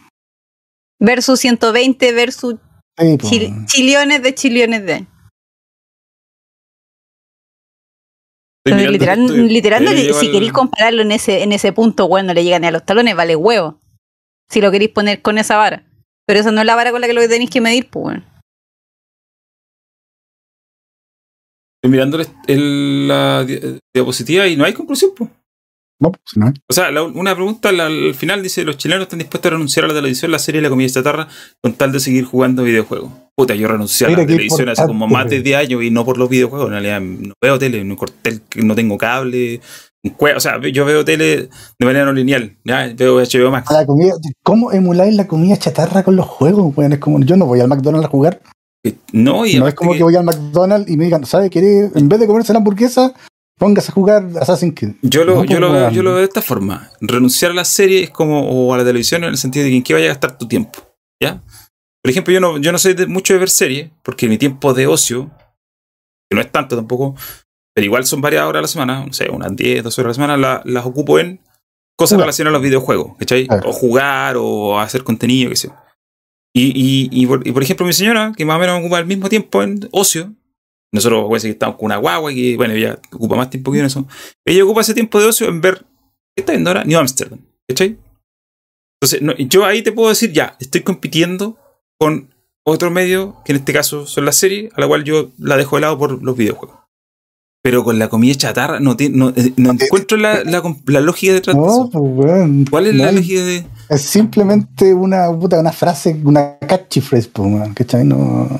Versus 1.00 1.40
120 1.40 2.12
versus 2.12 2.56
Sí, 3.00 3.18
pues. 3.18 3.32
chil- 3.32 3.66
chillones 3.68 4.22
de 4.22 4.36
chillones 4.36 4.86
de 4.86 4.94
años. 4.94 5.08
Mirando 8.76 8.91
literal, 8.91 9.47
literal, 9.47 9.84
no 9.86 9.91
le 9.91 10.13
si 10.13 10.26
el- 10.28 10.32
queréis 10.32 10.51
compararlo 10.51 11.01
en 11.01 11.11
ese, 11.11 11.43
en 11.43 11.51
ese 11.51 11.72
punto, 11.74 12.07
bueno, 12.07 12.28
no 12.28 12.34
le 12.34 12.43
llegan 12.43 12.61
ni 12.61 12.68
a 12.68 12.72
los 12.72 12.86
talones, 12.86 13.15
vale 13.15 13.36
huevo. 13.36 13.80
Si 14.49 14.61
lo 14.61 14.72
queréis 14.72 14.91
poner 14.91 15.22
con 15.22 15.38
esa 15.38 15.57
vara. 15.57 15.84
Pero 16.26 16.39
esa 16.39 16.51
no 16.51 16.61
es 16.61 16.68
la 16.68 16.76
vara 16.76 16.91
con 16.91 17.01
la 17.01 17.07
que 17.07 17.13
lo 17.13 17.28
tenéis 17.28 17.49
que 17.49 17.61
medir, 17.61 17.89
pues 17.89 18.03
bueno. 18.03 18.24
Estoy 21.82 21.91
mirando 21.91 22.20
el- 22.47 23.07
la 23.07 23.43
di- 23.45 23.80
diapositiva 23.95 24.47
y 24.47 24.55
no 24.57 24.65
hay 24.65 24.74
conclusión, 24.74 25.11
pues. 25.15 25.30
No, 26.00 26.12
pues, 26.12 26.22
no. 26.36 26.54
O 26.70 26.74
sea, 26.74 26.91
la- 26.91 27.04
una 27.04 27.34
pregunta 27.34 27.70
al, 27.70 27.80
al 27.80 28.14
final 28.16 28.43
dice: 28.43 28.64
Los 28.64 28.78
chilenos 28.78 29.04
están 29.04 29.20
dispuestos 29.20 29.50
a 29.50 29.54
renunciar 29.54 29.86
a 29.86 29.88
la 29.88 29.93
televisión, 29.95 30.32
la 30.32 30.39
serie 30.39 30.60
y 30.60 30.64
la 30.64 30.70
comida 30.70 30.89
chatarra 30.89 31.28
con 31.62 31.74
tal 31.74 31.91
de 31.91 32.00
seguir 32.00 32.26
jugando 32.26 32.64
videojuegos. 32.64 33.12
Puta, 33.36 33.56
yo 33.56 33.68
renuncié 33.68 34.08
a 34.08 34.10
la 34.12 34.26
televisión 34.26 34.70
hace 34.70 34.86
como 34.86 35.08
más 35.08 35.30
de 35.30 35.41
10 35.41 35.58
años 35.58 35.84
y 35.84 35.91
no 35.91 36.06
por 36.06 36.18
los 36.18 36.28
videojuegos. 36.30 36.68
En 36.68 36.74
realidad, 36.74 37.02
no 37.02 37.34
veo 37.41 37.60
tele, 37.60 37.84
no, 37.84 37.95
corté 37.95 38.39
no 38.56 38.74
tengo 38.76 38.98
cable. 38.98 39.60
O 40.20 40.39
sea, 40.39 40.60
yo 40.72 40.86
veo 40.86 41.04
tele 41.04 41.50
de 41.80 41.86
manera 41.86 42.06
no 42.06 42.14
lineal. 42.14 42.56
¿ya? 42.64 42.91
Veo 42.95 43.18
HBO 43.20 43.52
Max. 43.52 43.70
La 43.72 43.86
comida, 43.86 44.14
¿Cómo 44.43 44.72
emuláis 44.72 45.16
la 45.16 45.28
comida 45.28 45.58
chatarra 45.58 46.04
con 46.04 46.16
los 46.16 46.26
juegos? 46.26 46.76
weón? 46.78 46.93
es 46.93 47.00
como, 47.00 47.20
yo 47.22 47.36
no 47.38 47.45
voy 47.45 47.60
al 47.60 47.68
McDonald's 47.68 48.06
a 48.08 48.10
jugar. 48.10 48.41
No, 49.12 49.45
y 49.45 49.56
no 49.60 49.68
es 49.68 49.74
como 49.74 49.91
que... 49.91 49.98
que- 49.98 50.04
voy 50.04 50.16
al 50.16 50.24
McDonald's 50.24 50.89
y 50.89 50.95
me 50.98 51.06
digan, 51.06 51.26
¿sabe 51.26 51.50
qué? 51.50 51.89
En 51.93 52.08
vez 52.08 52.20
de 52.20 52.28
comerse 52.28 52.54
la 52.54 52.60
hamburguesa, 52.60 53.14
póngase 53.58 53.91
a 53.91 53.93
jugar 53.93 54.26
Assassin's 54.39 54.74
Creed. 54.76 54.95
Yo 55.01 55.24
lo, 55.26 55.36
No, 55.36 55.43
yo, 55.45 55.60
lo 55.60 55.72
veo, 55.72 55.89
yo 55.91 56.03
lo 56.03 56.12
veo 56.12 56.20
de 56.20 56.26
esta 56.26 56.41
forma. 56.41 56.89
Renunciar 57.01 57.51
a 57.51 57.55
la 57.55 57.66
serie 57.66 58.03
es 58.03 58.10
como, 58.10 58.41
o 58.49 58.74
a 58.74 58.78
la 58.78 58.84
televisión 58.86 59.24
en 59.24 59.32
el 59.32 59.38
sentido 59.38 59.66
de 59.66 59.72
que 59.72 59.78
en 59.78 59.84
qué 59.84 59.93
vaya 59.93 60.05
a 60.05 60.10
gastar 60.10 60.38
tu 60.38 60.47
tiempo. 60.47 60.80
¿Ya? 61.22 61.41
Por 62.03 62.12
ejemplo, 62.12 62.34
yo 62.34 62.39
no, 62.39 62.58
yo 62.60 62.72
no 62.72 62.78
soy 62.78 62.93
de- 62.93 63.08
mucho 63.08 63.34
de 63.34 63.39
ver 63.39 63.49
series, 63.49 63.89
porque 64.03 64.30
mi 64.30 64.38
tiempo 64.38 64.74
de 64.74 64.88
ocio, 64.88 65.32
que 66.30 66.36
no 66.36 66.41
es 66.41 66.51
tanto 66.51 66.76
tampoco, 66.76 67.16
pero 67.74 67.86
igual 67.86 68.05
son 68.05 68.22
varias 68.22 68.43
horas 68.43 68.60
a 68.60 68.62
la 68.62 68.68
semana, 68.68 69.05
no 69.05 69.14
sé, 69.14 69.30
unas 69.30 69.55
10, 69.55 69.84
12 69.84 70.01
horas 70.01 70.10
a 70.18 70.22
la 70.22 70.28
semana, 70.28 70.38
la- 70.38 70.62
las 70.66 70.86
ocupo 70.86 71.20
en 71.20 71.39
cosas 71.97 72.16
Jugar. 72.16 72.26
relacionadas 72.28 72.53
a 72.53 72.58
los 72.60 72.64
videojuegos, 72.64 73.18
¿cachai? 73.18 73.47
O 73.66 73.74
jugar, 73.74 74.36
o 74.38 74.80
hacer 74.80 75.03
contenido, 75.03 75.49
qué 75.49 75.55
sé 75.55 75.68
yo. 75.70 75.76
Y, 76.55 76.66
y, 76.76 77.10
y, 77.12 77.26
por, 77.28 77.45
y, 77.47 77.51
por 77.51 77.62
ejemplo, 77.64 77.86
mi 77.86 77.93
señora, 77.93 78.32
que 78.36 78.45
más 78.45 78.55
o 78.58 78.60
menos 78.60 78.80
ocupa 78.80 78.99
el 78.99 79.05
mismo 79.05 79.30
tiempo 79.30 79.62
en 79.64 79.88
ocio, 79.91 80.34
nosotros 80.94 81.30
decir 81.32 81.50
que 81.50 81.54
estamos 81.54 81.76
con 81.78 81.86
una 81.86 81.98
guagua 81.98 82.32
que, 82.32 82.56
bueno, 82.56 82.74
ella 82.74 83.00
ocupa 83.12 83.36
más 83.36 83.50
tiempo 83.50 83.72
que 83.72 83.78
yo 83.78 83.82
en 83.82 83.88
eso. 83.88 84.08
Ella 84.46 84.64
ocupa 84.64 84.82
ese 84.82 84.94
tiempo 84.94 85.20
de 85.20 85.26
ocio 85.28 85.48
en 85.48 85.62
ver, 85.62 85.86
¿qué 86.36 86.42
está 86.42 86.54
viendo 86.54 86.70
ahora? 86.70 86.84
New 86.86 86.98
Amsterdam, 87.00 87.40
¿cachai? 87.68 87.98
Entonces, 89.00 89.22
no, 89.22 89.36
yo 89.38 89.66
ahí 89.66 89.82
te 89.84 89.92
puedo 89.92 90.10
decir, 90.10 90.32
ya, 90.32 90.56
estoy 90.60 90.82
compitiendo 90.82 91.58
con 92.00 92.34
otro 92.66 92.90
medio, 92.90 93.38
que 93.46 93.52
en 93.54 93.60
este 93.60 93.74
caso 93.74 94.06
son 94.06 94.26
las 94.26 94.36
series, 94.38 94.72
a 94.76 94.82
la 94.82 94.88
cual 94.88 95.04
yo 95.04 95.30
la 95.38 95.56
dejo 95.58 95.76
de 95.78 95.82
lado 95.82 95.98
por 95.98 96.22
los 96.24 96.36
videojuegos. 96.36 96.78
Pero 97.64 97.84
con 97.84 98.00
la 98.00 98.08
comida 98.08 98.34
chatarra 98.36 98.80
no, 98.80 98.96
no, 99.12 99.30
eh, 99.30 99.54
no 99.58 99.72
encuentro 99.72 100.18
la, 100.18 100.44
la, 100.44 100.62
la 100.86 101.02
lógica 101.02 101.34
detrás 101.34 101.56
de 101.56 101.62
No, 101.62 101.68
eso. 101.68 101.90
pues, 101.92 102.04
weón. 102.16 102.66
¿Cuál 102.70 102.88
es 102.88 102.96
la 102.96 103.12
lógica 103.12 103.42
de...? 103.44 103.66
Es 103.90 104.02
simplemente 104.02 104.94
una 104.94 105.32
puta, 105.38 105.60
una 105.60 105.72
frase, 105.72 106.20
una 106.24 106.58
catchphrase, 106.60 107.30
pues, 107.30 107.52
weón, 107.54 107.74
¿cachai? 107.74 108.06
No. 108.06 108.60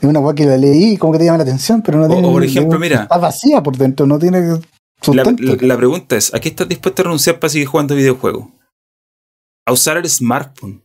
Es 0.00 0.04
una 0.08 0.20
weá 0.20 0.34
que 0.34 0.46
la 0.46 0.56
leí 0.56 0.96
como 0.96 1.12
que 1.12 1.18
te 1.18 1.24
llama 1.26 1.38
la 1.38 1.44
atención, 1.44 1.82
pero 1.82 1.98
no 1.98 2.06
O- 2.06 2.08
tiene. 2.08 2.26
o 2.28 2.32
por 2.32 2.44
ejemplo, 2.44 2.78
mira. 2.78 3.02
Está 3.02 3.18
vacía 3.18 3.62
por 3.62 3.76
dentro, 3.76 4.06
no 4.06 4.18
tiene 4.18 4.40
La, 4.40 4.60
sustento. 5.02 5.42
la- 5.42 5.56
la 5.66 5.76
pregunta 5.76 6.16
es, 6.16 6.32
¿a 6.34 6.40
qué 6.40 6.48
estás 6.48 6.68
dispuesto 6.68 7.02
a 7.02 7.04
renunciar 7.04 7.38
para 7.38 7.50
seguir 7.50 7.66
jugando 7.68 7.94
videojuegos? 7.94 8.46
A 9.66 9.72
usar 9.72 9.98
el 9.98 10.08
smartphone. 10.08 10.82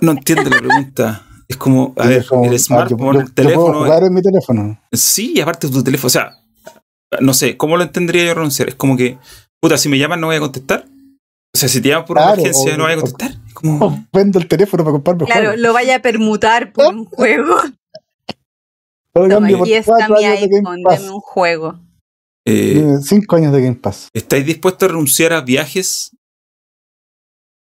No 0.00 0.12
entiendo 0.12 0.50
la 0.50 0.58
pregunta. 0.58 1.26
Es 1.46 1.56
como, 1.58 1.92
a 1.98 2.06
ver, 2.06 2.24
el 2.42 2.54
ah, 2.54 2.58
smartphone, 2.58 3.16
el 3.16 3.26
yo 3.26 3.32
puedo 3.32 3.34
teléfono. 3.34 3.78
jugar 3.84 4.02
en 4.04 4.14
mi 4.14 4.22
teléfono. 4.22 4.80
Sí, 4.92 5.34
y 5.36 5.40
aparte 5.40 5.68
tu 5.68 5.84
teléfono, 5.84 6.06
o 6.06 6.10
sea, 6.10 6.30
no 7.20 7.34
sé, 7.34 7.56
¿cómo 7.56 7.76
lo 7.76 7.82
entendería 7.82 8.24
yo 8.24 8.34
renunciar? 8.34 8.68
Es 8.70 8.74
como 8.74 8.96
que, 8.96 9.18
puta, 9.60 9.76
si 9.76 9.88
me 9.90 9.98
llaman 9.98 10.20
no 10.20 10.28
voy 10.28 10.36
a 10.36 10.40
contestar. 10.40 10.86
O 11.54 11.58
sea, 11.58 11.68
si 11.68 11.80
te 11.80 11.88
llaman 11.90 12.04
por 12.04 12.16
Claro, 12.16 12.32
emergencia 12.34 12.74
o- 12.74 12.76
no 12.76 12.84
voy 12.84 12.92
a 12.92 12.96
contestar. 12.96 13.30
Es 13.46 13.54
como, 13.54 13.86
Oh, 13.86 13.98
vendo 14.12 14.38
el 14.38 14.48
teléfono 14.48 14.82
para 14.82 14.92
comprarme 14.92 15.24
Claro, 15.26 15.40
juegos. 15.42 15.60
lo 15.60 15.72
vaya 15.72 15.96
a 15.96 16.02
permutar 16.02 16.72
por 16.72 16.92
un 16.94 17.04
juego. 17.06 17.54
Toma, 19.12 19.46
aquí 19.46 19.74
está 19.74 20.08
mi 20.08 20.24
iPhone, 20.24 20.82
deme 20.88 21.10
un 21.10 21.20
juego. 21.20 21.78
eh, 22.46 22.96
Cinco 23.02 23.36
años 23.36 23.52
de 23.52 23.62
Game 23.62 23.76
Pass. 23.76 24.08
¿estáis 24.12 24.44
dispuestos 24.44 24.88
a 24.88 24.92
renunciar 24.92 25.32
a 25.32 25.40
viajes? 25.40 26.10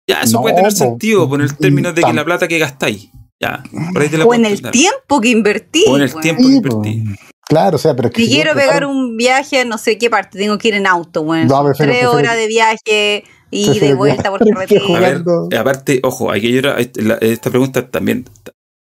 Ya, 0.09 0.23
eso 0.23 0.37
No, 0.39 0.43
puede 0.43 0.55
tener 0.57 0.71
po. 0.73 0.77
sentido 0.77 1.29
por 1.29 1.43
el 1.43 1.55
término 1.57 1.93
de 1.93 2.03
que 2.03 2.13
la 2.13 2.25
plata 2.25 2.49
que 2.49 2.59
gastáis. 2.59 3.11
Ya, 3.41 3.63
por 3.93 4.01
ahí 4.03 4.09
te 4.09 4.17
la 4.17 4.25
O 4.25 4.33
en 4.33 4.47
el 4.47 4.63
tiempo 4.71 5.21
que 5.21 5.29
invertí. 5.29 5.85
O 5.89 5.97
en 5.97 6.03
el 6.05 6.15
tiempo 6.21 6.43
que 6.43 6.49
invertí. 6.49 7.05
Claro, 7.47 7.77
o 7.77 7.79
sea, 7.79 7.95
pero 7.95 8.09
es 8.09 8.15
que. 8.15 8.23
Si 8.25 8.29
quiero 8.31 8.55
pegar 8.55 8.87
un 8.87 9.17
viaje 9.17 9.61
a 9.61 9.65
no 9.67 9.77
sé 9.79 9.99
qué 9.99 10.09
parte, 10.09 10.39
tengo 10.39 10.57
que 10.59 10.69
ir 10.69 10.75
en 10.75 10.87
auto, 10.87 11.21
weón. 11.21 11.47
No, 11.49 11.63
prefiero- 11.65 11.93
Tres 11.93 12.01
prefiero- 12.01 12.13
horas 12.13 12.37
de 12.37 12.47
viaje 12.47 13.25
y 13.51 13.79
de 13.79 13.95
vuelta 13.95 14.31
por 14.31 14.45
viajar 14.45 14.67
que 14.67 14.77
carretera. 14.77 14.97
A 14.99 15.01
ver, 15.01 15.23
Jugando. 15.23 15.49
eh, 15.51 15.57
aparte, 15.59 16.01
ojo, 16.03 16.31
aquí 16.33 16.61
la- 16.61 16.77
esta 17.21 17.51
pregunta 17.51 17.89
también. 17.89 18.25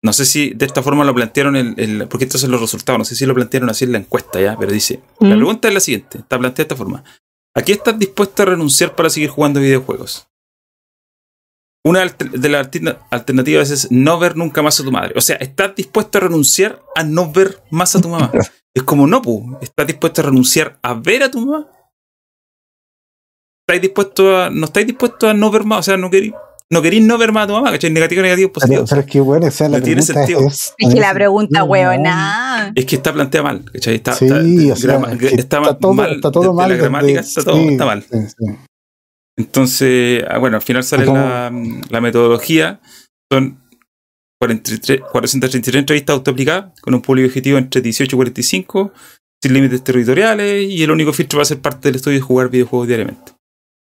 No 0.03 0.13
sé 0.13 0.25
si 0.25 0.51
de 0.51 0.65
esta 0.65 0.83
forma 0.83 1.03
lo 1.03 1.15
plantearon, 1.15 1.55
el, 1.55 1.73
el- 1.77 2.07
porque 2.07 2.25
estos 2.25 2.41
son 2.41 2.51
los 2.51 2.61
resultados, 2.61 2.99
no 2.99 3.05
sé 3.05 3.15
si 3.15 3.25
lo 3.25 3.33
plantearon 3.33 3.69
así 3.69 3.85
en 3.85 3.91
la 3.93 3.97
encuesta 3.97 4.39
ya, 4.39 4.55
pero 4.57 4.71
dice, 4.71 4.99
la 5.19 5.35
Mm. 5.35 5.37
pregunta 5.39 5.67
es 5.67 5.73
la 5.73 5.79
siguiente, 5.79 6.19
está 6.19 6.37
planteada 6.37 6.67
de 6.67 6.73
esta 6.73 6.75
forma. 6.75 7.03
¿A 7.55 7.61
qué 7.63 7.71
estás 7.73 7.97
dispuesto 7.97 8.43
a 8.43 8.45
renunciar 8.47 8.95
para 8.95 9.09
seguir 9.09 9.29
jugando 9.29 9.59
videojuegos? 9.61 10.27
Una 11.85 11.99
de 12.03 12.49
las 12.49 12.65
alterna- 12.65 12.99
alternativas 13.11 13.69
es 13.69 13.91
no 13.91 14.17
ver 14.17 14.35
nunca 14.35 14.61
más 14.63 14.79
a 14.79 14.83
tu 14.83 14.91
madre. 14.91 15.13
O 15.15 15.21
sea, 15.21 15.35
¿estás 15.35 15.75
dispuesto 15.75 16.17
a 16.17 16.21
renunciar 16.21 16.81
a 16.95 17.03
no 17.03 17.31
ver 17.31 17.61
más 17.69 17.95
a 17.95 18.01
tu 18.01 18.09
mamá? 18.09 18.31
Es 18.77 18.83
como 18.83 19.07
no, 19.07 19.21
pu. 19.21 19.57
¿Estás 19.61 19.87
dispuesto 19.87 20.19
a 20.21 20.25
renunciar 20.25 20.77
a 20.81 20.95
ver 20.95 21.23
a 21.23 21.31
tu 21.31 21.39
mamá? 21.45 21.65
¿Estáis 23.67 23.81
dispuesto 23.81 24.37
a, 24.37 24.49
no 24.49 24.65
estáis 24.65 24.85
dispuestos 24.87 25.29
a 25.29 25.33
no 25.33 25.49
ver 25.51 25.63
más? 25.63 25.79
O 25.79 25.83
sea, 25.83 25.97
no 25.97 26.09
queréis 26.09 26.33
no, 26.71 26.81
queréis 26.81 27.03
no 27.05 27.17
ver 27.19 27.31
más 27.31 27.43
a 27.43 27.47
tu 27.47 27.53
mamá, 27.53 27.71
¿cachai? 27.71 27.91
Negativo, 27.91 28.23
negativo, 28.23 28.51
positivo. 28.51 28.83
Pero, 28.83 28.89
pero 28.89 29.01
es 29.01 29.07
que, 29.07 29.19
bueno, 29.19 29.45
o 29.47 29.51
sea, 29.51 29.69
la 29.69 29.77
No 29.77 29.83
tiene 29.83 30.01
pregunta 30.01 30.25
sentido. 30.25 30.47
es. 30.47 30.73
Es 30.79 30.93
que 30.93 30.99
la 30.99 31.13
pregunta, 31.13 31.63
weona. 31.63 32.71
Es 32.75 32.85
que 32.85 32.95
está 32.95 33.13
planteada 33.13 33.43
mal, 33.43 33.65
¿cachai? 33.71 33.95
Está, 33.95 34.13
Sí, 34.13 34.25
está, 34.25 34.73
o 34.73 34.75
sea, 34.75 34.89
grama- 34.89 35.11
es 35.13 35.17
que 35.19 35.25
está 35.27 35.59
está 35.61 35.77
todo 35.77 35.93
mal, 35.93 36.15
está 36.15 36.31
todo 36.31 36.53
mal. 36.53 36.69
La 36.69 36.75
gramática 36.75 37.19
está 37.19 37.43
todo 37.43 37.55
sí, 37.57 37.67
está 37.69 37.85
mal. 37.85 38.01
sí, 38.03 38.17
sí. 38.29 38.45
Entonces, 39.37 40.23
ah, 40.27 40.37
bueno, 40.39 40.57
al 40.57 40.63
final 40.63 40.83
sale 40.83 41.05
la, 41.05 41.51
la 41.89 42.01
metodología. 42.01 42.79
Son 43.31 43.59
43, 44.39 45.01
433 45.11 45.79
entrevistas 45.79 46.13
autoaplicadas 46.15 46.79
con 46.81 46.93
un 46.95 47.01
público 47.01 47.27
objetivo 47.27 47.57
entre 47.57 47.81
18 47.81 48.15
y 48.15 48.17
45, 48.17 48.91
sin 49.41 49.53
límites 49.53 49.83
territoriales, 49.83 50.67
y 50.69 50.81
el 50.83 50.91
único 50.91 51.13
filtro 51.13 51.37
va 51.37 51.43
a 51.43 51.45
ser 51.45 51.59
parte 51.59 51.89
del 51.89 51.95
estudio 51.97 52.17
de 52.17 52.21
jugar 52.21 52.49
videojuegos 52.49 52.87
diariamente. 52.87 53.33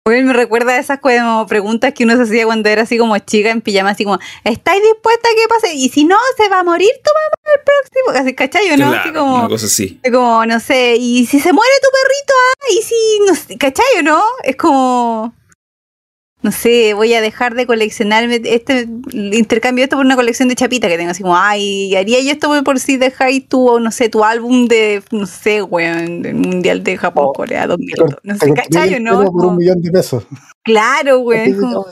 Me 0.06 0.32
recuerda 0.32 0.74
a 0.74 0.78
esas 0.78 1.00
como 1.00 1.46
preguntas 1.48 1.92
que 1.92 2.04
uno 2.04 2.14
se 2.16 2.22
hacía 2.22 2.46
cuando 2.46 2.68
era 2.68 2.82
así 2.82 2.96
como 2.96 3.18
chica 3.18 3.50
en 3.50 3.60
pijama, 3.60 3.90
así 3.90 4.04
como, 4.04 4.20
¿estáis 4.44 4.80
dispuesta 4.80 5.28
a 5.28 5.34
que 5.34 5.48
pase? 5.48 5.74
Y 5.74 5.88
si 5.88 6.04
no, 6.04 6.16
se 6.36 6.48
va 6.48 6.60
a 6.60 6.62
morir 6.62 6.90
tu 7.02 7.10
mamá 7.12 7.56
el 7.56 7.60
próximo. 7.64 8.22
Así, 8.22 8.34
¿cachai? 8.34 8.70
¿o 8.70 8.76
¿No? 8.76 8.90
Claro, 8.90 9.00
así 9.00 9.12
como, 9.12 9.34
una 9.40 9.48
cosa 9.48 9.66
así. 9.66 10.00
como, 10.12 10.46
no 10.46 10.60
sé, 10.60 10.94
y 10.96 11.26
si 11.26 11.40
se 11.40 11.52
muere 11.52 11.72
tu 11.82 11.88
perrito, 11.90 12.34
ah, 12.52 12.66
y 12.70 12.82
si, 12.82 13.20
no 13.26 13.34
sé, 13.34 13.58
¿cachai 13.58 13.98
o 13.98 14.02
no? 14.04 14.22
Es 14.44 14.54
como, 14.54 15.34
no 16.42 16.52
sé, 16.52 16.94
voy 16.94 17.12
a 17.14 17.20
dejar 17.20 17.54
de 17.54 17.66
coleccionarme 17.66 18.40
este, 18.44 18.86
intercambio 19.12 19.84
esto 19.84 19.96
por 19.96 20.04
una 20.04 20.16
colección 20.16 20.48
de 20.48 20.54
chapita 20.54 20.86
que 20.86 20.96
tengo, 20.96 21.10
así 21.10 21.22
como, 21.22 21.36
ay, 21.36 21.94
haría 21.96 22.20
yo 22.20 22.30
esto 22.30 22.62
por, 22.62 22.78
si 22.78 22.96
dejáis 22.98 23.48
tu, 23.48 23.80
no 23.80 23.90
sé, 23.90 24.08
tu 24.08 24.22
álbum 24.22 24.68
de, 24.68 25.02
no 25.10 25.26
sé, 25.26 25.62
weón, 25.62 26.22
del 26.22 26.34
Mundial 26.34 26.84
de 26.84 26.96
Japón, 26.98 27.24
Oh, 27.28 27.32
Corea 27.32 27.66
2000, 27.66 27.94
Te 27.94 28.00
cort- 28.02 28.18
no 28.22 28.34
sé, 28.36 28.48
corté 28.48 28.62
¿cachai 28.62 28.94
o 28.94 28.96
el 28.98 29.02
no? 29.04 29.24
Por 29.32 29.46
un 29.46 29.56
millón 29.56 29.80
de 29.82 29.90
pesos. 29.90 30.24
Claro, 30.62 31.20
weón, 31.20 31.58
como, 31.58 31.86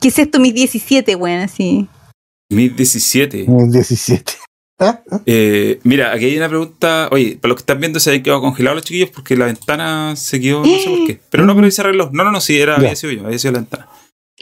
¿qué 0.00 0.08
es 0.08 0.18
esto, 0.18 0.38
mis 0.40 0.52
17, 0.54 1.14
weón, 1.14 1.40
así? 1.40 1.88
1017. 2.50 3.46
El 3.48 3.70
17. 3.72 4.34
¿Ah? 4.78 5.00
Eh, 5.24 5.80
mira, 5.84 6.12
aquí 6.12 6.26
hay 6.26 6.36
una 6.36 6.48
pregunta. 6.48 7.08
Oye, 7.10 7.38
para 7.40 7.50
los 7.50 7.56
que 7.56 7.62
están 7.62 7.80
viendo, 7.80 7.98
se 7.98 8.10
habían 8.10 8.22
quedado 8.22 8.42
congelados 8.42 8.76
los 8.76 8.84
chiquillos 8.84 9.10
porque 9.10 9.36
la 9.36 9.46
ventana 9.46 10.14
se 10.16 10.40
quedó, 10.40 10.60
no 10.60 10.78
sé 10.78 10.90
por 10.90 11.06
qué. 11.06 11.20
Pero 11.30 11.46
no, 11.46 11.54
pero 11.54 11.64
ahí 11.64 11.70
se 11.70 11.80
arregló. 11.80 12.10
No, 12.12 12.24
no, 12.24 12.32
no, 12.32 12.40
sí, 12.40 12.60
era, 12.60 12.76
había 12.76 12.94
sido 12.94 13.12
yo, 13.12 13.24
había 13.24 13.38
sido 13.38 13.52
la 13.52 13.60
ventana. 13.60 13.88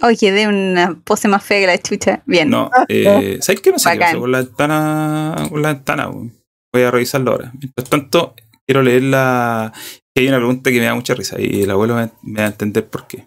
Oye, 0.02 0.32
de 0.32 0.48
una 0.48 0.98
pose 1.04 1.28
más 1.28 1.44
fea 1.44 1.60
que 1.60 1.66
la 1.66 1.78
chucha. 1.78 2.22
Bien. 2.26 2.50
No, 2.50 2.68
eh, 2.88 3.38
¿sabes 3.40 3.60
qué? 3.60 3.70
No 3.70 3.78
sé 3.78 3.96
qué 3.96 4.18
con 4.18 4.32
la 4.32 4.38
ventana. 4.38 5.46
Con 5.48 5.62
la 5.62 5.72
ventana. 5.72 6.08
Voy 6.08 6.82
a 6.82 6.90
revisarlo 6.90 7.30
ahora. 7.30 7.52
Mientras 7.60 7.88
tanto, 7.88 8.34
quiero 8.66 8.82
leer 8.82 9.04
la. 9.04 9.72
que 10.12 10.22
hay 10.22 10.28
una 10.28 10.38
pregunta 10.38 10.70
que 10.72 10.80
me 10.80 10.86
da 10.86 10.94
mucha 10.96 11.14
risa 11.14 11.40
y 11.40 11.62
el 11.62 11.70
abuelo 11.70 11.94
me, 11.94 12.10
me 12.22 12.40
va 12.40 12.46
a 12.46 12.50
entender 12.50 12.86
por 12.88 13.06
qué. 13.06 13.26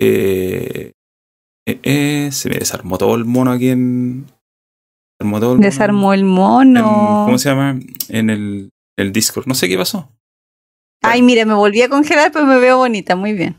Eh, 0.00 0.92
eh, 1.66 1.80
eh, 1.82 2.28
se 2.32 2.48
me 2.48 2.56
desarmó 2.56 2.98
todo 2.98 3.14
el 3.14 3.24
mono 3.24 3.52
aquí 3.52 3.70
en. 3.70 4.26
Desarmó 5.18 5.40
todo 5.40 5.52
el 5.52 5.56
mono 5.58 5.66
Desarmó 5.68 6.12
el 6.14 6.20
en- 6.20 6.26
mono. 6.26 7.22
¿Cómo 7.26 7.38
se 7.38 7.48
llama? 7.48 7.78
En 8.08 8.30
el, 8.30 8.70
el 8.98 9.12
Discord. 9.12 9.46
No 9.46 9.54
sé 9.54 9.68
qué 9.68 9.76
pasó. 9.76 10.12
Ay, 11.02 11.22
mira, 11.22 11.44
me 11.44 11.54
volví 11.54 11.80
a 11.82 11.88
congelar, 11.88 12.32
pero 12.32 12.46
me 12.46 12.58
veo 12.58 12.78
bonita. 12.78 13.16
Muy 13.16 13.32
bien. 13.32 13.56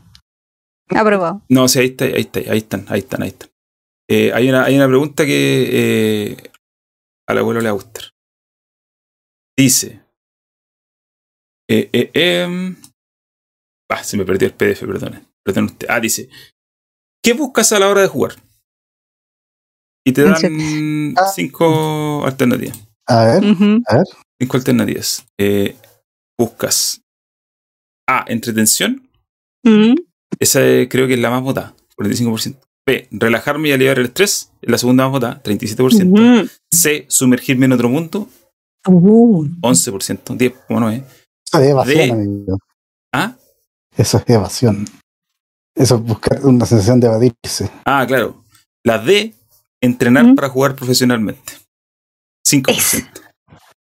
Aprobado. 0.90 1.42
No, 1.48 1.68
sí, 1.68 1.78
ahí 1.80 1.86
está, 1.88 2.04
ahí 2.04 2.20
está, 2.20 2.40
ahí 2.40 2.58
están, 2.58 2.84
ahí 2.88 2.98
están, 3.00 3.22
ahí 3.22 3.28
están. 3.28 3.50
Eh, 4.10 4.32
hay, 4.32 4.48
una, 4.48 4.64
hay 4.64 4.76
una 4.76 4.86
pregunta 4.88 5.26
que 5.26 5.68
eh, 6.32 6.36
al 7.28 7.38
abuelo 7.38 7.60
le 7.60 7.66
va 7.66 7.70
a 7.70 7.74
gustar. 7.74 8.04
Dice. 9.56 10.02
Eh, 11.68 11.90
eh, 11.92 12.10
em, 12.14 12.76
ah, 13.90 14.02
se 14.02 14.16
me 14.16 14.24
perdió 14.24 14.48
el 14.48 14.54
PDF, 14.54 14.80
perdón. 14.86 15.26
Perdón 15.44 15.64
usted. 15.66 15.86
Ah, 15.90 16.00
dice. 16.00 16.28
¿Qué 17.22 17.32
buscas 17.34 17.72
a 17.72 17.78
la 17.78 17.88
hora 17.88 18.00
de 18.02 18.08
jugar? 18.08 18.36
Y 20.08 20.12
te 20.12 20.22
dan 20.22 21.14
Ah. 21.16 21.26
cinco 21.34 22.24
alternativas. 22.24 22.78
A 23.06 23.24
ver, 23.24 23.44
Ujú. 23.44 23.82
Cinco 24.40 24.56
alternativas. 24.56 25.26
Eh, 25.38 25.76
buscas 26.38 27.02
A. 28.08 28.24
Entretención. 28.28 29.06
Esa 30.38 30.66
eh, 30.66 30.88
creo 30.88 31.06
que 31.06 31.14
es 31.14 31.20
la 31.20 31.30
más 31.30 31.42
votada, 31.42 31.74
45%. 31.96 32.58
B. 32.86 33.06
Relajarme 33.10 33.68
y 33.68 33.72
aliviar 33.72 33.98
el 33.98 34.06
estrés. 34.06 34.50
Es 34.62 34.70
la 34.70 34.78
segunda 34.78 35.04
más 35.04 35.12
votada, 35.12 35.42
37%. 35.42 36.10
Ujú. 36.40 36.48
C. 36.72 37.04
Sumergirme 37.08 37.66
en 37.66 37.72
otro 37.72 37.88
mundo. 37.90 38.28
Uh. 38.86 39.46
11%. 39.60 40.36
10,9%. 40.36 41.04
Eso 41.46 41.60
es 41.60 41.68
evasión, 41.68 41.96
De- 41.96 42.12
amigo. 42.12 42.58
¿Ah? 43.12 43.36
Eso 43.96 44.18
es 44.18 44.24
evasión. 44.28 44.86
Eso 45.74 45.96
es 45.96 46.02
buscar 46.02 46.44
una 46.46 46.64
sensación 46.66 46.98
de 47.00 47.06
evadirse. 47.08 47.70
Ah, 47.84 48.04
claro. 48.06 48.42
La 48.84 48.98
D. 48.98 49.34
Entrenar 49.80 50.24
¿Mm? 50.24 50.34
para 50.34 50.48
jugar 50.48 50.74
profesionalmente. 50.74 51.52
5%. 52.46 53.06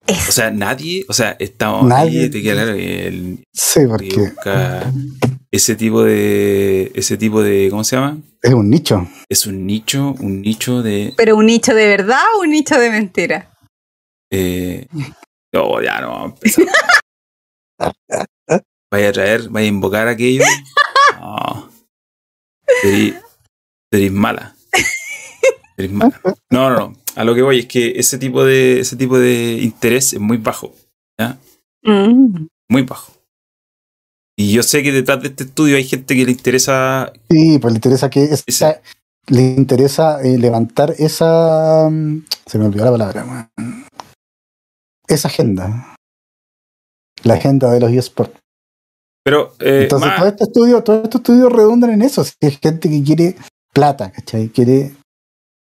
Es. 0.07 0.27
O 0.29 0.31
sea, 0.31 0.49
nadie, 0.49 1.05
o 1.07 1.13
sea, 1.13 1.35
estamos 1.39 1.85
Nadie. 1.87 2.21
ahí, 2.23 2.29
te 2.31 2.41
queda 2.41 2.63
el, 2.63 3.43
Sí, 3.53 3.81
que 3.81 3.87
porque 3.87 4.09
busca 4.15 4.91
ese 5.51 5.75
tipo 5.75 6.03
de, 6.03 6.91
ese 6.95 7.15
tipo 7.15 7.43
de, 7.43 7.67
¿cómo 7.69 7.83
se 7.83 7.95
llama? 7.95 8.17
es 8.41 8.53
un 8.53 8.69
nicho. 8.69 9.07
Es 9.29 9.45
un 9.45 9.67
nicho, 9.67 10.15
un 10.19 10.41
nicho 10.41 10.81
de, 10.81 11.13
Pero 11.15 11.35
un 11.35 11.45
nicho 11.45 11.75
de 11.75 11.87
verdad 11.87 12.21
o 12.37 12.41
un 12.41 12.49
nicho 12.49 12.79
de 12.79 12.89
mentira. 12.89 13.51
eh, 14.31 14.87
oh, 15.53 15.79
ya 15.81 16.01
no, 16.01 16.09
vamos 16.09 16.31
a 16.31 16.33
empezar. 16.35 16.65
Vaya 18.91 19.09
a 19.09 19.11
traer, 19.13 19.49
vaya 19.49 19.65
a 19.65 19.69
invocar 19.69 20.07
aquello. 20.07 20.43
No. 21.19 21.69
Seréis 22.81 24.11
mala. 24.11 24.55
No, 25.87 26.69
no, 26.69 26.69
no. 26.77 26.95
A 27.15 27.23
lo 27.23 27.33
que 27.35 27.41
voy 27.41 27.59
es 27.59 27.65
que 27.67 27.91
ese 27.99 28.17
tipo 28.17 28.43
de, 28.43 28.79
ese 28.81 28.95
tipo 28.95 29.17
de 29.17 29.59
interés 29.61 30.13
es 30.13 30.19
muy 30.19 30.37
bajo. 30.37 30.73
Mm. 31.83 32.47
Muy 32.69 32.81
bajo. 32.83 33.13
Y 34.37 34.51
yo 34.53 34.63
sé 34.63 34.83
que 34.83 34.91
detrás 34.91 35.21
de 35.21 35.29
este 35.29 35.43
estudio 35.45 35.75
hay 35.77 35.83
gente 35.85 36.15
que 36.15 36.25
le 36.25 36.31
interesa. 36.31 37.11
Sí, 37.29 37.57
pues 37.59 37.73
le 37.73 37.77
interesa 37.77 38.09
que 38.09 38.23
esa- 38.23 38.43
Esa- 38.47 38.81
le 39.27 39.41
interesa 39.41 40.21
eh, 40.23 40.37
levantar 40.37 40.93
esa 40.97 41.87
mm, 41.89 42.25
se 42.45 42.57
me 42.57 42.65
olvidó 42.65 42.85
la 42.85 42.91
palabra, 42.91 43.49
esa 45.07 45.27
agenda. 45.27 45.95
La 47.23 47.33
agenda 47.35 47.69
de 47.71 47.79
los 47.81 47.91
eSports. 47.91 48.33
Pero, 49.23 49.53
eh, 49.59 49.81
Entonces, 49.83 50.07
más- 50.07 50.17
todo 50.19 50.27
este 50.29 50.43
estudio, 50.45 50.83
todos 50.83 51.03
estos 51.03 51.19
estudios 51.19 51.51
redundan 51.51 51.89
en 51.91 52.01
eso. 52.01 52.23
Si 52.23 52.33
es 52.39 52.59
gente 52.59 52.89
que 52.89 53.03
quiere 53.03 53.35
plata, 53.73 54.11
¿cachai? 54.11 54.49
Quiere. 54.49 54.93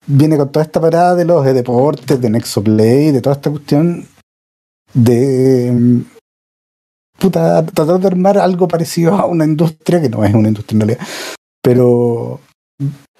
Viene 0.06 0.36
con 0.36 0.50
toda 0.52 0.64
esta 0.64 0.80
parada 0.80 1.14
de 1.14 1.24
los 1.24 1.44
de 1.44 1.52
deportes, 1.52 2.20
de 2.20 2.30
Nexoplay, 2.30 3.10
de 3.12 3.20
toda 3.20 3.36
esta 3.36 3.50
cuestión 3.50 4.06
de. 4.94 5.70
mm, 5.72 6.00
Puta, 7.18 7.64
tratar 7.64 7.98
de 7.98 8.06
armar 8.06 8.36
algo 8.38 8.68
parecido 8.68 9.14
a 9.14 9.24
una 9.24 9.46
industria, 9.46 10.02
que 10.02 10.08
no 10.10 10.22
es 10.24 10.34
una 10.34 10.48
industria 10.48 10.76
en 10.76 10.80
realidad. 10.88 11.06
Pero. 11.62 12.40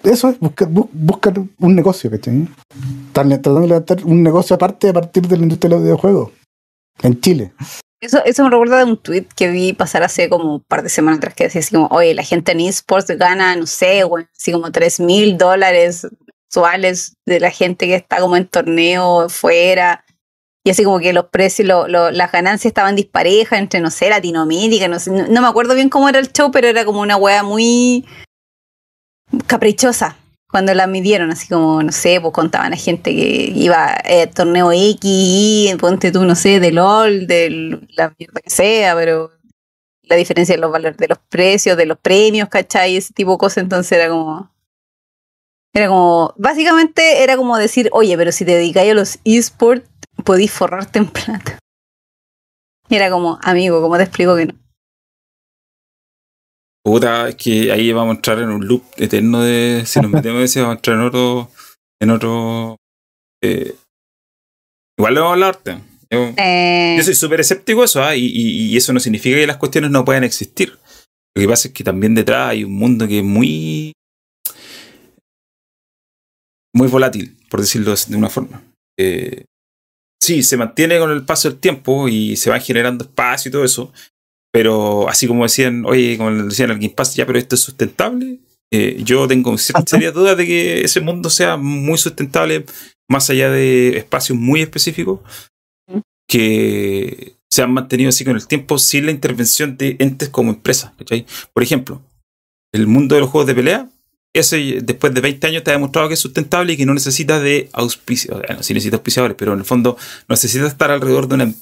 Eso 0.03 0.29
es 0.29 0.39
buscar, 0.39 0.69
bu- 0.69 0.87
buscar 0.93 1.33
un 1.59 1.75
negocio, 1.75 2.11
¿cachai? 2.11 2.47
Tratando 3.11 3.61
de 3.61 3.67
levantar 3.67 4.05
un 4.05 4.21
negocio 4.21 4.55
aparte 4.55 4.89
a 4.89 4.93
partir 4.93 5.27
de 5.27 5.35
la 5.35 5.43
industria 5.43 5.69
de 5.69 5.75
los 5.75 5.83
videojuegos. 5.83 6.31
En 7.01 7.19
Chile. 7.19 7.51
Eso, 7.99 8.23
eso 8.23 8.43
me 8.43 8.51
recuerda 8.51 8.77
de 8.77 8.83
un 8.91 8.97
tweet 8.97 9.25
que 9.35 9.49
vi 9.49 9.73
pasar 9.73 10.03
hace 10.03 10.29
como 10.29 10.53
un 10.55 10.61
par 10.61 10.83
de 10.83 10.89
semanas 10.89 11.17
atrás 11.17 11.33
que 11.33 11.45
decía 11.45 11.61
así 11.61 11.73
como, 11.73 11.87
oye, 11.87 12.13
la 12.13 12.21
gente 12.21 12.51
en 12.51 12.59
esports 12.59 13.07
gana, 13.17 13.55
no 13.55 13.65
sé, 13.65 14.03
güey, 14.03 14.27
así 14.37 14.51
como 14.51 14.71
3 14.71 14.99
mil 14.99 15.35
dólares 15.39 16.07
mensuales 16.47 17.15
de 17.25 17.39
la 17.39 17.51
gente 17.51 17.87
que 17.87 17.95
está 17.95 18.19
como 18.19 18.37
en 18.37 18.47
torneo 18.47 19.29
fuera. 19.29 20.03
Y 20.65 20.69
así 20.71 20.83
como 20.83 20.99
que 20.99 21.13
los 21.13 21.25
precios, 21.25 21.67
lo- 21.67 22.11
las 22.11 22.31
ganancias 22.31 22.65
estaban 22.71 22.95
disparejas 22.95 23.59
entre, 23.59 23.79
no 23.79 23.89
sé, 23.89 24.09
Latinoamérica, 24.09 24.87
no 24.87 24.99
sé, 24.99 25.11
no, 25.11 25.41
me 25.41 25.47
acuerdo 25.47 25.75
bien 25.75 25.89
cómo 25.89 26.09
era 26.09 26.19
el 26.19 26.31
show, 26.31 26.51
pero 26.51 26.67
era 26.67 26.83
como 26.83 26.99
una 27.01 27.15
wea 27.15 27.41
muy 27.43 28.05
caprichosa 29.45 30.17
cuando 30.49 30.73
la 30.73 30.87
midieron, 30.87 31.31
así 31.31 31.47
como, 31.47 31.83
no 31.83 31.91
sé, 31.91 32.19
pues 32.21 32.33
contaban 32.33 32.73
a 32.73 32.77
gente 32.77 33.13
que 33.15 33.51
iba 33.55 33.93
a 33.93 34.27
torneo 34.33 34.71
X, 34.71 34.99
Y, 35.03 35.73
ponte 35.79 36.11
tú, 36.11 36.23
no 36.23 36.35
sé, 36.35 36.59
de 36.59 36.71
LOL, 36.71 37.27
de 37.27 37.79
la 37.95 38.13
mierda 38.17 38.41
que 38.41 38.49
sea, 38.49 38.95
pero 38.95 39.31
la 40.03 40.15
diferencia 40.15 40.55
de 40.55 40.61
los 40.61 40.71
valores 40.71 40.97
de 40.97 41.07
los 41.09 41.17
precios, 41.29 41.75
de 41.77 41.85
los 41.85 41.97
premios, 41.97 42.47
¿cachai? 42.49 42.95
Ese 42.95 43.13
tipo 43.13 43.31
de 43.33 43.37
cosas, 43.37 43.63
entonces 43.63 43.91
era 43.93 44.09
como... 44.09 44.49
Era 45.77 45.89
como, 45.89 46.33
básicamente 46.37 47.21
era 47.21 47.37
como 47.37 47.55
decir, 47.55 47.89
oye, 47.91 48.17
pero 48.17 48.31
si 48.31 48.43
te 48.45 48.55
dedicáis 48.55 48.91
a 48.91 48.95
los 48.95 49.19
esports, 49.25 49.87
podís 50.25 50.51
forrarte 50.51 50.97
en 50.97 51.05
plata. 51.05 51.59
Y 52.89 52.95
era 52.95 53.11
como, 53.11 53.37
amigo, 53.43 53.79
¿cómo 53.79 53.95
te 53.97 54.03
explico 54.03 54.35
que 54.35 54.47
no? 54.47 54.55
Puta, 56.83 57.29
es 57.29 57.35
que 57.35 57.71
ahí 57.71 57.91
vamos 57.91 58.13
a 58.13 58.15
entrar 58.15 58.39
en 58.39 58.49
un 58.49 58.65
loop 58.67 58.81
eterno 58.95 59.41
de. 59.43 59.83
Si 59.85 59.99
nos 59.99 60.09
metemos 60.09 60.39
en 60.39 60.43
ese, 60.45 60.61
vamos 60.61 60.75
a 60.75 60.77
entrar 60.77 60.97
en 60.97 61.03
otro. 61.03 61.51
En 62.01 62.09
otro. 62.11 62.77
eh, 63.43 63.75
igual 64.97 65.13
le 65.13 65.19
vamos 65.19 65.31
a 65.31 65.33
hablar. 65.33 65.59
Yo, 66.09 66.33
Eh, 66.37 66.95
yo 66.97 67.03
soy 67.03 67.13
súper 67.13 67.41
escéptico 67.41 67.83
eso, 67.83 68.01
y, 68.15 68.25
y- 68.25 68.71
y 68.71 68.77
eso 68.77 68.93
no 68.93 68.99
significa 68.99 69.35
que 69.37 69.45
las 69.45 69.57
cuestiones 69.57 69.91
no 69.91 70.05
puedan 70.05 70.23
existir. 70.23 70.79
Lo 71.35 71.41
que 71.41 71.47
pasa 71.47 71.67
es 71.67 71.73
que 71.73 71.83
también 71.83 72.15
detrás 72.15 72.49
hay 72.49 72.63
un 72.63 72.73
mundo 72.73 73.07
que 73.07 73.19
es 73.19 73.23
muy. 73.23 73.91
Muy 76.73 76.87
volátil, 76.87 77.37
por 77.49 77.61
decirlo 77.61 77.93
de 77.93 78.15
una 78.15 78.29
forma. 78.29 78.63
Eh, 78.99 79.45
sí, 80.21 80.43
se 80.43 80.57
mantiene 80.57 80.99
con 80.99 81.11
el 81.11 81.25
paso 81.25 81.49
del 81.49 81.59
tiempo 81.59 82.07
y 82.07 82.35
se 82.35 82.49
van 82.49 82.61
generando 82.61 83.05
espacio 83.05 83.49
y 83.49 83.51
todo 83.51 83.63
eso. 83.63 83.93
Pero 84.51 85.07
así 85.09 85.27
como 85.27 85.43
decían, 85.43 85.85
oye, 85.85 86.17
como 86.17 86.31
decían 86.43 86.71
al 86.71 86.77
Game 86.77 86.93
Pass, 86.95 87.15
ya, 87.15 87.25
pero 87.25 87.37
esto 87.37 87.55
es 87.55 87.61
sustentable. 87.61 88.39
Eh, 88.71 89.01
yo 89.03 89.27
tengo 89.27 89.57
serias 89.57 90.13
dudas 90.13 90.37
de 90.37 90.45
que 90.45 90.81
ese 90.81 90.99
mundo 90.99 91.29
sea 91.29 91.57
muy 91.57 91.97
sustentable, 91.97 92.65
más 93.09 93.29
allá 93.29 93.49
de 93.49 93.97
espacios 93.97 94.37
muy 94.37 94.61
específicos, 94.61 95.19
que 96.27 97.35
se 97.49 97.61
han 97.61 97.71
mantenido 97.71 98.09
así 98.09 98.25
con 98.25 98.35
el 98.35 98.47
tiempo 98.47 98.77
sin 98.77 99.05
la 99.05 99.11
intervención 99.11 99.77
de 99.77 99.95
entes 99.99 100.29
como 100.29 100.51
empresas. 100.51 100.91
¿cachai? 100.97 101.25
Por 101.53 101.63
ejemplo, 101.63 102.01
el 102.73 102.87
mundo 102.87 103.15
de 103.15 103.21
los 103.21 103.29
juegos 103.29 103.47
de 103.47 103.55
pelea, 103.55 103.89
ese 104.39 104.79
después 104.83 105.13
de 105.13 105.21
20 105.21 105.47
años 105.47 105.63
te 105.63 105.71
ha 105.71 105.73
demostrado 105.73 106.07
que 106.07 106.13
es 106.15 106.19
sustentable 106.19 106.73
y 106.73 106.77
que 106.77 106.85
no 106.85 106.93
necesita 106.93 107.39
de 107.39 107.69
auspicios. 107.73 108.41
Bueno, 108.47 108.63
sí 108.63 108.73
necesita 108.73 108.97
auspiciadores, 108.97 109.35
pero 109.37 109.53
en 109.53 109.59
el 109.59 109.65
fondo 109.65 109.97
no 110.27 110.33
necesita 110.33 110.65
estar 110.67 110.91
alrededor 110.91 111.27
de 111.27 111.35
una, 111.35 111.45
de 111.45 111.53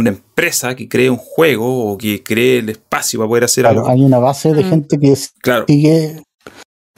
una 0.00 0.10
empresa 0.10 0.74
que 0.74 0.88
cree 0.88 1.10
un 1.10 1.16
juego 1.16 1.92
o 1.92 1.98
que 1.98 2.22
cree 2.22 2.58
el 2.58 2.68
espacio 2.70 3.18
para 3.20 3.28
poder 3.28 3.44
hacer 3.44 3.62
Claro, 3.64 3.80
algo. 3.80 3.90
hay 3.90 4.02
una 4.02 4.18
base 4.18 4.52
de 4.52 4.64
Mm. 4.64 4.68
gente 4.70 4.98
que 4.98 5.14
Claro, 5.40 5.64
sigue 5.68 6.22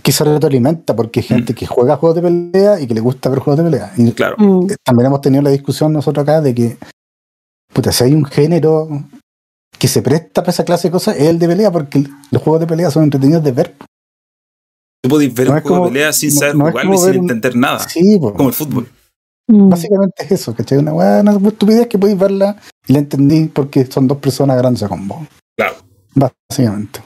que 0.03 0.13
se 0.13 0.23
retroalimenta 0.23 0.95
porque 0.95 1.19
hay 1.21 1.27
gente 1.27 1.53
Mm. 1.53 1.57
que 1.57 1.67
juega 1.67 1.97
juegos 1.97 2.15
de 2.17 2.23
pelea 2.23 2.81
y 2.81 2.87
que 2.87 2.95
le 2.95 3.01
gusta 3.01 3.29
ver 3.29 3.41
juegos 3.41 3.59
de 3.65 3.71
pelea. 3.71 3.93
Y 3.97 4.13
claro. 4.13 4.37
mm, 4.39 4.69
también 4.85 5.07
hemos 5.07 5.21
tenido 5.21 5.43
la 5.43 5.51
discusión 5.51 5.93
nosotros 5.93 6.23
acá 6.23 6.41
de 6.41 6.55
que, 6.55 6.77
puta, 7.73 7.91
si 7.91 8.05
hay 8.05 8.15
un 8.15 8.25
género 8.25 8.89
que 9.79 9.89
se 9.89 10.03
presta 10.03 10.43
para 10.43 10.53
esa 10.53 10.65
clase 10.65 10.89
de 10.89 10.93
cosas, 10.93 11.17
es 11.17 11.25
el 11.25 11.39
de 11.41 11.49
pelea, 11.49 11.71
porque 11.73 12.05
los 12.31 12.41
juegos 12.41 12.61
de 12.61 12.67
pelea 12.69 12.91
son 12.91 13.03
entretenidos 13.03 13.43
de 13.43 13.53
ver. 13.53 13.75
Tú 15.07 15.11
podés 15.11 15.33
ver 15.33 15.47
No 15.47 15.55
un 15.55 15.61
juego 15.61 15.77
como- 15.77 15.87
de 15.87 15.93
pelea 15.93 16.13
sin 16.13 16.35
no- 16.35 16.41
saber 16.41 16.57
no 16.57 16.65
jugarlo 16.67 16.95
y 16.95 16.99
sin 16.99 17.07
ver 17.07 17.17
entender 17.17 17.57
nada. 17.57 17.79
Sí, 17.89 18.19
po. 18.21 18.35
Como 18.35 18.49
el 18.49 18.55
fútbol. 18.55 18.89
mm. 19.49 19.69
básicamente 19.71 20.25
es 20.25 20.33
eso, 20.33 20.53
¿cachai? 20.55 20.79
Una 20.79 20.93
weá, 20.93 21.21
una 21.21 21.33
estupidez 21.49 21.87
que 21.87 21.97
podéis 21.99 22.19
verla 22.19 22.57
y 22.89 22.93
la 22.93 22.99
entendí 22.99 23.45
porque 23.47 23.87
son 23.87 24.09
dos 24.09 24.19
personas 24.19 24.57
grandes 24.59 24.83
a 24.83 24.89
combo. 24.89 25.25
Claro. 25.57 25.77
Básicamente. 26.15 27.01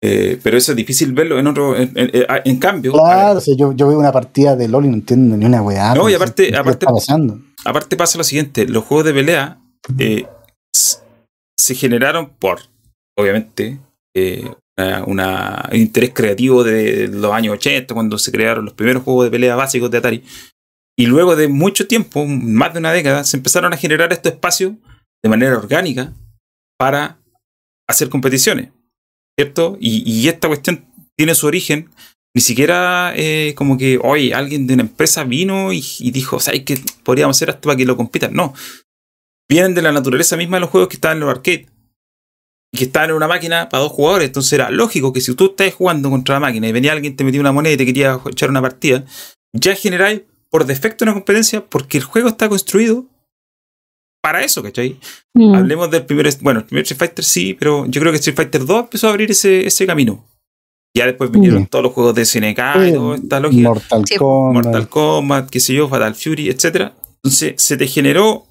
Eh, 0.00 0.38
pero 0.40 0.56
eso 0.56 0.70
es 0.70 0.76
difícil 0.76 1.12
verlo 1.12 1.40
en 1.40 1.48
otro. 1.48 1.74
En, 1.76 1.90
en- 1.96 2.10
en 2.44 2.58
cambio, 2.60 2.92
Claro, 2.92 3.28
ver, 3.30 3.36
o 3.38 3.40
sea, 3.40 3.56
yo, 3.58 3.72
yo 3.72 3.88
veo 3.88 3.98
una 3.98 4.12
partida 4.12 4.54
de 4.54 4.68
LOL 4.68 4.84
y 4.84 4.88
no 4.88 4.94
entiendo 4.94 5.36
ni 5.36 5.44
una 5.44 5.60
weá. 5.60 5.92
No, 5.96 6.08
y 6.08 6.14
aparte- 6.14 6.50
¿qué 6.50 6.56
aparte- 6.56 6.84
está 6.86 6.92
pasando? 6.94 7.40
aparte 7.64 7.96
pasa 7.96 8.16
lo 8.18 8.22
siguiente: 8.22 8.68
los 8.68 8.84
juegos 8.84 9.06
de 9.06 9.14
pelea 9.14 9.58
eh, 9.98 10.26
se 11.58 11.74
generaron 11.74 12.30
por, 12.38 12.60
obviamente, 13.16 13.80
eh, 14.14 14.48
una- 15.06 15.68
un 15.72 15.76
interés 15.78 16.10
creativo 16.14 16.64
de 16.64 17.08
los 17.08 17.32
años 17.32 17.54
80, 17.54 17.94
cuando 17.94 18.18
se 18.18 18.30
crearon 18.32 18.64
los 18.64 18.74
primeros 18.74 19.02
juegos 19.02 19.24
de 19.24 19.30
pelea 19.30 19.56
básicos 19.56 19.90
de 19.90 19.98
Atari. 19.98 20.24
Y 20.98 21.06
luego 21.06 21.36
de 21.36 21.48
mucho 21.48 21.86
tiempo, 21.86 22.26
más 22.26 22.72
de 22.72 22.80
una 22.80 22.92
década, 22.92 23.24
se 23.24 23.36
empezaron 23.36 23.72
a 23.72 23.76
generar 23.76 24.12
estos 24.12 24.32
espacios 24.32 24.72
de 25.22 25.28
manera 25.28 25.56
orgánica 25.56 26.12
para 26.78 27.18
hacer 27.88 28.08
competiciones, 28.08 28.70
¿cierto? 29.38 29.76
Y, 29.80 30.28
esta 30.28 30.48
cuestión 30.48 30.86
tiene 31.16 31.34
su 31.34 31.46
origen 31.46 31.90
ni 32.36 32.42
siquiera 32.42 33.12
eh, 33.16 33.54
como 33.56 33.78
que, 33.78 33.98
oye, 34.02 34.34
alguien 34.34 34.66
de 34.66 34.74
una 34.74 34.82
empresa 34.82 35.24
vino 35.24 35.72
y, 35.72 35.82
dijo, 36.12 36.38
¿sabes 36.38 36.62
qué? 36.64 36.78
Podríamos 37.02 37.36
hacer 37.36 37.48
esto 37.48 37.62
para 37.62 37.76
que 37.76 37.84
lo 37.84 37.96
compitan. 37.96 38.34
No. 38.34 38.54
Vienen 39.48 39.74
de 39.74 39.82
la 39.82 39.92
naturaleza 39.92 40.36
misma 40.36 40.58
de 40.58 40.60
los 40.60 40.70
juegos 40.70 40.88
que 40.88 40.96
estaban 40.96 41.16
en 41.16 41.20
los 41.20 41.30
arcades. 41.30 41.66
Y 42.72 42.78
que 42.78 42.84
estaban 42.84 43.10
en 43.10 43.16
una 43.16 43.28
máquina 43.28 43.68
para 43.68 43.82
dos 43.82 43.92
jugadores. 43.92 44.26
Entonces 44.26 44.52
era 44.52 44.70
lógico 44.70 45.12
que 45.12 45.20
si 45.20 45.34
tú 45.34 45.46
estás 45.46 45.72
jugando 45.74 46.10
contra 46.10 46.34
la 46.34 46.40
máquina 46.40 46.68
y 46.68 46.72
venía 46.72 46.92
alguien, 46.92 47.16
te 47.16 47.24
metía 47.24 47.40
una 47.40 47.52
moneda 47.52 47.72
y 47.74 47.76
te 47.78 47.86
quería 47.86 48.18
echar 48.30 48.50
una 48.50 48.60
partida, 48.60 49.04
ya 49.54 49.74
generáis 49.74 50.22
por 50.50 50.66
defecto 50.66 51.04
una 51.04 51.14
competencia 51.14 51.64
porque 51.64 51.98
el 51.98 52.04
juego 52.04 52.28
está 52.28 52.48
construido 52.48 53.06
para 54.22 54.42
eso, 54.42 54.62
¿cachai? 54.62 54.98
Mm. 55.34 55.54
Hablemos 55.54 55.90
del 55.90 56.04
primer, 56.04 56.28
bueno, 56.40 56.60
el 56.60 56.66
primer 56.66 56.82
Street 56.82 56.98
Fighter 56.98 57.24
sí, 57.24 57.54
pero 57.54 57.86
yo 57.86 58.00
creo 58.00 58.12
que 58.12 58.18
Street 58.18 58.36
Fighter 58.36 58.66
2 58.66 58.80
empezó 58.84 59.06
a 59.06 59.10
abrir 59.10 59.30
ese, 59.30 59.66
ese 59.66 59.86
camino. 59.86 60.24
Ya 60.96 61.06
después 61.06 61.30
vinieron 61.30 61.62
Mm. 61.62 61.66
todos 61.66 61.84
los 61.84 61.92
juegos 61.92 62.14
de 62.16 62.22
SNK 62.26 62.58
y 62.88 62.92
toda 62.92 63.16
esta 63.16 63.40
lógica. 63.40 63.68
Mortal 63.68 64.04
Sí. 64.06 64.16
Kombat. 64.16 64.64
Mortal 64.64 64.88
Kombat, 64.88 65.50
qué 65.50 65.60
sé 65.60 65.74
yo, 65.74 65.88
Fatal 65.88 66.14
Fury, 66.14 66.48
etcétera. 66.48 66.94
Entonces 67.22 67.54
se 67.56 67.76
te 67.76 67.86
generó 67.86 68.46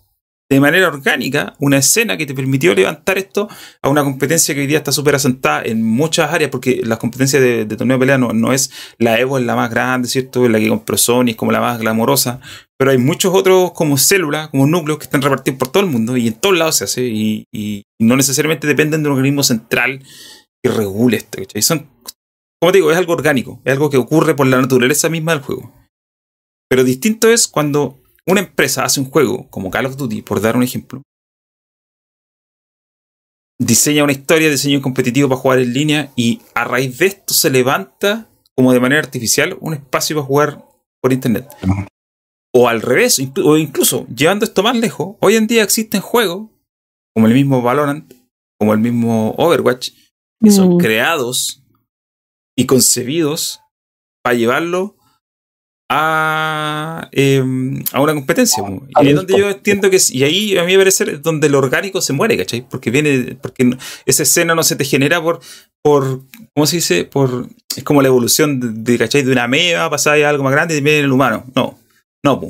de 0.49 0.59
manera 0.61 0.87
orgánica 0.87 1.55
una 1.59 1.77
escena 1.77 2.15
que 2.15 2.25
te 2.25 2.33
permitió 2.33 2.73
levantar 2.73 3.17
esto 3.17 3.49
a 3.81 3.89
una 3.89 4.03
competencia 4.03 4.55
que 4.55 4.61
hoy 4.61 4.67
día 4.67 4.77
está 4.77 4.91
súper 4.91 5.15
asentada 5.15 5.63
en 5.63 5.83
muchas 5.83 6.31
áreas, 6.31 6.49
porque 6.49 6.81
las 6.83 6.99
competencias 6.99 7.41
de, 7.41 7.65
torneo 7.65 7.97
de 7.97 7.99
pelea 7.99 8.17
no, 8.17 8.31
no 8.31 8.53
es 8.53 8.71
la 8.97 9.19
Evo, 9.19 9.37
es 9.37 9.45
la 9.45 9.55
más 9.55 9.69
grande, 9.69 10.07
¿cierto? 10.07 10.45
Es 10.45 10.51
la 10.51 10.59
que 10.59 10.69
compró 10.69 10.97
Sony, 10.97 11.29
es 11.29 11.35
como 11.35 11.51
la 11.51 11.59
más 11.59 11.79
glamorosa, 11.79 12.39
pero 12.77 12.91
hay 12.91 12.97
muchos 12.97 13.33
otros 13.33 13.71
como 13.73 13.97
células, 13.97 14.49
como 14.49 14.67
núcleos 14.67 14.99
que 14.99 15.05
están 15.05 15.21
repartidos 15.21 15.59
por 15.59 15.69
todo 15.69 15.83
el 15.83 15.89
mundo 15.89 16.15
y 16.15 16.27
en 16.27 16.35
todos 16.35 16.57
lados 16.57 16.77
se 16.77 16.85
hace 16.85 17.03
y, 17.03 17.45
y 17.51 17.83
no 17.99 18.15
necesariamente 18.15 18.67
dependen 18.67 19.03
de 19.03 19.09
un 19.09 19.15
organismo 19.15 19.43
central 19.43 20.01
que 20.63 20.71
regule 20.71 21.17
esto, 21.17 21.39
¿cachai? 21.39 21.61
Son, 21.61 21.89
como 22.61 22.71
te 22.71 22.77
digo, 22.77 22.91
es 22.91 22.97
algo 22.97 23.13
orgánico, 23.13 23.61
es 23.65 23.73
algo 23.73 23.89
que 23.89 23.97
ocurre 23.97 24.33
por 24.33 24.47
la 24.47 24.61
naturaleza 24.61 25.09
misma 25.09 25.33
del 25.33 25.41
juego. 25.41 25.73
Pero 26.69 26.83
distinto 26.83 27.29
es 27.29 27.47
cuando 27.47 27.99
una 28.27 28.41
empresa 28.41 28.83
hace 28.83 28.99
un 28.99 29.09
juego 29.09 29.47
como 29.49 29.71
Call 29.71 29.85
of 29.85 29.95
Duty, 29.97 30.21
por 30.21 30.41
dar 30.41 30.55
un 30.57 30.63
ejemplo, 30.63 31.01
diseña 33.59 34.03
una 34.03 34.11
historia, 34.13 34.49
diseña 34.49 34.77
un 34.77 34.83
competitivo 34.83 35.29
para 35.29 35.41
jugar 35.41 35.59
en 35.59 35.73
línea 35.73 36.11
y 36.15 36.41
a 36.53 36.63
raíz 36.63 36.97
de 36.97 37.07
esto 37.07 37.33
se 37.33 37.49
levanta 37.49 38.29
como 38.55 38.73
de 38.73 38.79
manera 38.79 39.01
artificial 39.01 39.57
un 39.61 39.73
espacio 39.73 40.15
para 40.15 40.27
jugar 40.27 40.65
por 41.01 41.13
internet. 41.13 41.47
O 42.53 42.67
al 42.67 42.81
revés, 42.81 43.19
o 43.43 43.57
incluso 43.57 44.05
llevando 44.07 44.45
esto 44.45 44.63
más 44.63 44.75
lejos, 44.75 45.15
hoy 45.21 45.35
en 45.35 45.47
día 45.47 45.63
existen 45.63 46.01
juegos 46.01 46.49
como 47.15 47.27
el 47.27 47.33
mismo 47.33 47.61
Valorant, 47.61 48.13
como 48.59 48.73
el 48.73 48.79
mismo 48.79 49.31
Overwatch, 49.37 49.91
que 50.43 50.51
son 50.51 50.75
Mm. 50.75 50.77
creados 50.77 51.63
y 52.55 52.65
concebidos 52.65 53.61
para 54.23 54.35
llevarlo 54.35 54.96
a, 55.89 57.07
eh, 57.11 57.43
a 57.93 58.01
una 58.01 58.13
competencia. 58.13 58.63
po. 58.63 58.85
Y 58.87 58.91
ahí 58.95 59.13
donde 59.13 59.37
yo 59.37 59.49
entiendo 59.49 59.89
que, 59.89 59.97
y 60.11 60.23
ahí 60.23 60.57
a 60.57 60.63
mí 60.63 60.73
me 60.73 60.79
parece 60.79 61.11
es 61.11 61.21
donde 61.21 61.49
lo 61.49 61.59
orgánico 61.59 62.01
se 62.01 62.13
muere, 62.13 62.37
¿cachai? 62.37 62.61
Porque 62.67 62.91
viene, 62.91 63.37
porque 63.41 63.77
esa 64.05 64.23
escena 64.23 64.53
no 64.55 64.63
se 64.63 64.75
te 64.75 64.83
genera 64.85 65.21
por, 65.21 65.39
por, 65.81 66.21
¿cómo 66.53 66.65
se 66.67 66.77
dice? 66.77 67.05
Por, 67.05 67.47
es 67.75 67.83
como 67.83 68.01
la 68.01 68.07
evolución 68.09 68.59
de, 68.59 68.91
de, 68.91 68.97
¿cachai? 68.97 69.23
De 69.23 69.31
una 69.31 69.43
ameba, 69.45 69.89
pasar 69.89 70.21
a 70.21 70.29
algo 70.29 70.43
más 70.43 70.51
grande 70.53 70.77
y 70.77 70.81
viene 70.81 70.99
el 70.99 71.11
humano. 71.11 71.45
No, 71.55 71.77
no. 72.23 72.41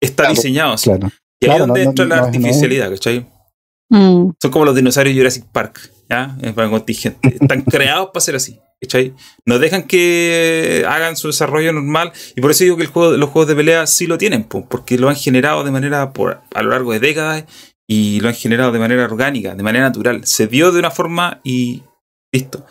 Está 0.00 0.24
Claro, 0.24 0.34
diseñado 0.34 0.72
así. 0.74 0.90
Claro. 0.90 1.08
Y 1.40 1.46
ahí 1.46 1.50
es 1.50 1.56
Claro, 1.56 1.66
donde 1.66 1.84
no- 1.84 1.90
entra 1.90 2.04
no- 2.04 2.14
la 2.14 2.20
no 2.20 2.26
artificialidad, 2.26 2.90
¿cachai? 2.90 3.26
Mm. 3.90 4.30
Son 4.42 4.50
como 4.50 4.64
los 4.64 4.74
dinosaurios 4.74 5.14
de 5.14 5.20
Jurassic 5.20 5.44
Park, 5.52 5.90
¿ya? 6.10 6.36
Es 6.42 6.52
para 6.52 6.68
contingente. 6.68 7.36
Están 7.40 7.62
creados 7.62 8.08
para 8.12 8.20
ser 8.20 8.34
así, 8.36 8.58
¿cachai? 8.80 9.14
No 9.44 9.58
dejan 9.58 9.84
que 9.84 10.84
hagan 10.88 11.16
su 11.16 11.28
desarrollo 11.28 11.72
normal. 11.72 12.12
Y 12.34 12.40
por 12.40 12.50
eso 12.50 12.64
digo 12.64 12.76
que 12.76 12.82
el 12.82 12.88
juego, 12.88 13.16
los 13.16 13.30
juegos 13.30 13.48
de 13.48 13.56
pelea 13.56 13.86
sí 13.86 14.06
lo 14.06 14.18
tienen, 14.18 14.44
po, 14.44 14.68
porque 14.68 14.98
lo 14.98 15.08
han 15.08 15.16
generado 15.16 15.64
de 15.64 15.70
manera 15.70 16.12
por, 16.12 16.40
a 16.54 16.62
lo 16.62 16.70
largo 16.70 16.92
de 16.92 17.00
décadas 17.00 17.44
y 17.88 18.20
lo 18.20 18.28
han 18.28 18.34
generado 18.34 18.72
de 18.72 18.78
manera 18.78 19.04
orgánica, 19.04 19.54
de 19.54 19.62
manera 19.62 19.86
natural. 19.86 20.26
Se 20.26 20.46
dio 20.46 20.72
de 20.72 20.78
una 20.78 20.90
forma 20.90 21.40
y 21.44 21.82
listo. 22.32 22.66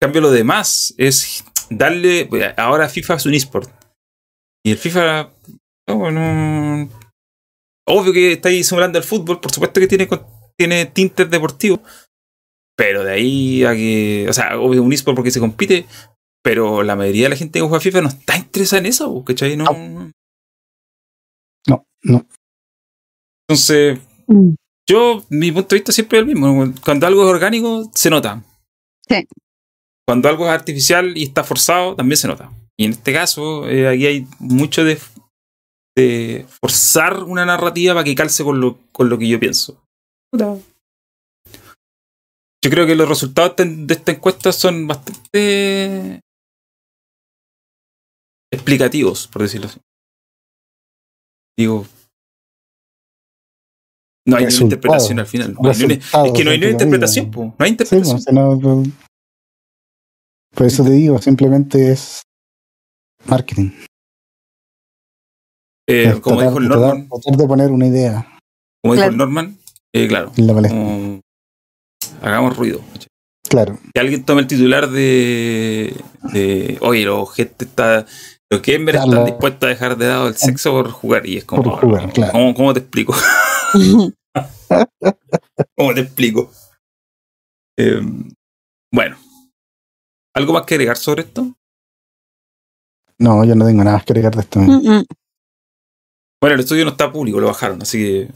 En 0.00 0.06
cambio, 0.06 0.22
lo 0.22 0.30
demás 0.30 0.94
es 0.96 1.44
darle. 1.68 2.26
pues, 2.26 2.54
Ahora 2.56 2.88
FIFA 2.88 3.14
es 3.14 3.26
un 3.26 3.34
eSport. 3.34 3.70
Y 4.64 4.72
el 4.72 4.78
FIFA. 4.78 5.30
no, 5.88 5.96
bueno, 5.96 6.88
obvio 7.86 8.12
que 8.12 8.32
está 8.32 8.48
ahí 8.48 8.64
simulando 8.64 8.98
el 8.98 9.04
fútbol, 9.04 9.40
por 9.40 9.52
supuesto 9.52 9.80
que 9.80 9.86
tiene, 9.86 10.08
tiene 10.56 10.86
tintes 10.86 11.28
deportivos. 11.28 11.80
Pero 12.80 13.04
de 13.04 13.12
ahí 13.12 13.62
a 13.64 13.72
que. 13.74 14.26
O 14.26 14.32
sea, 14.32 14.58
obvio 14.58 14.82
un 14.82 14.90
eSport 14.90 15.14
porque 15.14 15.30
se 15.30 15.38
compite. 15.40 15.84
Pero 16.42 16.82
la 16.82 16.96
mayoría 16.96 17.24
de 17.24 17.28
la 17.28 17.36
gente 17.36 17.58
que 17.58 17.62
juega 17.62 17.78
FIFA 17.80 18.00
no 18.00 18.08
está 18.08 18.38
interesada 18.38 18.80
en 18.80 18.86
eso, 18.86 19.22
¿cachai? 19.22 19.54
No. 19.58 19.66
No, 21.66 21.84
no. 22.02 22.26
Entonces, 23.46 23.98
Mm. 24.26 24.54
yo, 24.88 25.24
mi 25.28 25.50
punto 25.52 25.70
de 25.70 25.80
vista 25.80 25.92
siempre 25.92 26.18
es 26.18 26.22
el 26.22 26.26
mismo. 26.28 26.72
Cuando 26.84 27.06
algo 27.06 27.22
es 27.24 27.28
orgánico, 27.28 27.90
se 27.94 28.08
nota. 28.08 28.42
Sí. 29.08 29.26
Cuando 30.08 30.28
algo 30.28 30.46
es 30.46 30.52
artificial 30.52 31.18
y 31.18 31.24
está 31.24 31.44
forzado, 31.44 31.96
también 31.96 32.16
se 32.16 32.28
nota. 32.28 32.50
Y 32.78 32.84
en 32.86 32.92
este 32.92 33.12
caso, 33.12 33.68
eh, 33.68 33.88
aquí 33.88 34.06
hay 34.06 34.26
mucho 34.38 34.84
de, 34.84 34.98
de 35.96 36.46
forzar 36.62 37.24
una 37.24 37.44
narrativa 37.44 37.92
para 37.92 38.04
que 38.04 38.14
calce 38.14 38.42
con 38.44 38.60
lo, 38.60 38.78
con 38.92 39.10
lo 39.10 39.18
que 39.18 39.28
yo 39.28 39.38
pienso. 39.38 39.82
Yo 42.62 42.70
creo 42.70 42.86
que 42.86 42.94
los 42.94 43.08
resultados 43.08 43.54
de 43.56 43.94
esta 43.94 44.12
encuesta 44.12 44.52
son 44.52 44.86
bastante 44.86 46.20
explicativos, 48.52 49.28
por 49.28 49.42
decirlo 49.42 49.66
así. 49.68 49.80
Digo, 51.58 51.86
no 54.26 54.36
hay 54.36 54.42
una 54.42 54.50
Resultados. 54.50 54.60
interpretación 54.62 55.18
al 55.20 55.26
final. 55.26 55.54
No 55.54 55.70
hay 55.70 55.76
ni 55.78 55.84
una- 55.84 55.94
Resultados, 55.94 56.26
es 56.28 56.32
que 56.34 56.44
no 56.44 56.50
hay 56.50 56.58
ni 56.58 56.64
una 56.64 56.72
interpretación, 56.72 57.30
po. 57.30 57.44
no 57.44 57.56
hay 57.64 57.70
interpretación. 57.70 58.22
pues, 58.22 58.34
no- 58.34 58.56
no- 58.56 58.82
por 60.54 60.66
eso 60.66 60.84
te 60.84 60.90
digo, 60.90 61.18
simplemente 61.22 61.92
es 61.92 62.22
marketing. 63.26 63.70
Eh, 65.88 66.04
Es 66.04 66.20
como 66.20 66.36
tratar- 66.36 66.48
dijo 66.48 66.58
el 66.62 66.68
Norman, 66.68 67.08
tratar 67.08 67.36
de 67.36 67.46
poner 67.46 67.70
una 67.70 67.86
idea 67.86 68.38
como 68.82 68.94
dijo 68.94 69.02
Claro. 69.02 69.10
el 69.12 69.16
Norman, 69.16 69.58
eh, 69.94 70.08
claro, 70.08 70.32
en 70.36 70.46
la 70.46 70.54
palestra. 70.54 71.20
Hagamos 72.20 72.56
ruido. 72.56 72.80
Claro. 73.48 73.78
Que 73.92 74.00
alguien 74.00 74.24
tome 74.24 74.42
el 74.42 74.46
titular 74.46 74.88
de, 74.90 75.94
de 76.32 76.78
oye, 76.82 77.04
los 77.04 77.32
gente 77.34 77.64
está, 77.64 78.06
los 78.50 78.62
gamers 78.62 78.98
Claro. 78.98 79.10
están 79.12 79.24
dispuestos 79.26 79.66
a 79.66 79.70
dejar 79.70 79.96
de 79.96 80.06
lado 80.08 80.28
el 80.28 80.36
sexo 80.36 80.70
por 80.72 80.90
jugar 80.90 81.26
y 81.26 81.38
es 81.38 81.44
como, 81.44 81.62
Por 81.64 81.80
jugar, 81.80 82.12
claro. 82.12 82.32
¿cómo, 82.32 82.54
cómo 82.54 82.72
te 82.74 82.80
explico? 82.80 83.14
¿Cómo 85.76 85.94
te 85.94 86.00
explico? 86.00 86.50
Eh, 87.78 88.00
bueno, 88.92 89.16
¿algo 90.34 90.52
más 90.52 90.64
que 90.66 90.74
agregar 90.74 90.96
sobre 90.96 91.22
esto? 91.22 91.54
No, 93.18 93.44
yo 93.44 93.54
no 93.54 93.66
tengo 93.66 93.82
nada 93.84 93.96
más 93.96 94.04
que 94.04 94.12
agregar 94.12 94.34
de 94.34 94.42
esto. 94.42 94.60
Mm, 94.60 94.88
mm. 94.88 95.04
Bueno, 96.40 96.54
el 96.54 96.60
estudio 96.60 96.84
no 96.84 96.92
está 96.92 97.12
público, 97.12 97.38
lo 97.40 97.48
bajaron, 97.48 97.82
así 97.82 97.98
que 97.98 98.32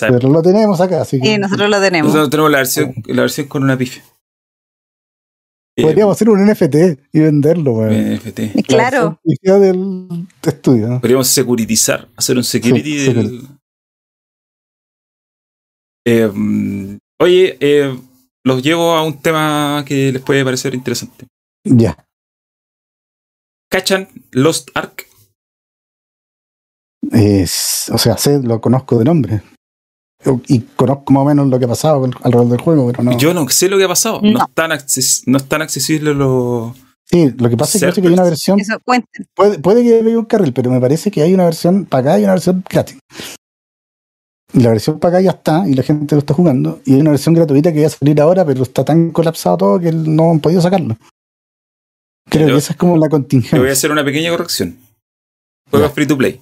Pero 0.00 0.28
lo 0.30 0.42
tenemos 0.42 0.80
acá, 0.80 1.02
así 1.02 1.20
que 1.20 1.34
Y 1.34 1.38
nosotros 1.38 1.70
lo 1.70 1.80
tenemos. 1.80 2.08
Nosotros 2.08 2.30
tenemos 2.30 2.50
la 2.50 2.58
versión, 2.58 2.94
la 3.06 3.22
versión 3.22 3.46
con 3.46 3.62
una 3.62 3.76
pifia. 3.78 4.02
Eh, 5.78 5.82
podríamos 5.82 6.16
hacer 6.16 6.30
un 6.30 6.44
NFT 6.44 6.74
y 7.12 7.20
venderlo, 7.20 7.72
weón. 7.72 8.14
NFT. 8.14 8.38
La 8.54 8.62
Claro. 8.62 9.20
certificado 9.22 9.60
del 9.60 10.26
estudio, 10.42 10.88
¿no? 10.88 11.00
Podríamos 11.00 11.28
securitizar, 11.28 12.08
hacer 12.16 12.36
un 12.36 12.44
security 12.44 12.98
Sí, 12.98 13.12
del. 13.12 13.48
Eh, 16.06 16.30
mm, 16.32 16.96
oye, 17.20 17.56
eh, 17.60 17.98
los 18.44 18.62
llevo 18.62 18.92
a 18.92 19.02
un 19.02 19.20
tema 19.20 19.84
que 19.86 20.12
les 20.12 20.22
puede 20.22 20.44
parecer 20.44 20.74
interesante. 20.74 21.26
Ya. 21.64 21.96
¿Cachan 23.70 24.08
Lost 24.32 24.70
Ark? 24.74 25.06
Es, 27.12 27.90
o 27.92 27.98
sea, 27.98 28.16
sé, 28.16 28.40
lo 28.42 28.60
conozco 28.60 28.98
de 28.98 29.04
nombre. 29.04 29.42
Y 30.48 30.60
conozco 30.76 31.12
más 31.12 31.22
o 31.22 31.24
menos 31.26 31.46
lo 31.48 31.58
que 31.58 31.64
ha 31.64 31.68
pasado 31.68 32.04
alrededor 32.22 32.48
del 32.48 32.60
juego, 32.60 32.86
pero 32.90 33.02
no. 33.02 33.16
Yo 33.18 33.32
no 33.34 33.48
sé 33.48 33.68
lo 33.68 33.78
que 33.78 33.84
ha 33.84 33.88
pasado. 33.88 34.20
No, 34.22 34.30
No. 34.32 34.44
están, 34.44 34.70
acces- 34.72 35.22
no 35.26 35.36
están 35.38 35.62
accesibles 35.62 36.16
los. 36.16 36.76
sí, 37.04 37.30
lo 37.38 37.48
que 37.48 37.56
pasa 37.56 37.78
es 37.78 37.80
que, 37.80 37.86
parece 37.86 38.02
que 38.02 38.08
hay 38.08 38.14
una 38.14 38.22
versión. 38.24 38.58
Eso 38.60 38.78
cuenten. 38.84 39.26
Puede, 39.34 39.58
puede 39.58 39.82
que 39.84 39.94
haya 40.00 40.18
un 40.18 40.24
carril, 40.24 40.52
pero 40.52 40.70
me 40.70 40.80
parece 40.80 41.10
que 41.10 41.22
hay 41.22 41.32
una 41.34 41.44
versión 41.44 41.84
para 41.84 42.10
acá 42.12 42.20
y 42.20 42.24
una 42.24 42.32
versión 42.32 42.64
gratis. 42.68 42.98
Y 44.52 44.60
la 44.60 44.70
versión 44.70 44.98
para 44.98 45.18
acá 45.18 45.22
ya 45.24 45.30
está 45.30 45.68
y 45.68 45.74
la 45.74 45.82
gente 45.82 46.14
lo 46.14 46.20
está 46.20 46.32
jugando. 46.34 46.80
Y 46.84 46.94
hay 46.94 47.00
una 47.00 47.10
versión 47.10 47.34
gratuita 47.34 47.72
que 47.72 47.80
va 47.82 47.86
a 47.88 47.90
salir 47.90 48.20
ahora, 48.20 48.44
pero 48.44 48.62
está 48.62 48.84
tan 48.84 49.10
colapsado 49.10 49.56
todo 49.56 49.80
que 49.80 49.92
no 49.92 50.30
han 50.30 50.40
podido 50.40 50.60
sacarlo. 50.60 50.96
Creo 52.28 52.46
Pero- 52.46 52.54
que 52.56 52.58
esa 52.58 52.72
es 52.72 52.76
como 52.78 52.96
la 52.96 53.02
Te 53.02 53.08
voy 53.08 53.08
a 53.08 53.10
contingencia. 53.10 53.72
hacer 53.72 53.90
una 53.92 54.04
pequeña 54.04 54.30
corrección. 54.30 54.78
Juego 55.70 55.86
Ya. 55.86 55.92
free 55.92 56.06
to 56.06 56.16
play. 56.16 56.40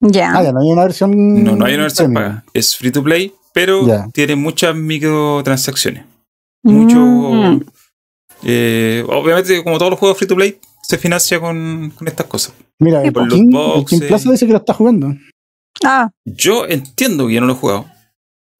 Ya. 0.00 0.32
Ah, 0.36 0.42
ya 0.44 0.52
no 0.52 0.60
hay 0.60 0.70
una 0.70 0.82
versión. 0.84 1.42
No, 1.44 1.56
no 1.56 1.64
hay 1.64 1.74
una 1.74 1.84
versión 1.84 2.12
premium. 2.12 2.32
paga. 2.36 2.44
Es 2.54 2.76
free 2.76 2.92
to 2.92 3.02
play, 3.02 3.32
pero 3.52 3.86
Ya. 3.86 4.08
tiene 4.12 4.36
muchas 4.36 4.74
microtransacciones. 4.76 6.04
Mucho. 6.64 6.98
Mm. 6.98 7.60
eh, 8.44 9.04
obviamente, 9.08 9.62
como 9.64 9.78
todos 9.78 9.90
los 9.90 9.98
juegos 9.98 10.18
free 10.18 10.28
to 10.28 10.36
play, 10.36 10.58
se 10.82 10.98
financia 10.98 11.40
con, 11.40 11.92
con 11.96 12.06
estas 12.08 12.26
cosas. 12.26 12.54
Mira, 12.78 13.02
el 13.02 13.12
Por 13.12 13.24
los 13.26 13.34
King, 13.34 13.46
el 13.48 13.50
boxes. 13.52 14.02
Plaza 14.02 14.30
dice 14.30 14.46
que 14.46 14.52
lo 14.52 14.58
está 14.58 14.72
jugando. 14.74 15.14
Ah, 15.84 16.10
Yo 16.24 16.66
entiendo 16.66 17.26
que 17.28 17.34
yo 17.34 17.40
no 17.40 17.46
lo 17.46 17.52
he 17.54 17.56
jugado. 17.56 17.86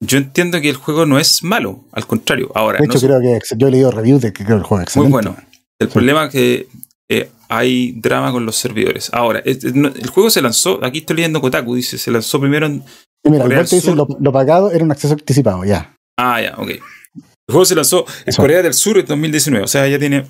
Yo 0.01 0.17
entiendo 0.17 0.61
que 0.61 0.69
el 0.69 0.77
juego 0.77 1.05
no 1.05 1.19
es 1.19 1.43
malo, 1.43 1.83
al 1.91 2.05
contrario. 2.07 2.51
Ahora, 2.55 2.79
De 2.79 2.85
hecho, 2.85 2.99
creo 2.99 3.19
que 3.19 3.39
yo 3.57 3.67
he 3.67 3.71
leído 3.71 3.91
reviews 3.91 4.21
de 4.21 4.31
que 4.31 4.45
creo 4.45 4.57
que 4.57 4.61
el 4.61 4.67
juego 4.67 4.83
es 4.85 4.95
muy 4.95 5.07
excelente. 5.07 5.29
bueno. 5.29 5.47
El 5.79 5.87
Sí. 5.87 5.93
problema 5.93 6.25
es 6.25 6.31
que 6.31 6.67
eh, 7.11 7.31
hay 7.47 7.93
drama 7.93 8.31
con 8.31 8.45
los 8.45 8.55
servidores. 8.55 9.09
Ahora, 9.11 9.41
el 9.43 10.09
juego 10.09 10.29
se 10.29 10.41
lanzó, 10.41 10.79
aquí 10.83 10.99
estoy 10.99 11.17
leyendo 11.17 11.41
Kotaku, 11.41 11.75
dice, 11.75 11.97
se 11.97 12.11
lanzó 12.11 12.39
primero 12.39 12.67
en, 12.67 12.83
mira, 13.23 13.43
Corea 13.43 13.63
del 13.63 13.95
lo, 13.95 14.31
pagado 14.31 14.71
era 14.71 14.83
un 14.83 14.91
acceso 14.91 15.13
anticipado, 15.13 15.65
ya. 15.65 15.95
Ah, 16.17 16.41
ya, 16.41 16.55
ok. 16.57 16.69
El 16.69 17.51
juego 17.51 17.65
se 17.65 17.75
lanzó 17.75 18.05
en 18.21 18.29
Eso. 18.29 18.41
Corea 18.41 18.61
del 18.61 18.73
Sur 18.75 18.99
en 18.99 19.05
2019, 19.07 19.65
o 19.65 19.67
sea, 19.67 19.87
ya 19.87 19.97
tiene 19.97 20.27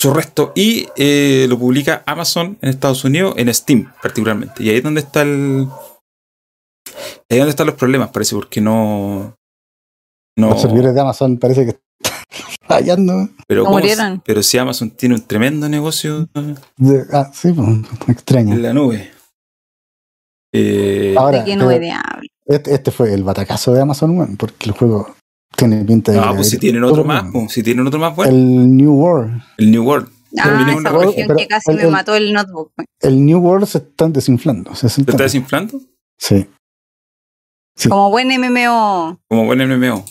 su 0.00 0.12
resto. 0.12 0.52
Y 0.54 0.88
eh, 0.96 1.46
lo 1.48 1.58
publica 1.58 2.02
Amazon 2.06 2.58
en 2.60 2.68
Estados 2.68 3.04
Unidos, 3.04 3.34
en 3.38 3.52
Steam 3.52 3.92
particularmente. 4.02 4.62
Y 4.62 4.70
ahí 4.70 4.76
es 4.76 4.82
donde 4.82 5.00
está 5.00 5.22
el. 5.22 5.68
Ahí 7.30 7.36
es 7.36 7.38
donde 7.38 7.50
están 7.50 7.66
los 7.66 7.76
problemas, 7.76 8.10
parece, 8.10 8.34
porque 8.34 8.60
no. 8.60 9.34
No. 10.36 10.50
Los 10.50 10.60
servidores 10.60 10.94
de 10.94 11.00
Amazon 11.00 11.38
parece 11.38 11.66
que 11.66 11.78
fallando. 12.66 13.28
Pero, 13.46 13.62
No 13.62 13.66
¿cómo 13.66 13.78
murieron. 13.78 14.16
se- 14.16 14.22
pero 14.24 14.42
si 14.42 14.58
Amazon 14.58 14.90
tiene 14.90 15.14
un 15.16 15.22
tremendo 15.22 15.68
negocio 15.68 16.28
De- 16.76 17.04
ah, 17.12 17.30
sí, 17.32 17.54
extraño. 18.08 18.54
en 18.54 18.62
la 18.62 18.72
nube. 18.72 19.10
Eh, 20.52 21.14
Ahora, 21.18 21.38
¿De 21.38 21.44
qué 21.44 21.56
nube 21.56 21.78
de 21.78 21.90
habla? 21.90 22.22
este, 22.46 22.74
este 22.74 22.90
fue 22.90 23.12
el 23.12 23.22
batacazo 23.22 23.74
de 23.74 23.82
Amazon, 23.82 24.16
weón, 24.18 24.36
porque 24.36 24.66
el 24.66 24.72
juego 24.72 25.14
tiene 25.56 25.84
pinta 25.84 26.12
de. 26.12 26.18
ah, 26.20 26.32
pues 26.34 26.48
si 26.50 26.58
tienen 26.58 26.84
otro 26.84 27.04
más, 27.04 27.24
pues, 27.32 27.52
si 27.52 27.62
tienen 27.62 27.86
otro 27.86 27.98
más 28.00 28.16
bueno, 28.16 28.32
el, 28.32 28.38
El 28.38 28.76
New 28.76 28.92
World. 28.94 29.42
New 29.58 29.84
World. 29.84 30.08
Ah, 30.38 30.62
esa 30.68 30.76
una 30.76 30.90
región, 30.90 31.36
que 31.36 31.46
casi 31.48 31.70
el- 31.70 31.76
me 31.78 31.82
el- 31.84 31.90
mató 31.90 32.14
el 32.14 32.32
notebook. 32.32 32.72
El 33.00 33.24
New 33.24 33.38
World 33.40 33.66
se 33.66 33.78
están 33.78 34.12
desinflando. 34.12 34.74
Se 34.74 34.88
¿Te 34.88 35.10
está 35.10 35.22
desinflando? 35.22 35.80
Sí. 36.18 36.46
Sí. 37.76 37.88
Como 37.88 38.10
buen 38.10 38.28
MMO. 38.30 39.18
Como 39.28 39.44
buen 39.46 39.60
MMO. 39.60 40.04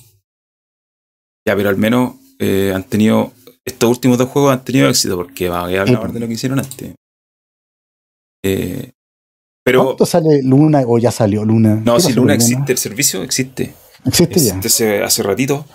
Ya, 1.47 1.55
pero 1.55 1.69
al 1.69 1.77
menos 1.77 2.15
eh, 2.39 2.73
han 2.75 2.83
tenido. 2.83 3.31
Estos 3.63 3.89
últimos 3.89 4.17
dos 4.17 4.29
juegos 4.29 4.51
han 4.51 4.65
tenido 4.65 4.89
éxito 4.89 5.15
porque 5.15 5.47
va 5.47 5.59
a 5.59 5.63
hablar 5.63 6.11
de 6.11 6.19
lo 6.19 6.27
que 6.27 6.33
hicieron 6.33 6.59
antes. 6.59 6.93
Eh, 8.43 8.91
pero. 9.63 9.85
¿Cuánto 9.85 10.05
sale 10.05 10.43
Luna 10.43 10.83
o 10.85 10.97
ya 10.97 11.09
salió 11.09 11.45
Luna? 11.45 11.75
No, 11.75 11.95
¿Qué 11.95 12.01
si 12.01 12.13
Luna 12.13 12.33
existe, 12.33 12.73
el 12.73 12.77
servicio 12.77 13.23
existe. 13.23 13.73
Existe 14.03 14.41
ya. 14.41 14.55
Existe 14.55 14.67
hace, 14.67 15.03
hace 15.03 15.23
ratito. 15.23 15.65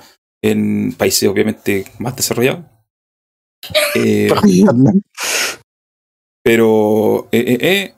En 0.45 0.93
países 0.93 1.27
obviamente 1.27 1.87
más 1.99 2.17
desarrollados. 2.17 2.67
Eh, 3.95 4.31
pero 6.45 7.29
eh, 7.33 7.95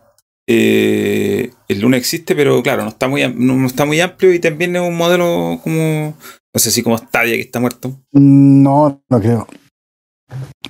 eh, 0.46 1.51
el 1.66 1.80
Luna 1.80 1.96
existe, 1.96 2.36
pero 2.36 2.62
claro, 2.62 2.82
no 2.82 2.90
está 2.90 3.09
muy 3.09 3.26
no 3.34 3.66
está 3.66 3.84
muy 3.84 4.01
amplio 4.01 4.32
y 4.32 4.38
también 4.38 4.76
es 4.76 4.82
un 4.82 4.96
modelo 4.96 5.59
como 5.62 6.16
no 6.55 6.60
sé 6.60 6.70
si 6.70 6.82
como 6.82 6.97
Stadia 6.97 7.35
que 7.35 7.40
está 7.43 7.60
muerto. 7.60 8.01
No, 8.12 9.02
no 9.10 9.20
creo. 9.20 9.47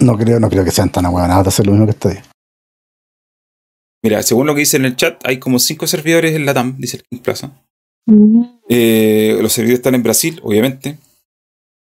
No 0.00 0.16
creo, 0.16 0.40
no 0.40 0.48
creo 0.50 0.64
que 0.64 0.70
sean 0.70 0.90
tan 0.90 1.06
aguanados 1.06 1.44
de 1.44 1.48
hacer 1.48 1.66
lo 1.66 1.72
mismo 1.72 1.86
que 1.86 1.92
está 1.92 2.08
ahí. 2.10 2.18
Mira, 4.02 4.22
según 4.22 4.46
lo 4.46 4.54
que 4.54 4.60
dice 4.60 4.76
en 4.76 4.84
el 4.84 4.96
chat, 4.96 5.20
hay 5.26 5.38
como 5.38 5.58
cinco 5.58 5.86
servidores 5.86 6.34
en 6.34 6.44
la 6.44 6.52
TAM, 6.54 6.76
dice 6.78 6.98
el 6.98 7.02
King 7.04 7.22
Plaza. 7.22 7.52
Eh, 8.68 9.38
los 9.40 9.52
servidores 9.52 9.78
están 9.78 9.94
en 9.94 10.02
Brasil, 10.02 10.40
obviamente. 10.42 10.98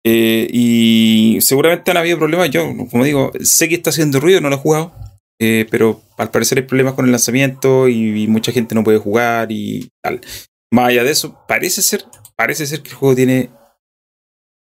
Eh, 0.05 0.47
y 0.52 1.39
seguramente 1.40 1.90
han 1.90 1.97
habido 1.97 2.19
problemas. 2.19 2.51
Yo, 2.51 2.66
como 2.90 3.05
digo, 3.05 3.31
sé 3.40 3.69
que 3.69 3.77
está 3.77 3.90
haciendo 3.90 4.20
ruido, 4.20 4.40
no 4.40 4.51
lo 4.51 4.56
he 4.56 4.59
jugado. 4.59 4.93
eh, 5.40 5.66
pero 5.70 6.01
al 6.19 6.31
parecer 6.31 6.59
hay 6.59 6.64
problemas 6.64 6.94
con 6.94 7.05
el 7.05 7.10
lanzamiento 7.10 7.89
y, 7.89 8.23
y 8.23 8.27
mucha 8.28 8.52
gente 8.52 8.74
no 8.77 8.85
puede 8.85 8.98
jugar 8.98 9.51
y 9.51 9.89
tal. 10.01 10.20
Más 10.73 10.89
allá 10.89 11.02
de 11.02 11.10
eso, 11.10 11.36
parece 11.48 11.82
ser, 11.82 12.05
parece 12.36 12.64
ser 12.66 12.82
que 12.82 12.90
el 12.90 12.94
juego 12.94 13.16
tiene 13.16 13.51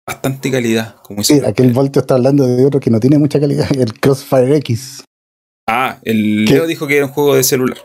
bastante 0.08 0.52
calidad. 0.52 0.96
Como 1.04 1.20
dice 1.20 1.34
Sí, 1.36 1.40
el- 1.40 1.46
aquel 1.46 1.72
Voltio 1.74 2.02
está 2.02 2.16
hablando 2.16 2.46
de 2.46 2.66
otro 2.66 2.80
que 2.80 2.90
no 2.90 3.00
tiene 3.00 3.18
mucha 3.18 3.40
calidad, 3.40 3.68
el 3.78 4.00
Crossfire 4.00 4.56
X. 4.58 5.04
Ah, 5.68 6.00
el 6.04 6.46
¿Qué? 6.48 6.56
Leo 6.56 6.68
dijo 6.68 6.88
que 6.88 6.98
era 6.98 7.06
un 7.06 7.12
juego 7.14 7.36
de 7.36 7.44
celular. 7.44 7.78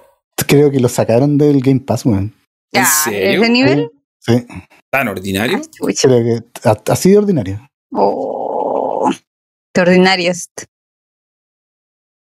Creo 0.46 0.70
que 0.70 0.80
lo 0.80 0.88
sacaron 0.88 1.36
del 1.38 1.60
Game 1.60 1.80
Pass, 1.80 2.04
weón. 2.06 2.34
¿En 2.72 2.82
Ya, 2.82 2.84
serio? 2.86 3.42
¿ese 3.42 3.52
nivel? 3.52 3.90
Sí, 4.20 4.46
¿Tan 4.90 5.08
ordinario? 5.08 5.58
Ay, 5.58 5.94
creo 5.94 6.22
que 6.42 6.68
ha- 6.68 6.92
así 6.92 7.10
de 7.10 7.18
ordinario. 7.18 7.68
Oh, 7.92 9.10
qué 9.74 9.80
ordinario 9.80 10.30
es. 10.30 10.48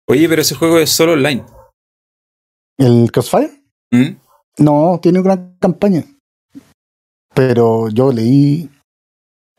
Oye, 0.07 0.27
pero 0.27 0.41
ese 0.41 0.55
juego 0.55 0.79
es 0.79 0.89
solo 0.89 1.13
online. 1.13 1.43
¿El 2.77 3.11
Crossfire? 3.11 3.61
¿Mm? 3.91 4.15
No, 4.59 4.99
tiene 5.01 5.19
una 5.19 5.55
campaña. 5.59 6.03
Pero 7.33 7.89
yo 7.89 8.11
leí 8.11 8.69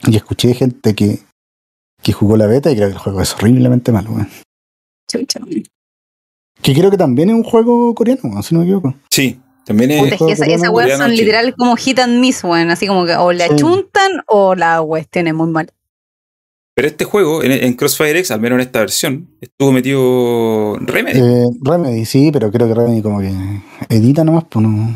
y 0.07 0.17
escuché 0.17 0.55
gente 0.55 0.95
que, 0.95 1.21
que 2.03 2.13
jugó 2.13 2.37
la 2.37 2.47
beta 2.47 2.71
y 2.71 2.77
creo 2.77 2.89
que 2.89 2.95
el 2.95 2.99
juego 2.99 3.21
es 3.23 3.35
horriblemente 3.35 3.93
malo, 3.93 4.11
weón. 4.13 4.29
Que 6.63 6.73
creo 6.75 6.91
que 6.91 6.97
también 6.97 7.29
es 7.31 7.35
un 7.37 7.45
juego 7.45 7.95
coreano, 7.95 8.43
si 8.43 8.55
no 8.55 8.61
me 8.61 8.67
equivoco. 8.67 8.95
Sí, 9.11 9.41
también 9.67 9.91
es. 9.93 10.03
Puta, 10.03 10.15
es 10.15 10.21
que 10.23 10.33
esa, 10.33 10.47
esa 10.47 10.71
weá 10.71 10.85
coreano, 10.87 11.05
son 11.05 11.13
literal 11.17 11.55
como 11.57 11.77
hit 11.77 11.99
and 11.99 12.21
miss, 12.21 12.43
weón. 12.43 12.71
Así 12.71 12.87
como 12.87 13.05
que 13.05 13.15
o 13.17 13.33
le 13.33 13.47
Sí. 13.47 13.55
achuntan 13.55 14.13
o 14.29 14.55
la 14.55 14.83
cuestión 14.83 15.27
es 15.27 15.35
muy 15.35 15.49
mal. 15.51 15.71
Pero 16.77 16.89
este 16.89 17.05
juego, 17.05 17.43
en, 17.45 17.53
en 17.53 17.75
Crossfire 17.75 18.19
X, 18.19 18.33
al 18.33 18.41
menos 18.41 18.57
en 18.57 18.63
esta 18.63 18.81
versión, 18.81 19.29
estuvo 19.41 19.71
metido 19.71 20.77
Remedy. 20.81 21.21
Eh, 21.21 21.45
Remedy, 21.63 22.05
sí, 22.05 22.31
pero 22.33 22.51
creo 22.51 22.67
que 22.67 22.75
Remedy 22.75 23.01
como 23.03 23.21
que 23.21 23.33
edita 23.91 24.25
nomás, 24.25 24.45
pues 24.51 24.65
no. 24.67 24.93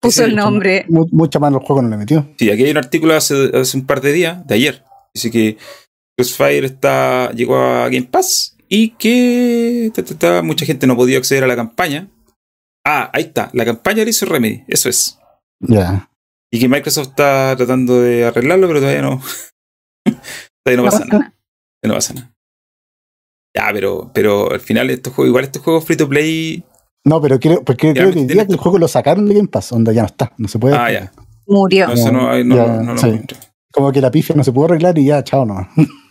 Puso 0.00 0.22
Sí, 0.24 0.30
el 0.30 0.36
nombre. 0.36 0.86
mu- 0.88 1.06
Mucha 1.12 1.38
mano 1.38 1.58
el 1.58 1.64
juego 1.64 1.82
no 1.82 1.88
le 1.90 1.96
metió. 1.98 2.26
Sí, 2.38 2.50
aquí 2.50 2.64
hay 2.64 2.70
un 2.70 2.78
artículo 2.78 3.14
hace, 3.14 3.50
hace 3.54 3.76
un 3.76 3.86
par 3.86 4.00
de 4.00 4.12
días, 4.12 4.46
de 4.46 4.54
ayer. 4.54 4.84
Dice 5.14 5.30
que 5.30 5.58
Crossfire 6.16 6.64
está, 6.66 7.30
llegó 7.32 7.56
a 7.58 7.84
Game 7.88 8.08
Pass 8.10 8.56
y 8.68 8.90
que 8.90 9.90
ta, 9.94 10.02
ta, 10.04 10.14
ta, 10.18 10.42
mucha 10.42 10.64
gente 10.64 10.86
no 10.86 10.96
podía 10.96 11.18
acceder 11.18 11.44
a 11.44 11.46
la 11.46 11.56
campaña. 11.56 12.08
Ah, 12.86 13.10
ahí 13.12 13.24
está, 13.24 13.50
la 13.52 13.64
campaña 13.64 14.04
la 14.04 14.10
hizo 14.10 14.24
Remedy, 14.26 14.64
eso 14.68 14.88
es. 14.88 15.18
Ya. 15.60 16.10
Y 16.50 16.58
que 16.58 16.68
Microsoft 16.68 17.08
está 17.08 17.54
tratando 17.56 18.00
de 18.00 18.24
arreglarlo, 18.24 18.66
pero 18.68 18.80
todavía 18.80 19.02
no. 19.02 19.20
todavía 20.64 20.82
no 20.82 20.84
pasa 20.84 21.04
nada. 21.04 21.34
no 21.84 21.94
pasa 21.94 22.14
nada. 22.14 22.32
Ya, 23.54 23.70
pero, 23.72 24.10
pero 24.14 24.50
al 24.52 24.60
final 24.60 24.88
estos 24.90 25.12
juegos, 25.12 25.28
igual 25.28 25.44
estos 25.44 25.62
juegos 25.62 25.84
free 25.84 25.96
to 25.96 26.08
play. 26.08 26.64
No, 27.04 27.20
pero 27.20 27.40
creo, 27.40 27.64
porque 27.64 27.92
creo 27.92 28.12
que, 28.12 28.24
diría 28.24 28.46
que 28.46 28.52
el 28.52 28.58
juego 28.58 28.78
lo 28.78 28.88
sacaron 28.88 29.26
de 29.26 29.34
Game 29.34 29.48
Pass, 29.48 29.70
donde 29.70 29.94
ya 29.94 30.02
no 30.02 30.06
está, 30.06 30.32
no 30.36 30.48
se 30.48 30.58
puede. 30.58 30.76
Ah, 30.76 30.92
ya. 30.92 31.12
Murió. 31.46 31.88
No, 31.88 31.92
eso 31.94 32.12
no, 32.12 32.44
no, 32.44 32.56
Ya, 32.56 32.66
no, 32.66 32.82
no 32.82 32.94
lo 32.94 32.98
sí. 32.98 33.08
encontré. 33.08 33.38
Como 33.72 33.92
que 33.92 34.00
la 34.00 34.10
pifia 34.10 34.34
no 34.36 34.44
se 34.44 34.52
pudo 34.52 34.66
arreglar 34.66 34.98
y 34.98 35.06
ya, 35.06 35.22
chao 35.24 35.44
nomás. 35.44 35.68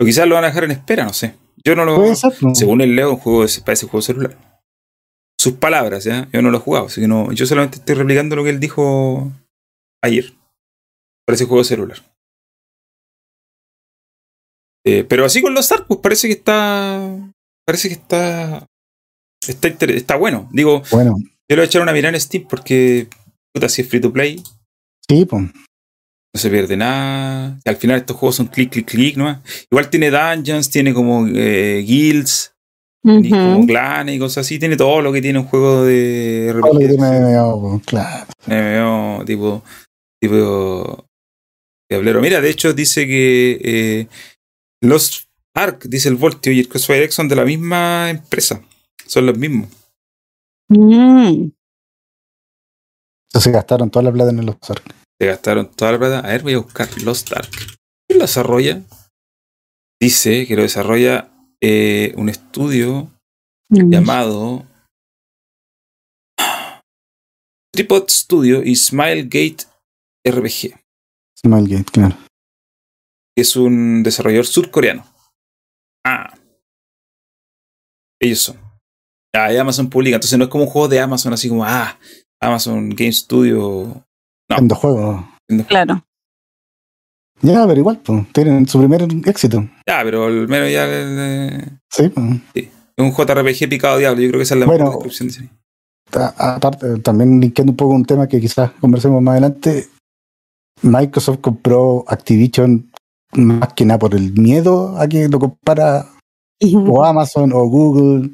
O 0.00 0.04
quizás 0.04 0.26
lo 0.26 0.34
van 0.34 0.42
a 0.42 0.48
dejar 0.48 0.64
en 0.64 0.72
espera, 0.72 1.04
no 1.04 1.12
sé. 1.12 1.36
Yo 1.64 1.76
no 1.76 1.84
lo. 1.84 1.94
Puede 1.94 2.16
ser, 2.16 2.32
¿no? 2.42 2.54
Según 2.54 2.80
el 2.80 2.96
Leo, 2.96 3.10
un 3.12 3.16
juego 3.16 3.46
de, 3.46 3.52
parece 3.64 3.86
juego 3.86 4.02
celular. 4.02 4.36
Sus 5.38 5.54
palabras, 5.54 6.02
¿ya? 6.02 6.28
Yo 6.32 6.42
no 6.42 6.50
lo 6.50 6.58
he 6.58 6.60
jugado, 6.60 6.86
así 6.86 7.00
que 7.00 7.06
no. 7.06 7.30
Yo 7.32 7.46
solamente 7.46 7.78
estoy 7.78 7.94
replicando 7.94 8.34
lo 8.34 8.42
que 8.42 8.50
él 8.50 8.58
dijo 8.58 9.30
ayer. 10.02 10.34
Parece 11.24 11.44
juego 11.44 11.62
celular. 11.62 11.98
Eh, 14.84 15.04
pero 15.04 15.24
así 15.24 15.40
con 15.40 15.54
los 15.54 15.70
Ark, 15.70 15.86
pues 15.86 16.00
parece 16.00 16.26
que 16.26 16.34
está. 16.34 17.32
Parece 17.66 17.88
que 17.88 17.94
está. 17.94 18.66
Está, 19.46 19.68
inter- 19.68 19.90
está 19.92 20.16
bueno. 20.16 20.48
Digo, 20.52 20.82
Bueno, 20.90 21.16
yo 21.18 21.24
le 21.48 21.56
voy 21.56 21.62
a 21.62 21.66
echar 21.66 21.82
una 21.82 21.92
mirada 21.92 22.14
en 22.14 22.20
Steam 22.20 22.46
porque. 22.48 23.08
Puta, 23.52 23.68
si 23.68 23.82
es 23.82 23.88
free 23.88 24.00
to 24.00 24.12
play, 24.12 24.42
sí, 25.08 25.24
pues. 25.26 25.42
no 25.44 25.52
se 26.40 26.50
pierde 26.50 26.76
nada. 26.76 27.56
Al 27.64 27.76
final 27.76 27.98
estos 28.00 28.16
juegos 28.16 28.34
son 28.36 28.46
clic, 28.48 28.70
clic, 28.72 28.86
clic, 28.86 29.16
¿no? 29.16 29.40
Igual 29.70 29.88
tiene 29.90 30.10
dungeons, 30.10 30.70
tiene 30.70 30.92
como 30.92 31.26
eh, 31.28 31.84
guilds, 31.86 32.52
tiene 33.02 33.30
como 33.30 33.66
clanes 33.66 34.16
y 34.16 34.18
cosas 34.18 34.44
así. 34.46 34.58
Tiene 34.58 34.76
todo 34.76 35.00
lo 35.02 35.12
que 35.12 35.22
tiene 35.22 35.38
un 35.38 35.44
juego 35.46 35.84
de 35.84 36.48
Todo 36.60 36.72
lo 36.72 36.78
que 36.80 36.86
RPG. 36.86 36.96
tiene 36.98 37.20
MMO, 37.20 37.60
pues, 37.60 37.86
claro. 37.86 38.26
MMO, 38.46 39.24
tipo, 39.24 39.62
tipo 40.20 41.06
Diablero. 41.88 42.20
Mira, 42.20 42.40
de 42.40 42.50
hecho 42.50 42.72
dice 42.72 43.06
que 43.06 43.60
eh, 43.62 44.06
los 44.82 45.28
Ark, 45.54 45.84
dice 45.84 46.08
el 46.08 46.16
Voltio 46.16 46.52
y 46.52 46.60
el 46.60 46.68
Crossfire 46.68 47.04
X 47.04 47.14
son 47.14 47.28
de 47.28 47.36
la 47.36 47.44
misma 47.44 48.10
empresa. 48.10 48.60
Son 49.06 49.24
los 49.26 49.36
mismos. 49.38 49.68
Mm. 50.68 51.50
Entonces 53.28 53.52
gastaron 53.52 53.90
toda 53.90 54.02
la 54.04 54.12
plata 54.12 54.30
en 54.30 54.44
los 54.46 54.56
Ark. 54.68 54.94
Se 55.20 55.26
gastaron 55.26 55.70
toda 55.70 55.92
la 55.92 55.98
plata. 55.98 56.18
A 56.20 56.28
ver, 56.32 56.42
voy 56.42 56.54
a 56.54 56.58
buscar 56.58 56.88
Lost 57.02 57.32
Ark. 57.32 57.50
¿Quién 58.08 58.18
lo 58.18 58.24
desarrolla? 58.24 58.82
Dice 60.00 60.46
que 60.46 60.56
lo 60.56 60.62
desarrolla 60.62 61.30
eh, 61.62 62.12
un 62.16 62.28
estudio 62.28 63.10
Mm. 63.70 63.90
llamado 63.90 64.66
Tripod 67.72 68.08
Studio 68.10 68.62
y 68.62 68.76
Smilegate 68.76 69.64
RPG, 70.24 70.78
Smilegate, 71.38 71.90
claro. 71.90 72.16
es 73.36 73.56
un 73.56 74.02
desarrollador 74.02 74.46
surcoreano. 74.46 75.06
Ah. 76.06 76.34
Ellos 78.20 78.40
son. 78.40 78.56
Ah, 79.34 79.52
y 79.52 79.56
Amazon 79.56 79.90
publica, 79.90 80.16
entonces 80.16 80.38
no 80.38 80.44
es 80.44 80.50
como 80.50 80.64
un 80.64 80.70
juego 80.70 80.88
de 80.88 81.00
Amazon, 81.00 81.32
así 81.32 81.48
como, 81.48 81.64
ah, 81.64 81.98
Amazon 82.40 82.90
Game 82.90 83.12
Studio. 83.12 84.04
No. 84.48 84.56
En 84.58 84.68
dos 84.68 84.78
juegos. 84.78 85.24
Claro. 85.68 86.04
Ya, 87.42 87.66
pero 87.66 87.80
igual, 87.80 87.98
pues, 87.98 88.32
tienen 88.32 88.66
su 88.68 88.78
primer 88.78 89.06
éxito. 89.26 89.68
Ya, 89.86 90.02
pero 90.04 90.26
al 90.26 90.48
menos 90.48 90.70
ya 90.70 90.86
eh, 90.88 91.68
Sí, 91.90 92.08
pues. 92.08 92.26
es 92.54 92.68
un 92.98 93.12
JRPG 93.12 93.68
picado 93.68 93.98
diablo. 93.98 94.22
Yo 94.22 94.28
creo 94.28 94.38
que 94.38 94.44
esa 94.44 94.54
es 94.54 94.60
la 94.60 94.66
Bueno. 94.66 94.84
mejor 94.86 95.02
descripción 95.04 95.48
de 95.48 95.50
aparte, 96.38 96.98
también 97.00 97.40
linkeando 97.40 97.72
un 97.72 97.76
poco 97.76 97.92
un 97.94 98.04
tema 98.04 98.28
que 98.28 98.40
quizás 98.40 98.70
conversemos 98.80 99.20
más 99.20 99.32
adelante, 99.32 99.88
Microsoft 100.82 101.40
compró 101.40 102.04
Activision 102.06 102.90
más 103.36 103.72
que 103.74 103.84
nada 103.84 103.98
por 103.98 104.14
el 104.14 104.32
miedo 104.32 104.96
a 104.98 105.08
que 105.08 105.28
lo 105.28 105.38
compara 105.38 106.08
o 106.62 107.04
Amazon 107.04 107.52
o 107.52 107.64
Google 107.66 108.30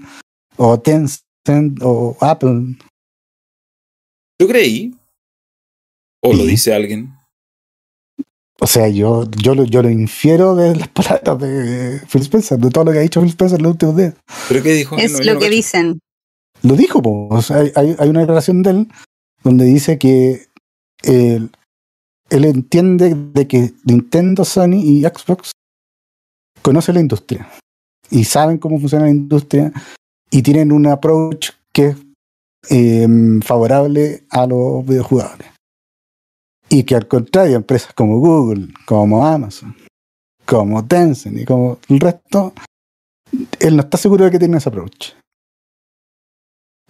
o 0.56 0.78
Tencent 0.81 1.78
o 1.82 2.16
Apple. 2.20 2.77
Yo 4.40 4.48
creí, 4.48 4.94
o 6.22 6.32
lo 6.32 6.44
dice 6.44 6.74
alguien, 6.74 7.14
O 8.62 8.66
sea, 8.66 8.89
yo, 8.89 9.28
yo, 9.43 9.55
lo, 9.55 9.64
yo 9.64 9.82
lo 9.82 9.90
infiero 9.90 10.55
de 10.55 10.77
las 10.77 10.89
palabras 10.97 11.39
de 11.40 12.01
Phil 12.10 12.22
Spencer, 12.22 12.59
de 12.59 12.70
todo 12.70 12.85
lo 12.85 12.93
que 12.93 12.98
ha 12.98 13.02
dicho 13.02 13.20
Phil 13.20 13.31
Spencer 13.31 13.59
en 13.59 13.62
los 13.64 13.72
últimos 13.72 13.97
días. 13.97 14.14
pero 14.48 14.62
¿qué 14.62 14.72
dijo? 14.72 14.97
Es 14.98 15.12
No, 15.12 15.18
lo 15.20 15.35
no 15.35 15.39
que 15.40 15.47
cacho. 15.47 15.56
dicen. 15.56 16.01
Lo 16.62 16.74
dijo. 16.77 17.01
O 17.05 17.40
sea, 17.43 17.56
hay, 17.59 17.72
hay- 17.74 17.97
hay 17.98 18.09
una 18.10 18.20
declaración 18.20 18.62
de 18.62 18.70
él 18.70 18.89
donde 19.43 19.64
dice 19.64 19.98
que 19.98 20.47
él, 21.02 21.51
él 22.31 22.44
entiende 22.44 23.15
de 23.15 23.47
que 23.47 23.74
Nintendo, 23.85 24.44
Sony 24.44 24.77
y 24.82 25.02
Xbox 25.02 25.52
conocen 26.62 26.94
la 26.94 27.01
industria 27.01 27.51
y 28.11 28.24
saben 28.24 28.59
cómo 28.59 28.78
funciona 28.78 29.05
la 29.07 29.11
industria 29.11 29.73
y 30.31 30.43
tienen 30.43 30.73
un 30.73 30.86
approach 30.86 31.51
que 31.73 31.89
es 31.89 31.97
eh, 32.70 33.07
favorable 33.44 34.24
a 34.31 34.47
los 34.47 34.85
videojugadores. 34.86 35.48
Y 36.69 36.85
que 36.85 36.94
al 36.94 37.09
contrario, 37.09 37.57
empresas 37.57 37.93
como 37.94 38.19
Google, 38.20 38.69
como 38.86 39.27
Amazon, 39.27 39.74
como 40.47 40.86
Tencent 40.86 41.39
y 41.39 41.44
como 41.44 41.78
el 41.89 41.98
resto, 41.98 42.52
él 43.59 43.77
no 43.77 43.82
está 43.82 43.98
seguro 43.98 44.24
de 44.24 44.31
que 44.31 44.39
tienen 44.39 44.59
ese 44.59 44.69
approach. 44.69 45.15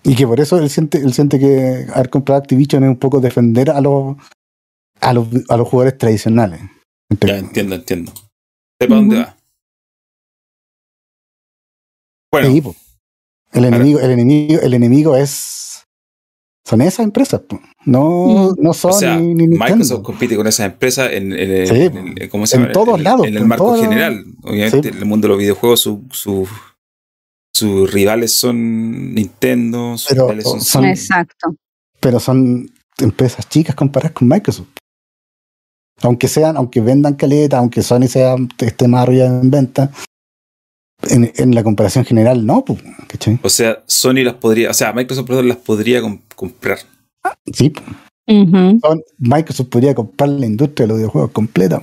Y 0.03 0.15
que 0.15 0.27
por 0.27 0.41
eso 0.41 0.59
él 0.59 0.69
siente, 0.69 0.99
él 0.99 1.12
siente 1.15 1.39
que 1.39 1.87
haber 1.95 2.11
comprado 2.11 2.41
Activision 2.41 2.85
es 2.85 2.91
un 2.91 2.97
poco 2.97 3.21
defender 3.21 3.71
a 3.71 3.81
los 3.81 4.17
a 5.01 5.13
los, 5.13 5.29
a 5.49 5.57
los 5.57 5.69
jugadores 5.69 5.99
tradicionales. 5.99 6.61
Ya, 7.21 7.39
entiendo, 7.39 7.75
entiendo. 7.75 8.13
Sepa 8.81 8.95
dónde 8.95 9.17
va. 9.19 9.37
Bueno, 12.33 12.49
Sí, 12.49 12.63
el 13.53 13.65
enemigo, 13.65 13.99
el 14.01 14.11
enemigo, 14.13 14.61
el 14.63 14.75
enemigo 14.75 15.17
es 15.17 15.85
son 16.65 16.83
esas 16.83 17.01
empresas, 17.05 17.41
po. 17.41 17.61
no, 17.85 18.55
no 18.57 18.73
son 18.73 18.91
o 18.93 18.95
sea, 18.95 19.17
ni, 19.17 19.35
ni 19.35 19.47
Nintendo. 19.49 19.65
Microsoft 19.65 20.03
compite 20.05 20.37
con 20.37 20.47
esas 20.47 20.67
empresas 20.67 21.11
en, 21.13 21.33
en 21.33 21.51
el- 21.51 21.67
Sí, 21.67 21.75
en 21.99 22.15
el- 22.19 22.29
¿cómo 22.29 22.47
se 22.47 22.57
en 22.57 22.63
llama? 22.63 22.73
todos 22.73 23.01
lados, 23.01 23.27
En 23.27 23.37
el 23.37 23.45
marco 23.47 23.75
general. 23.77 24.25
Obviamente, 24.45 24.83
Sí. 24.83 24.89
en 24.97 24.99
el 24.99 25.05
mundo 25.07 25.27
de 25.27 25.29
los 25.31 25.39
videojuegos, 25.39 25.81
su- 25.81 26.05
su- 26.13 26.47
sus 27.53 27.91
rivales 27.93 28.33
son 28.37 29.13
Nintendo, 29.15 29.99
sus 29.99 30.09
Pero 30.11 30.29
rivales 30.29 30.45
son. 30.65 30.85
Exacto. 30.85 31.57
pero 31.99 32.21
son 32.21 32.71
empresas 32.99 33.49
chicas 33.49 33.75
comparadas 33.75 34.13
con 34.13 34.29
Microsoft. 34.29 34.69
Aunque 36.03 36.29
sean, 36.29 36.57
aunque 36.57 36.81
vendan 36.81 37.15
caleta, 37.15 37.59
aunque 37.59 37.83
Sony 37.83 38.09
sea, 38.09 38.37
esté 38.59 38.89
más 38.89 39.03
arriba 39.03 39.27
en 39.27 39.51
venta, 39.51 39.91
en, 41.09 41.31
en 41.37 41.55
la 41.55 41.63
comparación 41.63 42.05
general 42.05 42.45
no, 42.47 42.65
¿cachai? 43.07 43.39
O 43.43 43.49
sea, 43.49 43.83
Sony 43.87 44.23
las 44.25 44.35
podría, 44.35 44.71
o 44.71 44.75
sea, 44.75 44.93
Microsoft 44.93 45.27
perdón, 45.27 45.49
las 45.49 45.59
podría 45.59 46.01
com- 46.01 46.21
comprar. 46.35 46.79
Sí, 47.53 47.71
po. 47.71 47.83
Ujú. 48.29 48.79
Son- 48.83 49.03
Microsoft 49.19 49.69
podría 49.69 49.95
comprar 49.95 50.29
la 50.31 50.47
industria 50.47 50.85
de 50.85 50.89
los 50.89 50.99
videojuegos 50.99 51.31
completa. 51.33 51.83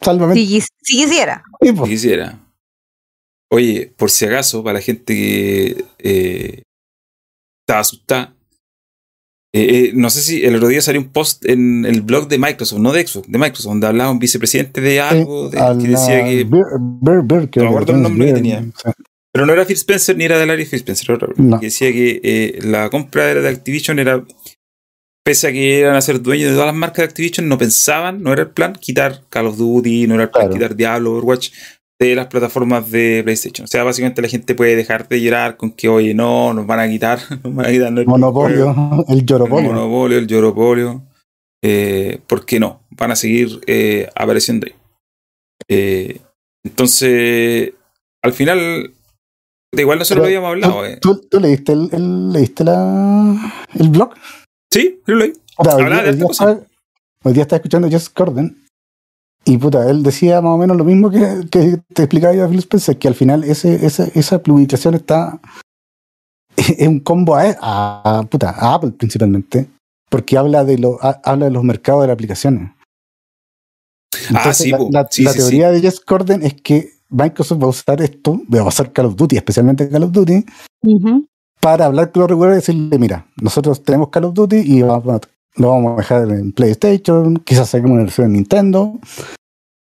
Salvamente. 0.00 0.40
Si, 0.44 0.60
si 0.60 0.96
quisiera. 1.04 1.42
Sí. 1.60 1.68
Si 1.74 1.82
quisiera. 1.84 2.38
Oye, 3.50 3.92
por 3.96 4.10
si 4.10 4.26
acaso, 4.26 4.62
para 4.62 4.74
la 4.78 4.82
gente 4.82 5.14
que 5.14 5.84
eh, 5.98 6.62
estaba 7.62 7.80
asustada, 7.80 8.34
eh, 9.60 9.78
eh, 9.86 9.92
no 9.94 10.10
sé 10.10 10.22
si 10.22 10.44
el 10.44 10.54
otro 10.56 10.68
día 10.68 10.80
salió 10.82 11.00
un 11.00 11.08
post 11.08 11.44
en 11.46 11.84
el 11.84 12.02
blog 12.02 12.28
de 12.28 12.38
Microsoft, 12.38 12.78
no 12.80 12.92
de 12.92 13.06
Xbox, 13.06 13.28
de 13.30 13.38
Microsoft, 13.38 13.70
donde 13.70 13.86
hablaba 13.86 14.10
un 14.10 14.18
vicepresidente 14.18 14.80
de 14.80 15.00
algo, 15.00 15.50
de- 15.50 15.58
que 15.80 15.88
decía 15.88 16.24
que. 16.24 16.44
No 16.44 17.62
me 17.62 17.66
acuerdo 17.68 17.92
el 17.92 18.02
nombre 18.02 18.26
que 18.26 18.32
tenía. 18.34 18.64
Pero 19.32 19.46
no 19.46 19.52
era 19.52 19.64
Phil 19.64 19.76
Spencer 19.76 20.16
ni 20.16 20.24
era 20.24 20.38
del 20.38 20.50
área 20.50 20.64
Phil 20.66 20.76
Spencer, 20.78 21.04
era 21.10 21.14
otro, 21.16 21.32
No. 21.36 21.60
que 21.60 21.66
decía 21.66 21.92
que 21.92 22.20
eh, 22.22 22.58
la 22.62 22.88
compra 22.90 23.30
era 23.30 23.40
de 23.42 23.48
Activision 23.48 23.98
era. 23.98 24.24
Pese 25.24 25.48
a 25.48 25.52
que 25.52 25.80
eran 25.80 25.94
a 25.94 26.00
ser 26.00 26.22
dueños 26.22 26.48
de 26.48 26.54
todas 26.54 26.68
las 26.68 26.74
marcas 26.74 26.98
de 26.98 27.04
Activision, 27.04 27.48
no 27.48 27.58
pensaban, 27.58 28.22
no 28.22 28.32
era 28.32 28.42
el 28.42 28.50
plan 28.50 28.72
quitar 28.80 29.24
Call 29.28 29.46
of 29.48 29.58
Duty, 29.58 30.06
no 30.06 30.14
era 30.14 30.24
el 30.24 30.30
plan 30.30 30.46
Claro. 30.46 30.54
quitar 30.54 30.74
Diablo, 30.76 31.12
Overwatch 31.12 31.50
de 32.00 32.14
las 32.14 32.28
plataformas 32.28 32.90
de 32.90 33.22
PlayStation. 33.24 33.64
O 33.64 33.66
sea, 33.68 33.82
básicamente 33.82 34.22
la 34.22 34.28
gente 34.28 34.54
puede 34.54 34.76
dejar 34.76 35.08
de 35.08 35.20
llorar 35.20 35.56
con 35.56 35.72
que, 35.72 35.88
oye, 35.88 36.14
no, 36.14 36.54
nos 36.54 36.66
van 36.66 36.78
a 36.80 36.88
quitar, 36.88 37.18
nos 37.44 37.54
van 37.54 37.66
a 37.66 37.70
quitar 37.70 37.92
nuestro 37.92 38.10
Monopolio, 38.10 38.72
juego, 38.74 39.04
el 39.08 39.18
el 39.18 39.26
Yoropolio. 39.26 39.72
monopolio, 39.72 40.18
el 40.18 40.26
lloropolio. 40.26 41.02
Eh, 41.64 42.20
¿Por 42.28 42.46
qué 42.46 42.60
no? 42.60 42.82
Van 42.90 43.10
a 43.10 43.16
seguir 43.16 43.60
eh, 43.66 44.08
apareciendo 44.14 44.66
ahí. 44.66 44.74
Eh, 45.68 46.20
entonces, 46.64 47.72
al 48.22 48.32
final, 48.32 48.92
da 49.74 49.82
igual 49.82 49.98
nosotros 49.98 50.24
Pero, 50.24 50.40
lo 50.40 50.46
habíamos 50.46 50.64
hablado. 50.66 50.86
eh. 50.86 50.98
¿Tú, 51.00 51.20
tú 51.28 51.40
leíste, 51.40 51.72
el, 51.72 51.88
el- 51.92 52.32
leíste 52.32 52.62
la, 52.62 53.66
el 53.74 53.88
blog? 53.88 54.14
Sí, 54.72 55.00
yo 55.06 55.14
lo 55.14 55.20
leí. 55.20 55.32
Puta, 55.56 55.74
hoy, 55.74 55.84
día, 55.84 56.02
de 56.02 56.10
hoy 56.10 56.16
día 56.16 56.26
estaba, 56.30 56.58
hoy 57.24 57.32
día 57.32 57.42
estaba 57.42 57.56
escuchando 57.56 57.88
a 57.88 57.90
Jess 57.90 58.08
Corden 58.08 58.64
y 59.44 59.56
puta, 59.58 59.88
él 59.90 60.02
decía 60.02 60.40
más 60.42 60.52
o 60.52 60.58
menos 60.58 60.76
lo 60.76 60.84
mismo 60.84 61.10
que, 61.10 61.46
que 61.50 61.78
te 61.94 62.02
explicaba 62.02 62.34
yo 62.34 62.44
a 62.44 62.48
Phil 62.48 62.58
Spencer, 62.58 62.98
que 62.98 63.08
al 63.08 63.14
final 63.14 63.44
ese, 63.44 63.86
ese, 63.86 64.12
esa 64.14 64.42
publicación 64.42 64.94
está 64.94 65.40
es 66.56 66.86
un 66.88 67.00
combo 67.00 67.36
a, 67.36 67.54
a, 67.60 68.22
puta, 68.24 68.50
a 68.50 68.74
Apple 68.74 68.90
principalmente, 68.92 69.68
porque 70.10 70.36
habla 70.36 70.64
de, 70.64 70.78
lo, 70.78 70.98
ha- 71.02 71.20
habla 71.24 71.46
de 71.46 71.52
los 71.52 71.64
mercados 71.64 72.02
de 72.02 72.08
las 72.08 72.14
aplicaciones. 72.14 72.72
Ah, 74.34 74.52
sí, 74.52 74.70
la, 74.90 75.06
Sí, 75.10 75.22
la 75.22 75.32
sí, 75.32 75.38
teoría 75.38 75.70
de 75.70 75.80
Jess 75.80 76.00
Corden 76.00 76.42
es 76.42 76.54
que 76.60 76.90
Microsoft 77.10 77.60
va 77.62 77.66
a 77.66 77.70
usar 77.70 78.02
esto, 78.02 78.40
va 78.52 78.60
a 78.60 78.64
usar 78.68 78.92
Call 78.92 79.06
of 79.06 79.16
Duty, 79.16 79.36
especialmente 79.36 79.88
Call 79.88 80.02
of 80.04 80.12
Duty, 80.12 80.44
para 81.60 81.86
hablar 81.86 82.10
con 82.12 82.20
los 82.22 82.30
reguladores 82.30 82.68
y 82.68 82.72
decirle, 82.72 82.98
mira, 82.98 83.26
nosotros 83.40 83.82
tenemos 83.82 84.08
Call 84.10 84.24
of 84.24 84.34
Duty 84.34 84.56
y 84.56 84.82
vamos 84.82 85.08
a- 85.14 85.20
lo 85.58 85.70
vamos 85.70 85.94
a 85.94 85.96
dejar 85.96 86.30
en 86.30 86.52
PlayStation, 86.52 87.36
quizás 87.38 87.68
saquemos 87.70 87.92
una 87.92 88.02
versión 88.04 88.26
en 88.28 88.32
Nintendo. 88.34 88.98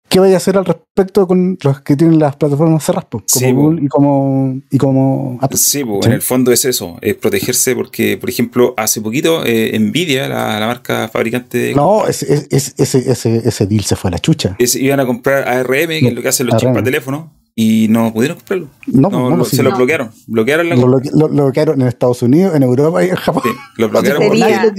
¿Qué 0.07 0.19
vaya 0.19 0.33
a 0.33 0.37
hacer 0.37 0.57
al 0.57 0.65
respecto 0.65 1.27
con 1.27 1.55
los 1.61 1.81
que 1.81 1.95
tienen 1.95 2.17
las 2.17 2.35
plataformas 2.35 2.83
cerradas? 2.83 3.09
Como 3.11 3.23
Sí. 3.27 3.51
Google 3.51 3.83
y 3.83 3.87
como, 3.87 4.59
y 4.71 4.77
como 4.79 5.37
Apple. 5.39 5.55
Sí, 5.59 5.83
pues, 5.85 5.99
Sí. 6.01 6.07
en 6.07 6.13
el 6.15 6.21
fondo 6.23 6.51
es 6.51 6.65
eso, 6.65 6.97
es 7.01 7.13
protegerse 7.13 7.75
porque, 7.75 8.17
por 8.17 8.27
ejemplo, 8.27 8.73
hace 8.75 9.01
poquito 9.01 9.43
eh, 9.45 9.77
Nvidia, 9.79 10.27
la, 10.27 10.59
la 10.59 10.65
marca 10.65 11.07
fabricante 11.09 11.59
de... 11.59 11.75
No, 11.75 12.07
ese, 12.07 12.47
ese, 12.49 12.73
ese, 12.79 13.11
ese, 13.11 13.47
ese 13.47 13.67
deal 13.67 13.83
se 13.83 13.95
fue 13.95 14.07
a 14.07 14.13
la 14.13 14.19
chucha. 14.19 14.55
es- 14.57 14.75
iban 14.75 14.99
a 14.99 15.05
comprar 15.05 15.47
ARM, 15.47 15.89
que 15.89 16.07
es 16.07 16.13
lo 16.15 16.23
que 16.23 16.27
hacen 16.29 16.47
los 16.47 16.57
chips 16.57 16.71
para 16.71 16.83
teléfono, 16.83 17.31
y 17.53 17.85
no 17.89 18.11
pudieron 18.11 18.37
comprarlo. 18.37 18.67
No, 18.87 19.09
No, 19.11 19.29
no, 19.29 19.35
lo- 19.37 19.45
sí, 19.45 19.57
se 19.57 19.61
lo 19.63 19.75
bloquearon. 19.75 20.09
Bloquearon 20.25 20.69
la 20.69 20.75
lo, 20.75 20.87
bloque- 20.87 21.11
lo- 21.13 21.27
lo 21.27 21.43
bloquearon 21.43 21.81
en 21.81 21.87
Estados 21.87 22.23
Unidos, 22.23 22.55
en 22.55 22.63
Europa 22.63 23.05
y 23.05 23.09
en 23.09 23.15
Japón. 23.15 23.43
Sí, 23.45 23.51
lo 23.77 23.89
bloquearon 23.89 24.23
Sería- 24.23 24.73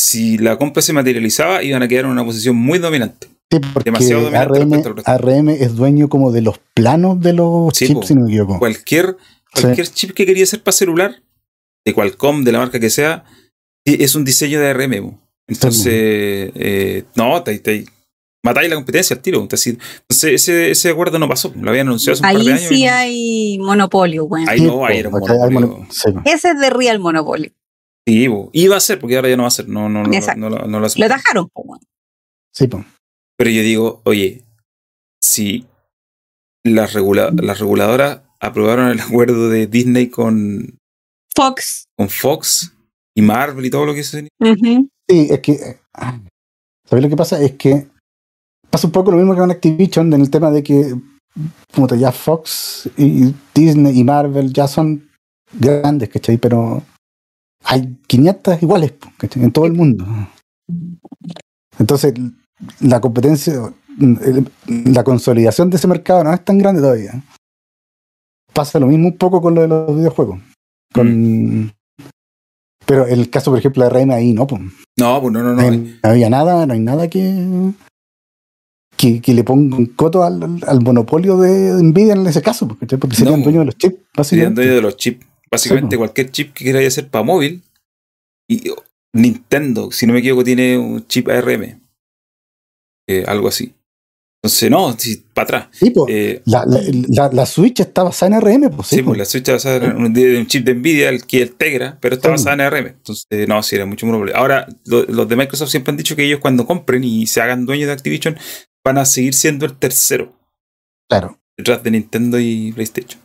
si 0.00 0.38
la 0.38 0.56
compra 0.58 0.82
se 0.82 0.92
materializaba, 0.92 1.62
iban 1.62 1.82
a 1.82 1.88
quedar 1.88 2.04
en 2.06 2.10
una 2.12 2.24
posición 2.24 2.56
muy 2.56 2.78
dominante. 2.78 3.28
Sí, 3.52 3.58
porque 3.72 3.90
Demasiado 3.90 4.22
dominante 4.22 4.60
ARM. 4.60 5.02
ARM 5.06 5.48
es 5.50 5.74
dueño 5.74 6.08
como 6.08 6.30
de 6.32 6.40
los 6.42 6.60
planos 6.74 7.20
de 7.20 7.32
los 7.32 7.76
Sí, 7.76 7.88
chips, 7.88 8.06
si 8.08 8.14
no 8.14 8.22
me 8.24 8.28
equivoco. 8.30 8.58
Cualquier, 8.58 9.16
Sí. 9.54 9.66
chip 9.92 10.12
que 10.12 10.24
quería 10.26 10.44
hacer 10.44 10.62
para 10.62 10.72
celular, 10.76 11.16
de 11.84 11.92
Qualcomm, 11.94 12.44
de 12.44 12.52
la 12.52 12.58
marca 12.60 12.78
que 12.78 12.90
sea, 12.90 13.24
sí, 13.84 13.96
es 13.98 14.14
un 14.14 14.24
diseño 14.24 14.60
de 14.60 14.68
ARM. 14.68 15.02
po. 15.02 15.18
Entonces, 15.48 15.92
eh, 16.54 17.04
no, 17.16 17.42
te, 17.42 17.58
te- 17.58 17.84
matáis 18.44 18.70
la 18.70 18.76
competencia 18.76 19.16
al 19.16 19.20
tiro. 19.22 19.40
Entonces, 19.40 19.76
ese, 20.08 20.70
ese 20.70 20.88
acuerdo 20.90 21.18
no 21.18 21.28
pasó. 21.28 21.52
Lo 21.60 21.70
habían 21.70 21.88
anunciado 21.88 22.14
hace 22.14 22.22
un 22.24 22.32
par 22.32 22.44
de 22.44 22.52
Ahí 22.52 22.56
años. 22.58 22.68
sí 22.68 22.82
y 22.82 22.86
no- 22.86 22.92
hay 22.94 23.58
monopolio, 23.58 24.28
bueno. 24.28 24.48
Ahí 24.48 24.58
Sí, 24.60 24.64
no, 24.64 24.86
ahí 24.86 24.98
era 24.98 25.08
un 25.08 25.14
monopolio. 25.20 25.60
mono- 25.60 25.86
sí, 25.90 26.12
po. 26.12 26.20
Ese 26.24 26.50
es 26.52 26.60
de 26.60 26.70
real 26.70 27.00
monopolio. 27.00 27.50
Sí, 28.06 28.28
po. 28.28 28.50
iba 28.52 28.76
a 28.76 28.80
ser, 28.80 28.98
porque 28.98 29.16
ahora 29.16 29.28
ya 29.28 29.36
no 29.36 29.42
va 29.44 29.48
a 29.48 29.52
ser. 29.52 29.68
No, 29.68 29.88
no, 29.88 30.02
no, 30.04 30.12
Exacto. 30.12 30.40
no, 30.40 30.50
no, 30.50 30.66
no 30.66 30.80
lo 30.80 30.86
hace. 30.86 30.98
Lo 30.98 31.06
atajaron, 31.06 31.48
pues, 31.52 31.66
bueno. 31.66 31.84
Sí, 32.54 32.66
po. 32.66 32.84
Pero 33.36 33.50
yo 33.50 33.62
digo, 33.62 34.02
oye, 34.04 34.44
si 35.22 35.66
las, 36.64 36.92
regula- 36.92 37.30
las 37.40 37.58
reguladoras 37.58 38.22
aprobaron 38.40 38.88
el 38.88 39.00
acuerdo 39.00 39.48
de 39.48 39.66
Disney 39.66 40.08
con, 40.08 40.78
Fox. 41.34 41.84
con 41.96 42.08
Fox 42.08 42.74
y 43.16 43.22
Marvel 43.22 43.64
y 43.66 43.70
todo 43.70 43.84
lo 43.86 43.94
que 43.94 44.02
se. 44.02 44.28
Sí, 45.08 45.28
es 45.30 45.40
que. 45.40 45.52
eh, 45.52 45.80
¿Sabes 46.88 47.04
lo 47.04 47.08
que 47.08 47.16
pasa? 47.16 47.40
Es 47.40 47.52
que 47.52 47.86
pasa 48.70 48.86
un 48.88 48.92
poco 48.92 49.10
lo 49.12 49.16
mismo 49.18 49.34
que 49.34 49.40
con 49.40 49.50
Activision 49.50 50.12
en 50.12 50.20
el 50.20 50.30
tema 50.30 50.50
de 50.50 50.62
que 50.62 50.94
puta, 51.72 51.94
ya 51.96 52.10
Fox 52.12 52.90
y 52.96 53.32
Disney 53.54 53.98
y 53.98 54.02
Marvel 54.04 54.52
ya 54.52 54.66
son 54.66 55.08
grandes, 55.52 56.08
¿cachai? 56.08 56.36
Pero 56.38 56.82
hay 57.64 57.96
500 58.06 58.62
iguales. 58.62 58.94
En 59.36 59.52
todo 59.52 59.66
el 59.66 59.72
mundo. 59.72 60.06
Entonces, 61.78 62.14
la 62.80 63.00
competencia, 63.00 63.72
la 64.66 65.04
consolidación 65.04 65.70
de 65.70 65.76
ese 65.76 65.86
mercado 65.88 66.24
no 66.24 66.32
es 66.32 66.44
tan 66.44 66.58
grande 66.58 66.80
todavía. 66.80 67.22
Pasa 68.52 68.78
lo 68.80 68.86
mismo 68.86 69.08
un 69.08 69.16
poco 69.16 69.40
con 69.40 69.54
lo 69.54 69.62
de 69.62 69.68
los 69.68 69.96
videojuegos. 69.96 70.40
Con, 70.92 71.72
Pero 72.84 73.06
el 73.06 73.30
caso, 73.30 73.50
por 73.50 73.58
ejemplo, 73.60 73.84
de 73.84 73.90
RM 73.90 74.10
ahí 74.10 74.32
no, 74.32 74.46
pues. 74.46 74.60
No, 74.98 75.20
pues 75.20 75.32
no, 75.32 75.42
no, 75.42 75.54
no. 75.54 75.70
No, 75.70 75.86
había 76.02 76.28
nada, 76.28 76.66
no 76.66 76.72
hay 76.74 76.80
nada 76.80 77.08
que, 77.08 77.72
que, 78.96 79.20
que 79.20 79.32
le 79.34 79.44
ponga 79.44 79.76
un 79.76 79.86
coto 79.86 80.24
al, 80.24 80.40
monopolio 80.82 81.38
de 81.38 81.80
Nvidia 81.82 82.14
en 82.14 82.26
ese 82.26 82.42
caso, 82.42 82.66
porque, 82.66 82.98
porque 82.98 83.16
serían 83.16 83.38
No. 83.38 83.44
dueños 83.44 83.60
de 83.62 83.66
los 83.66 83.76
chips, 83.76 83.94
Serían 83.94 84.12
básicamente. 84.16 84.60
dueños 84.62 84.76
de 84.76 84.82
los 84.82 84.96
chips. 84.96 85.26
Básicamente 85.52 85.94
Sí, 85.96 85.98
cualquier 85.98 86.30
chip 86.30 86.52
que 86.54 86.64
queráis 86.64 86.88
hacer 86.88 87.08
para 87.08 87.24
móvil. 87.24 87.62
Y 88.48 88.70
Nintendo, 89.14 89.90
si 89.90 90.06
no 90.06 90.12
me 90.12 90.20
equivoco, 90.20 90.44
tiene 90.44 90.78
un 90.78 91.06
chip 91.06 91.28
ARM. 91.28 91.80
Eh, 93.08 93.24
algo 93.26 93.48
así. 93.48 93.74
Entonces, 94.42 94.70
no, 94.70 94.96
para 95.34 95.44
atrás. 95.44 95.68
Sí, 95.72 95.90
pues, 95.90 96.06
Eh, 96.14 96.42
la, 96.46 96.64
la, 96.64 96.80
la, 97.08 97.30
la 97.32 97.44
Switch 97.46 97.80
está 97.80 98.04
basada 98.04 98.36
en 98.36 98.40
RM, 98.40 98.70
pues 98.74 98.88
sí. 98.88 98.96
sí, 98.96 99.02
pues. 99.02 99.18
la 99.18 99.24
Switch 99.26 99.42
está 99.42 99.52
basada 99.52 99.84
en 99.88 99.96
un, 99.96 100.46
chip 100.46 100.64
de 100.64 100.74
Nvidia, 100.74 101.10
el 101.10 101.26
que 101.26 101.42
el 101.42 101.52
Tegra, 101.56 101.98
pero 102.00 102.14
está 102.14 102.28
Sí. 102.28 102.32
basada 102.32 102.54
en 102.54 102.60
ARM. 102.62 102.86
Entonces, 102.86 103.26
no, 103.48 103.62
sí, 103.62 103.76
era 103.76 103.84
mucho 103.84 104.06
monopolio. 104.06 104.34
Ahora, 104.36 104.66
lo- 104.86 105.04
los 105.04 105.28
de 105.28 105.36
Microsoft 105.36 105.68
siempre 105.70 105.90
han 105.90 105.96
dicho 105.98 106.16
que 106.16 106.24
ellos 106.24 106.40
cuando 106.40 106.66
compren 106.66 107.04
y 107.04 107.26
se 107.26 107.42
hagan 107.42 107.66
dueños 107.66 107.88
de 107.88 107.92
Activision, 107.92 108.36
van 108.84 108.96
a 108.98 109.04
seguir 109.04 109.34
siendo 109.34 109.66
el 109.66 109.76
tercero 109.76 110.32
Claro. 111.08 111.38
detrás 111.58 111.82
de 111.82 111.90
Nintendo 111.90 112.38
y 112.40 112.72
PlayStation. 112.72 113.20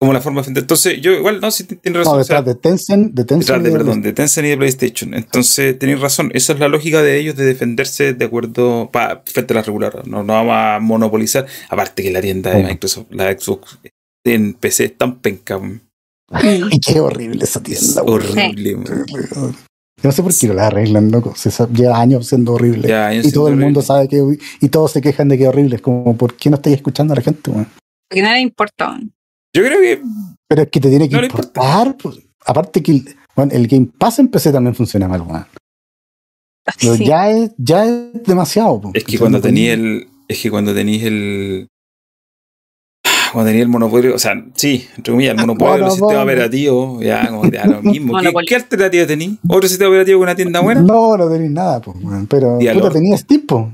Como 0.00 0.14
la 0.14 0.20
forma 0.22 0.38
de 0.40 0.42
defender. 0.44 0.62
Entonces, 0.64 0.98
yo 1.02 1.12
igual, 1.12 1.40
no, 1.42 1.50
sí 1.50 1.64
tienes 1.64 1.98
razón. 1.98 2.14
No, 2.16 2.20
o 2.20 2.24
sea, 2.24 2.40
detrás 2.40 2.44
de 2.56 2.60
Tencent, 2.60 3.12
de 3.14 3.24
Tencent. 3.26 3.42
Detrás 3.42 3.62
de, 3.62 3.68
y 3.68 3.72
de- 3.72 3.78
perdón, 3.78 4.02
de 4.02 4.12
Tencent 4.14 4.46
y 4.46 4.50
de 4.50 4.56
PlayStation. 4.56 5.12
Entonces, 5.14 5.78
tenéis 5.78 6.00
razón. 6.00 6.30
Esa 6.32 6.54
es 6.54 6.58
la 6.58 6.68
lógica 6.68 7.02
de 7.02 7.18
ellos 7.18 7.36
de 7.36 7.44
defenderse 7.44 8.14
de 8.14 8.24
acuerdo 8.24 8.88
pa, 8.90 9.22
frente 9.26 9.52
a 9.52 9.56
la 9.56 9.62
regular. 9.62 10.06
No, 10.08 10.22
no 10.24 10.32
vamos 10.32 10.54
a 10.56 10.78
monopolizar. 10.80 11.44
Aparte 11.68 12.02
que 12.02 12.10
la 12.10 12.22
tienda 12.22 12.50
de. 12.54 12.64
Microsoft, 12.64 13.08
la 13.10 13.30
Xbox 13.38 13.78
en 14.24 14.54
PC 14.54 14.84
es 14.86 14.96
tan 14.96 15.18
penca. 15.18 15.60
Ay, 16.30 16.62
qué 16.86 17.00
horrible 17.00 17.44
esa 17.44 17.58
Es 17.58 17.64
tienda, 17.64 18.02
horrible. 18.10 18.76
weón. 18.76 19.56
Yo 20.02 20.08
no 20.08 20.12
sé 20.12 20.22
por 20.22 20.34
qué 20.34 20.46
no 20.48 20.54
la 20.54 20.68
arreglan, 20.68 21.10
loco. 21.10 21.34
Se 21.36 21.50
lleva 21.74 22.00
años 22.00 22.26
siendo 22.26 22.54
horrible. 22.54 22.88
Ya, 22.88 23.12
y 23.12 23.30
todo 23.32 23.48
el 23.48 23.56
mundo 23.56 23.80
horrible. 23.80 23.82
sabe 23.82 24.08
que. 24.08 24.38
Y 24.62 24.68
todos 24.70 24.92
se 24.92 25.02
quejan 25.02 25.28
de 25.28 25.36
que 25.36 25.42
es 25.42 25.48
horrible. 25.50 25.76
Es 25.76 25.82
como, 25.82 26.16
¿por 26.16 26.36
qué 26.36 26.48
no 26.48 26.56
estáis 26.56 26.76
escuchando 26.76 27.12
a 27.12 27.16
la 27.16 27.22
gente, 27.22 27.50
weón? 27.50 27.66
Porque 28.08 28.22
no 28.22 28.32
le 28.32 28.40
importa. 28.40 28.98
Yo 29.54 29.62
creo 29.64 29.80
que 29.80 30.02
Pero 30.48 30.62
es 30.62 30.68
que 30.70 30.80
te 30.80 30.88
tiene 30.90 31.08
que 31.08 31.16
No 31.16 31.24
importar. 31.24 31.96
pues. 31.96 32.18
Aparte 32.46 32.82
que 32.82 32.92
el, 32.92 33.16
bueno, 33.36 33.52
el 33.52 33.66
Game 33.66 33.88
Pass 33.98 34.18
en 34.18 34.28
PC 34.28 34.52
también 34.52 34.74
funciona 34.74 35.08
mal, 35.08 35.22
weón. 35.22 35.46
Pero 36.80 36.94
Sí. 36.96 37.04
ya, 37.06 37.30
es, 37.30 37.50
ya 37.58 37.84
es 37.84 38.22
demasiado. 38.24 38.80
pues. 38.80 38.94
es 38.94 39.04
que 39.04 39.18
cuando 39.18 39.40
tenía 39.40 39.72
el. 39.74 40.06
Es 40.28 40.40
que 40.40 40.50
cuando 40.50 40.72
tenéis 40.74 41.02
el. 41.04 41.66
Cuando 43.32 43.48
tenía 43.50 43.62
el 43.62 43.68
monopolio, 43.68 44.14
o 44.16 44.18
sea, 44.18 44.32
sí, 44.56 44.88
entre 44.96 45.12
comillas, 45.12 45.34
el 45.34 45.40
monopolio 45.40 45.74
de 45.74 45.80
los 45.80 46.00
Monopolio. 46.00 46.18
sistemas 46.18 46.24
operativos, 46.24 47.04
ya, 47.04 47.28
como 47.28 47.42
que 47.42 47.50
da 47.58 47.66
lo 47.66 47.82
mismo. 47.82 48.12
¿Qué, 48.14 48.22
Monopolio. 48.24 48.46
qué 48.48 48.54
alternativa 48.56 49.06
tenéis? 49.06 49.38
¿Otro 49.48 49.68
sistema 49.68 49.90
operativo 49.90 50.18
con 50.18 50.22
una 50.28 50.34
tienda 50.34 50.60
buena? 50.60 50.82
No, 50.82 51.16
no 51.16 51.28
tenéis 51.30 51.50
nada, 51.52 51.80
pues, 51.80 51.96
weón. 52.02 52.26
Pero 52.26 52.58
puta, 52.58 52.90
tenías 52.90 53.24
tiempo. 53.26 53.70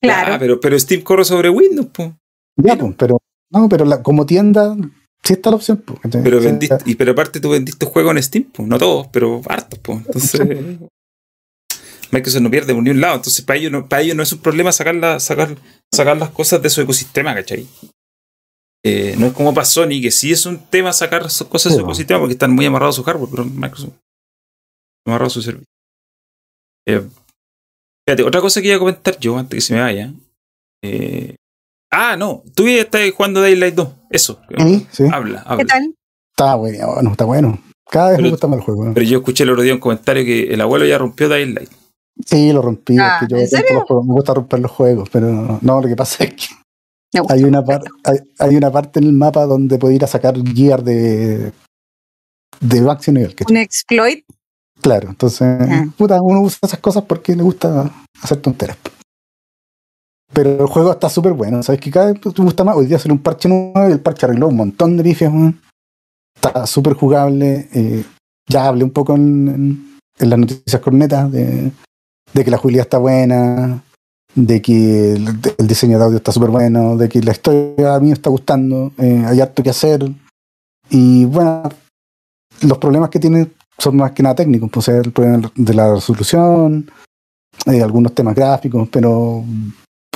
Claro. 0.00 0.32
Ya, 0.32 0.38
pero, 0.38 0.58
pero 0.60 0.78
Steam 0.78 1.02
corre 1.02 1.24
sobre 1.26 1.50
Windows, 1.50 1.88
po. 1.88 2.14
ya, 2.56 2.76
pues, 2.78 2.94
pero. 2.96 3.18
No, 3.50 3.68
pero 3.68 3.84
la- 3.84 4.02
como 4.02 4.26
tienda, 4.26 4.76
sí 5.22 5.32
está 5.34 5.50
la 5.50 5.56
opción. 5.56 5.78
Pues, 5.78 6.00
¿cachai? 6.00 6.22
Pero 6.22 6.40
vendiste, 6.40 6.76
y 6.84 6.94
pero 6.96 7.12
aparte 7.12 7.40
tú 7.40 7.50
vendiste 7.50 7.86
juegos 7.86 8.14
en 8.16 8.22
Steam, 8.22 8.44
pues, 8.52 8.68
no 8.68 8.78
todos, 8.78 9.06
pero 9.08 9.40
hartos, 9.48 9.78
pues. 9.80 9.98
Entonces, 10.06 10.78
Microsoft 12.10 12.42
no 12.42 12.50
pierde 12.50 12.74
por 12.74 12.82
ni 12.82 12.90
un 12.90 13.00
lado. 13.00 13.16
Entonces, 13.16 13.44
para 13.44 13.58
ellos 13.58 13.70
no, 13.72 13.88
para 13.88 14.02
ellos 14.02 14.16
no 14.16 14.22
es 14.22 14.32
un 14.32 14.38
problema 14.40 14.72
sacar, 14.72 14.94
la- 14.94 15.20
sacar, 15.20 15.56
sacar 15.94 16.16
las 16.16 16.30
cosas 16.30 16.62
de 16.62 16.70
su 16.70 16.80
ecosistema, 16.80 17.34
¿cachai? 17.34 17.66
Eh, 18.84 19.16
no 19.18 19.26
es 19.26 19.32
como 19.32 19.52
para 19.52 19.64
Sony, 19.66 20.00
que 20.00 20.10
sí 20.10 20.32
es 20.32 20.46
un 20.46 20.58
tema 20.70 20.92
sacar 20.92 21.28
sus 21.30 21.48
cosas 21.48 21.72
de 21.72 21.76
su 21.78 21.82
no. 21.82 21.88
ecosistema 21.88 22.20
porque 22.20 22.32
están 22.34 22.52
muy 22.52 22.64
amarrados 22.64 22.94
a 22.94 22.96
su 22.96 23.04
hardware, 23.04 23.28
pero 23.30 23.44
Microsoft 23.44 23.92
amarrado 25.06 25.26
a 25.26 25.30
su 25.30 25.42
servicio. 25.42 25.66
Eh, 26.86 27.02
fíjate, 28.06 28.22
otra 28.22 28.40
cosa 28.40 28.60
que 28.62 28.68
iba 28.68 28.76
a 28.76 28.78
comentar 28.80 29.18
yo 29.18 29.36
antes 29.36 29.56
que 29.56 29.60
se 29.60 29.74
me 29.74 29.80
vaya. 29.80 30.12
Eh, 30.82 31.34
ah, 31.90 32.16
no, 32.16 32.42
tú 32.54 32.66
ya 32.68 32.82
estás 32.82 33.00
jugando 33.16 33.40
Daylight 33.40 33.74
2, 33.74 33.88
eso. 34.10 34.40
Sí, 34.58 34.86
sí. 34.90 35.04
Habla, 35.12 35.42
¿Qué 35.42 35.48
habla. 35.52 35.64
tal? 35.66 35.94
Está 36.36 36.54
bueno, 36.54 37.10
está 37.10 37.24
bueno. 37.24 37.58
Cada 37.90 38.08
vez 38.10 38.16
Pero- 38.16 38.24
me 38.26 38.30
gusta 38.30 38.46
más 38.46 38.58
el 38.58 38.64
juego. 38.64 38.84
¿no? 38.86 38.94
Pero 38.94 39.06
yo 39.06 39.18
escuché 39.18 39.44
el 39.44 39.50
otro 39.50 39.62
día 39.62 39.74
un 39.74 39.80
comentario 39.80 40.24
que 40.24 40.52
el 40.52 40.60
abuelo 40.60 40.84
ya 40.84 40.98
rompió 40.98 41.28
Dying 41.28 41.54
Light. 41.54 41.70
Sí, 42.26 42.52
lo 42.52 42.62
rompí. 42.62 42.96
Ah, 42.98 43.18
es 43.22 43.28
que 43.28 43.32
yo 43.34 43.40
¿en 43.40 43.48
serio? 43.48 43.74
los 43.76 43.84
juegos, 43.84 44.06
me 44.06 44.12
gusta 44.12 44.34
romper 44.34 44.60
los 44.60 44.70
juegos, 44.70 45.08
pero 45.10 45.58
no, 45.62 45.80
lo 45.80 45.88
que 45.88 45.96
pasa 45.96 46.24
es 46.24 46.34
que 46.34 46.46
hay 47.28 47.44
una, 47.44 47.64
par- 47.64 47.82
hay, 48.04 48.18
hay 48.38 48.56
una 48.56 48.70
parte 48.70 48.98
en 48.98 49.06
el 49.06 49.12
mapa 49.12 49.46
donde 49.46 49.78
puedo 49.78 49.92
ir 49.94 50.04
a 50.04 50.08
sacar 50.08 50.34
gear 50.54 50.82
de, 50.82 51.52
de 52.60 52.80
máximo 52.82 53.18
nivel. 53.18 53.34
Un 53.48 53.56
exploit. 53.56 54.24
Claro, 54.82 55.08
entonces, 55.08 55.40
Ah. 55.60 55.86
puta, 55.96 56.20
uno 56.20 56.40
usa 56.42 56.58
esas 56.62 56.78
cosas 56.80 57.04
porque 57.04 57.34
le 57.34 57.42
gusta 57.42 57.90
hacer 58.22 58.38
tonteras. 58.40 58.76
Pero 60.32 60.60
el 60.60 60.66
juego 60.66 60.92
está 60.92 61.08
súper 61.08 61.32
bueno, 61.32 61.62
¿sabes? 61.62 61.80
Que 61.80 61.90
cada 61.90 62.12
vez 62.12 62.20
te 62.20 62.42
gusta 62.42 62.64
más. 62.64 62.76
Hoy 62.76 62.86
día 62.86 62.98
salió 62.98 63.14
un 63.14 63.22
parche 63.22 63.48
nuevo 63.48 63.88
y 63.88 63.92
el 63.92 64.00
parche 64.00 64.26
arregló 64.26 64.48
un 64.48 64.56
montón 64.56 64.96
de 64.96 65.02
bifias. 65.02 65.32
Está 66.36 66.66
súper 66.66 66.94
jugable. 66.94 67.68
eh, 67.72 68.04
ya 68.48 68.66
hablé 68.66 68.84
un 68.84 68.90
poco 68.90 69.14
en, 69.14 69.98
en- 70.18 70.30
las 70.30 70.38
noticias 70.38 70.80
cornetas 70.82 71.30
de, 71.30 71.70
de 72.32 72.44
que 72.44 72.50
la 72.50 72.56
jugabilidad 72.56 72.86
está 72.86 72.98
buena, 72.98 73.82
de 74.34 74.62
que 74.62 75.12
el, 75.14 75.28
el 75.58 75.66
diseño 75.66 75.98
de 75.98 76.04
audio 76.04 76.16
está 76.16 76.32
súper 76.32 76.50
bueno, 76.50 76.96
de 76.96 77.08
que 77.08 77.22
la 77.22 77.32
historia 77.32 77.94
a 77.94 78.00
mí 78.00 78.08
me 78.08 78.14
está 78.14 78.30
gustando, 78.30 78.92
eh, 78.98 79.22
hay 79.26 79.40
harto 79.40 79.62
que 79.62 79.70
hacer. 79.70 80.10
Y 80.90 81.24
bueno, 81.26 81.68
los 82.62 82.78
problemas 82.78 83.10
que 83.10 83.18
tiene 83.20 83.48
son 83.78 83.96
más 83.96 84.12
que 84.12 84.22
nada 84.22 84.34
técnicos, 84.34 84.70
pues, 84.72 84.88
el 84.88 85.12
problema 85.12 85.52
de 85.54 85.74
la 85.74 85.94
resolución, 85.94 86.90
eh, 87.66 87.82
algunos 87.82 88.14
temas 88.14 88.34
gráficos, 88.34 88.88
pero 88.90 89.44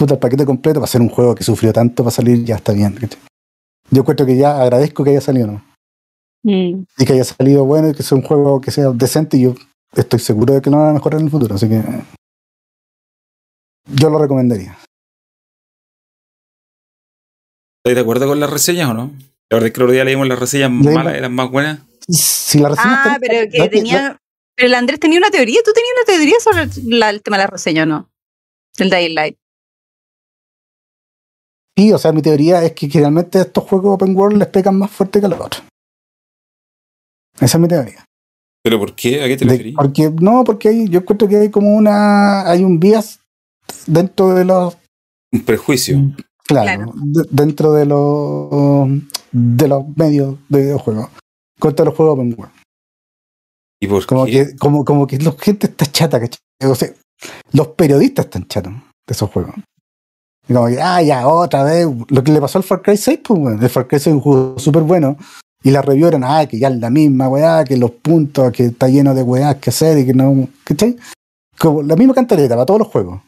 puta, 0.02 0.14
el 0.14 0.20
paquete 0.20 0.44
completo 0.44 0.80
para 0.80 0.90
ser 0.90 1.00
un 1.00 1.08
juego 1.08 1.34
que 1.34 1.44
sufrió 1.44 1.72
tanto 1.72 2.02
para 2.02 2.10
salir 2.10 2.44
ya 2.44 2.56
está 2.56 2.72
bien. 2.72 2.94
¿cachai? 2.94 3.18
Yo 3.90 4.04
cuento 4.04 4.26
que 4.26 4.36
ya 4.36 4.60
agradezco 4.60 5.04
que 5.04 5.10
haya 5.10 5.20
salido, 5.20 5.46
¿no? 5.46 5.64
Mm. 6.44 6.84
Y 6.98 7.04
que 7.04 7.12
haya 7.12 7.24
salido 7.24 7.64
bueno 7.64 7.88
y 7.90 7.94
que 7.94 8.02
sea 8.02 8.16
un 8.18 8.24
juego 8.24 8.60
que 8.60 8.70
sea 8.72 8.90
decente 8.90 9.36
y 9.36 9.42
yo 9.42 9.54
estoy 9.94 10.18
seguro 10.18 10.54
de 10.54 10.60
que 10.62 10.70
lo 10.70 10.78
van 10.78 10.90
a 10.90 10.92
mejorar 10.94 11.20
en 11.20 11.26
el 11.26 11.30
futuro, 11.30 11.54
así 11.54 11.68
que 11.68 11.80
yo 13.94 14.10
lo 14.10 14.18
recomendaría. 14.18 14.76
¿Estás 17.84 17.96
de 17.96 18.00
acuerdo 18.00 18.26
con 18.28 18.40
las 18.40 18.50
reseñas 18.50 18.90
o 18.90 18.94
no? 18.94 19.12
La 19.50 19.56
verdad 19.56 19.66
es 19.68 19.72
que 19.72 19.78
el 19.80 19.82
otro 19.84 19.92
día 19.92 20.04
leímos 20.04 20.26
las 20.28 20.38
reseñas 20.38 20.70
Leímos- 20.70 20.94
malas, 20.94 21.14
eran 21.14 21.34
más 21.34 21.50
buenas. 21.50 21.80
Si 22.08 22.58
la 22.58 22.70
reseña 22.70 22.94
Ah, 22.94 23.02
está- 23.06 23.18
pero 23.20 23.50
que 23.50 23.58
la- 23.58 23.68
tenía. 23.70 24.18
Pero 24.56 24.66
el 24.68 24.74
Andrés 24.74 25.00
tenía 25.00 25.18
una 25.18 25.30
teoría. 25.30 25.60
¿Tú 25.64 25.72
tenías 25.72 25.92
una 25.96 26.04
teoría 26.16 26.34
sobre 26.40 26.62
el, 26.62 26.98
la- 26.98 27.10
el 27.10 27.22
tema 27.22 27.36
de 27.38 27.44
la 27.44 27.50
reseña 27.50 27.82
o 27.84 27.86
no? 27.86 28.10
Del 28.76 28.90
Dying 28.90 29.14
Light. 29.14 29.36
Sí, 31.76 31.92
o 31.92 31.98
sea, 31.98 32.12
mi 32.12 32.20
teoría 32.22 32.62
es 32.64 32.72
que 32.72 32.88
generalmente 32.88 33.40
estos 33.40 33.64
juegos 33.64 33.94
open 33.94 34.16
world 34.16 34.38
les 34.38 34.48
pegan 34.48 34.78
más 34.78 34.90
fuerte 34.90 35.20
que 35.20 35.28
los 35.28 35.40
otros. 35.40 35.62
Esa 37.40 37.56
es 37.58 37.60
mi 37.60 37.68
teoría. 37.68 38.04
¿Pero 38.62 38.78
por 38.78 38.94
qué? 38.94 39.22
¿A 39.22 39.26
qué 39.26 39.36
te 39.36 39.44
referís? 39.44 39.74
porque 39.74 40.10
no, 40.20 40.44
porque 40.44 40.68
hay, 40.68 40.88
yo 40.88 41.00
encuentro 41.00 41.26
que 41.28 41.36
hay 41.36 41.50
como 41.50 41.74
una, 41.74 42.48
hay 42.48 42.62
un 42.62 42.78
bias 42.78 43.18
dentro 43.86 44.34
de 44.34 44.44
los, 44.44 44.76
Un 45.32 45.40
prejuicio. 45.44 45.98
claro, 46.46 46.84
Claro. 46.84 46.92
de- 46.94 47.28
dentro 47.30 47.72
de 47.72 47.86
los 47.86 48.88
de 49.32 49.66
los 49.68 49.84
medios 49.96 50.36
de 50.50 50.60
videojuegos 50.60 51.08
contra 51.58 51.84
los 51.86 51.94
juegos 51.96 52.14
open 52.18 52.34
world. 52.38 52.54
¿Y 53.80 53.88
por 53.88 54.04
Como 54.06 54.26
qué? 54.26 54.30
que, 54.48 54.56
como, 54.56 54.84
como 54.84 55.06
que 55.06 55.18
la 55.18 55.32
gente 55.32 55.66
está 55.66 55.86
chata, 55.86 56.20
¿cachai? 56.20 56.38
O 56.70 56.74
sea, 56.74 56.92
los 57.52 57.68
periodistas 57.68 58.26
están 58.26 58.46
chatos 58.46 58.74
de 58.74 59.12
esos 59.12 59.28
juegos. 59.30 59.54
Y 60.48 60.54
Como 60.54 60.66
ah, 60.80 61.02
ya, 61.02 61.26
otra 61.28 61.64
vez. 61.64 61.86
Lo 62.08 62.24
que 62.24 62.32
le 62.32 62.40
pasó 62.40 62.58
al 62.58 62.64
Far 62.64 62.82
Cry 62.82 62.96
6, 62.96 63.20
pues. 63.22 63.60
El 63.60 63.70
Far 63.70 63.86
Cry 63.86 63.98
6 63.98 64.06
es 64.08 64.12
un 64.14 64.20
juego 64.20 64.58
súper 64.58 64.82
bueno. 64.82 65.16
Y 65.62 65.70
la 65.70 65.82
review 65.82 66.08
eran, 66.08 66.24
ah, 66.24 66.46
que 66.46 66.58
ya 66.58 66.68
es 66.68 66.78
la 66.78 66.90
misma 66.90 67.28
weá, 67.28 67.64
que 67.64 67.76
los 67.76 67.92
puntos, 67.92 68.50
que 68.52 68.66
está 68.66 68.88
lleno 68.88 69.14
de 69.14 69.22
weá 69.22 69.60
que 69.60 69.70
hacer 69.70 69.98
y 69.98 70.06
que 70.06 70.14
no. 70.14 70.48
¿Cachai? 70.64 70.96
Como 71.58 71.82
la 71.82 71.94
misma 71.94 72.14
cantareta 72.14 72.54
para 72.54 72.66
todos 72.66 72.80
los 72.80 72.88
juegos. 72.88 73.20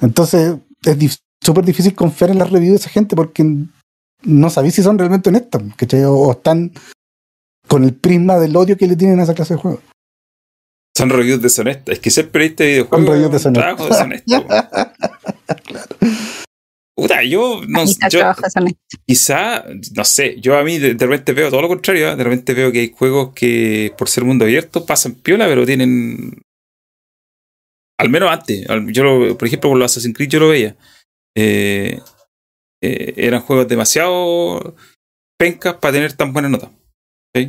Entonces, 0.00 0.58
es 0.84 1.22
súper 1.42 1.64
difícil 1.64 1.94
confiar 1.94 2.30
en 2.30 2.38
las 2.38 2.50
reviews 2.50 2.72
de 2.72 2.76
esa 2.76 2.90
gente 2.90 3.16
porque 3.16 3.44
no 4.22 4.50
sabéis 4.50 4.74
si 4.74 4.82
son 4.82 4.98
realmente 4.98 5.30
honestas, 5.30 5.62
¿cachai? 5.76 6.04
O, 6.04 6.14
o 6.14 6.32
están 6.32 6.72
con 7.66 7.84
el 7.84 7.94
prisma 7.94 8.38
del 8.38 8.56
odio 8.56 8.76
que 8.76 8.86
le 8.86 8.96
tienen 8.96 9.20
a 9.20 9.22
esa 9.22 9.34
clase 9.34 9.54
de 9.54 9.60
juegos. 9.60 9.80
Son 10.96 11.10
reviews 11.10 11.42
deshonestas. 11.42 11.94
Es 11.94 11.98
que 12.00 12.10
ser 12.10 12.30
periodista 12.30 12.64
de 12.64 12.70
videojuegos 12.70 13.06
Son 13.06 13.14
reviews 13.14 13.32
deshonestas. 13.32 13.76
trabajo 13.76 13.88
deshonesto. 13.88 14.40
weón. 14.40 14.64
Puta, 16.96 17.24
yo 17.24 17.60
no 17.66 17.84
Sony. 17.88 18.68
quizá, 19.04 19.64
no 19.96 20.04
sé, 20.04 20.40
yo 20.40 20.56
a 20.56 20.62
mí 20.62 20.78
de, 20.78 20.94
de 20.94 21.06
repente 21.06 21.32
veo 21.32 21.50
todo 21.50 21.60
lo 21.62 21.66
contrario, 21.68 22.08
¿eh? 22.12 22.16
de 22.16 22.22
repente 22.22 22.54
veo 22.54 22.70
que 22.70 22.78
hay 22.80 22.92
juegos 22.96 23.32
que 23.34 23.92
por 23.98 24.08
ser 24.08 24.24
mundo 24.24 24.44
abierto 24.44 24.86
pasan 24.86 25.14
piola, 25.16 25.46
pero 25.46 25.66
tienen... 25.66 26.40
Al 27.98 28.10
menos 28.10 28.30
antes, 28.30 28.64
yo 28.92 29.02
lo- 29.02 29.36
por 29.36 29.48
ejemplo 29.48 29.70
con 29.70 29.78
los 29.80 29.90
Assassin's 29.90 30.16
Creed 30.16 30.28
yo 30.30 30.38
lo 30.40 30.48
veía. 30.50 30.76
Eh, 31.36 32.00
eh, 32.82 33.14
eran 33.16 33.40
juegos 33.40 33.66
demasiado 33.66 34.76
pencas 35.36 35.74
para 35.74 35.94
tener 35.94 36.12
tan 36.12 36.32
buena 36.32 36.48
nota. 36.48 36.66
¿ok? 37.36 37.48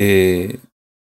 Eh, 0.00 0.58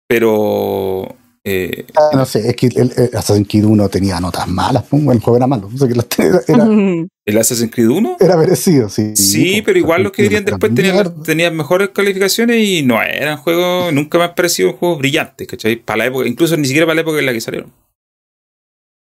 Pero. 0.06 1.16
Eh, 1.44 1.86
Ah, 1.96 2.10
no 2.14 2.26
sé, 2.26 2.48
es 2.48 2.56
que 2.56 2.66
el, 2.66 2.92
el 2.96 3.16
Assassin's 3.16 3.48
Creed 3.48 3.64
1 3.64 3.88
tenía 3.88 4.20
notas 4.20 4.46
malas, 4.46 4.84
el 4.92 5.20
juego 5.20 5.36
era 5.36 5.46
malo. 5.46 5.70
O 5.72 5.78
sea, 5.78 5.88
que 5.88 5.94
era, 5.94 6.40
era, 6.46 6.64
¿El 7.26 7.38
Assassin's 7.38 7.70
Creed 7.72 7.88
1? 7.88 8.16
era 8.20 8.36
merecido, 8.36 8.88
sí. 8.88 9.16
Sí, 9.16 9.62
pero 9.64 9.78
igual 9.78 10.02
los 10.02 10.12
que 10.12 10.26
Creed 10.26 10.44
después 10.44 10.74
tenían, 10.74 11.22
tenían 11.22 11.56
mejores 11.56 11.90
calificaciones 11.90 12.58
y 12.66 12.82
no 12.82 13.02
eran 13.02 13.38
juegos, 13.38 13.92
nunca 13.92 14.18
me 14.18 14.24
han 14.24 14.34
parecido 14.34 14.74
juegos 14.74 14.98
brillantes, 14.98 15.46
¿cachai? 15.48 15.76
Para 15.76 15.98
la 15.98 16.06
época, 16.06 16.28
incluso 16.28 16.56
ni 16.56 16.66
siquiera 16.66 16.86
para 16.86 16.96
la 16.96 17.00
época 17.02 17.18
en 17.18 17.26
la 17.26 17.32
que 17.32 17.40
salieron. 17.40 17.72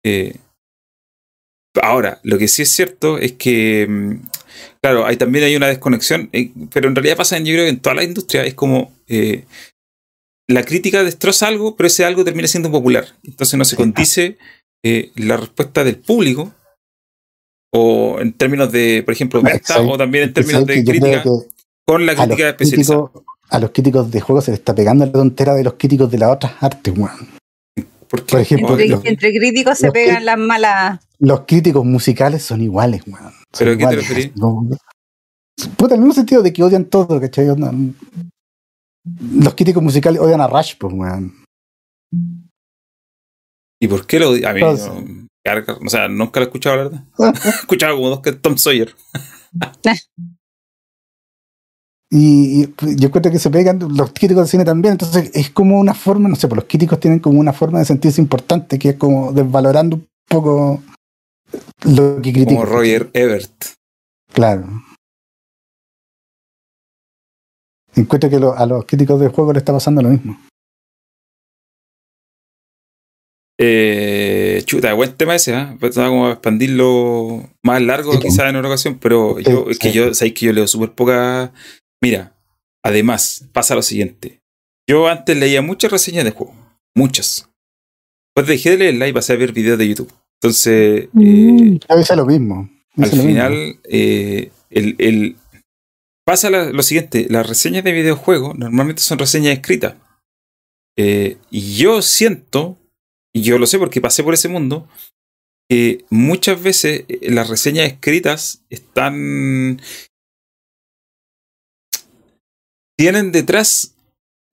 Eh, 0.05 0.37
ahora, 1.81 2.19
lo 2.23 2.37
que 2.37 2.47
sí 2.47 2.61
es 2.61 2.71
cierto 2.71 3.17
es 3.17 3.33
que, 3.33 3.85
mm, 3.87 4.13
claro, 4.81 5.05
hay, 5.05 5.17
también 5.17 5.43
hay 5.43 5.55
una 5.57 5.67
desconexión, 5.67 6.29
eh, 6.31 6.51
pero 6.71 6.87
en 6.87 6.95
realidad 6.95 7.17
pasa, 7.17 7.37
yo 7.37 7.53
creo 7.53 7.65
que 7.65 7.69
en 7.69 7.81
toda 7.81 7.95
la 7.95 8.03
industria, 8.03 8.45
es 8.45 8.53
como 8.53 8.93
la 10.49 10.63
crítica 10.63 11.03
destroza 11.03 11.47
algo, 11.47 11.75
pero 11.75 11.87
ese 11.87 12.05
algo 12.05 12.25
termina 12.25 12.47
siendo 12.47 12.71
popular. 12.71 13.05
Entonces 13.23 13.57
no 13.57 13.65
se 13.65 13.75
condice 13.75 14.37
eh, 14.83 15.11
la 15.15 15.37
respuesta 15.37 15.83
del 15.83 15.97
público 15.97 16.51
o 17.73 18.17
en 18.19 18.33
términos 18.33 18.71
de, 18.71 19.03
por 19.05 19.13
ejemplo, 19.13 19.41
venta 19.41 19.79
o 19.81 19.97
también 19.97 20.25
en 20.25 20.33
términos 20.33 20.65
de 20.65 20.83
crítica 20.83 21.23
con 21.85 22.05
la 22.05 22.15
crítica 22.15 22.49
especializada. 22.49 22.99
críticos, 23.05 23.23
a 23.49 23.59
los 23.59 23.71
críticos 23.71 24.11
de 24.11 24.21
juegos 24.21 24.45
se 24.45 24.51
les 24.51 24.59
está 24.59 24.73
pegando 24.73 25.05
la 25.05 25.11
tontera 25.11 25.53
de 25.53 25.63
los 25.63 25.73
críticos 25.73 26.09
de 26.11 26.17
las 26.17 26.31
otras 26.31 26.53
artes, 26.61 26.93
weón. 26.97 27.29
Porque, 28.07 28.25
por 28.31 28.39
ejemplo, 28.39 28.69
Entre, 28.71 28.87
los- 28.89 29.05
entre 29.05 29.31
críticos 29.37 29.77
se 29.77 29.91
pegan 29.91 30.25
las 30.25 30.37
malas. 30.37 30.99
Los 31.19 31.41
críticos 31.41 31.85
musicales 31.85 32.41
son 32.43 32.61
iguales, 32.61 33.03
weón. 33.05 33.33
¿Pero 33.57 33.71
a 33.73 33.77
qué 33.77 33.85
te 33.87 33.95
referís? 33.97 34.31
no- 34.35 34.67
Puta, 35.77 35.93
en 35.93 35.99
el 36.01 36.07
mismo 36.07 36.13
sentido 36.15 36.41
de 36.41 36.53
que 36.53 36.63
odian 36.63 36.85
todo, 36.85 37.19
¿cachai? 37.21 37.49
Onda- 37.49 37.73
Los 39.03 39.55
críticos 39.55 39.81
musicales 39.83 40.21
odian 40.21 40.41
a 40.41 40.47
Rush, 40.47 40.75
pues, 40.79 40.93
weón. 40.93 41.43
¿Y 43.81 43.87
por 43.87 44.05
qué 44.05 44.19
lo 44.19 44.29
A 44.29 44.53
mí, 44.53 44.61
Entonces- 44.61 44.87
no, 44.87 45.27
carga- 45.45 45.77
o 45.85 45.89
sea, 45.89 46.07
nunca 46.07 46.39
lo 46.39 46.45
he 46.45 46.47
escuchado, 46.49 46.75
la 46.75 46.83
verdad. 46.83 47.03
he 47.45 47.49
escuchado 47.49 47.95
como 47.95 48.09
dos 48.09 48.21
que 48.21 48.33
Tom 48.33 48.57
Sawyer. 48.57 48.93
Y, 52.11 52.63
y 52.63 52.95
yo 52.95 53.07
encuentro 53.09 53.31
que 53.31 53.37
se 53.37 53.51
pegan 53.51 53.77
los 53.95 54.11
críticos 54.13 54.45
de 54.45 54.49
cine 54.49 54.65
también, 54.65 54.93
entonces 54.93 55.29
es 55.35 55.51
como 55.51 55.79
una 55.79 55.93
forma, 55.93 56.27
no 56.27 56.35
sé, 56.35 56.47
pues 56.47 56.55
los 56.57 56.65
críticos 56.65 56.99
tienen 56.99 57.19
como 57.19 57.39
una 57.39 57.53
forma 57.53 57.77
de 57.77 57.85
sentirse 57.85 58.19
importante, 58.19 58.79
que 58.79 58.89
es 58.89 58.95
como 58.95 59.31
desvalorando 59.31 59.97
un 59.97 60.07
poco 60.27 60.81
lo 61.83 62.15
que 62.15 62.33
critican. 62.33 62.55
Como 62.55 62.65
Roger 62.65 63.11
Ebert. 63.13 63.63
Claro. 64.33 64.67
Encuentro 67.99 68.29
que 68.29 68.39
lo- 68.39 68.57
a 68.57 68.65
los 68.65 68.85
críticos 68.85 69.19
de 69.19 69.27
juego 69.27 69.51
le 69.53 69.59
está 69.59 69.73
pasando 69.73 70.01
lo 70.01 70.09
mismo. 70.09 70.39
Eh, 73.61 74.61
chuta, 74.65 74.93
buen 74.93 75.13
tema 75.17 75.35
ese, 75.35 75.53
¿eh? 75.53 75.65
Pues, 75.71 75.79
Pensaba 75.93 76.07
como 76.07 76.29
expandirlo 76.29 77.43
más 77.61 77.81
largo, 77.81 78.13
Sí, 78.13 78.19
quizás 78.19 78.49
en 78.49 78.55
otra 78.55 78.69
ocasión, 78.69 78.97
pero 79.01 79.35
Sí, 79.37 79.43
yo, 79.51 79.65
es 79.69 79.79
que 79.79 79.91
yo, 79.91 80.13
sabéis 80.13 80.33
que 80.33 80.45
yo 80.45 80.53
leo 80.53 80.65
súper 80.65 80.91
poca. 80.91 81.51
Mira, 82.01 82.33
además, 82.83 83.45
pasa 83.51 83.75
lo 83.75 83.81
siguiente. 83.81 84.39
Yo 84.89 85.07
antes 85.09 85.35
leía 85.37 85.61
muchas 85.61 85.91
reseñas 85.91 86.23
de 86.23 86.31
juegos, 86.31 86.55
muchas. 86.95 87.49
Después 88.33 88.47
dejé 88.47 88.71
de 88.71 88.77
leerla 88.77 89.07
y 89.09 89.13
pasé 89.13 89.33
a 89.33 89.35
ver 89.35 89.51
videos 89.51 89.77
de 89.77 89.89
YouTube. 89.89 90.13
Entonces, 90.41 91.03
eh, 91.03 91.09
Mm. 91.11 91.79
Yo 91.89 91.99
hice 91.99 92.15
lo 92.15 92.25
mismo. 92.25 92.69
al 92.95 93.03
mismo. 93.11 93.23
final, 93.23 93.79
eh, 93.89 94.51
el, 94.69 94.95
el- 94.99 95.35
pasa 96.29 96.51
lo 96.51 96.83
siguiente, 96.83 97.25
las 97.27 97.49
reseñas 97.49 97.83
de 97.83 97.91
videojuegos 97.91 98.55
normalmente 98.55 99.01
son 99.01 99.17
reseñas 99.17 99.53
escritas. 99.53 99.95
Eh, 100.95 101.39
y 101.49 101.75
yo 101.75 102.03
siento, 102.03 102.77
y 103.33 103.41
yo 103.41 103.57
lo 103.57 103.65
sé 103.65 103.79
porque 103.79 103.99
pasé 103.99 104.23
por 104.23 104.35
ese 104.35 104.47
mundo, 104.47 104.87
que 105.67 106.05
muchas 106.11 106.61
veces 106.61 107.05
eh, 107.07 107.31
las 107.31 107.49
reseñas 107.49 107.87
escritas 107.87 108.63
están... 108.69 109.81
tienen 112.95 113.31
detrás 113.31 113.95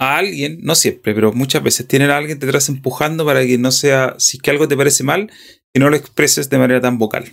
a 0.01 0.17
alguien, 0.17 0.61
no 0.63 0.77
siempre, 0.77 1.15
pero 1.15 1.35
muchas 1.35 1.63
veces 1.63 1.87
tienen 1.87 2.09
a 2.09 2.17
alguien 2.17 2.39
detrás 2.39 2.71
empujando 2.71 3.27
para 3.27 3.45
que 3.45 3.59
no 3.59 3.71
sea, 3.71 4.15
si 4.19 4.39
es 4.39 4.43
que 4.43 4.51
algo 4.51 4.67
te 4.67 4.79
parece 4.79 5.05
mal, 5.05 5.31
que 5.75 5.81
no 5.81 5.91
lo 5.91 5.97
expreses 5.97 6.49
de 6.49 6.57
manera 6.57 6.81
tan 6.81 6.97
vocal. 6.97 7.31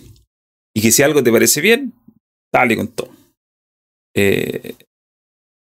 Y 0.76 0.82
que 0.82 0.92
si 0.92 1.02
algo 1.02 1.22
te 1.22 1.32
parece 1.32 1.62
bien, 1.62 1.94
dale 2.52 2.76
con 2.76 2.88
todo. 2.88 3.23
Eh, 4.14 4.74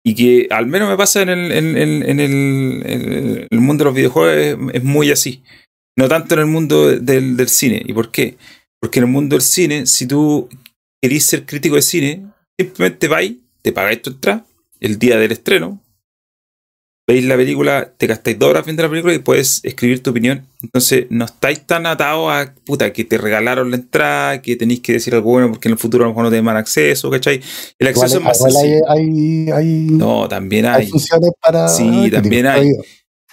y 0.04 0.14
que 0.14 0.46
al 0.50 0.66
menos 0.66 0.88
me 0.88 0.96
pasa 0.96 1.22
en 1.22 1.30
el, 1.30 1.50
en, 1.52 1.76
en- 1.76 2.02
en 2.08 2.20
el, 2.20 3.46
el 3.50 3.60
mundo 3.60 3.82
de 3.82 3.86
los 3.86 3.94
videojuegos, 3.96 4.36
es, 4.36 4.56
es 4.74 4.84
muy 4.84 5.10
así. 5.10 5.42
No 5.98 6.08
tanto 6.08 6.34
en 6.34 6.40
el 6.40 6.46
mundo 6.46 6.88
del, 6.98 7.36
del 7.36 7.48
cine. 7.48 7.82
¿Y 7.84 7.92
por 7.92 8.10
qué? 8.12 8.36
Porque 8.80 8.98
en 9.00 9.06
el 9.06 9.10
mundo 9.10 9.34
del 9.34 9.42
cine, 9.42 9.86
si 9.86 10.06
tú 10.06 10.48
querís 11.02 11.24
ser 11.26 11.44
crítico 11.44 11.74
de 11.76 11.82
cine, 11.82 12.26
simplemente 12.60 13.08
vais, 13.08 13.34
te 13.62 13.72
pagáis 13.72 14.02
tu 14.02 14.10
entrada 14.10 14.46
el 14.80 14.98
día 14.98 15.16
del 15.16 15.32
estreno, 15.32 15.80
veis 17.06 17.24
la 17.24 17.36
película, 17.36 17.92
te 17.96 18.06
gastáis 18.08 18.38
dos 18.38 18.50
horas 18.50 18.64
viendo 18.64 18.82
la 18.82 18.88
película 18.88 19.14
y 19.14 19.20
puedes 19.20 19.60
escribir 19.64 20.02
tu 20.02 20.10
opinión. 20.10 20.44
Entonces, 20.60 21.06
no 21.08 21.24
estáis 21.24 21.60
tan 21.64 21.86
atados 21.86 22.32
a 22.32 22.52
puta 22.64 22.92
que 22.92 23.04
te 23.04 23.16
regalaron 23.16 23.70
la 23.70 23.76
entrada, 23.76 24.42
que 24.42 24.56
tenéis 24.56 24.80
que 24.80 24.94
decir 24.94 25.14
algo 25.14 25.30
bueno 25.30 25.50
porque 25.50 25.68
en 25.68 25.72
el 25.72 25.78
futuro 25.78 26.04
a 26.04 26.06
lo 26.06 26.12
mejor 26.12 26.24
no 26.24 26.30
te 26.30 26.42
dan 26.42 26.56
acceso, 26.56 27.08
¿cachai? 27.10 27.40
El 27.78 27.88
Igual, 27.88 28.04
acceso 28.04 28.18
es 28.18 28.24
más 28.24 28.56
hay, 28.56 28.80
hay, 28.88 29.50
hay, 29.52 29.66
No, 29.90 30.28
también 30.28 30.66
hay 30.66 30.82
hay. 30.82 30.88
funciones 30.88 31.30
para. 31.40 31.68
Sí, 31.68 32.10
también 32.10 32.46
hay. 32.46 32.70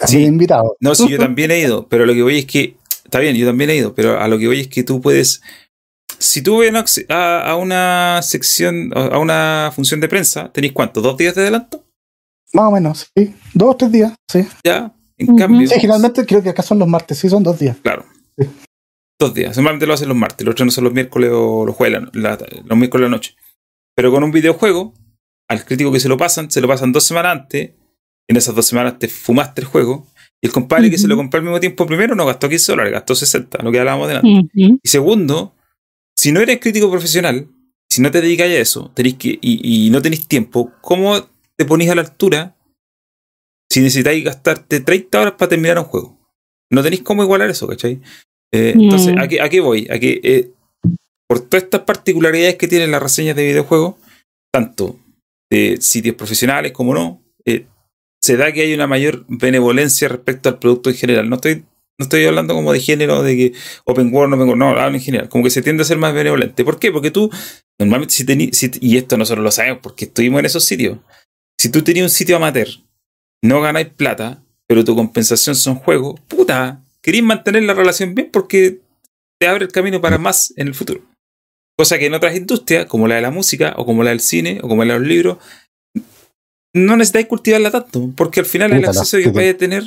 Sí. 0.05 0.23
Invitado. 0.23 0.75
No, 0.79 0.93
sí, 0.93 1.07
yo 1.09 1.17
también 1.19 1.49
he 1.49 1.59
ido, 1.59 1.87
pero 1.87 2.05
lo 2.05 2.13
que 2.13 2.21
voy 2.21 2.39
es 2.39 2.45
que, 2.45 2.75
está 3.05 3.19
bien, 3.19 3.35
yo 3.35 3.47
también 3.47 3.71
he 3.71 3.75
ido, 3.75 3.95
pero 3.95 4.19
a 4.19 4.27
lo 4.27 4.37
que 4.37 4.47
voy 4.47 4.59
es 4.61 4.67
que 4.67 4.83
tú 4.83 5.01
puedes, 5.01 5.41
si 6.19 6.43
tú 6.43 6.59
ves 6.59 6.71
a, 7.09 7.41
a 7.41 7.55
una 7.55 8.21
sección, 8.21 8.91
a 8.95 9.17
una 9.17 9.71
función 9.73 9.99
de 9.99 10.09
prensa, 10.09 10.51
¿tenéis 10.51 10.73
cuánto? 10.73 11.01
¿Dos 11.01 11.17
días 11.17 11.33
de 11.33 11.41
adelanto? 11.41 11.82
Más 12.53 12.65
o 12.65 12.71
menos, 12.71 13.07
sí. 13.17 13.33
Dos 13.53 13.71
o 13.71 13.75
tres 13.77 13.91
días, 13.91 14.13
sí. 14.31 14.45
Ya, 14.63 14.93
en 15.17 15.29
Ujú. 15.29 15.37
cambio, 15.37 15.67
Sí, 15.67 15.75
generalmente 15.79 16.25
creo 16.25 16.41
que 16.43 16.49
acá 16.49 16.61
son 16.63 16.79
los 16.79 16.87
martes, 16.87 17.17
sí, 17.17 17.29
son 17.29 17.43
dos 17.43 17.59
días. 17.59 17.77
claro, 17.81 18.05
Sí. 18.37 18.47
dos 19.19 19.33
días. 19.33 19.55
Normalmente 19.57 19.85
lo 19.87 19.93
hacen 19.93 20.07
los 20.07 20.17
martes, 20.17 20.45
los 20.45 20.53
otros 20.53 20.65
no 20.67 20.71
son 20.71 20.83
los 20.85 20.93
miércoles 20.93 21.31
o 21.33 21.65
los 21.65 21.75
jueves, 21.75 22.01
la- 22.13 22.31
la- 22.31 22.37
los 22.65 22.77
miércoles 22.77 23.05
de 23.05 23.09
la 23.09 23.15
noche. 23.15 23.35
Pero 23.95 24.11
con 24.11 24.23
un 24.23 24.31
videojuego, 24.31 24.93
al 25.49 25.65
crítico 25.65 25.91
que 25.91 25.99
se 25.99 26.09
lo 26.09 26.17
pasan, 26.17 26.49
se 26.51 26.61
lo 26.61 26.67
pasan 26.67 26.91
dos 26.91 27.03
semanas 27.03 27.31
antes, 27.41 27.71
en 28.29 28.37
esas 28.37 28.55
dos 28.55 28.65
semanas 28.65 28.97
te 28.99 29.07
fumaste 29.07 29.61
el 29.61 29.67
juego, 29.67 30.07
y 30.41 30.47
el 30.47 30.53
compadre 30.53 30.89
que 30.89 30.97
se 30.97 31.07
lo 31.07 31.15
compró 31.15 31.37
al 31.39 31.43
mismo 31.43 31.59
tiempo 31.59 31.85
primero 31.85 32.15
no 32.15 32.25
gastó 32.25 32.49
15 32.49 32.71
dólares, 32.71 32.93
gastó 32.93 33.15
60, 33.15 33.61
lo 33.63 33.71
que 33.71 33.79
hablábamos 33.79 34.07
delante. 34.09 34.29
Ujú. 34.29 34.79
Y 34.81 34.87
segundo, 34.89 35.55
si 36.17 36.31
no 36.31 36.39
eres 36.41 36.59
crítico 36.59 36.89
profesional, 36.91 37.47
si 37.89 38.01
no 38.01 38.11
te 38.11 38.21
dedicas 38.21 38.47
a 38.47 38.53
eso, 38.55 38.91
tenéis 38.95 39.15
que, 39.15 39.37
y, 39.41 39.85
y 39.85 39.89
no 39.89 40.01
tenéis 40.01 40.27
tiempo, 40.27 40.71
¿cómo 40.81 41.15
te 41.57 41.65
ponís 41.65 41.89
a 41.89 41.95
la 41.95 42.01
altura 42.01 42.55
si 43.71 43.79
necesitáis 43.81 44.23
gastarte 44.23 44.79
30 44.81 45.21
horas 45.21 45.33
para 45.37 45.49
terminar 45.49 45.77
un 45.79 45.85
juego? 45.85 46.17
No 46.71 46.81
tenéis 46.83 47.01
cómo 47.03 47.23
igualar 47.23 47.49
eso, 47.49 47.67
¿cachai? 47.67 48.01
Eh, 48.53 48.73
Mm. 48.75 48.81
Entonces, 48.83 49.15
¿a 49.17 49.27
qué, 49.27 49.41
a 49.41 49.49
qué 49.49 49.59
voy? 49.61 49.87
A 49.91 49.99
que 49.99 50.19
eh, 50.23 50.51
por 51.27 51.39
todas 51.39 51.63
estas 51.63 51.81
particularidades 51.81 52.55
que 52.55 52.67
tienen 52.67 52.91
las 52.91 53.01
reseñas 53.01 53.35
de 53.35 53.45
videojuegos, 53.45 53.95
tanto 54.53 54.99
de 55.51 55.77
sitios 55.81 56.15
profesionales 56.15 56.71
como 56.71 56.93
no, 56.93 57.21
eh, 57.45 57.65
se 58.21 58.37
da 58.37 58.51
que 58.51 58.61
hay 58.61 58.73
una 58.73 58.87
mayor 58.87 59.25
benevolencia 59.27 60.07
respecto 60.07 60.49
al 60.49 60.59
producto 60.59 60.89
en 60.89 60.95
general. 60.95 61.29
No 61.29 61.35
estoy, 61.35 61.55
no 61.99 62.03
estoy 62.05 62.25
hablando 62.25 62.53
como 62.53 62.71
de 62.73 62.79
género, 62.79 63.21
de 63.23 63.35
que 63.35 63.53
open 63.85 64.13
world, 64.13 64.29
no 64.31 64.35
open 64.37 64.47
world, 64.49 64.59
no, 64.59 64.69
hablo 64.79 64.95
en 64.97 65.01
general. 65.03 65.29
Como 65.29 65.43
que 65.43 65.49
se 65.49 65.61
tiende 65.61 65.81
a 65.81 65.85
ser 65.85 65.97
más 65.97 66.13
benevolente. 66.13 66.63
¿Por 66.63 66.79
qué? 66.79 66.91
Porque 66.91 67.11
tú, 67.11 67.29
normalmente, 67.79 68.13
si 68.13 68.25
tenías, 68.25 68.55
si- 68.57 68.71
y 68.79 68.97
esto 68.97 69.17
nosotros 69.17 69.43
lo 69.43 69.51
sabemos 69.51 69.79
porque 69.81 70.05
estuvimos 70.05 70.39
en 70.39 70.45
esos 70.45 70.63
sitios, 70.63 70.99
si 71.59 71.69
tú 71.69 71.81
tenías 71.83 72.03
un 72.03 72.09
sitio 72.09 72.35
amateur, 72.35 72.67
no 73.43 73.61
ganáis 73.61 73.89
plata, 73.89 74.43
pero 74.67 74.83
tu 74.83 74.95
compensación 74.95 75.55
son 75.55 75.75
juegos, 75.75 76.19
puta, 76.27 76.81
queréis 77.01 77.23
mantener 77.23 77.63
la 77.63 77.73
relación 77.73 78.15
bien 78.15 78.29
porque 78.31 78.79
te 79.39 79.47
abre 79.47 79.65
el 79.65 79.71
camino 79.71 80.01
para 80.01 80.17
más 80.17 80.53
en 80.57 80.67
el 80.67 80.73
futuro. 80.73 81.01
Cosa 81.77 81.97
que 81.97 82.05
en 82.05 82.13
otras 82.13 82.35
industrias, 82.35 82.85
como 82.85 83.07
la 83.07 83.15
de 83.15 83.21
la 83.21 83.31
música, 83.31 83.73
o 83.77 83.85
como 83.85 84.03
la 84.03 84.11
del 84.11 84.19
cine, 84.19 84.59
o 84.61 84.67
como 84.67 84.85
la 84.85 84.93
de 84.93 84.99
los 84.99 85.07
libros, 85.07 85.37
no 86.73 86.95
necesitáis 86.95 87.27
cultivarla 87.27 87.71
tanto, 87.71 88.11
porque 88.15 88.39
al 88.39 88.45
final 88.45 88.73
el 88.73 88.85
acceso 88.85 89.17
que 89.17 89.29
vais 89.29 89.53
a 89.53 89.57
tener, 89.57 89.83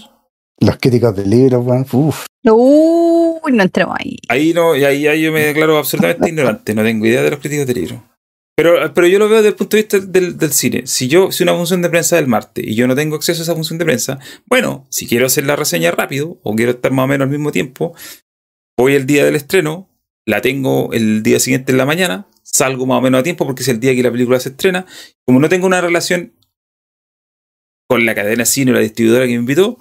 Los 0.61 0.77
críticos 0.79 1.15
de 1.17 1.27
libros, 1.27 1.65
weón. 1.65 1.87
Uf. 1.93 2.27
Uy, 2.45 3.53
no 3.53 3.63
entremos 3.63 3.97
ahí. 3.99 4.19
ahí 4.29 4.53
no, 4.53 4.77
y 4.77 4.85
ahí, 4.85 5.07
ahí 5.07 5.23
yo 5.23 5.33
me 5.33 5.47
declaro 5.47 5.79
absolutamente 5.79 6.29
ignorante, 6.29 6.75
no 6.75 6.83
tengo 6.83 7.07
idea 7.07 7.23
de 7.23 7.31
los 7.31 7.41
críticos 7.41 7.67
de 7.67 7.75
libros. 7.75 8.01
Pero, 8.57 8.95
pero 8.95 9.07
yo 9.07 9.19
lo 9.19 9.29
veo 9.29 9.39
desde 9.39 9.51
el 9.51 9.55
punto 9.55 9.77
de 9.77 9.83
vista 9.83 10.01
del, 10.01 10.39
del 10.39 10.53
cine. 10.53 10.87
Si 10.87 11.09
yo, 11.09 11.31
si 11.31 11.43
una 11.43 11.55
función 11.55 11.83
de 11.83 11.91
prensa 11.91 12.17
del 12.17 12.27
martes 12.27 12.65
y 12.67 12.75
yo 12.75 12.87
no 12.87 12.97
tengo 12.97 13.17
acceso 13.17 13.43
a 13.43 13.45
esa 13.45 13.55
función 13.55 13.79
de 13.79 13.85
prensa, 13.85 14.19
bueno, 14.47 14.87
si 14.89 15.07
quiero 15.07 15.27
hacer 15.27 15.45
la 15.45 15.57
reseña 15.57 15.91
rápido 15.91 16.41
o 16.43 16.55
quiero 16.55 16.73
estar 16.73 16.91
más 16.91 17.05
o 17.05 17.09
menos 17.09 17.27
al 17.27 17.31
mismo 17.31 17.53
tiempo, 17.53 17.95
voy 18.79 18.95
el 18.95 19.05
día 19.05 19.27
del 19.27 19.37
estreno, 19.37 19.91
la 20.27 20.41
tengo 20.41 20.91
el 20.95 21.23
día 21.23 21.39
siguiente 21.39 21.73
en 21.73 21.79
la 21.79 21.85
mañana, 21.85 22.29
salgo 22.43 22.87
más 22.87 22.99
o 22.99 23.03
menos 23.03 23.21
a 23.21 23.23
tiempo 23.23 23.45
porque 23.45 23.63
es 23.63 23.69
el 23.69 23.79
día 23.79 23.95
que 23.95 24.03
la 24.03 24.11
película 24.11 24.41
se 24.41 24.49
estrena. 24.49 24.87
Como 25.27 25.39
no 25.39 25.51
tengo 25.51 25.67
una 25.67 25.83
relación 25.83 26.33
con 27.89 28.07
la 28.07 28.15
cadena 28.15 28.47
cine 28.47 28.71
o 28.71 28.75
la 28.75 28.81
distribuidora 28.81 29.27
que 29.27 29.33
me 29.33 29.41
invitó, 29.41 29.79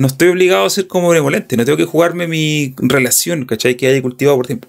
no 0.00 0.08
estoy 0.08 0.28
obligado 0.28 0.64
a 0.64 0.70
ser 0.70 0.88
como 0.88 1.08
benevolente, 1.08 1.56
no 1.56 1.64
tengo 1.64 1.78
que 1.78 1.84
jugarme 1.84 2.26
mi 2.26 2.74
relación, 2.76 3.46
¿cachai? 3.46 3.76
Que 3.76 3.86
haya 3.86 4.02
cultivado 4.02 4.36
por 4.36 4.46
tiempo. 4.46 4.68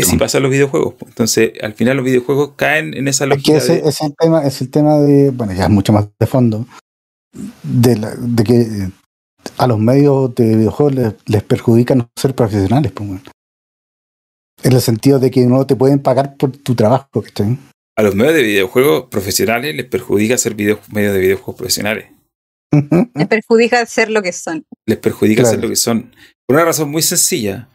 Y 0.00 0.02
así 0.02 0.12
No. 0.12 0.18
pasan 0.18 0.42
los 0.42 0.50
videojuegos. 0.50 0.94
Entonces, 1.06 1.52
al 1.62 1.74
final 1.74 1.96
los 1.96 2.04
videojuegos 2.06 2.52
caen 2.56 2.94
en 2.96 3.08
esa 3.08 3.24
Es 3.24 3.30
que 3.30 3.36
lógica 3.36 3.56
ese 3.58 3.72
de- 3.82 3.88
es 3.88 4.00
el 4.00 4.14
tema, 4.18 4.44
es 4.46 4.60
el 4.60 4.70
tema 4.70 4.98
de, 4.98 5.30
bueno, 5.30 5.52
ya 5.52 5.64
es 5.64 5.70
mucho 5.70 5.92
más 5.92 6.08
de 6.18 6.26
fondo, 6.26 6.66
de, 7.62 7.96
la- 7.96 8.14
de 8.16 8.44
que 8.44 8.88
a 9.56 9.66
los 9.66 9.78
medios 9.78 10.34
de 10.34 10.56
videojuegos 10.56 10.94
les, 10.94 11.14
les 11.26 11.42
perjudica 11.42 11.94
no 11.94 12.08
ser 12.16 12.34
profesionales, 12.34 12.92
pues, 12.92 13.08
bueno. 13.08 13.22
En 14.62 14.72
el 14.72 14.80
sentido 14.82 15.18
de 15.18 15.30
que 15.30 15.40
no 15.46 15.66
te 15.66 15.74
pueden 15.76 16.00
pagar 16.00 16.36
por 16.36 16.50
tu 16.52 16.74
trabajo, 16.74 17.08
¿cachai? 17.22 17.58
a 17.96 18.02
los 18.02 18.14
medios 18.14 18.34
de 18.34 18.42
videojuegos 18.42 19.08
profesionales 19.10 19.74
les 19.74 19.84
perjudica 19.86 20.38
ser 20.38 20.54
video- 20.54 20.80
medios 20.90 21.12
de 21.12 21.20
videojuegos 21.20 21.56
profesionales. 21.56 22.06
Les 23.14 23.26
perjudica 23.28 23.84
ser 23.84 24.10
lo 24.10 24.22
que 24.22 24.32
son. 24.32 24.64
Les 24.86 24.96
perjudica 24.96 25.42
Claro. 25.42 25.54
ser 25.56 25.62
lo 25.64 25.68
que 25.68 25.76
son. 25.76 26.10
Por 26.46 26.56
una 26.56 26.64
razón 26.64 26.90
muy 26.90 27.02
sencilla. 27.02 27.68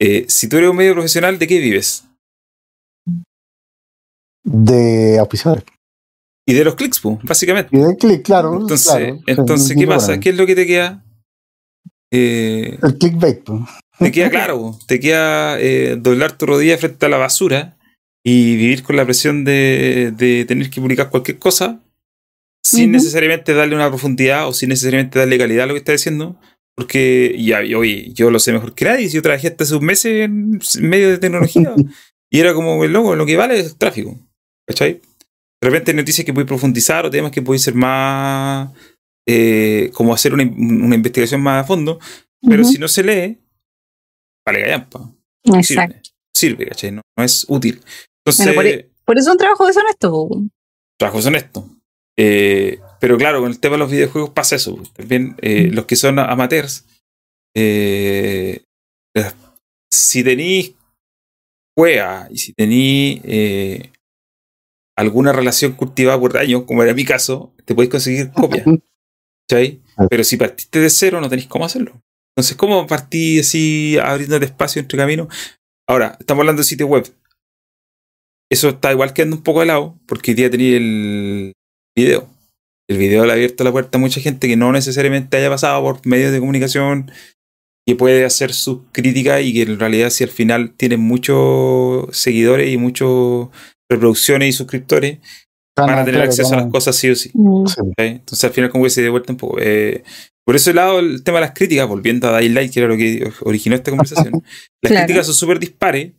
Eh, 0.00 0.24
si 0.28 0.48
tú 0.48 0.56
eres 0.56 0.70
un 0.70 0.76
medio 0.76 0.94
profesional, 0.94 1.38
¿de 1.38 1.46
qué 1.46 1.58
vives? 1.58 2.04
de 4.44 5.18
auspiciadores. 5.18 5.64
Y 6.46 6.54
de 6.54 6.64
los 6.64 6.74
clics, 6.74 7.00
pues, 7.00 7.18
básicamente. 7.22 7.76
Y 7.76 7.80
de 7.80 7.96
click, 7.96 8.22
claro. 8.22 8.58
Entonces, 8.60 8.90
claro, 8.90 9.20
entonces 9.26 9.76
¿qué 9.76 9.86
pasa? 9.86 10.18
¿Qué 10.18 10.30
es 10.30 10.36
lo 10.36 10.46
que 10.46 10.54
te 10.54 10.66
queda? 10.66 11.04
Eh, 12.12 12.78
El 12.82 12.98
clickbait, 12.98 13.44
pues. 13.44 13.60
te 13.98 14.10
queda 14.10 14.30
claro, 14.30 14.76
te 14.88 14.98
queda 14.98 15.60
eh, 15.60 15.96
doblar 15.96 16.36
tu 16.36 16.46
rodilla 16.46 16.76
frente 16.76 17.06
a 17.06 17.08
la 17.08 17.18
basura 17.18 17.76
y 18.24 18.56
vivir 18.56 18.82
con 18.82 18.96
la 18.96 19.04
presión 19.04 19.44
de, 19.44 20.12
de 20.16 20.44
tener 20.44 20.70
que 20.70 20.80
publicar 20.80 21.10
cualquier 21.10 21.38
cosa 21.38 21.80
sin 22.64 22.90
necesariamente 22.92 23.54
darle 23.54 23.76
una 23.76 23.88
profundidad 23.88 24.48
o 24.48 24.52
sin 24.52 24.70
necesariamente 24.70 25.18
darle 25.18 25.38
calidad 25.38 25.64
a 25.64 25.66
lo 25.66 25.74
que 25.74 25.78
está 25.78 25.92
diciendo. 25.92 26.36
Porque, 26.80 27.36
ya, 27.38 27.62
y 27.62 27.74
oye, 27.74 28.10
yo 28.14 28.30
lo 28.30 28.38
sé 28.38 28.52
mejor 28.54 28.74
que 28.74 28.86
nadie. 28.86 29.06
si 29.08 29.16
Yo 29.16 29.22
trabajé 29.22 29.48
hasta 29.48 29.64
hace 29.64 29.74
un 29.76 29.84
mes 29.84 30.02
en 30.06 30.58
medio 30.80 31.10
de 31.10 31.18
tecnología 31.18 31.74
y 32.32 32.40
era 32.40 32.54
como 32.54 32.82
el 32.84 32.92
loco, 32.92 33.14
lo 33.16 33.26
que 33.26 33.36
vale 33.36 33.60
es 33.60 33.66
el 33.66 33.76
tráfico. 33.76 34.16
¿Cachai? 34.66 34.94
De 34.94 35.68
repente 35.68 35.90
hay 35.90 35.96
noticias 35.98 36.24
que 36.24 36.32
podéis 36.32 36.48
profundizar 36.48 37.04
o 37.04 37.10
temas 37.10 37.32
que 37.32 37.42
podéis 37.42 37.62
ser 37.64 37.74
más. 37.74 38.70
eh, 39.28 39.90
como 39.92 40.14
hacer 40.14 40.32
una, 40.32 40.42
una 40.44 40.94
investigación 40.94 41.42
más 41.42 41.62
a 41.64 41.66
fondo. 41.66 41.98
Pero 42.48 42.62
Ujú. 42.62 42.72
si 42.72 42.78
no 42.78 42.88
se 42.88 43.02
lee, 43.04 43.38
vale 44.46 44.60
gallampa. 44.62 45.00
No 45.44 45.56
Exacto. 45.56 45.96
Sirve, 46.34 46.56
sirve, 46.56 46.66
¿cachai? 46.68 46.92
No, 46.92 47.02
no 47.18 47.24
es 47.24 47.44
útil. 47.48 47.80
Entonces, 48.24 48.46
Bueno, 48.46 48.54
por 48.56 48.66
e- 48.66 48.90
Por 49.04 49.18
eso 49.18 49.28
es 49.28 49.32
un 49.32 49.38
trabajo 49.38 49.66
deshonesto. 49.66 50.10
po. 50.10 50.42
trabajos 50.98 51.26
honestos. 51.26 51.64
Eh, 52.18 52.78
pero 53.00 53.16
claro, 53.16 53.40
con 53.40 53.50
el 53.50 53.58
tema 53.58 53.74
de 53.74 53.78
los 53.80 53.90
videojuegos 53.90 54.30
pasa 54.30 54.56
eso. 54.56 54.76
pues. 54.76 54.92
También 54.92 55.34
eh, 55.40 55.70
los 55.72 55.86
que 55.86 55.96
son 55.96 56.18
amateurs, 56.18 56.84
eh, 57.56 58.62
si 59.90 60.22
tenéis 60.22 60.74
juega 61.76 62.28
y 62.30 62.38
si 62.38 62.52
tenéis 62.52 63.20
eh, 63.24 63.90
alguna 64.96 65.32
relación 65.32 65.72
cultivada 65.72 66.20
por 66.20 66.36
años, 66.36 66.64
como 66.64 66.82
era 66.82 66.94
mi 66.94 67.04
caso, 67.04 67.54
te 67.64 67.74
podéis 67.74 67.90
conseguir 67.90 68.30
copias. 68.32 68.66
¿cachai? 69.48 69.80
Pero 70.08 70.22
si 70.22 70.36
partiste 70.36 70.78
de 70.78 70.90
cero, 70.90 71.20
no 71.20 71.28
tenéis 71.28 71.48
cómo 71.48 71.64
hacerlo. 71.64 72.00
Entonces, 72.36 72.56
¿cómo 72.56 72.86
partí 72.86 73.40
así 73.40 73.98
abriéndote 73.98 74.44
espacio 74.44 74.80
entre 74.80 74.98
caminos? 74.98 75.28
Ahora, 75.88 76.16
estamos 76.20 76.42
hablando 76.42 76.60
de 76.60 76.68
sitio 76.68 76.86
web. 76.86 77.10
Eso 78.50 78.68
está 78.68 78.92
igual 78.92 79.12
quedando 79.12 79.36
un 79.36 79.42
poco 79.42 79.60
de 79.60 79.66
lado, 79.66 79.98
porque 80.06 80.32
hoy 80.32 80.34
día 80.34 80.50
tenía 80.50 80.76
el 80.76 81.52
video. 81.96 82.28
El 82.90 82.98
video 82.98 83.24
le 83.24 83.30
ha 83.30 83.34
abierto 83.34 83.62
la 83.62 83.70
puerta 83.70 83.98
a 83.98 84.00
mucha 84.00 84.20
gente 84.20 84.48
que 84.48 84.56
no 84.56 84.72
necesariamente 84.72 85.36
haya 85.36 85.48
pasado 85.48 85.80
por 85.82 86.04
medios 86.06 86.32
de 86.32 86.40
comunicación, 86.40 87.10
que 87.86 87.94
puede 87.94 88.24
hacer 88.24 88.52
sus 88.52 88.80
críticas 88.90 89.42
y 89.42 89.52
que 89.52 89.62
en 89.62 89.78
realidad 89.78 90.10
si 90.10 90.24
al 90.24 90.30
final 90.30 90.72
tienen 90.76 90.98
muchos 91.00 92.08
seguidores 92.16 92.72
y 92.72 92.76
muchas 92.78 93.08
reproducciones 93.88 94.48
y 94.48 94.52
suscriptores, 94.52 95.18
van 95.76 95.98
a 96.00 96.04
tener 96.04 96.20
acceso 96.20 96.52
a 96.54 96.56
las 96.62 96.66
cosas 96.70 96.96
sí 96.96 97.08
o 97.10 97.14
sí. 97.14 97.30
Sí. 97.30 97.38
¿ok? 97.80 97.94
Entonces 97.98 98.44
al 98.44 98.50
final 98.50 98.70
como 98.70 98.84
que 98.84 98.90
se 98.90 99.02
de 99.02 99.08
vuelta 99.08 99.32
un 99.32 99.38
poco. 99.38 99.58
Eh, 99.60 100.02
por 100.44 100.56
ese 100.56 100.74
lado, 100.74 100.98
el 100.98 101.22
tema 101.22 101.38
de 101.38 101.42
las 101.46 101.54
críticas, 101.54 101.86
volviendo 101.86 102.26
a 102.28 102.32
Daylight, 102.32 102.72
que 102.72 102.80
era 102.80 102.88
lo 102.88 102.96
que 102.96 103.32
originó 103.42 103.76
esta 103.76 103.92
conversación, 103.92 104.32
las 104.82 104.90
Claro. 104.90 105.06
críticas 105.06 105.26
son 105.26 105.34
súper 105.36 105.60
dispares 105.60 106.12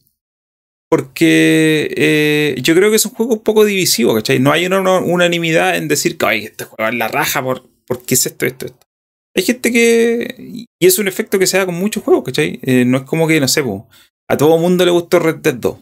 porque 0.91 1.89
eh, 1.95 2.55
yo 2.61 2.75
creo 2.75 2.89
que 2.89 2.97
es 2.97 3.05
un 3.05 3.13
juego 3.13 3.33
un 3.35 3.39
poco 3.39 3.63
divisivo, 3.63 4.13
¿cachai? 4.13 4.39
No 4.39 4.51
hay 4.51 4.65
una, 4.65 4.81
una 4.81 4.99
unanimidad 4.99 5.77
en 5.77 5.87
decir 5.87 6.17
que 6.17 6.25
"Ay, 6.25 6.45
este 6.45 6.65
juego 6.65 6.89
es 6.91 6.95
la 6.97 7.07
raja 7.07 7.41
por, 7.41 7.63
porque 7.87 8.15
es 8.15 8.25
esto, 8.25 8.45
esto, 8.45 8.65
esto. 8.65 8.87
Hay 9.33 9.43
gente 9.43 9.71
que... 9.71 10.35
Y 10.37 10.85
es 10.85 10.99
un 10.99 11.07
efecto 11.07 11.39
que 11.39 11.47
se 11.47 11.57
da 11.57 11.65
con 11.65 11.75
muchos 11.75 12.03
juegos, 12.03 12.25
¿cachai? 12.25 12.59
Eh, 12.63 12.83
no 12.83 12.97
es 12.97 13.03
como 13.03 13.25
que, 13.25 13.39
no 13.39 13.47
sé, 13.47 13.63
po, 13.63 13.87
a 14.29 14.35
todo 14.35 14.57
mundo 14.57 14.83
le 14.83 14.91
gustó 14.91 15.19
Red 15.19 15.37
Dead 15.37 15.53
2 15.55 15.77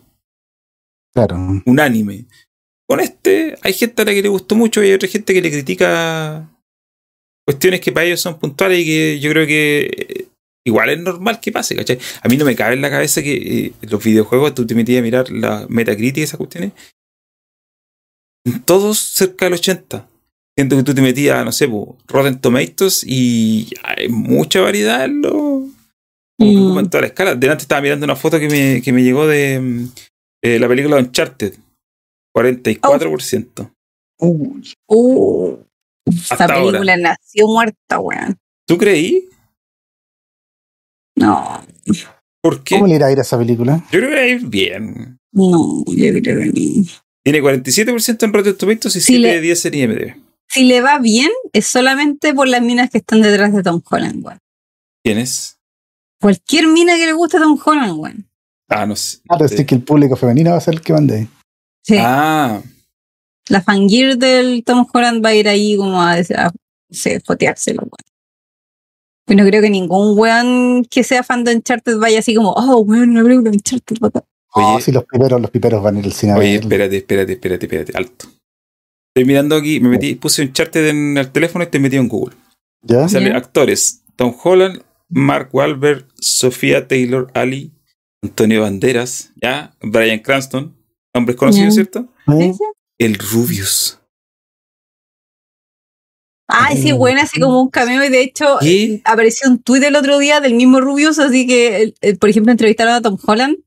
Claro. 1.16 1.38
unánime. 1.66 2.26
Con 2.88 3.00
este, 3.00 3.56
hay 3.64 3.74
gente 3.74 4.04
a 4.04 4.06
la 4.06 4.14
que 4.14 4.22
le 4.22 4.30
gustó 4.30 4.56
mucho 4.56 4.84
y 4.84 4.88
hay 4.90 4.94
otra 4.94 5.10
gente 5.10 5.34
que 5.34 5.42
le 5.42 5.50
critica 5.50 6.48
cuestiones 7.48 7.82
que 7.82 7.92
para 7.92 8.06
ellos 8.06 8.22
son 8.22 8.38
puntuales 8.38 8.80
y 8.80 8.86
que 8.86 9.20
yo 9.20 9.32
creo 9.32 9.48
que 9.48 10.19
igual 10.70 10.90
es 10.90 11.00
normal 11.00 11.40
que 11.40 11.52
pase, 11.52 11.76
¿cachai? 11.76 12.00
A 12.22 12.28
mí 12.28 12.38
no 12.38 12.46
me 12.46 12.56
cabe 12.56 12.74
en 12.76 12.82
la 12.82 12.90
cabeza 12.90 13.22
que 13.22 13.34
eh, 13.36 13.74
los 13.82 14.04
videojuegos, 14.04 14.54
tú 14.56 14.66
te 14.66 14.76
metías 14.76 15.00
a 15.00 15.04
mirar 15.04 15.30
la 15.30 15.66
Metacritic 15.70 16.18
y 16.18 16.22
esas 16.24 16.38
cuestiones, 16.38 16.72
todos 18.66 18.98
cerca 19.00 19.46
del 19.46 19.56
80. 19.56 20.08
Siento 20.58 20.76
que 20.76 20.84
tú 20.84 20.94
te 20.94 21.02
metías, 21.02 21.44
no 21.46 21.52
sé, 21.52 21.68
po, 21.68 21.98
Rotten 22.08 22.40
Tomatoes 22.40 23.04
y 23.06 23.70
hay 23.84 24.10
mucha 24.10 24.62
variedad 24.62 25.06
en 25.06 25.22
los... 25.22 25.34
Mm. 26.42 26.66
ocupan 26.66 26.90
toda 26.90 27.02
la 27.02 27.08
escala. 27.08 27.36
Delante 27.36 27.64
estaba 27.64 27.82
mirando 27.82 28.06
una 28.06 28.16
foto 28.16 28.40
que 28.40 28.50
me, 28.50 28.82
que 28.82 28.94
me 28.94 29.04
llegó 29.04 29.28
de 29.28 29.88
eh, 30.42 30.60
la 30.60 30.68
película 30.68 30.98
Uncharted. 30.98 31.54
44%. 32.36 33.72
Uy, 34.20 34.74
Uh, 34.88 35.58
Hasta 36.30 36.46
ahora. 36.46 36.62
película 36.62 36.98
nació 36.98 37.48
muerta, 37.48 38.00
weón. 38.00 38.38
¿Tú 38.68 38.78
creí? 38.78 39.30
No, 41.20 41.64
¿Por 42.42 42.64
qué? 42.64 42.76
¿Cómo 42.76 42.88
le 42.88 42.96
irá 42.96 43.08
a 43.08 43.12
ir 43.12 43.20
a 43.20 43.22
esa 43.24 43.38
película? 43.38 43.84
Yo 43.92 44.00
creo 44.00 44.10
que 44.10 44.16
va 44.16 44.22
a 44.22 44.28
ir 44.28 44.46
bien. 44.48 45.20
no, 45.34 45.84
yo 45.86 46.22
creo 46.22 46.40
que 46.40 46.46
no. 46.46 46.86
Tiene 47.24 47.42
47% 47.42 48.24
en 48.26 48.34
Rotten 48.34 48.58
Tomatoes 48.58 48.96
y 48.96 49.02
Sí, 49.02 49.06
7 49.14 49.22
le- 49.22 49.34
de 49.36 49.42
10 49.42 49.66
en 49.66 49.74
IMDb. 49.74 50.16
Si 50.48 50.64
le 50.64 50.82
va 50.82 50.98
bien, 51.00 51.30
es 51.54 51.66
solamente 51.68 52.34
por 52.34 52.48
las 52.48 52.62
minas 52.62 52.90
que 52.90 53.00
están 53.00 53.22
detrás 53.22 53.54
de 53.54 53.62
Tom 53.62 53.82
Holland, 53.88 54.26
weón. 54.26 54.40
¿Quién 55.04 55.18
es? 55.20 55.58
Cualquier 56.22 56.68
mina 56.68 56.96
que 56.96 57.06
le 57.06 57.14
guste 57.14 57.38
a 57.38 57.42
Tom 57.42 57.60
Holland, 57.64 58.00
weón. 58.00 58.30
Ah, 58.70 58.86
no 58.86 58.96
sé. 58.96 59.20
Ah, 59.30 59.38
decir 59.38 59.66
que 59.66 59.76
el 59.76 59.84
público 59.84 60.16
femenino 60.16 60.52
va 60.52 60.58
a 60.58 60.62
ser 60.62 60.76
el 60.76 60.82
que 60.82 60.94
mande. 60.94 61.28
Sí. 61.84 61.96
Ah, 62.00 62.62
La 63.50 63.62
fangir 63.62 64.18
del 64.18 64.64
Tom 64.66 64.88
Holland 64.92 65.24
va 65.24 65.30
a 65.30 65.36
ir 65.36 65.48
ahí 65.50 65.76
como 65.76 66.02
a, 66.02 66.14
a 66.14 66.44
no 66.46 66.52
sé, 66.90 67.20
foteárselo, 67.20 67.82
weón. 67.82 67.92
Yo 69.30 69.36
no 69.36 69.46
creo 69.46 69.62
que 69.62 69.70
ningún 69.70 70.18
weón 70.18 70.86
que 70.90 71.04
sea 71.04 71.24
fan 71.24 71.44
de 71.44 71.56
Uncharted 71.56 71.98
vaya 71.98 72.20
así 72.20 72.34
como, 72.36 72.52
oh, 72.52 72.82
weón, 72.82 73.12
una 73.12 73.24
película 73.24 73.52
de 73.52 73.58
Uncharted, 73.58 73.98
bacán". 74.00 74.24
Oye. 74.54 74.66
Oh, 74.68 74.82
sí, 74.82 74.92
los 74.92 75.06
piperos, 75.06 75.40
los 75.40 75.52
piperos 75.52 75.84
van 75.84 75.96
a 75.96 76.00
ir 76.00 76.06
al 76.06 76.14
cine. 76.14 76.34
oye, 76.34 76.56
espérate, 76.56 76.98
espérate, 76.98 77.34
espérate, 77.34 77.66
espérate. 77.68 77.94
Alto. 77.98 78.26
Estoy 79.14 79.26
mirando 79.28 79.56
aquí, 79.56 79.80
me 79.80 79.90
metí, 79.90 80.16
puse 80.16 80.42
Uncharted 80.42 80.88
en 80.88 81.18
el 81.18 81.32
teléfono 81.32 81.64
y 81.64 81.68
te 81.68 81.80
metí 81.80 81.98
en 81.98 82.08
Google. 82.08 82.36
¿Ya? 82.82 83.08
Sale 83.08 83.30
Ya. 83.30 83.38
actores: 83.38 84.04
Tom 84.16 84.34
Holland, 84.44 84.82
Mark 85.10 85.50
Wahlberg, 85.54 86.06
Sofía 86.20 86.88
Taylor 86.88 87.30
Ali, 87.34 87.72
Antonio 88.24 88.62
Banderas, 88.62 89.32
¿ya? 89.42 89.76
Brian 89.82 90.20
Cranston. 90.20 90.76
Nombres 91.14 91.38
conocidos. 91.38 91.74
¿cierto? 91.76 92.08
El 92.98 93.16
Rubius. 93.16 93.99
Ay, 96.52 96.78
sí, 96.78 96.92
bueno, 96.92 97.22
así 97.22 97.40
como 97.40 97.62
un 97.62 97.70
cameo. 97.70 98.04
Y 98.04 98.10
de 98.10 98.22
hecho, 98.22 98.58
¿Qué? 98.60 99.02
apareció 99.06 99.50
un 99.50 99.60
tuit 99.60 99.84
el 99.84 99.96
otro 99.96 100.18
día 100.18 100.42
del 100.42 100.56
mismo 100.56 100.82
Rubius. 100.82 101.20
Así 101.20 101.46
que, 101.46 101.94
eh, 102.02 102.18
por 102.18 102.30
ejemplo, 102.30 102.52
entrevistaron 102.52 102.96
a 102.96 103.02
Tom 103.02 103.18
Holland 103.24 103.58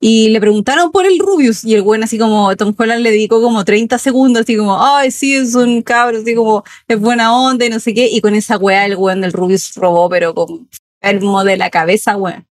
y 0.00 0.30
le 0.30 0.40
preguntaron 0.40 0.90
por 0.90 1.06
el 1.06 1.18
Rubius. 1.20 1.64
Y 1.64 1.74
el 1.74 1.82
buen, 1.82 2.02
así 2.02 2.18
como 2.18 2.54
Tom 2.56 2.74
Holland 2.76 3.02
le 3.02 3.12
dedicó 3.12 3.40
como 3.40 3.64
30 3.64 3.98
segundos, 3.98 4.42
así 4.42 4.56
como, 4.56 4.84
ay, 4.84 5.12
sí, 5.12 5.36
es 5.36 5.54
un 5.54 5.80
cabro, 5.82 6.18
así 6.18 6.34
como, 6.34 6.64
es 6.88 7.00
buena 7.00 7.36
onda 7.36 7.64
y 7.64 7.70
no 7.70 7.78
sé 7.78 7.94
qué. 7.94 8.08
Y 8.10 8.20
con 8.20 8.34
esa 8.34 8.58
weá, 8.58 8.84
el 8.86 8.96
weón 8.96 9.20
del 9.20 9.32
Rubius 9.32 9.74
robó, 9.76 10.08
pero 10.08 10.34
con 10.34 10.68
enfermo 11.00 11.44
de 11.44 11.56
la 11.56 11.70
cabeza, 11.70 12.16
weón. 12.16 12.46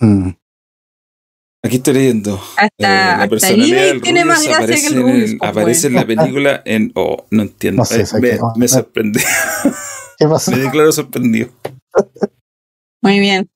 Mm. 0.00 0.39
Aquí 1.62 1.76
estoy 1.76 1.94
leyendo. 1.94 2.40
Hasta, 2.56 2.66
Eh, 2.78 2.82
la 2.82 3.12
hasta 3.16 3.28
personalidad 3.28 4.00
tiene 4.02 4.24
más 4.24 4.42
gracia 4.44 4.58
que 4.58 4.64
aparece, 4.64 4.86
el 4.86 4.94
en, 4.94 5.02
Rubius. 5.02 5.30
el- 5.32 5.38
pues, 5.38 5.50
aparece 5.50 5.86
en 5.88 5.94
la 5.94 6.06
película 6.06 6.62
en... 6.64 6.92
Oh, 6.94 7.26
no 7.30 7.42
entiendo. 7.42 7.82
No 7.82 7.84
sé, 7.84 8.00
Eh, 8.02 8.06
me, 8.20 8.30
que- 8.30 8.38
me 8.56 8.68
sorprendí. 8.68 9.20
¿Qué 10.18 10.26
pasó? 10.26 10.50
me 10.52 10.58
declaro 10.58 10.90
sorprendido. 10.92 11.50
Muy 13.02 13.20
bien. 13.20 13.50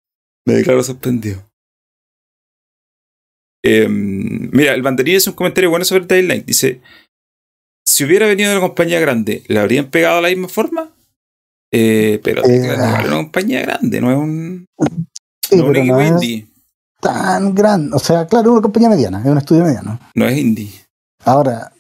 Me 0.47 0.55
declaro 0.55 0.83
sorprendido. 0.83 1.43
Eh, 3.65 3.89
mira, 3.89 4.75
el 4.75 4.83
banderín 4.83 5.17
es 5.17 5.27
un 5.27 5.33
comentario 5.35 5.71
bueno 5.71 5.85
sobre 5.87 6.05
Daylight. 6.05 6.45
Dice: 6.45 6.83
si 7.87 8.05
hubiera 8.05 8.27
venido 8.27 8.51
de 8.51 8.57
una 8.59 8.67
compañía 8.67 9.01
grande, 9.01 9.43
¿le 9.49 9.59
habrían 9.59 9.91
pegado 9.91 10.17
de 10.17 10.23
la 10.23 10.29
misma 10.29 10.49
forma? 10.49 10.91
Eh, 11.73 12.21
pero 12.23 12.43
Eh, 12.45 12.61
claro, 12.63 12.99
es 13.01 13.07
una 13.07 13.17
compañía 13.17 13.63
grande, 13.63 14.01
no 14.03 14.11
es 14.11 14.17
un, 14.19 14.67
Sí, 15.49 15.57
no 15.57 15.63
es 15.63 15.63
un 15.63 15.67
pero 15.73 15.79
equipo 15.81 15.95
no 15.97 16.01
es 16.03 16.11
indie. 16.11 16.47
Tan 17.05 17.55
grande. 17.55 17.95
O 17.95 17.99
sea, 17.99 18.27
claro, 18.27 18.49
es 18.49 18.53
una 18.55 18.63
compañía 18.63 18.89
mediana, 18.89 19.21
es 19.21 19.27
un 19.27 19.39
estudio 19.39 19.63
mediano. 19.65 19.99
No 20.15 20.27
es 20.27 20.39
indie. 20.39 20.71
Ahora. 21.25 21.71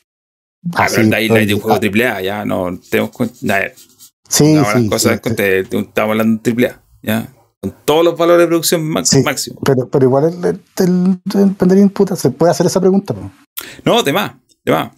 Ah, 0.75 0.85
así, 0.85 0.97
pero 0.97 1.03
el 1.09 1.11
Dying 1.11 1.33
Light 1.35 1.49
es 1.49 1.55
un 1.57 1.61
juego 1.61 1.77
ah, 1.77 1.81
triple 1.81 2.09
A, 2.09 2.21
ya 2.23 2.45
no 2.45 2.79
tenemos 2.91 3.11
cuenta. 3.11 3.61
Sí, 4.29 4.55
no, 4.55 4.65
sí, 4.65 4.89
cosas 4.89 5.15
sí, 5.15 5.19
con- 5.21 5.37
te- 5.37 5.65
te- 5.65 5.79
estamos 5.79 6.11
hablando 6.13 6.37
de 6.37 6.43
triple 6.43 6.67
A, 6.69 6.83
ya. 7.03 7.29
Con 7.61 7.75
todos 7.85 8.05
los 8.05 8.17
valores 8.19 8.43
de 8.45 8.47
producción 8.49 8.83
max- 8.89 9.09
Sí. 9.11 9.23
Pero, 9.65 9.89
pero 9.89 10.05
igual 10.05 10.25
el, 10.25 10.45
el, 10.45 10.61
el, 10.79 11.19
el 11.41 11.55
Penderín, 11.55 11.89
puta, 11.91 12.15
se 12.17 12.31
puede 12.31 12.51
hacer 12.53 12.67
esa 12.67 12.81
pregunta. 12.81 13.15
po. 13.15 13.31
No, 13.85 14.03
de 14.03 14.13
más, 14.13 14.33
de 14.65 14.73
más. 14.73 14.93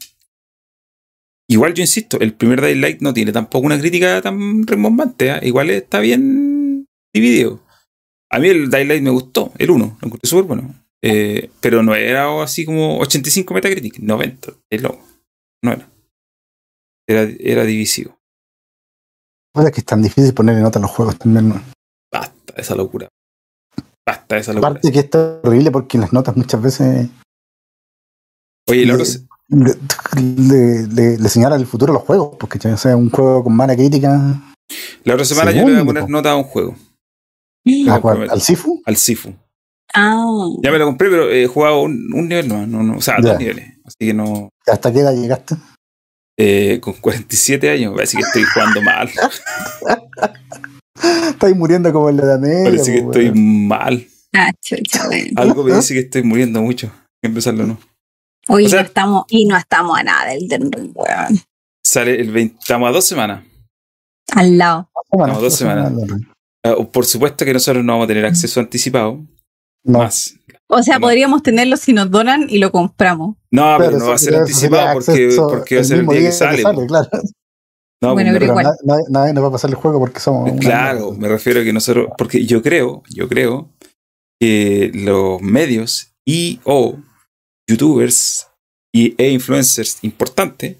Igual 1.49 1.75
yo 1.75 1.83
insisto, 1.83 2.19
el 2.21 2.35
primer 2.35 2.61
Daylight 2.61 3.01
no 3.03 3.15
tiene 3.15 3.31
tampoco 3.33 3.67
una 3.67 3.79
crítica 3.79 4.21
tan 4.21 4.67
rembombante. 4.67 5.31
¿ah? 5.31 5.41
Igual 5.43 5.71
está 5.71 6.01
bien 6.01 6.87
dividido. 7.15 7.61
A 8.37 8.39
mí 8.39 8.49
el 8.49 8.69
Daylight 8.69 9.03
me 9.03 9.11
gustó, 9.11 9.53
el 9.57 9.71
1, 9.71 9.85
lo 10.01 10.07
encontré 10.07 10.29
súper 10.29 10.45
bueno. 10.45 10.75
Eh, 11.03 11.51
pero 11.61 11.83
no 11.83 11.95
era 11.95 12.43
así 12.43 12.65
como 12.65 12.99
85 12.99 13.55
Metacritic, 13.55 13.99
90, 13.99 14.53
es 14.71 14.83
loco. 14.83 15.01
No 15.63 15.73
era. 15.73 15.89
Era, 17.09 17.23
era 17.39 17.65
divisivo. 17.65 18.19
Puta, 19.55 19.69
es 19.69 19.75
que 19.75 19.81
es 19.81 19.87
tan 19.87 20.03
difícil 20.03 20.35
ponerle 20.35 20.61
nota 20.61 20.79
a 20.79 20.83
los 20.83 20.91
juegos 20.91 21.17
también. 21.19 21.49
¿no? 21.49 21.63
Basta 22.13 22.55
esa 22.57 22.75
locura. 22.75 23.09
Basta 24.07 24.37
esa 24.37 24.53
locura. 24.53 24.69
Aparte 24.71 24.93
que 24.93 24.99
es 24.99 25.09
horrible 25.45 25.71
porque 25.71 25.97
las 25.99 26.13
notas 26.13 26.37
muchas 26.37 26.61
veces 26.61 27.09
Oye, 28.69 28.83
el 28.83 28.89
le, 28.89 28.93
otro 28.95 29.05
se- 29.07 29.27
le, 29.49 29.75
le- 30.21 30.87
le- 30.89 31.19
le 31.19 31.29
señalan 31.29 31.61
el 31.61 31.67
futuro 31.67 31.93
a 31.93 31.95
los 31.95 32.03
juegos, 32.03 32.37
porque 32.39 32.59
o 32.69 32.77
sea, 32.77 32.97
un 32.97 33.11
juego 33.11 33.45
con 33.45 33.55
mala 33.57 33.75
crítica 33.77 34.43
la 35.05 35.15
otra 35.15 35.25
semana 35.25 35.53
yo 35.53 35.59
le 35.65 35.73
voy 35.73 35.81
a 35.81 35.85
poner 35.85 36.03
po. 36.03 36.09
nota 36.09 36.33
a 36.33 36.37
un 36.37 36.43
juego, 36.45 36.75
¿a 37.91 38.01
cuál? 38.01 38.29
al 38.31 38.41
Sifu. 38.41 38.83
al 38.85 38.97
Sifu. 38.97 39.35
Ah. 39.95 40.25
Ya 40.63 40.71
me 40.71 40.79
lo 40.79 40.87
compré, 40.87 41.09
pero 41.11 41.31
he 41.31 41.47
jugado 41.47 41.83
un, 41.83 42.13
un 42.13 42.29
nivel 42.29 42.49
nomás, 42.49 42.69
no, 42.69 42.83
no, 42.83 42.99
o 42.99 43.01
sea, 43.01 43.17
Ya. 43.23 43.31
dos 43.31 43.39
niveles. 43.39 43.73
Así 43.85 43.97
que 44.01 44.15
no. 44.15 44.51
¿Hasta 44.67 44.93
qué 44.93 45.01
edad 45.01 45.15
llegaste? 45.15 45.57
eh, 46.39 46.81
con 46.83 46.93
47 46.95 47.71
años, 47.71 47.95
parece 47.95 48.19
que 48.19 48.23
estoy 48.25 48.43
jugando 48.45 48.83
mal. 48.83 49.09
Estáis 51.31 51.57
muriendo 51.57 51.93
como 51.93 52.09
en 52.11 52.17
la 52.17 52.23
edad 52.25 52.39
media. 52.39 52.65
Parece 52.65 52.95
que 52.95 53.03
po, 53.03 53.11
estoy 53.13 53.33
mal. 53.35 54.07
Ah, 54.35 54.53
chucha, 54.63 55.07
bueno. 55.07 55.31
Algo 55.37 55.65
me 55.65 55.75
dice 55.75 55.95
que 55.95 56.01
estoy 56.01 56.23
muriendo 56.23 56.61
mucho. 56.63 56.87
Hay 56.89 57.19
que 57.23 57.29
empezarlo, 57.29 57.67
¿no? 57.67 57.79
Oye, 58.49 58.67
O 58.67 58.69
sea- 58.69 58.81
no 58.83 58.87
estamos, 58.87 59.25
y 59.29 59.47
no 59.47 59.57
estamos 59.57 59.99
a 59.99 60.03
nada 60.03 60.31
del 60.31 60.45
Elden 60.45 60.73
Ring, 60.73 60.93
weón. 60.95 61.41
Sale 61.85 62.21
el 62.21 62.31
20. 62.33 62.57
Estamos 62.61 62.89
a 62.89 62.93
dos 62.93 63.07
semanas. 63.07 63.45
Al 64.33 64.59
lado. 64.59 64.91
Bueno, 65.11 65.35
No, 65.35 65.41
dos 65.41 65.55
semanas. 65.55 65.93
Ah, 66.71 66.77
por 66.93 67.05
supuesto 67.07 67.45
que 67.45 67.53
nosotros 67.53 67.85
no 67.85 67.93
vamos 67.93 68.05
a 68.05 68.09
tener 68.09 68.25
acceso 68.27 68.61
anticipado. 68.61 69.21
No, 69.85 69.99
Más. 70.01 70.35
O 70.69 70.83
sea, 70.83 70.97
No. 70.97 71.03
podríamos 71.03 71.43
tenerlo 71.43 71.77
si 71.77 71.93
nos 71.93 72.11
donan 72.11 72.47
y 72.49 72.59
lo 72.59 72.73
compramos. 72.73 73.37
No, 73.53 73.77
pero, 73.79 73.91
pero 73.93 73.99
no 74.01 74.09
va 74.09 74.15
a 74.17 74.19
ser 74.19 74.35
anticipado 74.35 74.95
porque, 74.95 75.35
porque 75.37 75.75
va 75.77 75.81
a 75.81 75.85
ser 75.85 75.97
el 75.99 76.03
mismo 76.03 76.13
día 76.13 76.29
que 76.31 76.33
sale. 76.33 76.63
po. 76.63 76.87
claro. 76.87 77.09
No, 78.03 78.13
Bueno, 78.15 78.33
me 78.33 78.39
pero 78.39 78.51
igual. 78.53 78.65
na- 78.65 78.75
nadie, 78.85 79.05
nadie 79.09 79.33
nos 79.33 79.45
va 79.45 79.49
a 79.49 79.53
pasar 79.53 79.71
el 79.71 79.77
juego 79.77 79.99
porque 80.01 80.21
somos. 80.21 80.51
Claro, 80.61 81.13
me 81.13 81.29
refiero 81.29 81.61
a 81.61 81.65
que 81.65 81.73
nosotros, 81.73 82.09
porque 82.19 82.45
yo 82.45 82.63
creo, 82.63 83.03
yo 83.09 83.27
creo 83.29 83.71
que 84.41 84.91
los 84.93 85.41
medios 85.41 86.13
y 86.27 86.61
o 86.65 86.97
youtubers 87.69 88.49
y, 88.95 89.15
e 89.23 89.31
influencers 89.31 89.99
importantes 90.03 90.77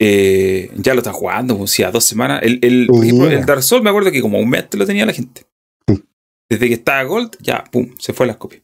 eh, 0.00 0.70
ya 0.76 0.94
lo 0.94 1.00
están 1.00 1.12
jugando, 1.14 1.56
pues, 1.58 1.70
si 1.70 1.82
a 1.82 1.90
dos 1.90 2.04
semanas. 2.04 2.40
El, 2.42 2.58
el, 2.62 2.86
por 2.86 3.00
Sí. 3.02 3.08
ejemplo, 3.08 3.30
el 3.30 3.44
Dark 3.46 3.62
Souls 3.62 3.82
me 3.82 3.90
acuerdo 3.90 4.10
que 4.12 4.20
como 4.20 4.38
un 4.38 4.48
mes 4.48 4.66
lo 4.72 4.86
tenía 4.86 5.06
la 5.06 5.12
gente. 5.12 5.46
Sí. 5.88 6.02
Desde 6.50 6.68
que 6.68 6.74
estaba 6.74 7.02
Gold, 7.04 7.36
ya, 7.40 7.64
pum, 7.64 7.94
se 7.98 8.12
fue 8.12 8.24
a 8.24 8.28
las 8.28 8.36
copias. 8.36 8.62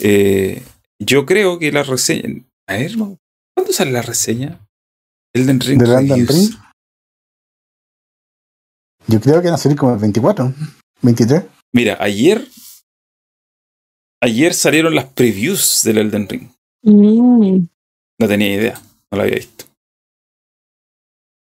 Eh, 0.00 0.62
yo 1.00 1.24
creo 1.26 1.58
que 1.58 1.72
la 1.72 1.82
reseña. 1.82 2.44
A 2.68 2.74
ver, 2.74 2.90
hermano, 2.92 3.18
¿cuándo 3.56 3.72
sale 3.72 3.92
la 3.92 4.02
reseña? 4.02 4.60
Elden 5.34 5.60
Ring. 5.60 5.78
¿Del 5.80 5.90
Elden. 5.92 6.26
Ring? 6.26 6.50
Yo 9.06 9.20
creo 9.20 9.40
que 9.40 9.46
van 9.46 9.54
a 9.54 9.58
salir 9.58 9.78
como 9.78 9.94
el 9.94 9.98
24, 10.00 10.52
23. 11.02 11.44
Mira, 11.72 11.96
ayer. 12.00 12.46
Ayer 14.20 14.52
salieron 14.52 14.94
las 14.94 15.06
previews 15.06 15.82
del 15.84 15.98
Elden 15.98 16.28
Ring. 16.28 16.48
Mm. 16.82 17.66
No 18.20 18.28
tenía 18.28 18.52
idea, 18.54 18.74
no 19.12 19.16
lo 19.18 19.22
había 19.22 19.36
visto. 19.36 19.64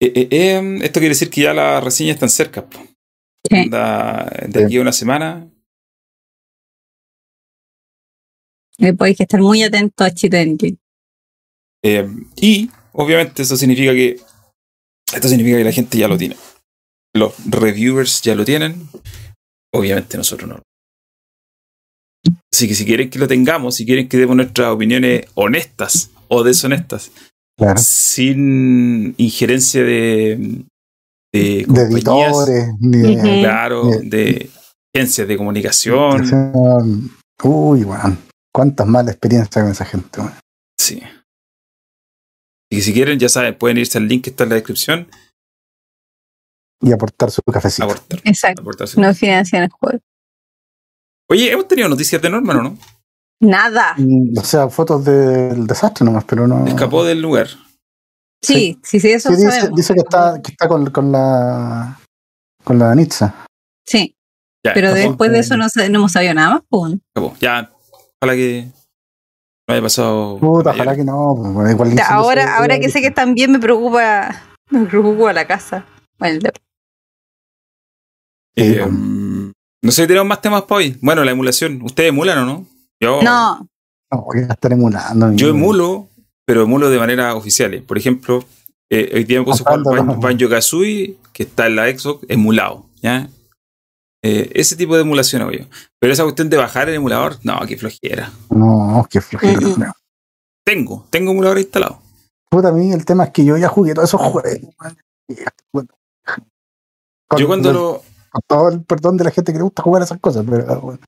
Eh, 0.00 0.12
eh, 0.14 0.28
eh, 0.30 0.78
esto 0.82 1.00
quiere 1.00 1.14
decir 1.14 1.30
que 1.30 1.42
ya 1.42 1.54
las 1.54 1.82
reseñas 1.82 2.14
están 2.14 2.30
cerca. 2.30 2.66
Sí. 3.48 3.56
Anda, 3.56 4.30
de 4.46 4.64
aquí 4.64 4.76
a 4.76 4.82
una 4.82 4.92
semana. 4.92 5.50
Podéis 8.96 9.16
que 9.16 9.24
estar 9.24 9.40
muy 9.40 9.62
atento 9.64 10.04
a 10.04 10.10
eh, 11.82 12.08
y 12.36 12.70
obviamente 12.92 13.42
eso 13.42 13.56
significa 13.56 13.92
que. 13.92 14.20
Esto 15.12 15.28
significa 15.28 15.56
que 15.56 15.64
la 15.64 15.72
gente 15.72 15.98
ya 15.98 16.08
lo 16.08 16.18
tiene. 16.18 16.36
Los 17.14 17.34
reviewers 17.46 18.20
ya 18.22 18.34
lo 18.34 18.44
tienen. 18.44 18.88
Obviamente 19.72 20.16
nosotros 20.16 20.48
no. 20.48 20.62
Así 22.52 22.68
que 22.68 22.74
si 22.74 22.84
quieren 22.84 23.08
que 23.08 23.18
lo 23.18 23.28
tengamos, 23.28 23.76
si 23.76 23.86
quieren 23.86 24.08
que 24.08 24.18
demos 24.18 24.36
nuestras 24.36 24.68
opiniones 24.68 25.26
honestas 25.34 26.10
o 26.28 26.42
deshonestas, 26.42 27.10
Claro. 27.58 27.78
sin 27.78 29.14
injerencia 29.18 29.82
de, 29.82 30.64
de 31.32 31.60
editores, 31.62 32.68
ni 32.78 33.16
de. 33.16 33.40
Claro, 33.42 33.90
de 34.00 34.48
agencias 34.94 35.26
de 35.26 35.36
comunicación. 35.36 37.10
Uy, 37.42 37.82
weón. 37.84 38.18
Cuántas 38.54 38.86
malas 38.86 39.14
experiencias 39.14 39.50
con 39.64 39.72
esa 39.72 39.84
gente, 39.84 40.20
weón. 40.20 40.32
Sí. 40.80 41.02
Y 42.70 42.76
que 42.76 42.82
si 42.82 42.92
quieren, 42.92 43.18
ya 43.18 43.28
saben, 43.28 43.56
pueden 43.58 43.78
irse 43.78 43.98
al 43.98 44.06
link 44.06 44.24
que 44.24 44.30
está 44.30 44.44
en 44.44 44.50
la 44.50 44.54
descripción, 44.56 45.08
Y 46.80 46.92
aportar 46.92 47.30
su 47.32 47.42
cafecito. 47.42 47.84
aportar. 47.84 48.20
Exacto. 48.24 48.62
aportar 48.62 48.86
su- 48.86 49.00
No 49.00 49.12
financian 49.14 49.64
el 49.64 49.70
juego. 49.70 49.98
Oye, 51.30 51.50
hemos 51.50 51.66
tenido 51.66 51.88
noticias 51.88 52.22
de 52.22 52.30
Norman, 52.30 52.56
¿o 52.58 52.62
no? 52.62 52.78
Nada. 53.40 53.94
Mm, 53.96 54.36
O 54.38 54.42
sea, 54.44 54.68
fotos 54.68 55.04
del 55.04 55.66
desastre 55.66 56.04
nomás, 56.04 56.24
pero 56.24 56.46
no. 56.46 56.66
Escapó 56.66 57.04
del 57.04 57.20
lugar. 57.22 57.46
Sí, 58.42 58.78
sí, 58.82 59.00
sí, 59.00 59.10
eso 59.10 59.30
Sí, 59.30 59.34
lo 59.34 59.40
dice, 59.40 59.50
sabemos. 59.60 59.76
dice 59.76 59.94
que 59.94 60.00
está, 60.00 60.40
que 60.42 60.50
está 60.52 60.68
con, 60.68 60.90
con 60.90 61.12
la. 61.12 61.98
con 62.64 62.78
la 62.78 62.94
Nitsa. 62.94 63.46
Sí, 63.86 64.14
Ya, 64.64 64.74
pero 64.74 64.88
escapó, 64.88 65.08
después 65.08 65.30
de 65.32 65.38
eso 65.40 65.56
no, 65.56 65.66
no 65.76 65.98
hemos 65.98 66.12
sabido 66.12 66.34
nada 66.34 66.50
más. 66.54 66.62
Pues. 66.68 66.92
escapó. 67.14 67.36
Ya, 67.40 67.70
ojalá 68.20 68.36
que 68.36 68.68
no 69.68 69.72
haya 69.74 69.82
pasado. 69.82 70.38
Puta, 70.38 70.70
ojalá 70.70 70.96
que 70.96 71.04
no. 71.04 71.34
pues, 71.54 71.72
igual 71.72 71.96
Ahora, 72.08 72.78
que 72.78 72.88
sé 72.90 73.00
que 73.00 73.08
están 73.08 73.34
bien, 73.34 73.52
me 73.52 73.58
preocupa. 73.58 74.34
Me 74.70 74.84
preocupa 74.86 75.32
la 75.32 75.46
casa. 75.46 75.84
Bueno, 76.18 76.34
el 76.36 76.42
de- 76.42 76.52
Sí, 78.56 78.64
Eh, 78.76 78.84
mm, 78.84 79.52
no 79.84 79.90
sé 79.92 80.02
si 80.02 80.08
tenemos 80.08 80.26
más 80.28 80.40
temas 80.40 80.62
para 80.62 80.78
hoy. 80.78 80.98
Bueno, 81.00 81.22
la 81.24 81.30
emulación. 81.30 81.80
¿Ustedes 81.82 82.08
emulan 82.10 82.38
o 82.38 82.44
no? 82.46 82.66
Yo, 83.00 83.22
No, 83.22 83.66
No, 84.12 84.22
voy 84.22 84.40
a 84.48 84.52
estar 84.52 84.72
emulando. 84.72 85.32
yo 85.32 85.48
emulo, 85.48 86.08
pero 86.46 86.62
emulo 86.62 86.90
de 86.90 86.98
manera 86.98 87.34
oficial. 87.34 87.82
Por 87.82 87.98
ejemplo, 87.98 88.44
eh, 88.90 89.10
hoy 89.14 89.24
día 89.24 89.38
me 89.40 89.44
puse 89.44 89.62
a 89.62 89.70
jugar 89.76 89.80
Ajá, 89.80 90.02
Ban- 90.02 90.06
no. 90.16 90.20
Banjo 90.20 90.48
Kazooie, 90.48 91.16
que 91.32 91.42
está 91.44 91.66
en 91.66 91.76
la 91.76 91.86
Xbox, 91.90 92.24
emulado. 92.28 92.86
¿ya? 93.02 93.28
Eh, 94.24 94.50
ese 94.54 94.74
tipo 94.76 94.96
de 94.96 95.02
emulación 95.02 95.42
hago 95.42 95.52
yo. 95.52 95.64
Pero 96.00 96.12
esa 96.12 96.24
cuestión 96.24 96.48
de 96.50 96.56
bajar 96.56 96.88
el 96.88 96.96
emulador, 96.96 97.36
no, 97.44 97.60
qué 97.68 97.76
flojera. 97.76 98.32
No, 98.50 99.06
qué 99.10 99.20
flojera. 99.20 99.60
No. 99.60 99.92
Tengo, 100.64 101.06
tengo 101.10 101.30
emulador 101.30 101.58
instalado. 101.58 102.00
Puta, 102.50 102.68
a 102.68 102.72
mí 102.72 102.90
el 102.92 103.04
tema 103.04 103.24
es 103.24 103.30
que 103.30 103.44
yo 103.44 103.56
ya 103.58 103.68
jugué 103.68 103.94
todos 103.94 104.08
esos 104.08 104.20
juegos. 104.22 104.42
bueno, 105.72 105.88
Yo 107.36 107.46
cuando 107.46 107.72
lo, 107.72 108.02
con 108.30 108.42
todo 108.46 108.68
el 108.70 108.82
perdón 108.82 109.16
de 109.18 109.24
la 109.24 109.30
gente 109.30 109.52
que 109.52 109.58
le 109.58 109.64
gusta 109.64 109.82
jugar 109.82 110.02
esas 110.02 110.18
cosas, 110.18 110.44
pero 110.48 110.80
bueno. 110.80 110.98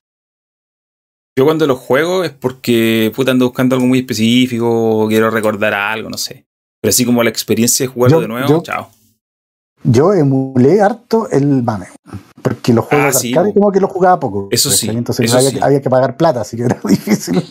Yo 1.37 1.45
cuando 1.45 1.65
lo 1.67 1.75
juego 1.75 2.23
es 2.23 2.31
porque 2.31 3.11
puta 3.15 3.31
ando 3.31 3.45
buscando 3.45 3.75
algo 3.75 3.87
muy 3.87 3.99
específico, 3.99 5.05
quiero 5.07 5.29
recordar 5.31 5.73
algo, 5.73 6.09
no 6.09 6.17
sé. 6.17 6.45
Pero 6.81 6.89
así 6.89 7.05
como 7.05 7.23
la 7.23 7.29
experiencia 7.29 7.85
de 7.85 7.87
jugarlo 7.93 8.17
Yo- 8.17 8.21
de 8.21 8.27
nuevo, 8.27 8.47
yo- 8.49 8.61
chao. 8.63 8.89
Yo 9.83 10.13
emulé 10.13 10.79
harto 10.79 11.27
el 11.31 11.63
MAME. 11.63 11.87
Porque 12.43 12.71
los 12.73 12.85
juegos 12.85 13.03
Ah, 13.03 13.11
de 13.11 13.13
sí, 13.19 13.33
como 13.33 13.71
que 13.71 13.79
los 13.79 13.89
jugaba 13.89 14.19
poco. 14.19 14.47
Eso 14.51 14.69
sí, 14.69 14.89
Entonces 14.89 15.25
eso 15.25 15.37
había, 15.37 15.49
sí. 15.49 15.55
Que, 15.57 15.63
había 15.63 15.81
que 15.81 15.89
pagar 15.89 16.17
plata, 16.17 16.41
así 16.41 16.55
que 16.57 16.63
era 16.63 16.79
difícil. 16.83 17.41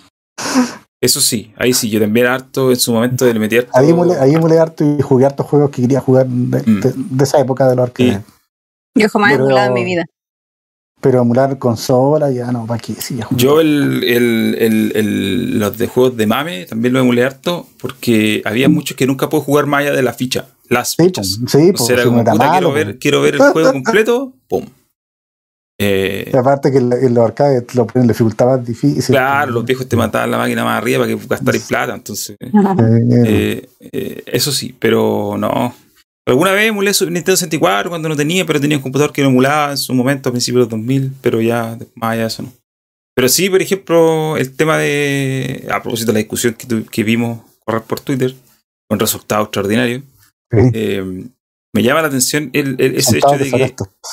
Eso 1.03 1.21
sí, 1.21 1.53
ahí 1.57 1.73
sí, 1.73 1.89
yo 1.91 1.99
también 2.01 2.27
harto 2.27 2.71
en 2.71 2.77
su 2.77 2.93
momento 2.93 3.25
le 3.25 3.39
metí 3.39 3.57
harto. 3.59 3.71
Ahí 3.75 3.91
emulé, 3.91 4.17
ahí 4.19 4.35
emulé 4.35 4.59
harto 4.59 4.85
y 4.85 5.01
jugué 5.03 5.27
hartos 5.27 5.47
juegos 5.47 5.71
que 5.71 5.83
quería 5.83 6.01
jugar 6.01 6.27
de, 6.29 6.63
Mm. 6.63 6.81
de- 6.81 6.93
de 6.97 7.25
esa 7.25 7.41
época 7.41 7.69
de 7.69 7.75
los 7.77 7.85
arcades. 7.85 8.19
Sí. 8.19 9.03
yo 9.03 9.09
jamás 9.09 9.33
he 9.33 9.35
emulado 9.37 9.69
en 9.69 9.73
mi 9.75 9.85
vida. 9.85 10.05
Pero 11.01 11.23
emular 11.23 11.59
consola, 11.59 12.31
ya 12.31 12.53
no, 12.53 12.67
¿para 12.67 12.81
qué? 12.81 12.93
Sí, 12.95 13.17
ya 13.17 13.27
Yo 13.31 13.61
el, 13.61 14.05
el, 14.05 14.93
el, 14.95 15.59
los 15.59 15.79
de 15.79 15.87
juegos 15.87 16.17
de 16.17 16.27
mame 16.27 16.67
también 16.67 16.93
lo 16.93 17.01
emulé 17.01 17.25
harto 17.25 17.67
porque 17.81 18.43
había 18.45 18.69
muchos 18.69 18.97
que 18.97 19.07
nunca 19.07 19.29
puedo 19.31 19.43
jugar 19.43 19.67
más 19.67 19.81
allá 19.81 19.93
de 19.93 20.03
la 20.03 20.13
ficha. 20.13 20.47
Las 20.69 20.91
Sí, 20.91 21.05
fichas. 21.05 21.39
sí, 21.47 21.73
pues, 21.73 21.89
era 21.91 22.03
si 22.03 22.09
como, 22.09 22.23
puta, 22.23 22.51
quiero, 22.53 22.73
ver, 22.73 22.99
quiero 22.99 23.23
ver 23.23 23.35
el 23.37 23.41
juego 23.41 23.73
completo, 23.73 24.33
pum. 24.47 24.67
Eh, 25.83 26.31
aparte 26.39 26.71
que 26.71 26.77
en, 26.77 27.15
los 27.15 27.25
arcades 27.25 27.75
lo 27.75 27.87
ponen 27.87 28.07
dificultad 28.07 28.59
difícil. 28.59 29.15
claro, 29.15 29.53
los 29.53 29.65
viejos 29.65 29.89
te 29.89 29.97
mataban 29.97 30.31
la 30.31 30.37
máquina 30.37 30.63
más 30.63 30.77
arriba 30.77 31.07
para 31.07 31.17
que 31.17 31.27
gastarais 31.27 31.63
plata, 31.67 31.95
entonces... 31.95 32.37
Eh, 33.27 33.67
eh, 33.81 34.23
eso 34.27 34.53
sí, 34.53 34.77
pero 34.79 35.37
no. 35.39 35.75
Alguna 36.27 36.53
vez 36.53 36.69
emulé 36.69 36.95
Super 36.95 37.13
Nintendo 37.13 37.37
64 37.37 37.91
cuando 37.91 38.09
no 38.09 38.17
tenía, 38.17 38.45
pero 38.47 38.61
tenía 38.61 38.77
un 38.77 38.83
computador 38.83 39.13
que 39.13 39.23
lo 39.23 39.29
emulaba 39.29 39.71
en 39.73 39.79
su 39.79 39.93
momento 39.95 40.29
a 40.29 40.33
principios 40.33 40.59
de 40.69 40.77
los 40.77 40.81
2000, 40.81 41.13
pero 41.21 41.41
ya 41.41 41.77
más 41.95 42.13
allá 42.13 42.23
de 42.23 42.27
eso 42.29 42.43
no. 42.43 42.53
Pero 43.17 43.29
sí, 43.29 43.51
por 43.51 43.61
ejemplo, 43.61 44.37
el 44.37 44.55
tema 44.57 44.79
de. 44.79 45.67
A 45.71 45.83
propósito 45.83 46.09
de 46.13 46.15
la 46.15 46.19
discusión 46.21 46.55
que, 46.55 46.67
tu- 46.67 46.85
que 46.87 47.03
vimos 47.03 47.41
correr 47.65 47.83
por 47.83 48.01
Twitter, 48.01 48.35
con 48.89 48.99
resultados 48.99 49.47
extraordinarios, 49.47 50.03
sí. 50.51 50.59
eh, 50.75 51.25
me 51.75 51.83
llama 51.83 52.03
la 52.03 52.09
atención 52.09 52.51
el, 52.53 52.77
el- 52.79 52.97
ese 52.97 53.19
hecho 53.19 53.29
de 53.33 53.39
que. 53.39 53.51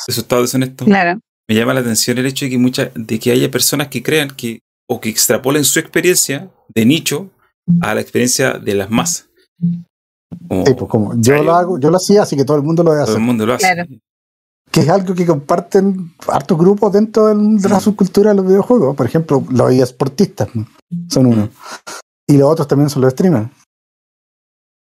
Resultados 0.07 0.43
deshonestos. 0.45 0.87
Claro. 0.87 1.19
Me 1.47 1.55
llama 1.55 1.73
la 1.73 1.79
atención 1.81 2.17
el 2.17 2.25
hecho 2.25 2.45
de 2.45 2.51
que, 2.51 2.57
mucha, 2.57 2.91
de 2.95 3.19
que 3.19 3.31
haya 3.31 3.49
personas 3.51 3.87
que 3.89 4.01
crean 4.01 4.29
que. 4.31 4.59
o 4.89 4.99
que 4.99 5.09
extrapolen 5.09 5.63
su 5.63 5.79
experiencia 5.79 6.49
de 6.73 6.85
nicho 6.85 7.29
a 7.81 7.93
la 7.93 8.01
experiencia 8.01 8.53
de 8.53 8.73
las 8.73 8.89
masas. 8.89 9.29
Como 10.47 10.65
Sí, 10.65 10.73
pues 10.73 10.89
como 10.91 11.13
yo 11.17 11.41
lo 11.43 11.53
hago, 11.53 11.79
yo 11.79 11.89
lo 11.89 11.97
hacía, 11.97 12.23
así 12.23 12.35
que 12.35 12.45
todo 12.45 12.57
el 12.57 12.63
mundo 12.63 12.83
lo 12.83 12.91
debe 12.91 13.03
todo 13.03 13.11
hacer. 13.13 13.21
el 13.21 13.25
mundo 13.27 13.45
lo 13.45 13.53
hace. 13.53 13.63
Claro. 13.73 13.89
Que 14.71 14.81
es 14.81 14.89
algo 14.89 15.15
que 15.15 15.25
comparten 15.25 16.13
hartos 16.27 16.57
grupos 16.57 16.91
dentro 16.91 17.27
del- 17.27 17.57
de 17.57 17.69
la 17.69 17.79
subcultura 17.79 18.31
de 18.31 18.35
los 18.35 18.45
videojuegos. 18.45 18.95
Por 18.95 19.05
ejemplo, 19.05 19.43
los 19.49 19.71
esportistas 19.71 20.49
¿no? 20.53 20.67
son 21.09 21.25
uno. 21.27 21.49
Y 22.29 22.37
los 22.37 22.49
otros 22.51 22.67
también 22.67 22.89
son 22.89 23.01
los 23.03 23.13
streamers. 23.13 23.49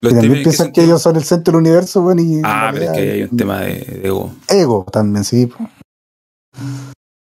Los 0.02 0.12
y 0.14 0.16
también 0.16 0.34
streamers, 0.34 0.38
¿en 0.38 0.44
qué 0.44 0.44
piensan 0.44 0.72
que 0.74 0.84
ellos 0.84 1.02
son 1.02 1.16
el 1.16 1.24
centro 1.24 1.54
del 1.54 1.62
universo, 1.62 2.02
bueno, 2.02 2.22
y 2.22 2.36
en 2.36 2.42
Ah, 2.46 2.70
pero 2.74 2.86
es 2.86 2.92
que 2.92 3.12
hay 3.12 3.24
un 3.24 3.38
tema 3.38 3.60
de, 3.62 3.74
de 3.80 4.08
ego. 4.08 4.34
ego 4.50 4.86
también, 4.92 5.24
sí. 5.24 5.46
pues. 5.48 5.70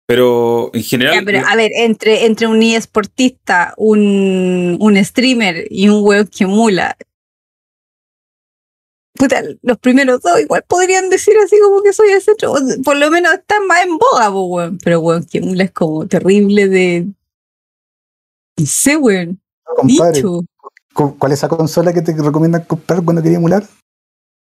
Pero 0.08 0.72
en 0.74 0.84
general. 0.84 1.14
Ya, 1.16 1.22
pero 1.24 1.48
a 1.48 1.56
ver, 1.56 1.72
entre, 1.76 2.26
entre 2.26 2.48
un 2.48 2.62
esportista, 2.64 3.74
un, 3.78 4.78
un 4.80 5.06
streamer 5.06 5.68
y 5.70 5.90
un 5.90 6.04
weón 6.04 6.28
que 6.28 6.46
emula. 6.46 6.98
Puta, 9.20 9.44
los 9.64 9.78
primeros 9.80 10.22
dos 10.22 10.40
igual 10.40 10.64
podrían 10.66 11.10
decir 11.10 11.34
así 11.44 11.58
como 11.62 11.84
que 11.84 11.92
soy 11.92 12.08
el 12.10 12.22
centro. 12.22 12.54
Por 12.86 12.96
lo 12.96 13.12
menos 13.12 13.34
están 13.34 13.68
más 13.68 13.84
en 13.86 13.98
boga, 13.98 14.32
po, 14.32 14.46
weón. 14.46 14.78
Pero 14.82 15.02
weón 15.02 15.26
que 15.26 15.40
emula 15.40 15.66
es 15.66 15.72
como 15.72 16.08
terrible 16.08 16.70
de. 16.70 17.06
No 18.58 18.66
sé, 18.66 18.96
weón. 18.96 19.42
Compadre, 19.76 20.14
Dicho. 20.14 20.42
¿cu- 20.94 21.18
¿cuál 21.20 21.34
es 21.34 21.40
esa 21.40 21.50
consola 21.50 21.92
que 21.92 22.02
te 22.02 22.14
recomiendan 22.16 22.64
comprar 22.64 23.04
cuando 23.04 23.22
querías 23.22 23.40
emular? 23.40 23.68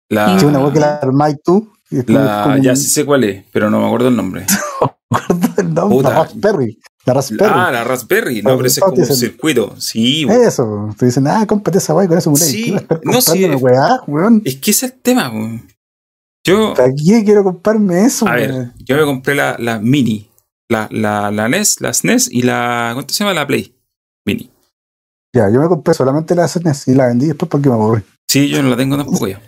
la, 0.09 0.37
Sí, 0.39 0.45
una 0.45 0.71
que 0.71 0.79
la 0.79 0.95
armáis 0.97 1.37
tú. 1.43 1.71
la- 1.89 2.43
como- 2.43 2.57
ya 2.57 2.75
sí 2.75 2.85
sé 2.85 3.03
cuál 3.03 3.23
es, 3.23 3.43
pero 3.51 3.69
no 3.71 3.79
me 3.79 3.87
acuerdo 3.87 4.09
el 4.09 4.15
nombre. 4.15 4.45
me 5.09 5.17
acuerdo 5.17 5.61
el 5.61 5.73
nombre, 5.73 5.97
Puta. 5.97 6.09
La 6.09 6.15
Raspberry. 6.23 6.79
La 7.05 7.13
Raspberry. 7.15 7.51
Ah, 7.53 7.71
la 7.71 7.83
Raspberry. 7.83 8.41
No, 8.43 8.55
pero 8.57 8.67
ese 8.67 8.79
es 8.79 8.83
como 8.85 8.97
un 9.01 9.05
circuito. 9.15 9.75
Sí, 9.79 10.25
weón. 10.25 10.43
Eso, 10.43 10.89
te 10.97 11.05
dicen, 11.07 11.25
ah, 11.27 11.45
cómprate 11.47 11.79
esa 11.79 11.95
weá 11.95 12.07
con 12.07 12.17
eso 12.17 12.29
emuláis. 12.29 12.51
Sí, 12.51 12.65
¿Qué 12.65 12.71
vas 12.71 12.81
a 12.81 12.83
estar 12.83 12.99
no, 13.03 13.21
sí, 13.21 13.27
comprándome 13.41 13.55
es- 13.55 13.61
weá, 13.63 14.01
weón? 14.07 14.41
Es 14.45 14.55
que 14.57 14.71
ese 14.71 14.85
es 14.85 14.91
el 14.93 14.99
tema, 14.99 15.29
weón. 15.31 15.67
Yo, 16.45 16.73
¿Para 16.75 16.89
qué 16.89 17.23
quiero 17.23 17.43
comprarme 17.43 18.05
eso? 18.05 18.27
a 18.27 18.35
ver, 18.35 18.51
weón? 18.51 18.73
yo 18.79 18.95
me 18.97 19.03
compré 19.05 19.35
la, 19.35 19.55
la 19.59 19.79
Mini, 19.79 20.29
la, 20.69 20.87
la, 20.91 21.31
la 21.31 21.47
NES, 21.49 21.81
la 21.81 21.93
SNES 21.93 22.29
y 22.31 22.43
la. 22.43 22.91
¿Cuánto 22.93 23.13
se 23.13 23.23
llama? 23.23 23.33
La 23.33 23.47
Play. 23.47 23.75
Mini. 24.25 24.49
Ya, 25.35 25.49
yo 25.49 25.59
me 25.61 25.67
compré 25.67 25.93
solamente 25.93 26.35
la 26.35 26.47
SNES 26.47 26.87
y 26.89 26.93
la 26.95 27.07
vendí 27.07 27.27
después 27.27 27.49
porque 27.49 27.69
me 27.69 27.75
aburrí. 27.75 28.03
Sí, 28.29 28.47
yo 28.49 28.61
no 28.61 28.69
la 28.69 28.77
tengo 28.77 28.95
tampoco 28.97 29.27
ya. 29.27 29.41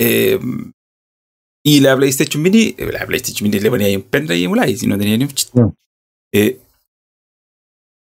Eh, 0.00 0.38
y 1.64 1.80
la 1.80 1.96
PlayStation 1.96 2.42
Mini, 2.42 2.74
eh, 2.78 2.90
la 2.92 3.04
PlayStation 3.06 3.48
Mini 3.48 3.60
le 3.60 3.68
ponía 3.70 3.86
ahí 3.88 3.96
un 3.96 4.02
pendrive 4.02 4.38
y 4.40 4.44
emuláis, 4.44 4.82
y 4.82 4.86
no 4.86 4.96
tenía 4.96 5.16
ni 5.18 5.24
un 5.24 5.30
chiste. 5.30 5.60
No. 5.60 5.74
Eh, 6.32 6.60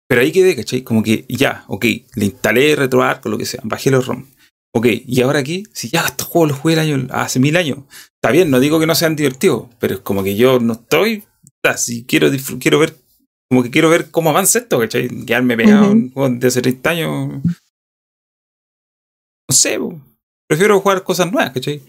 pero 0.08 0.20
ahí 0.20 0.32
quedé, 0.32 0.54
¿cachai? 0.54 0.82
Como 0.82 1.02
que 1.02 1.24
ya, 1.28 1.64
ok, 1.68 1.84
le 2.14 2.24
instalé 2.26 2.76
RetroArch 2.76 3.26
o 3.26 3.28
lo 3.28 3.38
que 3.38 3.46
sea, 3.46 3.60
bajé 3.64 3.90
los 3.90 4.06
ROM. 4.06 4.24
Ok, 4.74 4.86
¿y 5.06 5.22
ahora 5.22 5.42
qué? 5.42 5.64
Si 5.72 5.88
ya 5.88 6.04
estos 6.06 6.26
juegos 6.28 6.50
los 6.50 6.58
jugué 6.58 6.74
el 6.74 6.80
año, 6.80 7.06
hace 7.10 7.40
mil 7.40 7.56
años. 7.56 7.78
Está 8.14 8.30
bien, 8.30 8.50
no 8.50 8.60
digo 8.60 8.78
que 8.78 8.86
no 8.86 8.94
sean 8.94 9.16
divertidos, 9.16 9.68
pero 9.80 9.94
es 9.94 10.00
como 10.00 10.22
que 10.22 10.36
yo 10.36 10.60
no 10.60 10.74
estoy. 10.74 11.24
Así 11.62 12.04
quiero, 12.04 12.30
quiero 12.60 12.78
ver, 12.78 12.94
como 13.48 13.62
que 13.62 13.70
quiero 13.70 13.88
ver 13.88 14.10
cómo 14.10 14.30
avanza 14.30 14.58
esto, 14.58 14.78
¿cachai? 14.78 15.08
Quedarme 15.24 15.56
pegado 15.56 15.90
en 15.90 16.12
juegos 16.12 16.38
de 16.38 16.46
hace 16.46 16.62
30 16.62 16.90
años. 16.90 17.42
No 19.48 19.56
sé, 19.56 19.78
prefiero 20.48 20.80
jugar 20.80 21.02
cosas 21.02 21.32
nuevas, 21.32 21.52
¿cachai? 21.52 21.82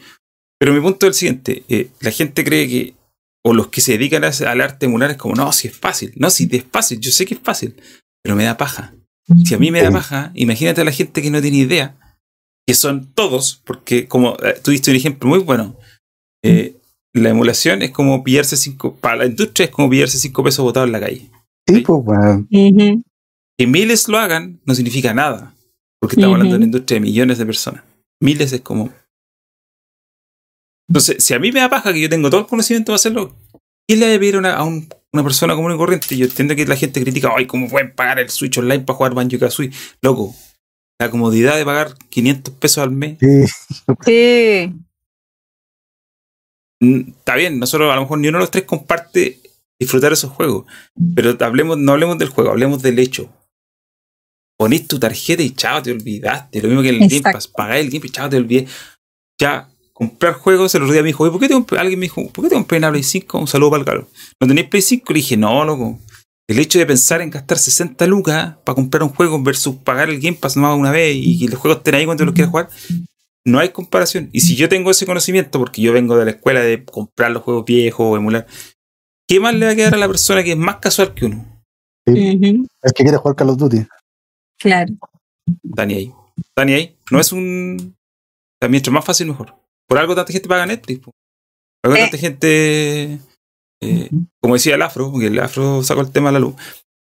Pero 0.58 0.74
mi 0.74 0.80
punto 0.80 1.06
es 1.06 1.10
el 1.10 1.14
siguiente: 1.14 1.64
eh, 1.68 1.90
la 2.00 2.12
gente 2.12 2.44
cree 2.44 2.68
que, 2.68 2.94
o 3.48 3.54
los 3.54 3.68
que 3.70 3.80
se 3.80 3.94
dedican 3.94 4.26
al 4.26 4.62
arte 4.62 4.88
emular, 4.88 5.10
es 5.12 5.16
como, 5.18 5.34
no, 5.34 5.54
si 5.54 5.70
es 5.70 5.78
fácil. 5.78 6.12
No, 6.18 6.30
si 6.30 6.50
es 6.52 6.66
fácil, 6.70 7.00
yo 7.00 7.12
sé 7.12 7.26
que 7.26 7.36
es 7.36 7.40
fácil, 7.42 7.76
pero 8.22 8.36
me 8.36 8.44
da 8.44 8.58
paja. 8.58 8.94
Si 9.46 9.54
a 9.54 9.58
mí 9.58 9.72
me 9.72 9.82
da 9.82 9.90
paja, 9.90 10.32
imagínate 10.36 10.82
a 10.82 10.84
la 10.84 10.92
gente 10.92 11.22
que 11.22 11.32
no 11.32 11.42
tiene 11.42 11.58
idea, 11.58 11.96
que 12.68 12.74
son 12.74 13.08
todos, 13.14 13.62
porque 13.64 14.06
como 14.08 14.36
eh, 14.44 14.60
tú 14.62 14.72
diste 14.72 14.92
un 14.92 14.98
ejemplo 14.98 15.30
muy 15.30 15.40
bueno, 15.40 15.78
eh, 16.44 16.76
la 17.14 17.30
emulación 17.30 17.82
es 17.84 17.92
como 17.92 18.22
pillarse 18.22 18.58
cinco, 18.58 18.96
para 18.98 19.16
la 19.16 19.26
industria 19.28 19.66
es 19.68 19.72
como 19.72 19.90
pillarse 19.90 20.18
cinco 20.18 20.44
pesos 20.44 20.64
botados 20.66 20.88
en 20.88 20.92
la 20.92 21.00
calle. 21.00 21.30
Sí, 21.68 21.76
Sí. 21.76 21.82
pues, 21.82 22.02
weón. 22.06 22.48
Ujú. 22.52 23.04
Que 23.58 23.66
miles 23.68 24.10
lo 24.10 24.18
hagan 24.18 24.60
no 24.66 24.76
significa 24.76 25.14
nada, 25.14 25.56
porque 26.02 26.16
estamos 26.16 26.34
hablando 26.36 26.54
de 26.54 26.58
una 26.58 26.66
industria 26.66 26.96
de 26.98 27.02
millones 27.06 27.38
de 27.38 27.46
personas. 27.46 27.84
Miles 28.22 28.52
es 28.52 28.62
como... 28.62 28.92
Entonces, 30.90 31.24
si 31.24 31.34
a 31.34 31.40
mí 31.40 31.52
me 31.52 31.60
da 31.60 31.70
paja 31.70 31.92
que 31.92 32.00
yo 32.02 32.10
tengo 32.10 32.30
todo 32.30 32.42
el 32.42 32.48
conocimiento 32.48 32.88
para 32.92 32.96
hacerlo, 32.96 33.36
¿quién 33.88 34.00
le 34.00 34.08
debe 34.08 34.20
pedir 34.20 34.36
a 34.36 34.40
una, 34.40 34.54
a 34.56 34.64
un- 34.64 34.90
una 35.14 35.24
persona 35.24 35.56
común 35.56 35.74
y 35.74 35.78
corriente? 35.78 36.16
Yo 36.18 36.26
entiendo 36.26 36.56
que 36.56 36.66
la 36.66 36.76
gente 36.76 37.02
critica, 37.02 37.32
ay, 37.36 37.48
¿cómo 37.48 37.68
pueden 37.70 37.94
pagar 37.96 38.20
el 38.20 38.30
Switch 38.30 38.58
Online 38.58 38.84
para 38.84 38.98
jugar 38.98 39.14
Banjo 39.14 39.40
Kazooie? 39.40 39.72
Loco, 40.02 40.36
la 41.00 41.10
comodidad 41.10 41.56
de 41.58 41.66
pagar 41.66 41.94
500 42.10 42.54
pesos 42.56 42.80
al 42.84 42.92
mes 42.92 43.18
Sí, 43.20 43.46
Sí. 44.06 44.74
Está 46.80 47.36
bien, 47.36 47.58
nosotros 47.60 47.92
a 47.92 47.96
lo 47.96 48.02
mejor 48.02 48.20
ni 48.20 48.28
uno 48.28 48.38
de 48.38 48.44
los 48.44 48.52
tres 48.52 48.66
comparte 48.66 49.40
disfrutar 49.80 50.14
esos 50.14 50.32
juegos, 50.32 50.66
pero 51.16 51.36
hablemos, 51.40 51.78
no 51.78 51.92
hablemos 51.94 52.18
del 52.20 52.30
juego, 52.30 52.52
hablemos 52.52 52.82
del 52.84 53.00
hecho. 53.00 53.32
Ponís 54.60 54.88
tu 54.88 55.00
tarjeta 55.00 55.42
y 55.44 55.52
chao, 55.52 55.82
te 55.82 55.92
olvidaste. 55.92 56.62
Lo 56.62 56.68
mismo 56.70 56.82
que 56.84 56.90
en 56.90 56.96
el 56.96 57.02
Game 57.02 57.16
Exacto. 57.18 57.38
Pass, 57.38 57.48
pagáis 57.48 57.86
el 57.86 57.92
Game 57.92 58.02
Pass, 58.02 58.12
chao, 58.12 58.30
te 58.30 58.38
olvidé. 58.38 58.68
Ya, 59.40 59.70
comprar 59.98 60.34
juegos, 60.34 60.76
el 60.76 60.84
otro 60.84 60.94
día 60.94 61.02
me 61.02 61.08
dijo, 61.08 61.24
oye, 61.24 61.32
¿por 61.32 61.42
qué 61.42 61.48
te 61.48 61.56
compré? 61.56 61.80
Alguien 61.80 62.00
me 62.00 62.04
dijo, 62.06 62.28
¿por 62.30 62.44
qué 62.44 62.50
te 62.50 62.56
compré 62.56 62.78
una 62.78 62.92
Play 62.92 63.02
5? 63.02 63.40
Un 63.40 63.48
saludo 63.48 63.72
para 63.72 63.80
el 63.80 63.86
caro. 63.86 64.08
¿No 64.40 64.48
tenéis 64.48 64.68
Play 64.68 64.84
5? 64.84 65.12
Le 65.12 65.18
dije, 65.18 65.38
no, 65.38 65.66
loco. 65.66 66.00
El 66.48 66.60
hecho 66.60 66.78
de 66.78 66.86
pensar 66.86 67.22
en 67.22 67.32
gastar 67.32 67.58
60 67.58 68.06
lucas 68.06 68.58
para 68.64 68.76
comprar 68.76 69.02
un 69.02 69.10
juego 69.10 69.42
versus 69.42 69.76
pagar 69.78 70.10
el 70.10 70.20
Game 70.20 70.38
Pass 70.40 70.56
nomás 70.56 70.78
una 70.78 70.92
vez 70.92 71.16
y 71.16 71.40
que 71.40 71.50
los 71.50 71.60
juegos 71.60 71.80
estén 71.80 71.96
ahí 71.96 72.06
cuando 72.06 72.26
los 72.26 72.36
quieras 72.36 72.52
jugar, 72.52 72.70
no 73.44 73.58
hay 73.58 73.70
comparación. 73.70 74.30
Y 74.34 74.42
si 74.42 74.56
yo 74.56 74.70
tengo 74.70 74.92
ese 74.92 75.08
conocimiento, 75.08 75.58
porque 75.58 75.82
yo 75.82 75.92
vengo 75.94 76.16
de 76.16 76.26
la 76.26 76.32
escuela 76.32 76.62
de 76.62 76.86
comprar 76.86 77.32
los 77.32 77.42
juegos 77.42 77.66
viejos 77.66 78.06
o 78.08 78.18
emular, 78.18 78.46
¿qué 79.28 79.40
más 79.40 79.56
le 79.56 79.66
va 79.66 79.72
a 79.72 79.76
quedar 79.76 79.96
a 79.96 79.98
la 79.98 80.08
persona 80.08 80.44
que 80.44 80.52
es 80.52 80.58
más 80.58 80.76
casual 80.78 81.16
que 81.16 81.26
uno? 81.26 81.64
Ujú. 82.06 82.68
el 82.84 82.94
que 82.96 83.04
quiere 83.04 83.18
jugar 83.18 83.36
Call 83.36 83.50
of 83.50 83.58
Duty. 83.58 83.86
Claro. 84.60 84.94
Dani 85.64 85.94
ahí. 85.96 86.14
Dani 86.56 86.74
ahí. 86.74 86.96
No 87.10 87.20
es 87.20 87.32
un. 87.32 87.78
o 87.80 88.58
sea, 88.62 88.70
Mientras 88.70 88.94
más 88.94 89.04
fácil, 89.04 89.28
mejor. 89.28 89.56
Por 89.88 89.98
algo 90.00 90.16
tanta 90.16 90.32
gente 90.34 90.48
paga 90.50 90.66
Netflix. 90.66 91.00
po. 91.00 91.12
Por 91.82 91.92
algo 91.92 91.98
Eh. 91.98 92.02
tanta 92.02 92.18
gente. 92.18 93.20
eh, 93.82 94.10
como 94.42 94.56
decía 94.56 94.74
el 94.76 94.82
afro, 94.82 95.12
porque 95.12 95.28
el 95.28 95.40
afro 95.40 95.84
sacó 95.84 96.02
el 96.02 96.12
tema 96.12 96.30
a 96.30 96.32
la 96.32 96.40
luz. 96.40 96.56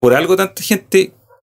Por 0.00 0.14
algo 0.14 0.36
tanta 0.36 0.62
gente 0.62 1.12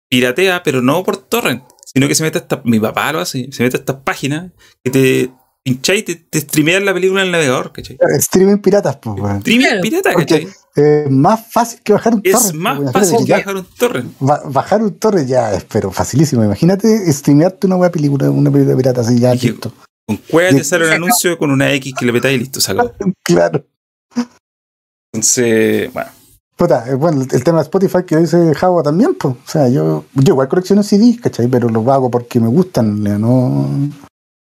piratea, 0.10 0.64
pero 0.64 0.82
no 0.82 1.04
por 1.04 1.18
torrent, 1.18 1.64
sino 1.86 2.08
que 2.08 2.16
se 2.16 2.24
mete 2.24 2.38
a 2.38 2.42
esta. 2.42 2.62
Mi 2.64 2.80
papá 2.80 3.12
lo 3.12 3.20
hace, 3.20 3.50
se 3.52 3.64
mete 3.64 3.76
a 3.78 3.80
estas 3.82 3.98
páginas 3.98 4.52
que 4.84 4.92
te 4.92 5.30
pincháis 5.62 6.00
y 6.00 6.04
te, 6.04 6.16
te 6.16 6.40
streamean 6.40 6.86
la 6.86 6.94
película 6.94 7.20
en 7.22 7.28
el 7.28 7.32
navegador, 7.34 7.74
¿cachai? 7.74 7.98
Streaming 8.18 8.58
piratas, 8.60 8.96
pues, 8.98 9.20
weón. 9.20 9.38
Streaming 9.40 9.66
Claro. 9.66 9.82
pirata, 9.82 10.12
Porque 10.14 10.26
¿cachai? 10.46 10.54
Es 10.76 11.12
más 11.12 11.52
fácil 11.52 11.82
que 11.84 11.92
bajar 11.94 12.14
un 12.16 12.22
torrent. 12.24 12.46
Es 12.46 12.54
más 12.54 12.92
fácil 12.94 13.26
que 13.26 13.32
bajar 13.34 13.56
un 13.58 13.66
torrent. 13.78 14.14
ba- 14.22 14.42
bajar 14.46 14.82
un 14.82 14.98
torrent 14.98 15.28
ya 15.28 15.54
es, 15.54 15.66
pero 15.66 15.92
facilísimo. 15.92 16.44
Imagínate 16.46 17.12
streamearte 17.12 17.68
una 17.68 17.76
wea 17.76 17.92
película, 17.92 18.32
una 18.32 18.50
película 18.50 18.78
pirata 18.78 19.02
así 19.02 19.20
ya 19.20 19.34
listo. 19.36 19.74
Con 20.10 20.18
cueva 20.18 20.50
te 20.50 20.64
sale 20.64 20.88
un 20.88 20.94
anuncio 20.94 21.38
con 21.38 21.52
una 21.52 21.72
X 21.74 21.94
que 21.96 22.04
le 22.04 22.12
petáis 22.12 22.38
y 22.38 22.40
listo, 22.40 22.60
sacó. 22.60 22.92
Claro. 23.24 23.64
Entonces, 25.14 25.94
bueno. 25.94 26.10
Puta, 26.56 26.90
eh, 26.90 26.96
bueno, 26.96 27.22
el 27.22 27.44
tema 27.44 27.60
de 27.60 27.66
Spotify 27.66 28.00
que 28.08 28.18
dice 28.18 28.56
Java 28.56 28.82
también, 28.82 29.14
pues. 29.14 29.36
O 29.36 29.48
sea, 29.48 29.70
yo, 29.70 30.06
yo 30.16 30.34
igual 30.34 30.48
colecciono 30.48 30.82
CDs, 30.82 31.22
¿cachai? 31.22 31.48
Pero 31.48 31.70
los 31.70 31.88
hago 31.88 32.10
porque 32.10 32.40
me 32.40 32.48
gustan, 32.48 33.04
no, 33.04 33.70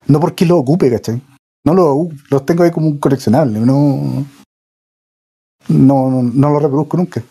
no 0.08 0.20
porque 0.22 0.46
los 0.46 0.60
ocupe, 0.60 0.90
¿cachai? 0.90 1.22
No 1.66 1.74
los, 1.74 2.14
los 2.32 2.46
tengo 2.46 2.64
ahí 2.64 2.72
como 2.72 2.88
un 2.88 2.98
coleccionable, 2.98 3.60
no. 3.60 4.26
no, 5.68 6.10
no, 6.10 6.24
no 6.24 6.50
lo 6.50 6.60
reproduzco 6.60 6.96
nunca. 6.96 7.22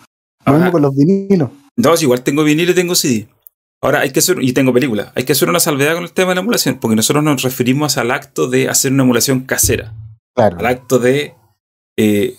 Lo 0.44 0.52
mismo 0.52 0.72
con 0.72 0.82
los 0.82 0.94
vinilos. 0.94 1.48
No, 1.74 1.96
si 1.96 2.04
igual 2.04 2.22
tengo 2.22 2.44
vinilo 2.44 2.72
y 2.72 2.74
tengo 2.74 2.94
CD. 2.94 3.28
Ahora 3.82 4.00
hay 4.00 4.10
que 4.10 4.20
hacer, 4.20 4.38
y 4.42 4.52
tengo 4.52 4.72
película, 4.72 5.12
hay 5.14 5.24
que 5.24 5.32
hacer 5.32 5.48
una 5.48 5.60
salvedad 5.60 5.94
con 5.94 6.04
el 6.04 6.12
tema 6.12 6.30
de 6.30 6.36
la 6.36 6.40
emulación, 6.40 6.78
porque 6.78 6.96
nosotros 6.96 7.22
nos 7.22 7.42
referimos 7.42 7.98
al 7.98 8.10
acto 8.10 8.48
de 8.48 8.68
hacer 8.68 8.92
una 8.92 9.02
emulación 9.02 9.40
casera, 9.40 9.94
Claro. 10.34 10.58
al 10.58 10.66
acto 10.66 10.98
de 10.98 11.34
eh, 11.98 12.36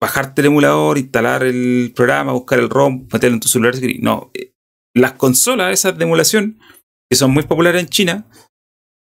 bajarte 0.00 0.42
el 0.42 0.46
emulador, 0.48 0.98
instalar 0.98 1.42
el 1.42 1.92
programa, 1.94 2.32
buscar 2.32 2.58
el 2.60 2.70
ROM, 2.70 3.06
meterlo 3.12 3.34
en 3.34 3.40
tu 3.40 3.48
celular. 3.48 3.74
No, 4.00 4.30
eh, 4.34 4.52
las 4.94 5.12
consolas 5.12 5.72
esas 5.72 5.96
de 5.98 6.04
emulación, 6.04 6.58
que 7.10 7.16
son 7.16 7.30
muy 7.32 7.42
populares 7.44 7.80
en 7.82 7.88
China, 7.88 8.26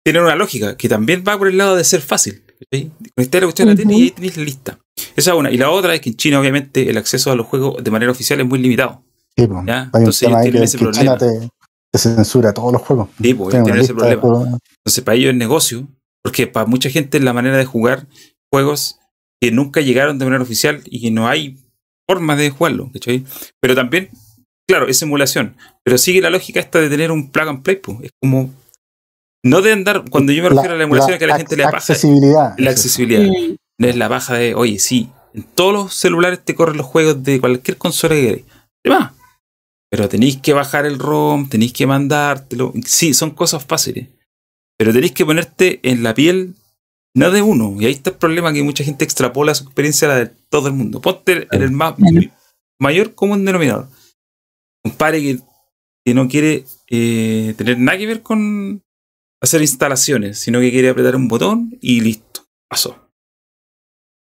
tienen 0.06 0.24
una 0.24 0.36
lógica 0.36 0.76
que 0.78 0.90
también 0.90 1.24
va 1.28 1.38
por 1.38 1.48
el 1.48 1.58
lado 1.58 1.76
de 1.76 1.84
ser 1.84 2.02
fácil. 2.02 2.44
¿cachai? 2.70 2.92
Conectar 3.16 3.42
la 3.42 3.48
cuestión 3.48 3.70
a 3.70 3.72
la 3.72 3.78
tele 3.78 3.94
y 3.94 4.02
ahí 4.04 4.12
tenéis 4.12 4.38
la 4.38 4.44
lista. 4.44 4.80
Esa 5.16 5.32
es 5.32 5.38
una. 5.38 5.52
Y 5.52 5.58
la 5.58 5.70
otra 5.70 5.94
es 5.96 6.02
que 6.02 6.10
en 6.10 6.16
China, 6.18 6.40
obviamente, 6.40 6.90
el 6.90 6.98
acceso 6.98 7.32
a 7.32 7.36
los 7.36 7.48
juegos 7.48 7.84
de 7.84 7.92
manera 7.92 8.12
oficial 8.12 8.40
es 8.40 8.46
muy 8.48 8.60
limitado. 8.60 9.04
Sí. 9.38 9.48
Ya, 9.66 9.90
entonces 9.94 10.28
ahí 10.30 10.44
tienen 10.44 10.62
que, 10.62 10.66
ese 10.66 10.78
que 10.78 10.92
China 10.92 11.16
problema. 11.18 11.40
te, 11.42 11.50
te 11.94 12.00
censura 12.00 12.54
todos 12.54 12.74
los 12.74 12.82
juegos. 12.82 13.10
Sí, 13.22 13.34
pues, 13.36 13.64
Tiene 13.64 13.82
ese 13.82 13.94
problema. 13.94 14.22
juegos. 14.22 14.48
Entonces, 14.48 15.04
para 15.04 15.16
ellos 15.16 15.30
es 15.30 15.38
negocio, 15.38 15.88
porque 16.24 16.48
para 16.48 16.66
mucha 16.66 16.90
gente 16.90 17.20
es 17.20 17.24
la 17.24 17.34
manera 17.34 17.56
de 17.56 17.66
jugar 17.66 18.08
juegos 18.52 19.00
que 19.40 19.52
nunca 19.52 19.80
llegaron 19.82 20.18
de 20.18 20.26
manera 20.26 20.42
oficial 20.42 20.82
y 20.86 21.02
que 21.02 21.12
no 21.12 21.28
hay 21.28 21.60
forma 22.10 22.36
de 22.36 22.50
jugarlo, 22.50 22.90
¿cachai? 22.92 23.24
Pero 23.62 23.76
también, 23.76 24.10
claro, 24.68 24.88
es 24.88 25.02
emulación, 25.04 25.56
pero 25.84 25.98
sigue 26.00 26.22
la 26.22 26.32
lógica 26.32 26.60
esta 26.60 26.80
de 26.80 26.90
tener 26.90 27.12
un 27.12 27.30
plug 27.32 27.48
and 27.48 27.62
play, 27.64 27.76
pues. 27.76 28.00
Es 28.04 28.12
como. 28.20 28.52
No 29.46 29.62
de 29.62 29.74
andar, 29.74 30.06
cuando 30.10 30.32
yo 30.32 30.42
me 30.42 30.50
refiero 30.50 30.74
a 30.74 30.78
la 30.78 30.86
emulación, 30.86 31.14
es 31.14 31.20
que 31.20 31.26
a 31.26 31.28
la 31.28 31.38
gente 31.38 31.58
le 31.58 31.64
da 31.64 31.72
paja. 31.72 31.94
accesibilidad. 31.94 32.56
La 32.58 32.72
accesibilidad. 32.72 33.30
No 33.78 33.88
es 33.88 33.98
la 33.98 34.08
baja 34.08 34.36
de, 34.36 34.56
oye, 34.56 34.80
sí, 34.80 35.10
en 35.34 35.44
todos 35.44 35.74
los 35.74 35.94
celulares 35.94 36.40
te 36.44 36.56
corren 36.56 36.78
los 36.78 36.86
juegos 36.86 37.22
de 37.24 37.42
cualquier 37.42 37.78
consola 37.78 38.16
que 38.16 38.22
queráis. 38.22 38.46
Demás. 38.84 39.12
Pero 39.94 40.10
tenéis 40.10 40.38
que 40.38 40.54
bajar 40.54 40.88
el 40.88 40.98
ROM, 40.98 41.48
tenéis 41.48 41.72
que 41.72 41.86
mandártelo. 41.86 42.74
Sí, 42.84 43.14
son 43.14 43.30
cosas 43.30 43.64
fáciles. 43.64 44.10
Pero 44.76 44.92
tenéis 44.92 45.12
que 45.12 45.24
ponerte 45.24 45.80
en 45.84 46.02
la 46.02 46.16
piel, 46.16 46.56
no 47.16 47.30
de 47.30 47.44
uno. 47.44 47.80
Y 47.80 47.86
ahí 47.86 47.92
está 47.92 48.10
el 48.10 48.16
problema 48.16 48.52
que 48.52 48.64
mucha 48.64 48.84
gente 48.84 49.06
extrapola 49.06 49.54
su 49.54 49.66
experiencia 49.66 50.08
a 50.08 50.14
la 50.14 50.18
de 50.18 50.32
todo 50.50 50.68
el 50.68 50.74
mundo. 50.74 51.00
Ponte 51.00 51.48
en 51.52 51.62
el 51.62 51.70
más, 51.70 51.94
mayor 52.80 53.14
común 53.14 53.46
denominador. 53.46 53.88
Un 54.84 54.94
padre 54.94 55.22
que, 55.22 55.40
que 56.04 56.16
no 56.16 56.28
quiere 56.28 56.66
eh, 56.90 57.54
tener 57.56 57.78
nada 57.78 58.00
que 58.00 58.08
ver 58.08 58.24
con 58.24 58.82
hacer 59.44 59.62
instalaciones, 59.62 60.40
sino 60.40 60.60
que 60.60 60.72
quiere 60.72 60.90
apretar 60.90 61.16
un 61.16 61.28
botón 61.28 61.78
y 61.82 62.02
listo. 62.02 62.48
Pasó. 62.68 63.12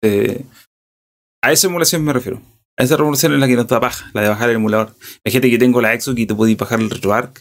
Eh, 0.03 0.43
a 1.41 1.53
esa 1.53 1.67
emulación 1.67 2.03
me 2.03 2.11
refiero. 2.11 2.41
Esa 2.77 2.95
emulación 2.95 3.33
en 3.33 3.39
la 3.39 3.47
que 3.47 3.55
nos 3.55 3.67
da 3.67 3.79
paja, 3.79 4.11
la 4.13 4.21
de 4.21 4.29
bajar 4.29 4.49
el 4.49 4.57
emulador. 4.57 4.95
Hay 5.23 5.31
gente 5.31 5.49
que 5.49 5.57
tengo 5.57 5.81
la 5.81 5.99
Xbox 5.99 6.19
y 6.19 6.25
te 6.25 6.35
podéis 6.35 6.57
bajar 6.57 6.79
el 6.79 6.89
RetroArch 6.89 7.39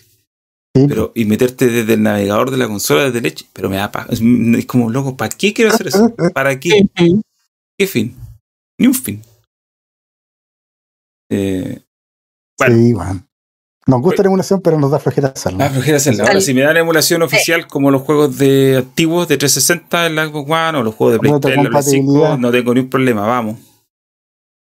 Sí, 0.77 0.87
pero, 0.89 1.13
y 1.15 1.25
meterte 1.25 1.69
desde 1.69 1.95
el 1.95 2.03
navegador 2.03 2.51
de 2.51 2.57
la 2.57 2.67
consola 2.67 3.05
desde 3.05 3.21
leche, 3.21 3.47
pero 3.53 3.71
me 3.71 3.77
da 3.77 3.93
paja. 3.93 4.09
Es, 4.11 4.21
es 4.21 4.67
como 4.67 4.91
loco, 4.91 5.17
¿para 5.17 5.31
qué 5.31 5.55
quiero 5.55 5.73
hacer 5.73 5.87
eso? 5.87 6.13
¿Para 6.35 6.59
qué? 6.59 6.85
¿Qué 7.79 7.87
fin? 7.87 8.17
Ni 8.79 8.89
un 8.89 8.95
fin. 8.95 9.23
Eh, 11.31 11.81
bueno. 12.59 12.75
Sí, 12.75 12.93
bueno. 12.93 13.27
Nos 13.87 14.01
gusta 14.01 14.23
la 14.23 14.29
emulación, 14.29 14.63
pero 14.63 14.81
nos 14.81 14.91
da 14.91 14.99
flojera 14.99 15.29
hacerlo. 15.29 15.63
Ah, 15.63 15.71
flojera 15.71 15.99
hacerla. 15.99 16.25
Ahora, 16.25 16.41
si 16.41 16.55
me 16.55 16.63
dan 16.63 16.77
emulación 16.77 17.23
oficial 17.23 17.69
como 17.69 17.93
los 17.93 18.03
juegos 18.03 18.37
de 18.39 18.79
antiguos 18.79 19.29
de 19.29 19.37
360 19.37 20.07
en 20.07 20.15
la 20.17 20.27
Xbox 20.27 20.51
One 20.51 20.79
o 20.79 20.83
los 20.83 20.95
juegos 20.95 21.13
de 21.13 21.19
Play 21.21 21.33
3 21.41 21.57
en 21.57 21.65
la 21.65 21.71
Play 21.71 21.83
5, 21.83 21.93
Retrocompatibilidad. 21.93 22.39
no 22.39 22.51
tengo 22.51 22.75
ni 22.75 22.81
un 22.81 22.91
problema, 22.91 23.27
vamos. 23.27 23.59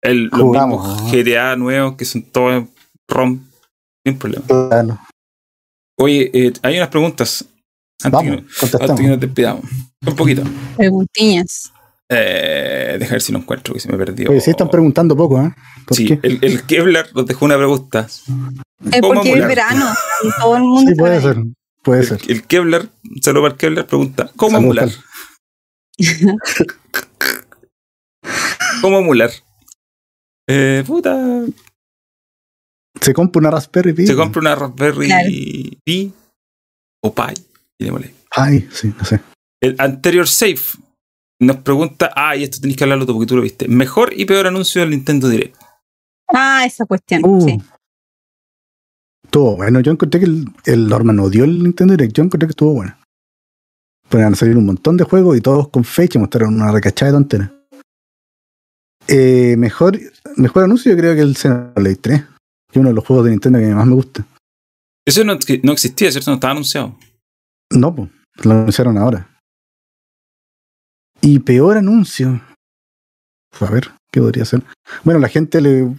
El, 0.03 0.25
los 0.29 0.41
Jugamos, 0.41 1.03
mismos. 1.03 1.13
GTA 1.13 1.57
nuevos 1.57 1.97
que 1.97 2.05
son 2.05 2.23
todos 2.23 2.65
ROM, 3.09 3.41
sin 4.05 4.19
problema. 4.19 4.45
Claro. 4.47 4.99
Oye, 5.99 6.31
eh, 6.33 6.53
hay 6.63 6.77
unas 6.79 6.89
preguntas 6.89 7.45
antes, 8.03 8.13
Vamos, 8.13 8.23
que, 8.25 8.31
no- 8.31 8.37
antes 8.39 8.59
contestamos. 8.61 9.01
que 9.01 9.07
nos 9.09 9.21
despidamos. 9.21 9.65
Un 10.07 10.17
poquito. 10.17 10.43
Preguntiñas. 10.77 11.73
Eh, 12.09 12.97
deja 12.99 13.13
ver 13.13 13.23
si 13.23 13.31
lo 13.33 13.39
encuentro, 13.39 13.75
que 13.75 13.81
se 13.81 13.89
me 13.93 13.99
perdió. 13.99 14.31
Oye, 14.31 14.41
sí 14.41 14.51
están 14.51 14.71
preguntando 14.71 15.15
poco, 15.17 15.41
¿eh? 15.43 15.55
¿Por 15.87 15.97
Sí, 15.97 16.07
qué? 16.07 16.19
el, 16.23 16.39
el 16.43 16.65
Kevlar 16.65 17.09
nos 17.15 17.27
dejó 17.27 17.45
una 17.45 17.57
pregunta. 17.57 18.01
Es 18.01 18.23
¿Cómo 19.01 19.15
porque 19.15 19.33
es 19.35 19.47
verano 19.47 19.87
y 20.25 20.31
todo 20.41 20.57
el 20.57 20.63
mundo 20.63 20.91
Sí, 20.91 20.97
puede 20.99 21.21
ser. 21.21 21.37
Puede 21.83 22.03
ser. 22.05 22.21
El, 22.25 22.31
el 22.31 22.43
Kevlar, 22.47 22.89
saludo 23.21 23.43
para 23.43 23.53
el 23.53 23.59
Kevlar, 23.59 23.87
pregunta: 23.87 24.31
¿Cómo 24.37 24.57
emular? 24.59 24.89
¿Cómo 28.81 28.99
emular? 28.99 29.31
Eh, 30.53 30.83
puta. 30.87 31.45
Se 33.01 33.15
compra 33.15 33.39
una 33.41 33.51
Raspberry 33.53 33.93
Pi. 33.93 34.07
Se 34.07 34.17
compra 34.17 34.41
una 34.41 34.55
Raspberry 34.57 35.07
Claro. 35.07 35.29
Pi 35.85 36.13
o 37.05 37.15
Pi. 37.15 37.23
digámosle. 37.79 38.15
Ay, 38.33 38.69
sí, 38.73 38.93
no 38.99 39.05
sé. 39.05 39.21
El 39.63 39.77
anterior 39.79 40.27
safe 40.27 40.79
nos 41.41 41.57
pregunta: 41.59 42.11
Ah, 42.17 42.35
y 42.37 42.43
esto 42.45 42.59
tenés 42.61 42.77
que 42.77 42.85
hablarlo 42.85 43.07
tú 43.07 43.13
porque 43.15 43.27
tú 43.29 43.37
lo 43.37 43.43
viste. 43.43 43.69
Mejor 43.69 44.13
y 44.19 44.25
peor 44.25 44.47
anuncio 44.49 44.81
del 44.81 44.91
Nintendo 44.91 45.29
Direct. 45.29 45.57
Ah, 46.29 46.65
esa 46.67 46.85
cuestión. 46.87 47.23
Uh, 47.25 47.41
Sí. 47.47 47.63
Estuvo 49.25 49.57
bueno. 49.57 49.79
Yo 49.81 49.93
encontré 49.93 50.19
que 50.21 50.27
el, 50.27 50.47
el 50.65 50.89
Norman 50.89 51.21
odió 51.21 51.45
el 51.45 51.63
Nintendo 51.63 51.93
Direct. 51.95 52.15
Yo 52.17 52.25
encontré 52.25 52.49
que 52.49 52.53
estuvo 52.53 52.73
bueno. 52.75 52.97
Pueden 54.09 54.35
salir 54.35 54.57
un 54.57 54.67
montón 54.67 54.97
de 54.97 55.05
juegos 55.05 55.37
y 55.37 55.41
todos 55.41 55.69
con 55.69 55.85
fecha. 55.85 56.19
Mostraron 56.19 56.55
una 56.55 56.73
recachada 56.73 57.13
de 57.13 57.17
tonteras. 57.19 57.51
Eh, 59.13 59.57
mejor, 59.57 59.99
mejor 60.37 60.65
anuncio 60.65 60.93
yo 60.93 60.99
creo 60.99 61.17
que 61.17 61.23
el 61.23 61.37
Xenoblade 61.37 61.97
3. 61.97 62.21
Que 62.21 62.27
es 62.73 62.77
uno 62.77 62.91
de 62.91 62.95
los 62.95 63.05
juegos 63.05 63.25
de 63.25 63.33
Nintendo 63.33 63.59
que 63.59 63.75
más 63.75 63.87
me 63.87 63.95
gusta. 63.95 64.25
Eso 65.05 65.25
no, 65.25 65.37
que 65.39 65.61
no 65.65 65.73
existía, 65.73 66.13
¿cierto? 66.13 66.31
No 66.31 66.37
estaba 66.37 66.53
anunciado. 66.53 66.97
No, 67.73 67.95
pues. 67.95 68.09
Lo 68.45 68.53
anunciaron 68.53 68.97
ahora. 68.97 69.29
Y 71.21 71.41
peor 71.41 71.77
anuncio. 71.77 72.41
A 73.59 73.71
ver, 73.71 73.91
¿qué 74.13 74.21
podría 74.21 74.45
ser? 74.45 74.63
Bueno, 75.03 75.19
la 75.19 75.29
gente 75.29 75.61
le 75.61 75.93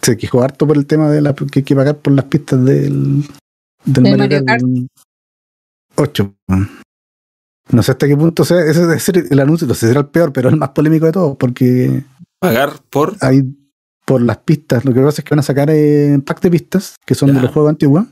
se 0.00 0.16
quejó 0.16 0.42
harto 0.42 0.66
por 0.66 0.76
el 0.76 0.86
tema 0.86 1.10
de 1.10 1.20
la 1.20 1.34
que 1.34 1.60
hay 1.60 1.62
que 1.62 1.76
pagar 1.76 1.98
por 1.98 2.12
las 2.12 2.24
pistas 2.24 2.64
del, 2.64 3.22
del 3.84 4.02
Del 4.02 4.16
Mario 4.16 4.18
Mario 4.18 4.44
Kart 4.44 4.64
8. 5.96 6.34
No 7.70 7.82
sé 7.82 7.92
hasta 7.92 8.06
qué 8.06 8.16
punto 8.16 8.44
sea, 8.44 8.60
ese 8.60 8.80
debe 8.82 9.00
ser 9.00 9.24
el 9.30 9.40
anuncio, 9.40 9.66
no 9.66 9.74
sé 9.74 9.80
si 9.80 9.86
será 9.88 10.00
el 10.00 10.08
peor, 10.08 10.32
pero 10.32 10.48
es 10.48 10.52
el 10.52 10.58
más 10.60 10.70
polémico 10.70 11.06
de 11.06 11.12
todos, 11.12 11.36
porque 11.38 12.04
Pagar 12.38 12.72
por. 12.90 13.16
hay 13.20 13.42
por 14.04 14.20
las 14.20 14.36
pistas, 14.38 14.84
lo 14.84 14.92
que 14.92 15.00
pasa 15.00 15.22
es 15.22 15.24
que 15.24 15.30
van 15.30 15.38
a 15.38 15.42
sacar 15.42 15.70
eh, 15.70 16.18
pack 16.24 16.40
de 16.42 16.50
pistas, 16.50 16.96
que 17.06 17.14
son 17.14 17.30
Ya. 17.30 17.36
de 17.36 17.40
los 17.42 17.50
juegos 17.52 17.70
antiguos. 17.70 18.04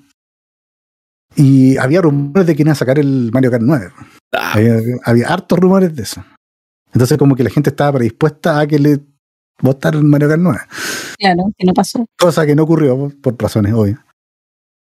Y 1.36 1.76
había 1.78 2.00
rumores 2.02 2.46
de 2.46 2.54
que 2.56 2.62
iban 2.62 2.72
a 2.72 2.76
sacar 2.76 2.98
el 2.98 3.30
Mario 3.32 3.50
Kart 3.50 3.62
9. 3.62 3.90
Ah, 4.32 4.52
Había, 4.54 4.76
había 5.04 5.28
hartos 5.28 5.58
rumores 5.58 5.94
de 5.94 6.02
eso. 6.02 6.24
Entonces 6.92 7.16
como 7.18 7.36
que 7.36 7.44
la 7.44 7.50
gente 7.50 7.70
estaba 7.70 7.92
predispuesta 7.98 8.58
a 8.60 8.66
que 8.66 8.78
le 8.78 9.00
votaran 9.60 10.00
el 10.00 10.06
Mario 10.06 10.28
Kart 10.28 10.40
9. 10.42 10.58
Claro, 11.18 11.42
que 11.56 11.66
no 11.66 11.72
pasó. 11.74 12.06
Cosa 12.18 12.46
que 12.46 12.54
no 12.54 12.62
ocurrió 12.64 12.96
por, 12.98 13.20
por 13.20 13.36
razones 13.42 13.72
obvias. 13.74 13.98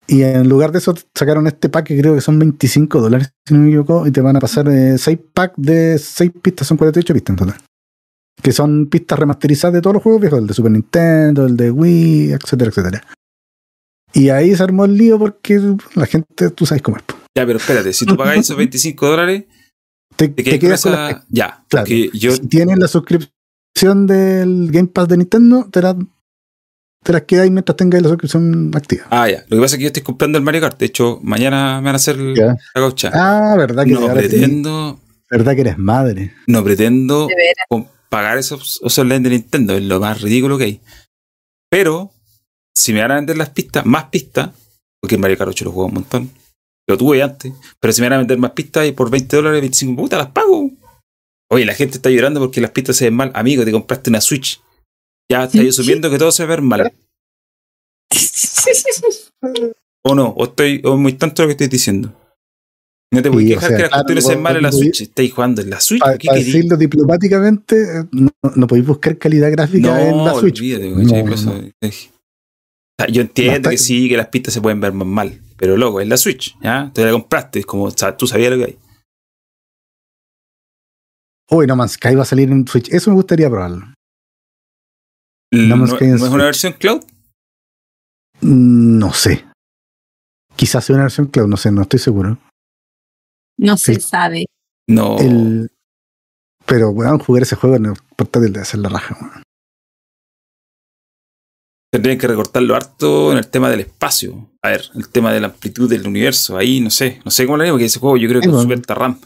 Y 0.06 0.22
en 0.22 0.48
lugar 0.48 0.72
de 0.72 0.78
eso 0.78 0.94
sacaron 1.14 1.46
este 1.46 1.68
pack 1.68 1.86
que 1.86 1.98
creo 2.00 2.14
que 2.14 2.20
son 2.20 2.38
25 2.38 3.00
dólares, 3.00 3.32
si 3.46 3.54
no 3.54 3.60
me 3.60 3.68
equivoco, 3.68 4.06
y 4.06 4.10
te 4.10 4.20
van 4.20 4.36
a 4.36 4.40
pasar 4.40 4.66
6 4.98 5.18
packs 5.32 5.54
de 5.56 5.98
6 5.98 6.32
pistas, 6.42 6.66
son 6.66 6.76
48 6.76 7.14
pistas 7.14 7.30
en 7.34 7.36
total. 7.36 7.56
Que 8.42 8.50
son 8.52 8.86
pistas 8.86 9.18
remasterizadas 9.18 9.74
de 9.74 9.80
todos 9.80 9.94
los 9.94 10.02
juegos 10.02 10.20
viejos, 10.20 10.40
el 10.40 10.46
de 10.48 10.54
Super 10.54 10.72
Nintendo, 10.72 11.46
el 11.46 11.56
de 11.56 11.70
Wii, 11.70 12.32
etcétera, 12.32 12.70
etcétera. 12.70 13.02
Y 14.12 14.28
ahí 14.30 14.54
se 14.56 14.62
armó 14.62 14.84
el 14.84 14.96
lío 14.96 15.18
porque 15.18 15.60
la 15.94 16.06
gente, 16.06 16.50
tú 16.50 16.66
sabes 16.66 16.82
cómo 16.82 16.96
es. 16.98 17.04
ya, 17.36 17.46
pero 17.46 17.58
espérate, 17.58 17.92
si 17.92 18.04
tú 18.04 18.16
pagáis 18.16 18.40
esos 18.40 18.56
25 18.56 19.06
dólares, 19.06 19.44
Te, 20.16 20.28
te 20.28 20.42
te 20.42 20.58
quedas 20.58 20.82
con 20.82 20.92
las. 20.92 21.24
Ya, 21.30 21.64
Claro. 21.68 21.86
yo. 22.12 22.32
si 22.32 22.46
tienes 22.48 22.78
la 22.78 22.88
suscripción 22.88 24.06
del 24.06 24.70
Game 24.70 24.88
Pass 24.88 25.08
de 25.08 25.16
Nintendo, 25.16 25.68
te, 25.70 25.80
la- 25.80 25.96
te 27.02 27.12
las 27.12 27.22
quedáis 27.22 27.50
mientras 27.50 27.76
tengáis 27.76 28.02
la 28.02 28.08
suscripción 28.10 28.70
activa. 28.74 29.04
Ah, 29.10 29.28
ya. 29.28 29.44
Lo 29.48 29.56
que 29.56 29.62
pasa 29.62 29.74
es 29.74 29.78
que 29.78 29.82
yo 29.82 29.86
estoy 29.88 30.02
comprando 30.02 30.38
el 30.38 30.44
Mario 30.44 30.60
Kart. 30.60 30.78
De 30.78 30.86
hecho, 30.86 31.18
mañana 31.22 31.80
me 31.80 31.86
van 31.86 31.94
a 31.94 31.96
hacer 31.96 32.16
Ya. 32.34 32.56
la 32.74 32.80
gaucha. 32.80 33.10
Ah, 33.12 33.54
verdad 33.56 33.84
que, 33.84 33.92
no 33.92 34.12
pretendo. 34.12 35.00
verdad 35.30 35.54
que 35.54 35.60
eres 35.62 35.78
madre. 35.78 36.32
No 36.46 36.62
pretendo 36.62 37.28
pagar 38.08 38.38
esos, 38.38 38.76
esos 38.84 38.98
online 38.98 39.20
de 39.20 39.30
Nintendo. 39.30 39.74
Es 39.74 39.82
lo 39.82 39.98
más 40.00 40.20
ridículo 40.20 40.58
que 40.58 40.64
hay. 40.64 40.80
Pero, 41.70 42.12
si 42.74 42.92
me 42.92 43.00
van 43.00 43.12
a 43.12 43.14
vender 43.16 43.36
las 43.38 43.50
pistas, 43.50 43.86
más 43.86 44.04
pistas, 44.04 44.50
porque 45.00 45.14
el 45.16 45.20
Mario 45.20 45.38
Kart 45.38 45.50
8 45.50 45.64
lo 45.64 45.72
juego 45.72 45.88
un 45.88 45.94
montón. 45.94 46.30
Lo 46.86 46.98
tuve 46.98 47.22
antes. 47.22 47.52
Pero 47.80 47.92
si 47.92 48.00
me 48.02 48.08
van 48.08 48.14
a 48.14 48.18
vender 48.18 48.38
más 48.38 48.50
pistas 48.52 48.86
y 48.86 48.92
por 48.92 49.10
20 49.10 49.36
dólares, 49.36 49.60
25 49.60 50.02
putas, 50.02 50.18
las 50.18 50.28
pago. 50.28 50.70
Oye, 51.50 51.64
la 51.64 51.74
gente 51.74 51.96
está 51.96 52.10
llorando 52.10 52.40
porque 52.40 52.60
las 52.60 52.70
pistas 52.70 52.96
se 52.96 53.04
ven 53.06 53.14
mal. 53.14 53.30
Amigo, 53.34 53.64
te 53.64 53.72
compraste 53.72 54.10
una 54.10 54.20
Switch. 54.20 54.60
Ya 55.32 55.44
estás 55.44 55.66
asumiendo 55.66 56.10
que 56.10 56.18
todo 56.18 56.30
se 56.30 56.44
va 56.44 56.52
a 56.52 56.56
ver 56.56 56.62
mal. 56.62 56.92
¿O 60.04 60.14
no? 60.14 60.28
¿O 60.28 60.44
estoy 60.44 60.82
o 60.84 60.98
muy 60.98 61.14
tanto 61.14 61.42
lo 61.42 61.48
que 61.48 61.52
estoy 61.52 61.68
diciendo? 61.68 62.12
No 63.10 63.22
te 63.22 63.30
Sí, 63.30 63.34
o 63.34 63.38
quejar 63.38 63.68
sea, 63.68 63.76
que 63.76 63.82
las 63.82 63.90
claro, 63.90 64.04
cuestiones 64.04 64.26
sean 64.26 64.42
malas 64.42 64.56
en 64.58 64.62
la 64.62 64.72
Switch. 64.72 65.00
Estáis 65.02 65.32
jugando 65.32 65.62
en 65.62 65.70
la 65.70 65.80
Switch. 65.80 66.00
Para 66.00 66.16
decirlo 66.16 66.76
diplomáticamente, 66.76 67.76
eh, 67.76 68.04
no, 68.10 68.30
no 68.56 68.66
podéis 68.66 68.86
buscar 68.86 69.16
calidad 69.16 69.50
gráfica 69.50 70.08
en 70.08 70.24
la 70.24 70.34
Switch. 70.34 70.58
olvídate, 70.60 70.90
No, 70.90 71.34
eso, 71.34 71.56
eh, 71.80 71.92
yo 73.10 73.22
entiendo 73.22 73.70
que 73.70 73.78
sí, 73.78 74.08
que 74.08 74.16
las 74.18 74.28
pistas 74.28 74.52
se 74.52 74.60
pueden 74.60 74.80
ver 74.80 74.92
más 74.92 75.08
mal, 75.08 75.40
pero 75.56 75.78
loco, 75.78 76.00
es 76.00 76.08
la 76.08 76.16
Switch, 76.18 76.56
¿ya? 76.60 76.90
Te 76.94 77.04
la 77.04 77.12
compraste, 77.12 77.60
es 77.60 77.66
como, 77.66 77.84
o 77.84 77.90
sea, 77.90 78.16
tú 78.16 78.26
sabías 78.26 78.50
lo 78.52 78.58
que 78.58 78.64
hay. 78.64 78.78
Uy, 81.50 81.66
No 81.66 81.76
Man's 81.76 81.92
Sky 81.92 82.14
va 82.14 82.22
a 82.22 82.26
salir 82.26 82.50
en 82.50 82.66
Switch. 82.66 82.88
Eso 82.90 83.10
me 83.10 83.16
gustaría 83.16 83.48
probarlo. 83.50 83.91
No 85.52 85.84
es 85.84 86.22
una 86.22 86.44
versión 86.44 86.72
cloud? 86.72 87.04
No 88.40 89.12
sé. 89.12 89.44
Quizás 90.56 90.84
sea 90.84 90.94
una 90.94 91.04
versión 91.04 91.26
cloud, 91.26 91.46
no 91.46 91.56
sé, 91.56 91.70
no 91.70 91.82
estoy 91.82 91.98
seguro. 92.00 92.38
No 93.58 93.76
se 93.76 94.00
sabe. 94.00 94.46
No. 94.88 95.18
El- 95.18 95.70
pero, 96.64 96.90
weón, 96.90 97.18
jugar 97.18 97.42
ese 97.42 97.56
juego 97.56 97.76
en 97.76 97.86
el 97.86 97.94
portátil 98.16 98.52
debe 98.52 98.64
ser 98.64 98.80
la 98.80 98.88
raja, 98.88 99.16
weón. 99.20 99.42
Tendrían 101.92 102.16
que 102.18 102.26
recortarlo 102.26 102.74
harto 102.74 103.32
en 103.32 103.38
el 103.38 103.48
tema 103.48 103.68
del 103.68 103.80
espacio. 103.80 104.50
A 104.62 104.70
ver, 104.70 104.82
el 104.94 105.08
tema 105.10 105.30
de 105.32 105.40
la 105.40 105.48
amplitud 105.48 105.90
del 105.90 106.06
universo. 106.06 106.56
Ahí 106.56 106.80
no 106.80 106.88
sé, 106.88 107.20
no 107.24 107.30
sé 107.30 107.44
cómo 107.44 107.58
lo 107.58 107.64
haría, 107.64 107.72
porque 107.72 107.84
ese 107.84 107.98
juego 107.98 108.16
yo 108.16 108.28
creo 108.28 108.40
que 108.40 108.46
es 108.48 108.52
bueno. 108.52 108.82
RAM. 108.88 109.20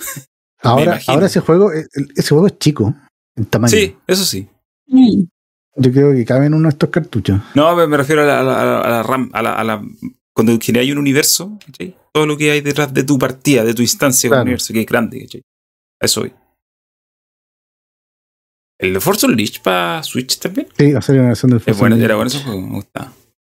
Ahora, 0.62 0.98
ahora 1.06 1.26
ese 1.26 1.40
juego, 1.40 1.70
ese 1.72 2.28
juego 2.30 2.48
es 2.48 2.58
chico 2.58 2.92
en 3.36 3.46
tamaño. 3.46 3.70
Sí, 3.70 3.96
eso 4.08 4.24
sí. 4.24 4.48
Mm. 4.88 5.24
Yo 5.76 5.92
creo 5.92 6.12
que 6.14 6.24
cabe 6.24 6.46
en 6.46 6.54
uno 6.54 6.64
de 6.68 6.70
estos 6.70 6.88
cartuchos. 6.90 7.40
No, 7.54 7.76
me, 7.76 7.86
me 7.86 7.96
refiero 7.96 8.22
a 8.22 8.26
la, 8.26 8.40
a 8.40 8.42
la- 8.42 8.80
a 8.80 8.90
la 8.90 9.02
RAM, 9.02 9.30
a 9.32 9.42
la, 9.42 9.52
a 9.54 9.64
la- 9.64 9.82
cuando 10.34 10.52
hay 10.78 10.92
un 10.92 10.98
universo, 10.98 11.58
¿cachai? 11.64 11.96
todo 12.12 12.26
lo 12.26 12.36
que 12.36 12.50
hay 12.50 12.60
detrás 12.62 12.92
de 12.94 13.04
tu 13.04 13.18
partida, 13.18 13.62
de 13.64 13.74
tu 13.74 13.82
instancia 13.82 14.28
con 14.30 14.38
el 14.38 14.42
universo, 14.42 14.72
que 14.72 14.80
es 14.80 14.86
grande, 14.86 15.20
¿cachai? 15.20 15.42
Eso 16.00 16.20
voy. 16.22 16.32
¿El 18.78 18.92
de 18.94 19.00
Forza 19.00 19.26
Unleashed 19.26 19.62
para 19.62 20.02
Switch 20.02 20.38
también? 20.38 20.68
Sí, 20.78 20.92
va 20.92 20.98
a 20.98 21.02
ser 21.02 21.18
una 21.18 21.28
versión 21.28 21.50
del 21.50 21.58
Es 21.58 21.64
Forza 21.64 21.80
bueno, 21.80 21.94
Unleashed. 21.96 22.04
era 22.04 22.14
bueno 22.16 22.28
ese 22.28 22.42
juego, 22.42 22.60
me 22.62 22.74
gusta. 22.76 23.12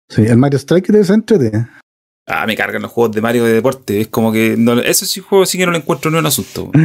Sí, 0.09 0.21
el 0.23 0.37
Mario 0.37 0.57
Strike 0.59 0.87
debe 0.91 1.03
ser 1.05 1.15
entretenido. 1.15 1.67
Ah, 2.27 2.45
me 2.47 2.55
cargan 2.55 2.81
los 2.81 2.91
juegos 2.91 3.15
de 3.15 3.21
Mario 3.21 3.45
de 3.45 3.53
deporte. 3.53 4.01
Es 4.01 4.07
como 4.07 4.31
que. 4.31 4.55
No, 4.57 4.79
eso 4.79 5.05
sí, 5.05 5.19
juego 5.21 5.45
sí 5.45 5.57
que 5.57 5.65
no 5.65 5.71
le 5.71 5.79
encuentro 5.79 6.09
ni 6.11 6.17
un 6.17 6.25
asunto. 6.25 6.71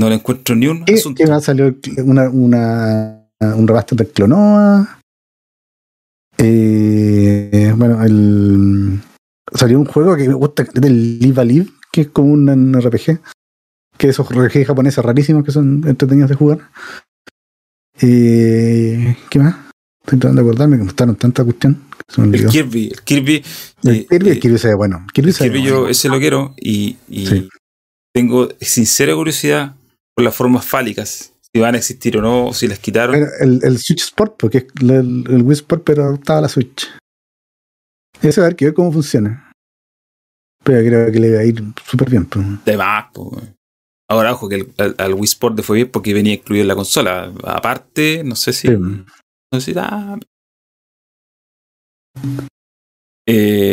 No 0.00 0.08
le 0.08 0.14
encuentro 0.14 0.54
ni 0.54 0.68
un 0.68 0.84
¿Qué, 0.84 0.94
asunto. 0.94 1.18
qué 1.24 1.28
va 1.28 1.36
a 1.36 1.40
salir 1.40 1.76
una, 2.04 2.28
una, 2.28 3.17
un 3.40 3.66
remaster 3.68 3.96
de 3.98 4.08
Clonoa? 4.08 5.00
Eh, 6.38 7.72
bueno, 7.76 8.02
el, 8.04 9.00
salió 9.54 9.78
un 9.78 9.86
juego 9.86 10.16
que 10.16 10.28
me 10.28 10.34
gusta, 10.34 10.64
del 10.74 11.18
Live 11.18 11.40
a 11.40 11.44
Live, 11.44 11.66
que 11.92 12.02
es 12.02 12.08
como 12.08 12.32
un 12.32 12.74
RPG. 12.80 13.20
Que 13.96 14.08
esos 14.08 14.28
RPG 14.28 14.64
japoneses 14.64 15.04
rarísimos 15.04 15.44
que 15.44 15.50
son 15.50 15.82
entretenidos 15.86 16.30
de 16.30 16.36
jugar. 16.36 16.60
Eh, 18.00 19.16
¿Qué 19.28 19.38
más? 19.40 19.56
Estoy 20.04 20.18
tratando 20.20 20.42
de 20.42 20.48
acordarme 20.48 20.76
que 20.76 20.82
me 20.82 20.88
gustaron 20.88 21.16
tanta 21.16 21.42
cuestión. 21.44 21.82
El. 22.16 22.46
Kirby. 22.46 22.88
El 22.92 23.02
Kirby. 23.02 23.44
El 23.82 23.96
eh, 23.96 24.06
Kirby, 24.08 24.30
el 24.30 24.40
Kirby 24.40 24.58
se 24.58 24.68
ve 24.68 24.74
bueno. 24.74 25.04
Kirby 25.12 25.28
el 25.30 25.34
se 25.34 25.44
ve 25.44 25.50
Kirby 25.50 25.68
bueno. 25.70 25.84
yo 25.84 25.88
ese 25.88 26.08
lo 26.08 26.18
quiero 26.18 26.54
y, 26.56 26.96
y 27.08 27.26
Sí. 27.26 27.48
tengo 28.14 28.48
sincera 28.60 29.14
curiosidad 29.14 29.74
por 30.14 30.24
las 30.24 30.34
formas 30.34 30.64
fálicas. 30.64 31.32
Si 31.54 31.60
van 31.60 31.74
a 31.74 31.78
existir 31.78 32.16
o 32.18 32.22
no, 32.22 32.46
o 32.48 32.52
si 32.54 32.68
las 32.68 32.78
quitaron. 32.78 33.16
Era 33.16 33.28
el, 33.40 33.60
el 33.62 33.78
Switch 33.78 34.02
Sport, 34.02 34.36
porque 34.38 34.58
es 34.58 34.66
el, 34.82 35.24
el 35.28 35.42
Wii 35.42 35.52
Sport, 35.54 35.82
pero 35.84 36.14
estaba 36.14 36.42
la 36.42 36.48
Switch. 36.48 36.86
Va 38.24 38.28
a 38.30 38.40
ver 38.46 38.56
que 38.56 38.66
ver 38.66 38.74
cómo 38.74 38.92
funciona. 38.92 39.50
Pero 40.64 40.86
creo 40.86 41.12
que 41.12 41.20
le 41.20 41.34
va 41.34 41.40
a 41.40 41.44
ir 41.44 41.62
súper 41.84 42.10
bien. 42.10 42.26
pues. 42.26 42.44
De 42.64 42.76
más, 42.76 43.06
weón. 43.16 43.54
Ahora, 44.10 44.32
ojo, 44.32 44.48
que 44.48 44.56
el- 44.56 44.74
al, 44.78 44.94
al 44.98 45.14
Wii 45.14 45.24
Sport 45.24 45.56
le 45.56 45.62
fue 45.62 45.76
bien 45.76 45.90
porque 45.90 46.12
venía 46.14 46.34
incluido 46.34 46.62
en 46.62 46.68
la 46.68 46.74
consola. 46.74 47.32
Aparte, 47.44 48.22
no 48.24 48.36
sé 48.36 48.52
si. 48.52 48.68
Sí. 48.68 48.74
No 48.76 49.04
sé 49.52 49.60
si 49.60 49.72
da. 49.72 50.18
Eh, 53.26 53.67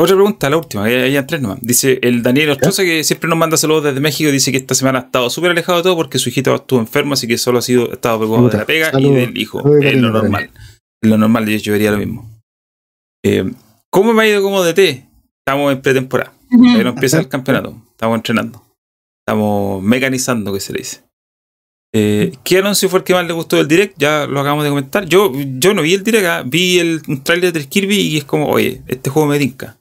otra 0.00 0.14
pregunta, 0.14 0.48
la 0.48 0.56
última, 0.56 0.88
ya, 0.88 1.08
ya 1.08 1.26
tres 1.26 1.40
nomás. 1.40 1.58
Dice 1.60 1.98
el 2.02 2.22
Daniel 2.22 2.50
Ostroza, 2.50 2.84
que 2.84 3.02
siempre 3.02 3.28
nos 3.28 3.38
manda 3.38 3.56
saludos 3.56 3.84
desde 3.84 4.00
México, 4.00 4.30
dice 4.30 4.52
que 4.52 4.58
esta 4.58 4.74
semana 4.74 5.00
ha 5.00 5.02
estado 5.02 5.28
súper 5.28 5.50
alejado 5.50 5.78
de 5.78 5.82
todo 5.82 5.96
porque 5.96 6.18
su 6.18 6.28
hijito 6.28 6.54
estuvo 6.54 6.78
enfermo, 6.78 7.14
así 7.14 7.26
que 7.26 7.36
solo 7.36 7.58
ha 7.58 7.62
sido, 7.62 7.92
estado 7.92 8.18
preocupado 8.18 8.48
de 8.48 8.58
la 8.58 8.64
pega 8.64 8.92
y 8.98 9.10
del 9.10 9.36
hijo. 9.36 9.58
Es 9.78 9.96
lo 9.96 10.10
normal. 10.10 10.50
Es 11.02 11.10
lo 11.10 11.18
normal, 11.18 11.46
yo 11.46 11.72
vería 11.72 11.90
lo 11.90 11.98
mismo. 11.98 12.30
Eh, 13.24 13.50
¿Cómo 13.90 14.12
me 14.12 14.22
ha 14.22 14.28
ido 14.28 14.42
como 14.42 14.62
DT? 14.62 15.04
Estamos 15.44 15.72
en 15.72 15.82
pretemporada. 15.82 16.32
Todavía 16.50 16.84
no 16.84 16.90
empieza 16.90 17.18
el 17.18 17.28
campeonato. 17.28 17.74
Estamos 17.90 18.16
entrenando. 18.16 18.62
Estamos 19.26 19.82
mecanizando, 19.82 20.52
que 20.52 20.60
se 20.60 20.72
le 20.72 20.78
dice. 20.78 21.02
Eh, 21.94 22.32
¿Qué 22.44 22.58
anuncio 22.58 22.88
fue 22.88 23.00
el 23.00 23.04
que 23.04 23.14
más 23.14 23.26
le 23.26 23.32
gustó 23.32 23.56
del 23.56 23.66
direct? 23.66 23.94
Ya 23.98 24.26
lo 24.26 24.40
acabamos 24.40 24.64
de 24.64 24.70
comentar. 24.70 25.06
Yo, 25.06 25.32
yo 25.34 25.74
no 25.74 25.82
vi 25.82 25.94
el 25.94 26.04
direct, 26.04 26.26
ah, 26.26 26.42
vi 26.44 26.78
el, 26.78 27.02
un 27.08 27.24
trailer 27.24 27.52
del 27.52 27.68
Kirby 27.68 27.96
y 27.96 28.18
es 28.18 28.24
como, 28.24 28.48
oye, 28.48 28.82
este 28.86 29.10
juego 29.10 29.28
me 29.28 29.38
tinca. 29.38 29.77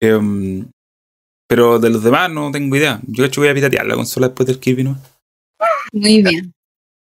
Em, 0.00 0.68
pero 1.48 1.78
de 1.78 1.90
los 1.90 2.02
demás 2.04 2.30
no 2.30 2.50
tengo 2.50 2.74
idea. 2.76 3.00
Yo 3.06 3.22
de 3.22 3.28
hecho 3.28 3.40
voy 3.40 3.48
a 3.50 3.54
piratear 3.54 3.86
la 3.86 3.94
consola 3.94 4.28
después 4.28 4.46
del 4.46 4.58
Kirby, 4.58 4.84
¿no? 4.84 4.98
Muy 5.92 6.22
bien. 6.22 6.52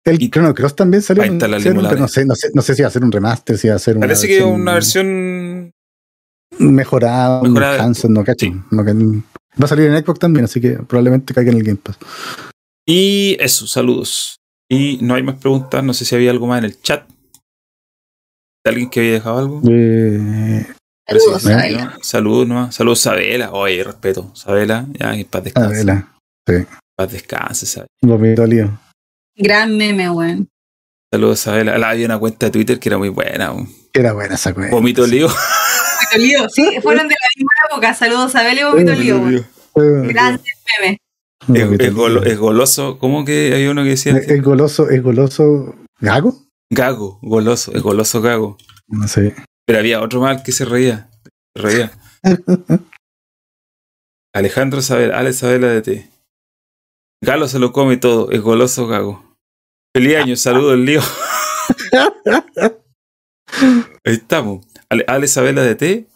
El 0.05 0.23
Y- 0.23 0.31
Chrono 0.31 0.55
Cross 0.55 0.77
también 0.77 1.03
salió. 1.03 1.23
Ahí 1.25 1.31
está 1.31 1.49
la 1.49 1.57
salió 1.59 1.73
un- 1.73 1.77
limonada. 1.79 2.01
no, 2.01 2.09
sé, 2.09 2.25
no, 2.25 2.35
sé, 2.37 2.51
no 2.55 2.63
sé 2.63 2.75
si 2.77 2.83
va 2.83 2.89
a 2.89 2.93
ser 2.93 3.03
un 3.03 3.11
remaster, 3.11 3.59
si 3.59 3.69
va 3.69 3.75
a 3.75 3.79
ser 3.79 3.97
una 3.97 4.07
Parece 4.07 4.29
que 4.29 4.39
es 4.39 4.45
una 4.45 4.75
versión. 4.75 5.73
mejorada, 6.59 7.41
un 7.43 7.53
Mejorada. 7.53 7.91
no 8.09 8.25
cacho. 8.25 8.47
Sí. 8.47 8.53
No, 8.71 8.85
que- 8.85 8.93
va 8.93 9.65
a 9.65 9.67
salir 9.67 9.87
en 9.91 10.05
Xbox 10.05 10.21
también, 10.21 10.45
así 10.45 10.61
que 10.61 10.75
probablemente 10.75 11.35
caiga 11.35 11.51
en 11.51 11.57
el 11.59 11.65
Game 11.65 11.79
Pass. 11.83 11.99
Y 12.87 13.37
eso, 13.41 13.67
saludos. 13.67 14.37
Y 14.71 14.99
no 15.03 15.15
hay 15.15 15.23
más 15.25 15.37
preguntas. 15.37 15.83
No 15.83 15.93
sé 15.93 16.05
si 16.05 16.15
había 16.15 16.31
algo 16.31 16.47
más 16.47 16.59
en 16.59 16.65
el 16.67 16.81
chat. 16.81 17.09
¿De 18.65 18.71
alguien 18.71 18.89
que 18.91 19.01
había 19.01 19.13
dejado 19.13 19.39
algo? 19.39 19.61
Eh, 19.69 20.67
Saludos, 21.07 21.43
sí, 21.43 21.49
Sabela. 21.49 21.85
¿no? 21.85 21.93
Saludos 22.03 22.49
nomás. 22.49 22.75
Saludos, 22.75 23.01
Sabela. 23.01 23.53
Oye, 23.53 23.83
respeto. 23.85 24.31
Sabela, 24.35 24.87
ya, 24.93 25.13
que 25.15 25.25
paz 25.25 25.45
descanse. 25.45 25.85
ver, 26.47 26.67
Paz 26.97 27.13
descanse, 27.13 27.67
Sabela. 27.67 27.89
vomito 28.03 28.47
lío. 28.47 28.79
Gran 29.37 29.77
meme, 29.77 30.11
weón. 30.11 30.49
Saludos, 31.13 31.41
Sabela. 31.41 31.79
La, 31.79 31.91
había 31.91 32.07
una 32.07 32.19
cuenta 32.19 32.47
de 32.47 32.53
Twitter 32.53 32.79
que 32.81 32.89
era 32.89 32.99
muy 32.99 33.09
buena. 33.11 33.53
un 33.53 33.69
Era 33.93 34.13
buena 34.13 34.35
esa 34.35 34.53
cuenta. 34.55 34.75
Vomito 34.75 35.07
lío. 35.07 35.29
Vomito 35.29 36.19
lío. 36.19 36.49
Sí, 36.49 36.63
fueron 36.83 37.07
de 37.09 37.15
la 37.15 37.29
misma 37.37 37.53
época. 37.71 37.95
Saludos 37.95 38.35
a 38.35 38.43
Bel 38.43 38.59
y 38.59 38.63
Vomito 38.65 38.93
lío, 38.95 39.19
weón. 39.19 39.35
Eh, 39.37 40.13
Grandes 40.13 40.43
memes. 40.81 40.99
Es, 41.55 41.81
es 41.81 41.95
golo- 41.95 42.25
es 42.25 42.39
goloso. 42.39 42.99
¿Cómo 42.99 43.25
que 43.25 43.53
hay 43.55 43.67
uno 43.69 43.85
que 43.85 43.91
decía? 43.91 44.17
Es 44.17 44.43
goloso, 44.43 44.89
es 44.91 45.01
goloso. 45.03 45.77
¿Gago? 46.01 46.35
Gago, 46.71 47.19
goloso. 47.23 47.73
Es 47.75 47.83
goloso 47.83 48.21
gago. 48.23 48.57
No 48.89 49.07
sé. 49.07 49.35
Pero 49.67 49.79
había 49.81 50.01
otro 50.01 50.21
mal 50.21 50.43
que 50.43 50.53
se 50.53 50.65
reía. 50.65 51.11
Se 51.55 51.63
reía. 51.63 51.93
Alejandro 54.35 54.83
Sabela, 54.83 55.19
Alex 55.19 55.39
Sabela 55.39 55.69
de 55.69 55.83
T. 55.83 56.11
Galo 57.25 57.49
se 57.49 57.59
lo 57.59 57.73
come 57.73 57.97
todo, 57.97 58.31
es 58.31 58.43
goloso 58.43 58.87
gago. 58.87 59.37
Feliz 59.95 60.17
año, 60.17 60.37
saludos, 60.37 60.79
lío. 60.79 61.01
Ahí 64.05 64.15
estamos. 64.15 64.67
Ale, 64.91 65.05
Alex 65.09 65.33
Sabela 65.33 65.63
de 65.63 65.75
T. 65.75 66.07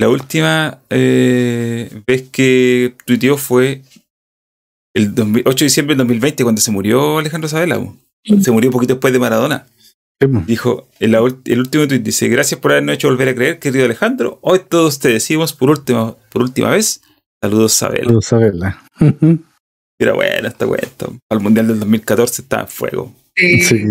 La 0.00 0.08
última 0.08 0.80
eh, 0.90 1.90
vez 2.06 2.28
que 2.30 2.94
tuiteó 3.04 3.36
fue 3.36 3.82
el 4.94 5.14
2000 5.14 5.42
8 5.44 5.56
de 5.58 5.66
diciembre 5.66 5.96
del 5.96 6.06
2020, 6.06 6.44
cuando 6.44 6.60
se 6.60 6.70
murió 6.70 7.18
Alejandro 7.18 7.48
Sabela. 7.48 7.84
Se 8.40 8.52
murió 8.52 8.70
un 8.70 8.74
poquito 8.74 8.94
después 8.94 9.12
de 9.12 9.18
Maradona. 9.18 9.66
Dijo, 10.20 10.88
el 10.98 11.14
último 11.58 11.86
tweet 11.86 12.00
dice, 12.00 12.28
gracias 12.28 12.60
por 12.60 12.72
habernos 12.72 12.96
hecho 12.96 13.08
volver 13.08 13.28
a 13.28 13.34
creer, 13.36 13.60
querido 13.60 13.84
Alejandro. 13.84 14.40
Hoy 14.42 14.60
todos 14.68 14.98
te 14.98 15.10
decimos 15.10 15.52
por 15.52 15.70
última, 15.70 16.16
por 16.30 16.42
última 16.42 16.70
vez, 16.70 17.02
saludos 17.40 17.72
Sabela. 17.74 18.06
Puedo 18.06 18.20
saberla. 18.20 18.82
Era 20.00 20.14
bueno 20.14 20.48
esta 20.48 20.66
cuenta. 20.66 21.06
Al 21.30 21.40
Mundial 21.40 21.68
del 21.68 21.78
2014 21.78 22.42
estaba 22.42 22.62
en 22.62 22.68
fuego. 22.68 23.14
Sí. 23.36 23.60
Sí. 23.60 23.84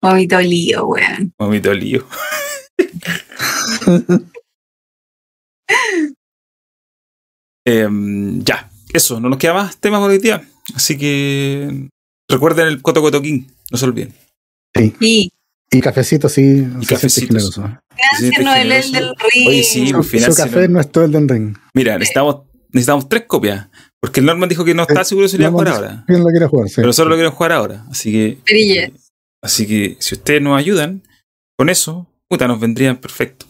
Vomito 0.00 0.40
lío, 0.40 0.86
weón. 0.86 1.32
Mamito 1.38 1.74
lío. 1.74 2.06
Em, 7.68 8.44
ya, 8.44 8.70
eso, 8.92 9.18
no 9.18 9.28
nos 9.28 9.38
queda 9.38 9.52
más 9.52 9.78
temas 9.78 9.98
por 10.00 10.10
hoy 10.10 10.18
día. 10.18 10.48
Así 10.76 10.96
que 10.96 11.88
recuerden 12.30 12.68
el 12.68 12.80
Coto 12.80 13.02
Coto 13.02 13.20
King, 13.20 13.48
no 13.72 13.78
se 13.78 13.84
olviden. 13.86 14.14
Sí. 14.78 15.32
Y 15.70 15.80
cafecito, 15.80 16.28
sí. 16.28 16.66
generoso. 17.26 17.62
Financianos 18.18 18.44
no 18.44 18.54
el 18.54 18.72
El 18.72 18.92
del 18.92 19.14
Ring. 19.34 19.48
Oye, 19.48 19.62
sí, 19.62 19.88
Su, 19.88 19.94
pues, 20.08 20.24
su 20.24 20.34
café 20.34 20.68
no 20.68 20.80
es 20.80 20.90
todo 20.92 21.04
el 21.04 21.12
Den 21.12 21.28
Ring. 21.28 21.56
Mira, 21.74 21.98
necesitamos, 21.98 22.42
necesitamos 22.70 23.08
tres 23.08 23.24
copias. 23.26 23.66
Porque 24.00 24.20
el 24.20 24.26
Norman 24.26 24.48
dijo 24.48 24.64
que 24.64 24.74
no 24.74 24.82
está 24.82 25.02
seguro 25.04 25.26
si 25.26 25.36
lo 25.36 25.42
iba 25.44 25.48
a 25.48 25.52
jugar 25.52 25.68
ahora. 25.68 26.04
¿Quién 26.06 26.20
lo 26.20 26.26
quiere 26.26 26.46
jugar? 26.46 26.68
Sí. 26.68 26.74
Pero 26.76 26.92
solo 26.92 27.10
lo 27.10 27.16
quieren 27.16 27.32
jugar 27.32 27.52
ahora. 27.52 27.84
Así 27.90 28.12
que. 28.12 28.38
Perille. 28.44 28.92
Así 29.42 29.66
que 29.66 29.96
si 29.98 30.14
ustedes 30.14 30.40
nos 30.42 30.56
ayudan 30.58 31.02
con 31.58 31.68
eso, 31.68 32.06
puta, 32.28 32.46
nos 32.46 32.60
vendrían 32.60 32.96
perfecto. 32.98 33.46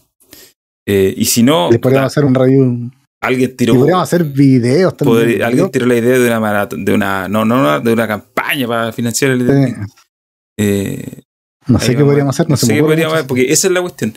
Eh, 0.88 1.12
y 1.16 1.24
si 1.26 1.42
no, 1.42 1.70
Le 1.70 1.78
podríamos 1.78 2.12
puta, 2.12 2.20
hacer 2.20 2.24
un 2.24 2.34
review. 2.34 2.90
alguien 3.20 3.56
tiró, 3.56 3.74
podríamos 3.74 4.02
hacer 4.04 4.24
videos 4.24 4.96
también. 4.96 5.18
podría- 5.20 5.46
alguien 5.46 5.70
tiró 5.70 5.86
la 5.86 5.96
idea 5.96 6.18
de 6.18 6.26
una 6.26 6.38
maratón, 6.40 6.84
de 6.84 6.92
una, 6.94 7.28
no, 7.28 7.44
no, 7.44 7.60
no, 7.62 7.80
de 7.80 7.92
una 7.92 8.06
campaña 8.06 8.66
para 8.68 8.92
financiar 8.92 9.32
el 9.32 9.40
Sí. 9.40 9.74
Eh, 10.58 11.22
No 11.66 11.78
sé 11.80 11.88
qué 11.88 11.94
vamos. 11.96 12.08
podríamos 12.10 12.34
hacer. 12.36 12.46
No, 12.46 12.52
No 12.52 12.56
sé 12.56 12.74
qué 12.74 12.80
podríamos 12.82 13.14
hacer, 13.14 13.26
porque 13.26 13.52
esa 13.52 13.66
es 13.68 13.72
la 13.72 13.80
cuestión. 13.80 14.14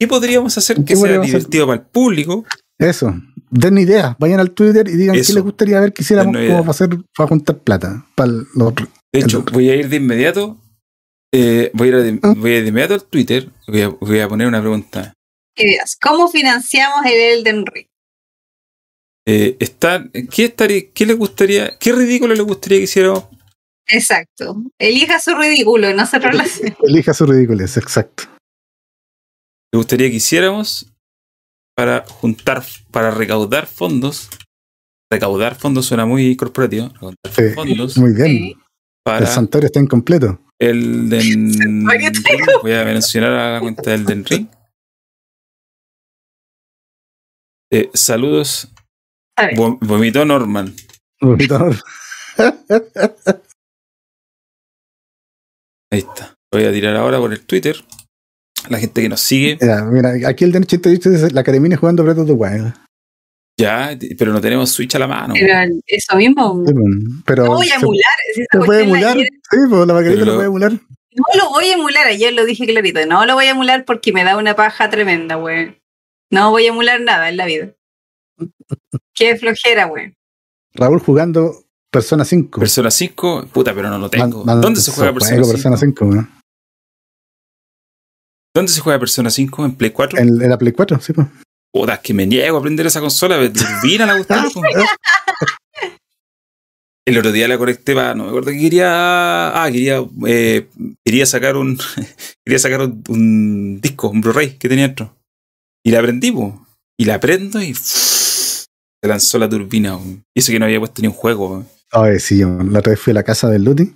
¿Qué 0.00 0.06
podríamos 0.08 0.56
hacer 0.58 0.76
¿Qué 0.78 0.84
que 0.84 0.96
sea 0.96 1.10
hacer? 1.10 1.20
divertido 1.26 1.66
para 1.66 1.80
el 1.80 1.86
público? 1.86 2.44
Eso. 2.78 3.14
Den 3.50 3.78
ideas. 3.78 4.16
Vayan 4.18 4.40
al 4.40 4.50
Twitter 4.50 4.88
y 4.88 4.96
digan 4.96 5.14
Eso. 5.16 5.28
qué 5.28 5.34
les 5.34 5.42
gustaría 5.44 5.80
ver 5.80 5.92
que 5.92 6.02
hiciéramos 6.02 6.34
como 6.36 6.58
para 6.60 6.70
hacer 6.70 6.88
para 7.16 7.28
juntar 7.28 7.58
plata. 7.58 8.06
Para 8.16 8.32
los 8.54 8.74
De 8.74 9.20
hecho, 9.20 9.44
voy 9.52 9.68
a 9.70 9.76
ir 9.76 9.88
de 9.88 9.96
inmediato. 9.96 10.58
eh, 11.34 11.70
voy, 11.74 11.88
a 11.88 11.90
ir 11.90 11.96
de, 12.02 12.20
Ah. 12.22 12.34
voy 12.36 12.50
a 12.52 12.56
ir 12.58 12.62
de 12.62 12.68
inmediato 12.70 12.94
al 12.94 13.04
Twitter. 13.04 13.48
Voy 13.68 13.82
a, 13.82 13.88
voy 13.88 14.20
a 14.20 14.28
poner 14.28 14.46
una 14.48 14.60
pregunta. 14.60 15.12
Ideas. 15.56 15.96
¿Cómo 16.00 16.28
financiamos 16.28 17.04
el 17.06 17.12
Elden 17.38 17.64
Ring? 17.66 17.86
Eh, 19.26 19.56
está, 19.60 20.04
¿qué, 20.30 20.46
estaría, 20.46 20.90
¿Qué 20.92 21.06
le 21.06 21.14
gustaría? 21.14 21.76
¿Qué 21.78 21.92
ridículo 21.92 22.34
le 22.34 22.42
gustaría 22.42 22.78
que 22.78 22.84
hiciéramos? 22.84 23.24
Exacto. 23.88 24.56
Elija 24.78 25.18
su 25.20 25.34
ridículo 25.34 25.90
y 25.90 25.94
nosotros 25.94 26.34
lo 26.34 26.40
hacemos. 26.42 26.78
Elija 26.82 27.14
su 27.14 27.26
ridiculez, 27.26 27.76
exacto. 27.76 28.24
Le 29.72 29.78
gustaría 29.78 30.08
que 30.10 30.16
hiciéramos 30.16 30.92
para 31.76 32.04
juntar, 32.06 32.62
para 32.90 33.10
recaudar 33.10 33.66
fondos. 33.66 34.28
Recaudar 35.10 35.54
fondos 35.56 35.86
suena 35.86 36.06
muy 36.06 36.36
corporativo. 36.36 36.88
Recaudar 36.88 37.16
Sí, 37.30 37.42
fondos 37.54 37.98
Muy 37.98 38.14
bien. 38.14 38.26
Sí. 38.28 38.56
para 39.04 39.18
El 39.20 39.26
santuario 39.26 39.66
está 39.66 39.80
incompleto. 39.80 40.40
el 40.60 41.10
Ring. 41.82 41.82
Voy 42.62 42.72
a 42.72 42.84
mencionar 42.84 43.32
a 43.32 43.52
la 43.54 43.60
cuenta 43.60 43.90
del 43.90 44.04
Den 44.06 44.24
Ring. 44.24 44.48
Eh, 47.72 47.90
saludos. 47.94 48.68
A 49.38 49.46
ver. 49.46 49.56
Vom- 49.56 49.78
Vomitó 49.80 50.24
Norman. 50.24 50.74
Ahí 55.92 55.98
está. 56.00 56.34
Lo 56.50 56.58
voy 56.58 56.64
a 56.66 56.72
tirar 56.72 56.96
ahora 56.96 57.18
por 57.18 57.32
el 57.32 57.40
Twitter. 57.46 57.76
La 58.68 58.78
gente 58.78 59.00
que 59.02 59.08
nos 59.08 59.20
sigue. 59.20 59.58
Ya, 59.60 59.84
mira, 59.84 60.12
aquí 60.28 60.44
el 60.44 60.50
de 60.52 60.58
88 60.58 61.10
dice 61.10 61.30
la 61.30 61.44
Caremina 61.44 61.76
jugando 61.76 62.02
Breath 62.02 62.18
of 62.18 62.26
the 62.26 62.32
Wild. 62.32 62.74
Ya, 63.58 63.96
pero 64.18 64.32
no 64.32 64.40
tenemos 64.40 64.70
Switch 64.70 64.94
a 64.94 64.98
la 64.98 65.06
mano. 65.06 65.34
Pero 65.34 65.54
eso 65.86 66.16
mismo. 66.16 66.64
Sí, 66.66 66.72
pues, 66.72 66.84
Pero 67.26 67.44
No 67.44 67.54
voy 67.54 67.66
a 67.68 67.70
se, 67.70 67.76
emular. 67.76 68.12
esa 68.34 68.44
se 68.50 68.58
puede 68.66 68.82
emular. 68.84 69.16
Sí, 69.18 69.26
pues 69.68 69.86
la 69.86 69.94
maquinita 69.94 70.20
Pero 70.20 70.24
lo 70.24 70.32
lo- 70.32 70.34
puede 70.36 70.46
emular. 70.48 70.72
No 70.72 71.24
lo 71.38 71.50
voy 71.50 71.66
a 71.66 71.74
emular, 71.74 72.06
ayer 72.06 72.32
lo 72.32 72.46
dije 72.46 72.64
clarito. 72.66 73.04
No 73.06 73.26
lo 73.26 73.34
voy 73.34 73.44
a 73.44 73.50
emular 73.50 73.84
porque 73.84 74.12
me 74.14 74.24
da 74.24 74.38
una 74.38 74.56
paja 74.56 74.88
tremenda, 74.88 75.34
güey. 75.34 75.78
No 76.30 76.50
voy 76.50 76.64
a 76.64 76.68
emular 76.70 77.00
nada 77.02 77.28
en 77.28 77.36
la 77.36 77.44
vida. 77.44 77.74
Qué 79.14 79.36
flojera, 79.36 79.84
güey. 79.84 80.14
Raúl 80.74 81.00
jugando 81.00 81.61
Persona 81.92 82.24
5. 82.24 82.58
Persona 82.60 82.90
5, 82.90 83.46
puta, 83.52 83.74
pero 83.74 83.90
no 83.90 83.98
lo 83.98 84.08
tengo. 84.08 84.38
Man- 84.44 84.46
man- 84.56 84.60
¿Dónde 84.62 84.80
se 84.80 84.90
juega 84.92 85.12
Persona 85.12 85.36
5? 85.36 85.50
Persona 85.52 85.76
5? 85.76 86.04
weón. 86.06 86.30
¿Dónde 88.54 88.72
se 88.72 88.80
juega 88.80 88.98
Persona 88.98 89.30
5? 89.30 89.64
¿En 89.64 89.74
Play 89.76 89.90
4? 89.90 90.18
En, 90.18 90.28
en 90.42 90.48
la 90.50 90.58
Play 90.58 90.72
4, 90.72 91.00
sí, 91.00 91.12
pues. 91.12 91.26
Puta, 91.74 91.94
es 91.94 92.00
que 92.00 92.12
me 92.14 92.26
niego 92.26 92.56
a 92.56 92.60
aprender 92.60 92.86
esa 92.86 93.00
consola. 93.00 93.36
Turbina 93.52 94.06
la 94.06 94.22
po. 94.54 94.62
El 97.06 97.18
otro 97.18 97.32
día 97.32 97.48
la 97.48 97.58
conecté 97.58 97.94
para. 97.94 98.14
No 98.14 98.24
me 98.24 98.28
acuerdo 98.30 98.50
que 98.52 98.58
quería. 98.60 99.62
Ah, 99.62 99.68
quería. 99.72 100.02
eh, 100.26 100.68
quería 101.04 101.26
sacar 101.26 101.56
un. 101.56 101.78
quería 102.46 102.58
sacar 102.58 102.82
un, 102.82 103.02
un 103.08 103.80
disco, 103.80 104.08
un 104.10 104.20
Blu-ray 104.20 104.56
que 104.58 104.68
tenía 104.68 104.86
dentro. 104.86 105.16
Y 105.84 105.90
la 105.90 106.00
prendí, 106.02 106.30
po. 106.30 106.66
Y 106.98 107.06
la 107.06 107.18
prendo 107.20 107.60
y. 107.62 107.74
Se 109.04 109.08
lanzó 109.08 109.38
la 109.38 109.48
turbina. 109.48 109.96
po. 109.98 110.04
Y 110.04 110.40
eso 110.40 110.52
que 110.52 110.58
no 110.58 110.66
había 110.66 110.78
puesto 110.78 111.00
ni 111.02 111.08
un 111.08 111.14
juego. 111.14 111.48
po. 111.62 111.66
Ay, 111.92 112.18
sí, 112.20 112.38
yo 112.38 112.48
la 112.48 112.78
otra 112.78 112.90
vez 112.92 113.00
fui 113.00 113.10
a 113.10 113.14
la 113.14 113.22
casa 113.22 113.48
del 113.50 113.64
Luti 113.64 113.94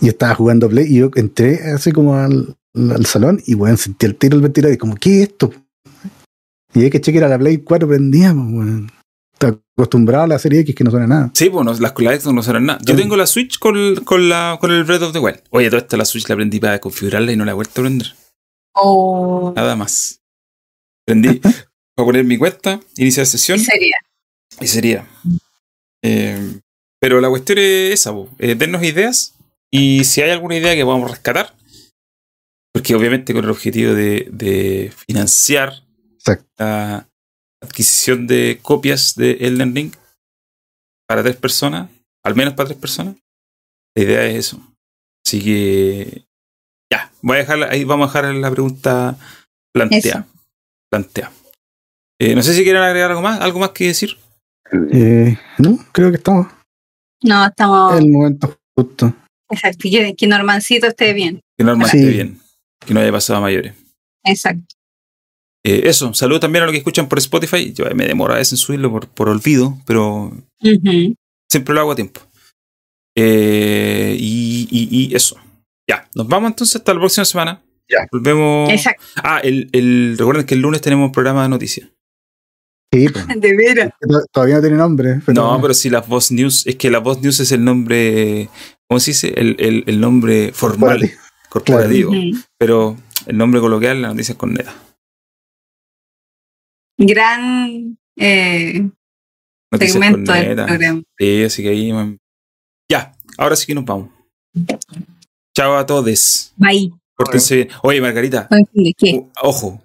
y 0.00 0.08
estaba 0.08 0.34
jugando 0.34 0.68
Play 0.68 0.86
y 0.88 0.98
yo 0.98 1.10
entré 1.14 1.60
así 1.72 1.92
como 1.92 2.16
al, 2.16 2.56
al 2.74 3.06
salón 3.06 3.40
y 3.46 3.54
bueno, 3.54 3.76
sentí 3.76 4.06
el 4.06 4.16
tiro 4.16 4.36
del 4.36 4.42
ventilador 4.42 4.74
y 4.74 4.78
como, 4.78 4.96
¿qué 4.96 5.22
es 5.22 5.28
esto? 5.28 5.52
Y 6.74 6.82
ahí 6.82 6.90
que 6.90 7.00
cheque 7.00 7.18
era 7.18 7.28
la 7.28 7.38
Play 7.38 7.58
4 7.58 7.86
prendía, 7.88 8.32
pues, 8.32 8.44
weón. 8.46 8.90
Estaba 9.34 9.58
acostumbrado 9.76 10.24
a 10.24 10.26
la 10.28 10.38
serie 10.38 10.60
X 10.60 10.74
que 10.74 10.84
no 10.84 10.90
suena 10.90 11.06
nada. 11.06 11.30
Sí, 11.34 11.50
pues 11.50 11.64
no, 11.64 11.74
las 11.74 11.92
con 11.92 12.04
la 12.04 12.18
Xbox 12.18 12.34
no 12.34 12.42
serán 12.42 12.66
nada. 12.66 12.78
Yo 12.84 12.94
Sí. 12.94 13.00
tengo 13.02 13.16
la 13.16 13.26
Switch 13.26 13.58
con, 13.58 13.96
con, 14.04 14.28
la, 14.28 14.56
con 14.60 14.70
el 14.70 14.84
Breath 14.84 15.02
of 15.02 15.12
the 15.12 15.18
Wild. 15.18 15.40
Oye, 15.50 15.68
toda 15.68 15.82
esta 15.82 15.96
la 15.96 16.04
Switch 16.04 16.28
la 16.28 16.36
prendí 16.36 16.60
para 16.60 16.78
configurarla 16.80 17.32
y 17.32 17.36
no 17.36 17.44
la 17.44 17.50
he 17.50 17.54
vuelto 17.54 17.80
a 17.80 17.84
prender. 17.84 18.14
O. 18.74 19.52
Nada 19.56 19.74
más. 19.76 20.20
Prendí 21.04 21.40
para 21.94 22.06
poner 22.06 22.24
mi 22.24 22.38
cuenta, 22.38 22.80
iniciar 22.96 23.26
sesión 23.26 23.58
sería? 23.58 23.96
y 24.60 24.66
sería. 24.68 25.06
Eh, 26.04 26.60
pero 27.02 27.20
la 27.20 27.28
cuestión 27.28 27.58
es 27.58 27.94
esa. 27.94 28.14
Eh, 28.38 28.54
dennos 28.54 28.84
ideas 28.84 29.34
y 29.72 30.04
si 30.04 30.22
hay 30.22 30.30
alguna 30.30 30.56
idea 30.56 30.76
que 30.76 30.84
podamos 30.84 31.10
rescatar, 31.10 31.52
porque 32.72 32.94
obviamente 32.94 33.34
con 33.34 33.42
el 33.42 33.50
objetivo 33.50 33.92
de, 33.92 34.28
de 34.30 34.92
financiar 35.08 35.82
Exacto. 36.12 36.48
la 36.58 37.08
adquisición 37.60 38.28
de 38.28 38.60
copias 38.62 39.16
de 39.16 39.32
Elden 39.32 39.74
Ring 39.74 39.92
para 41.08 41.24
tres 41.24 41.34
personas, 41.34 41.90
al 42.24 42.36
menos 42.36 42.54
para 42.54 42.68
tres 42.68 42.78
personas, 42.78 43.16
la 43.96 44.04
idea 44.04 44.24
es 44.26 44.36
eso. 44.36 44.60
Así 45.26 45.42
que 45.42 46.24
ya, 46.88 47.10
voy 47.20 47.38
a 47.38 47.40
dejar, 47.40 47.64
ahí 47.64 47.82
vamos 47.82 48.14
a 48.14 48.22
dejar 48.22 48.34
la 48.36 48.50
pregunta 48.52 49.18
planteada. 49.74 50.28
Planteada. 50.88 51.32
Eh, 52.20 52.36
no 52.36 52.44
sé 52.44 52.54
si 52.54 52.62
quieren 52.62 52.82
agregar 52.82 53.10
algo 53.10 53.22
más, 53.22 53.40
algo 53.40 53.58
más 53.58 53.70
que 53.70 53.88
decir. 53.88 54.16
Eh, 54.92 55.36
no, 55.58 55.84
creo 55.92 56.10
que 56.10 56.18
estamos 56.18 56.61
No, 57.22 57.46
estamos. 57.46 57.98
el 57.98 58.08
momento 58.10 58.58
justo. 58.76 59.14
Exacto. 59.50 59.78
Que, 59.82 60.14
que 60.16 60.26
Normancito 60.26 60.86
esté 60.86 61.12
bien. 61.12 61.40
Que 61.58 61.64
normal 61.64 61.88
Sí. 61.88 61.98
esté 61.98 62.10
bien. 62.10 62.40
Que 62.84 62.94
no 62.94 63.00
haya 63.00 63.12
pasado 63.12 63.38
a 63.38 63.42
mayores. 63.42 63.74
Exacto. 64.24 64.64
Eh, 65.64 65.82
eso, 65.84 66.12
saludo 66.14 66.40
también 66.40 66.62
a 66.62 66.66
los 66.66 66.72
que 66.72 66.78
escuchan 66.78 67.08
por 67.08 67.18
Spotify. 67.18 67.72
Yo 67.72 67.84
me 67.94 68.06
demoro 68.06 68.34
a 68.34 68.38
veces 68.38 68.52
en 68.54 68.58
subirlo 68.58 68.90
por, 68.90 69.06
por 69.08 69.28
olvido, 69.28 69.78
pero 69.86 70.32
siempre 71.50 71.74
lo 71.74 71.80
hago 71.80 71.92
a 71.92 71.96
tiempo. 71.96 72.20
Eh, 73.16 74.16
y, 74.18 74.68
y- 74.70 74.88
y 75.10 75.14
eso. 75.14 75.36
Ya, 75.88 76.08
nos 76.14 76.26
vamos 76.26 76.50
entonces 76.50 76.76
hasta 76.76 76.94
la 76.94 77.00
próxima 77.00 77.24
semana. 77.24 77.62
Ya. 77.88 78.06
Volvemos. 78.10 78.70
Exacto. 78.70 79.02
Ah, 79.16 79.40
el, 79.44 79.68
el, 79.72 80.16
recuerden 80.18 80.46
que 80.46 80.54
el 80.54 80.60
lunes 80.60 80.80
tenemos 80.80 81.06
un 81.06 81.12
programa 81.12 81.42
de 81.42 81.48
noticias. 81.50 81.88
Sí, 82.92 83.08
pues. 83.12 83.26
De 83.40 83.56
veras. 83.56 83.92
To- 84.00 84.26
Todavía 84.32 84.56
no 84.56 84.60
tiene 84.60 84.76
nombre. 84.76 85.20
Pero 85.24 85.42
no, 85.42 85.60
pero 85.62 85.74
si 85.74 85.88
la 85.90 86.00
Voz 86.00 86.30
News, 86.30 86.66
es 86.66 86.76
que 86.76 86.90
la 86.90 86.98
Voz 86.98 87.20
News 87.22 87.40
es 87.40 87.52
el 87.52 87.64
nombre, 87.64 88.48
¿cómo 88.88 89.00
se 89.00 89.12
dice? 89.12 89.32
El, 89.36 89.56
el, 89.58 89.84
el 89.86 90.00
nombre 90.00 90.52
formal, 90.52 91.10
Corporativo. 91.48 92.12
Pero 92.58 92.96
el 93.26 93.36
nombre 93.36 93.60
coloquial, 93.60 94.00
la 94.02 94.08
noticia 94.08 94.32
es 94.32 94.38
con 94.38 94.52
neta. 94.54 94.74
Gran 96.98 97.98
eh, 98.16 98.88
Noticias 99.72 99.92
segmento 99.92 100.32
del 100.32 100.54
programa. 100.56 101.02
Sí, 101.18 101.42
así 101.44 101.62
que 101.62 101.68
ahí. 101.70 101.92
man. 101.92 102.18
Ya, 102.90 103.12
ahora 103.38 103.56
sí 103.56 103.66
que 103.66 103.74
nos 103.74 103.84
vamos. 103.84 104.10
Chao 105.56 105.76
a 105.76 105.86
todos. 105.86 106.52
Bye. 106.56 106.92
Pórtense 107.16 107.56
bien. 107.56 107.68
Oye, 107.82 108.00
Margarita, 108.00 108.48
ojo, 109.42 109.82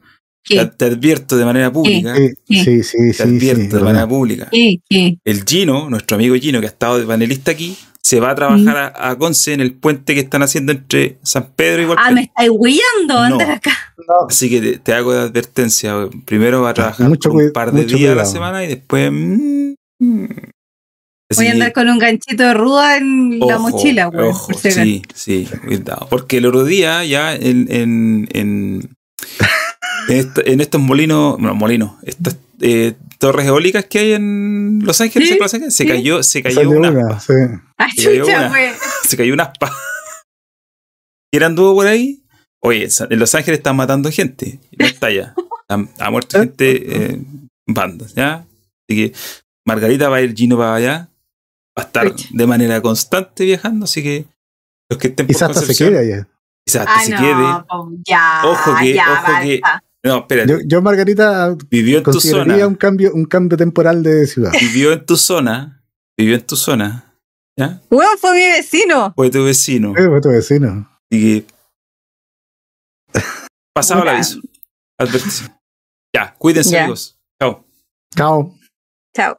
te, 0.48 0.56
¿Qué? 0.56 0.66
te 0.66 0.86
advierto 0.86 1.38
de 1.38 1.46
manera 1.46 1.72
pública. 1.72 2.16
Sí, 2.16 2.34
Sí. 2.48 2.84
sí, 2.84 2.84
sí, 2.84 3.18
Te 3.18 3.24
advierto 3.24 3.62
sí, 3.62 3.68
de 3.68 3.80
manera 3.80 3.92
verdad. 4.06 4.08
pública. 4.10 4.48
¿Qué? 4.52 4.78
¿Qué? 4.90 5.18
El 5.26 5.44
Gino, 5.44 5.90
nuestro 5.90 6.16
amigo 6.16 6.36
Gino, 6.36 6.60
que 6.60 6.68
ha 6.68 6.70
estado 6.70 7.00
de 7.00 7.06
panelista 7.06 7.52
aquí, 7.52 7.78
se 8.02 8.20
va 8.22 8.32
a 8.32 8.36
trabajar 8.36 8.78
a, 8.78 9.10
a 9.10 9.18
Conce 9.18 9.52
en 9.54 9.60
el 9.60 9.74
puente 9.74 10.14
que 10.14 10.22
están 10.22 10.42
haciendo 10.42 10.72
entre 10.72 11.18
San 11.24 11.50
Pedro 11.56 11.82
y 11.82 11.86
Ah, 11.86 11.90
Hualpén. 11.90 12.16
me 12.16 12.22
estáis 12.22 12.50
huillando. 12.54 12.84
No. 13.08 13.20
Anda 13.42 13.54
acá. 13.54 13.72
No, 13.98 14.28
Así 14.30 14.50
que 14.50 14.62
te, 14.62 14.80
te 14.80 14.94
hago 14.94 15.12
de 15.14 15.20
advertencia. 15.20 15.94
Primero 16.26 16.62
va 16.62 16.70
a 16.70 16.74
trabajar 16.74 17.10
Mucho 17.10 17.30
por 17.30 17.44
un 17.44 17.52
par 17.52 17.74
de 17.74 17.84
días 17.84 18.14
a 18.14 18.16
la 18.16 18.26
semana 18.26 18.64
y 18.64 18.68
después. 18.68 19.12
mm, 19.12 19.74
mm. 20.00 20.26
Así 21.30 21.40
Voy 21.42 21.48
a 21.48 21.50
que, 21.50 21.54
andar 21.56 21.74
con 21.74 21.90
un 21.90 22.00
ganchito 22.00 22.44
de 22.44 22.54
ruda 22.54 22.96
en 22.96 23.38
la 23.40 23.58
mochila, 23.58 24.06
güey. 24.06 24.30
ojo, 24.30 24.54
sí, 24.54 25.02
sí, 25.14 25.46
cuidado. 25.66 26.08
Porque 26.10 26.38
el 26.38 26.46
otro 26.46 26.64
día 26.64 27.04
ya 27.04 27.36
en, 27.36 27.68
en, 27.70 28.30
en, 28.32 28.96
en, 30.08 30.18
esta- 30.18 30.42
en 30.46 30.62
estos 30.62 30.82
molinos, 30.82 31.38
no, 31.40 31.54
molinos, 31.56 31.94
estas 32.04 32.38
eh, 32.62 32.96
torres 33.20 33.46
eólicas 33.48 33.86
que 33.86 34.00
hay 34.00 34.14
en 34.14 34.80
Los 34.84 35.00
Ángeles, 35.02 35.28
Sí, 35.30 35.34
en 35.36 35.40
Los 35.42 35.54
Ángeles, 35.54 35.76
se 35.76 35.84
sí. 35.84 35.90
cayó, 35.90 36.24
se 36.24 36.42
cayó 36.44 36.70
una, 36.70 37.20
sí. 37.20 37.34
Ah, 37.78 37.88
Y 37.96 38.04
cayó 38.04 38.26
una. 38.26 38.54
se 39.08 39.18
cayó 39.18 39.34
una 39.34 39.44
aspa. 39.44 39.72
¿Quién 41.32 41.44
anduvo 41.44 41.74
por 41.76 41.88
ahí? 41.88 42.24
Oye, 42.62 42.88
en 43.10 43.20
Los 43.20 43.36
Ángeles 43.36 43.60
están 43.60 43.76
matando 43.76 44.12
gente. 44.12 44.60
No 44.78 44.86
está 44.86 45.12
ya. 45.12 45.36
Ha, 45.70 46.10
muerto 46.10 46.40
gente 46.40 46.72
eh, 46.96 47.12
en 47.14 47.50
bandas, 47.68 48.14
¿ya? 48.16 48.46
Así 48.90 49.12
que 49.12 49.14
Margarita 49.66 50.10
va 50.10 50.18
a 50.18 50.22
ir 50.22 50.34
Gino 50.34 50.58
para 50.58 50.76
allá. 50.76 51.10
Va 51.78 51.84
a 51.84 51.86
estar 51.86 52.12
de 52.16 52.48
manera 52.48 52.82
constante 52.82 53.44
viajando, 53.46 53.84
así 53.84 54.02
que 54.02 54.26
los 54.90 54.98
que 54.98 55.10
estén 55.10 55.28
por 55.28 55.36
Quizás 55.36 55.50
hasta 55.56 55.74
se 55.74 55.76
quede 55.76 56.00
allá. 56.00 56.28
quizás 56.66 56.88
hasta 56.88 57.00
Ah, 57.00 57.04
se 57.04 57.12
no, 57.12 57.18
quede. 57.20 58.02
ya. 58.08 58.42
Ojo 58.46 58.76
que- 58.80 58.94
ya, 58.94 59.12
ojo 59.14 59.32
que-. 59.44 59.62
No, 60.04 60.20
espérate. 60.20 60.52
Yo, 60.52 60.60
yo, 60.66 60.82
Margarita, 60.82 61.56
vivió 61.70 61.98
en 61.98 62.04
tu 62.04 62.12
consideraría 62.12 62.54
zona. 62.56 62.68
un 62.68 62.76
cambio, 62.76 63.12
un 63.14 63.26
cambio 63.26 63.58
temporal 63.58 64.04
de 64.04 64.26
ciudad. 64.28 64.52
Vivió 64.60 64.94
en 64.94 65.06
tu 65.06 65.18
zona. 65.18 65.84
Vivió 66.18 66.36
en 66.36 66.46
tu 66.46 66.56
zona. 66.56 67.04
¿Ya? 67.58 67.82
Weón, 67.90 68.18
fue 68.20 68.34
mi 68.34 68.46
vecino. 68.46 69.14
Fue 69.16 69.30
tu 69.32 69.44
vecino. 69.44 69.94
Eh, 69.98 70.08
fue 70.08 70.22
tu 70.22 70.30
vecino. 70.30 70.90
Y 71.10 71.42
que. 71.44 71.48
Pasaba 73.74 74.02
el 74.04 74.08
aviso. 74.10 74.40
Advertición. 75.00 75.56
Ya, 76.16 76.34
cuídense, 76.38 76.72
Ya. 76.72 76.82
amigos. 76.84 77.20
Chao. 77.42 77.66
Chao. 78.16 78.56
Chao. 79.16 79.38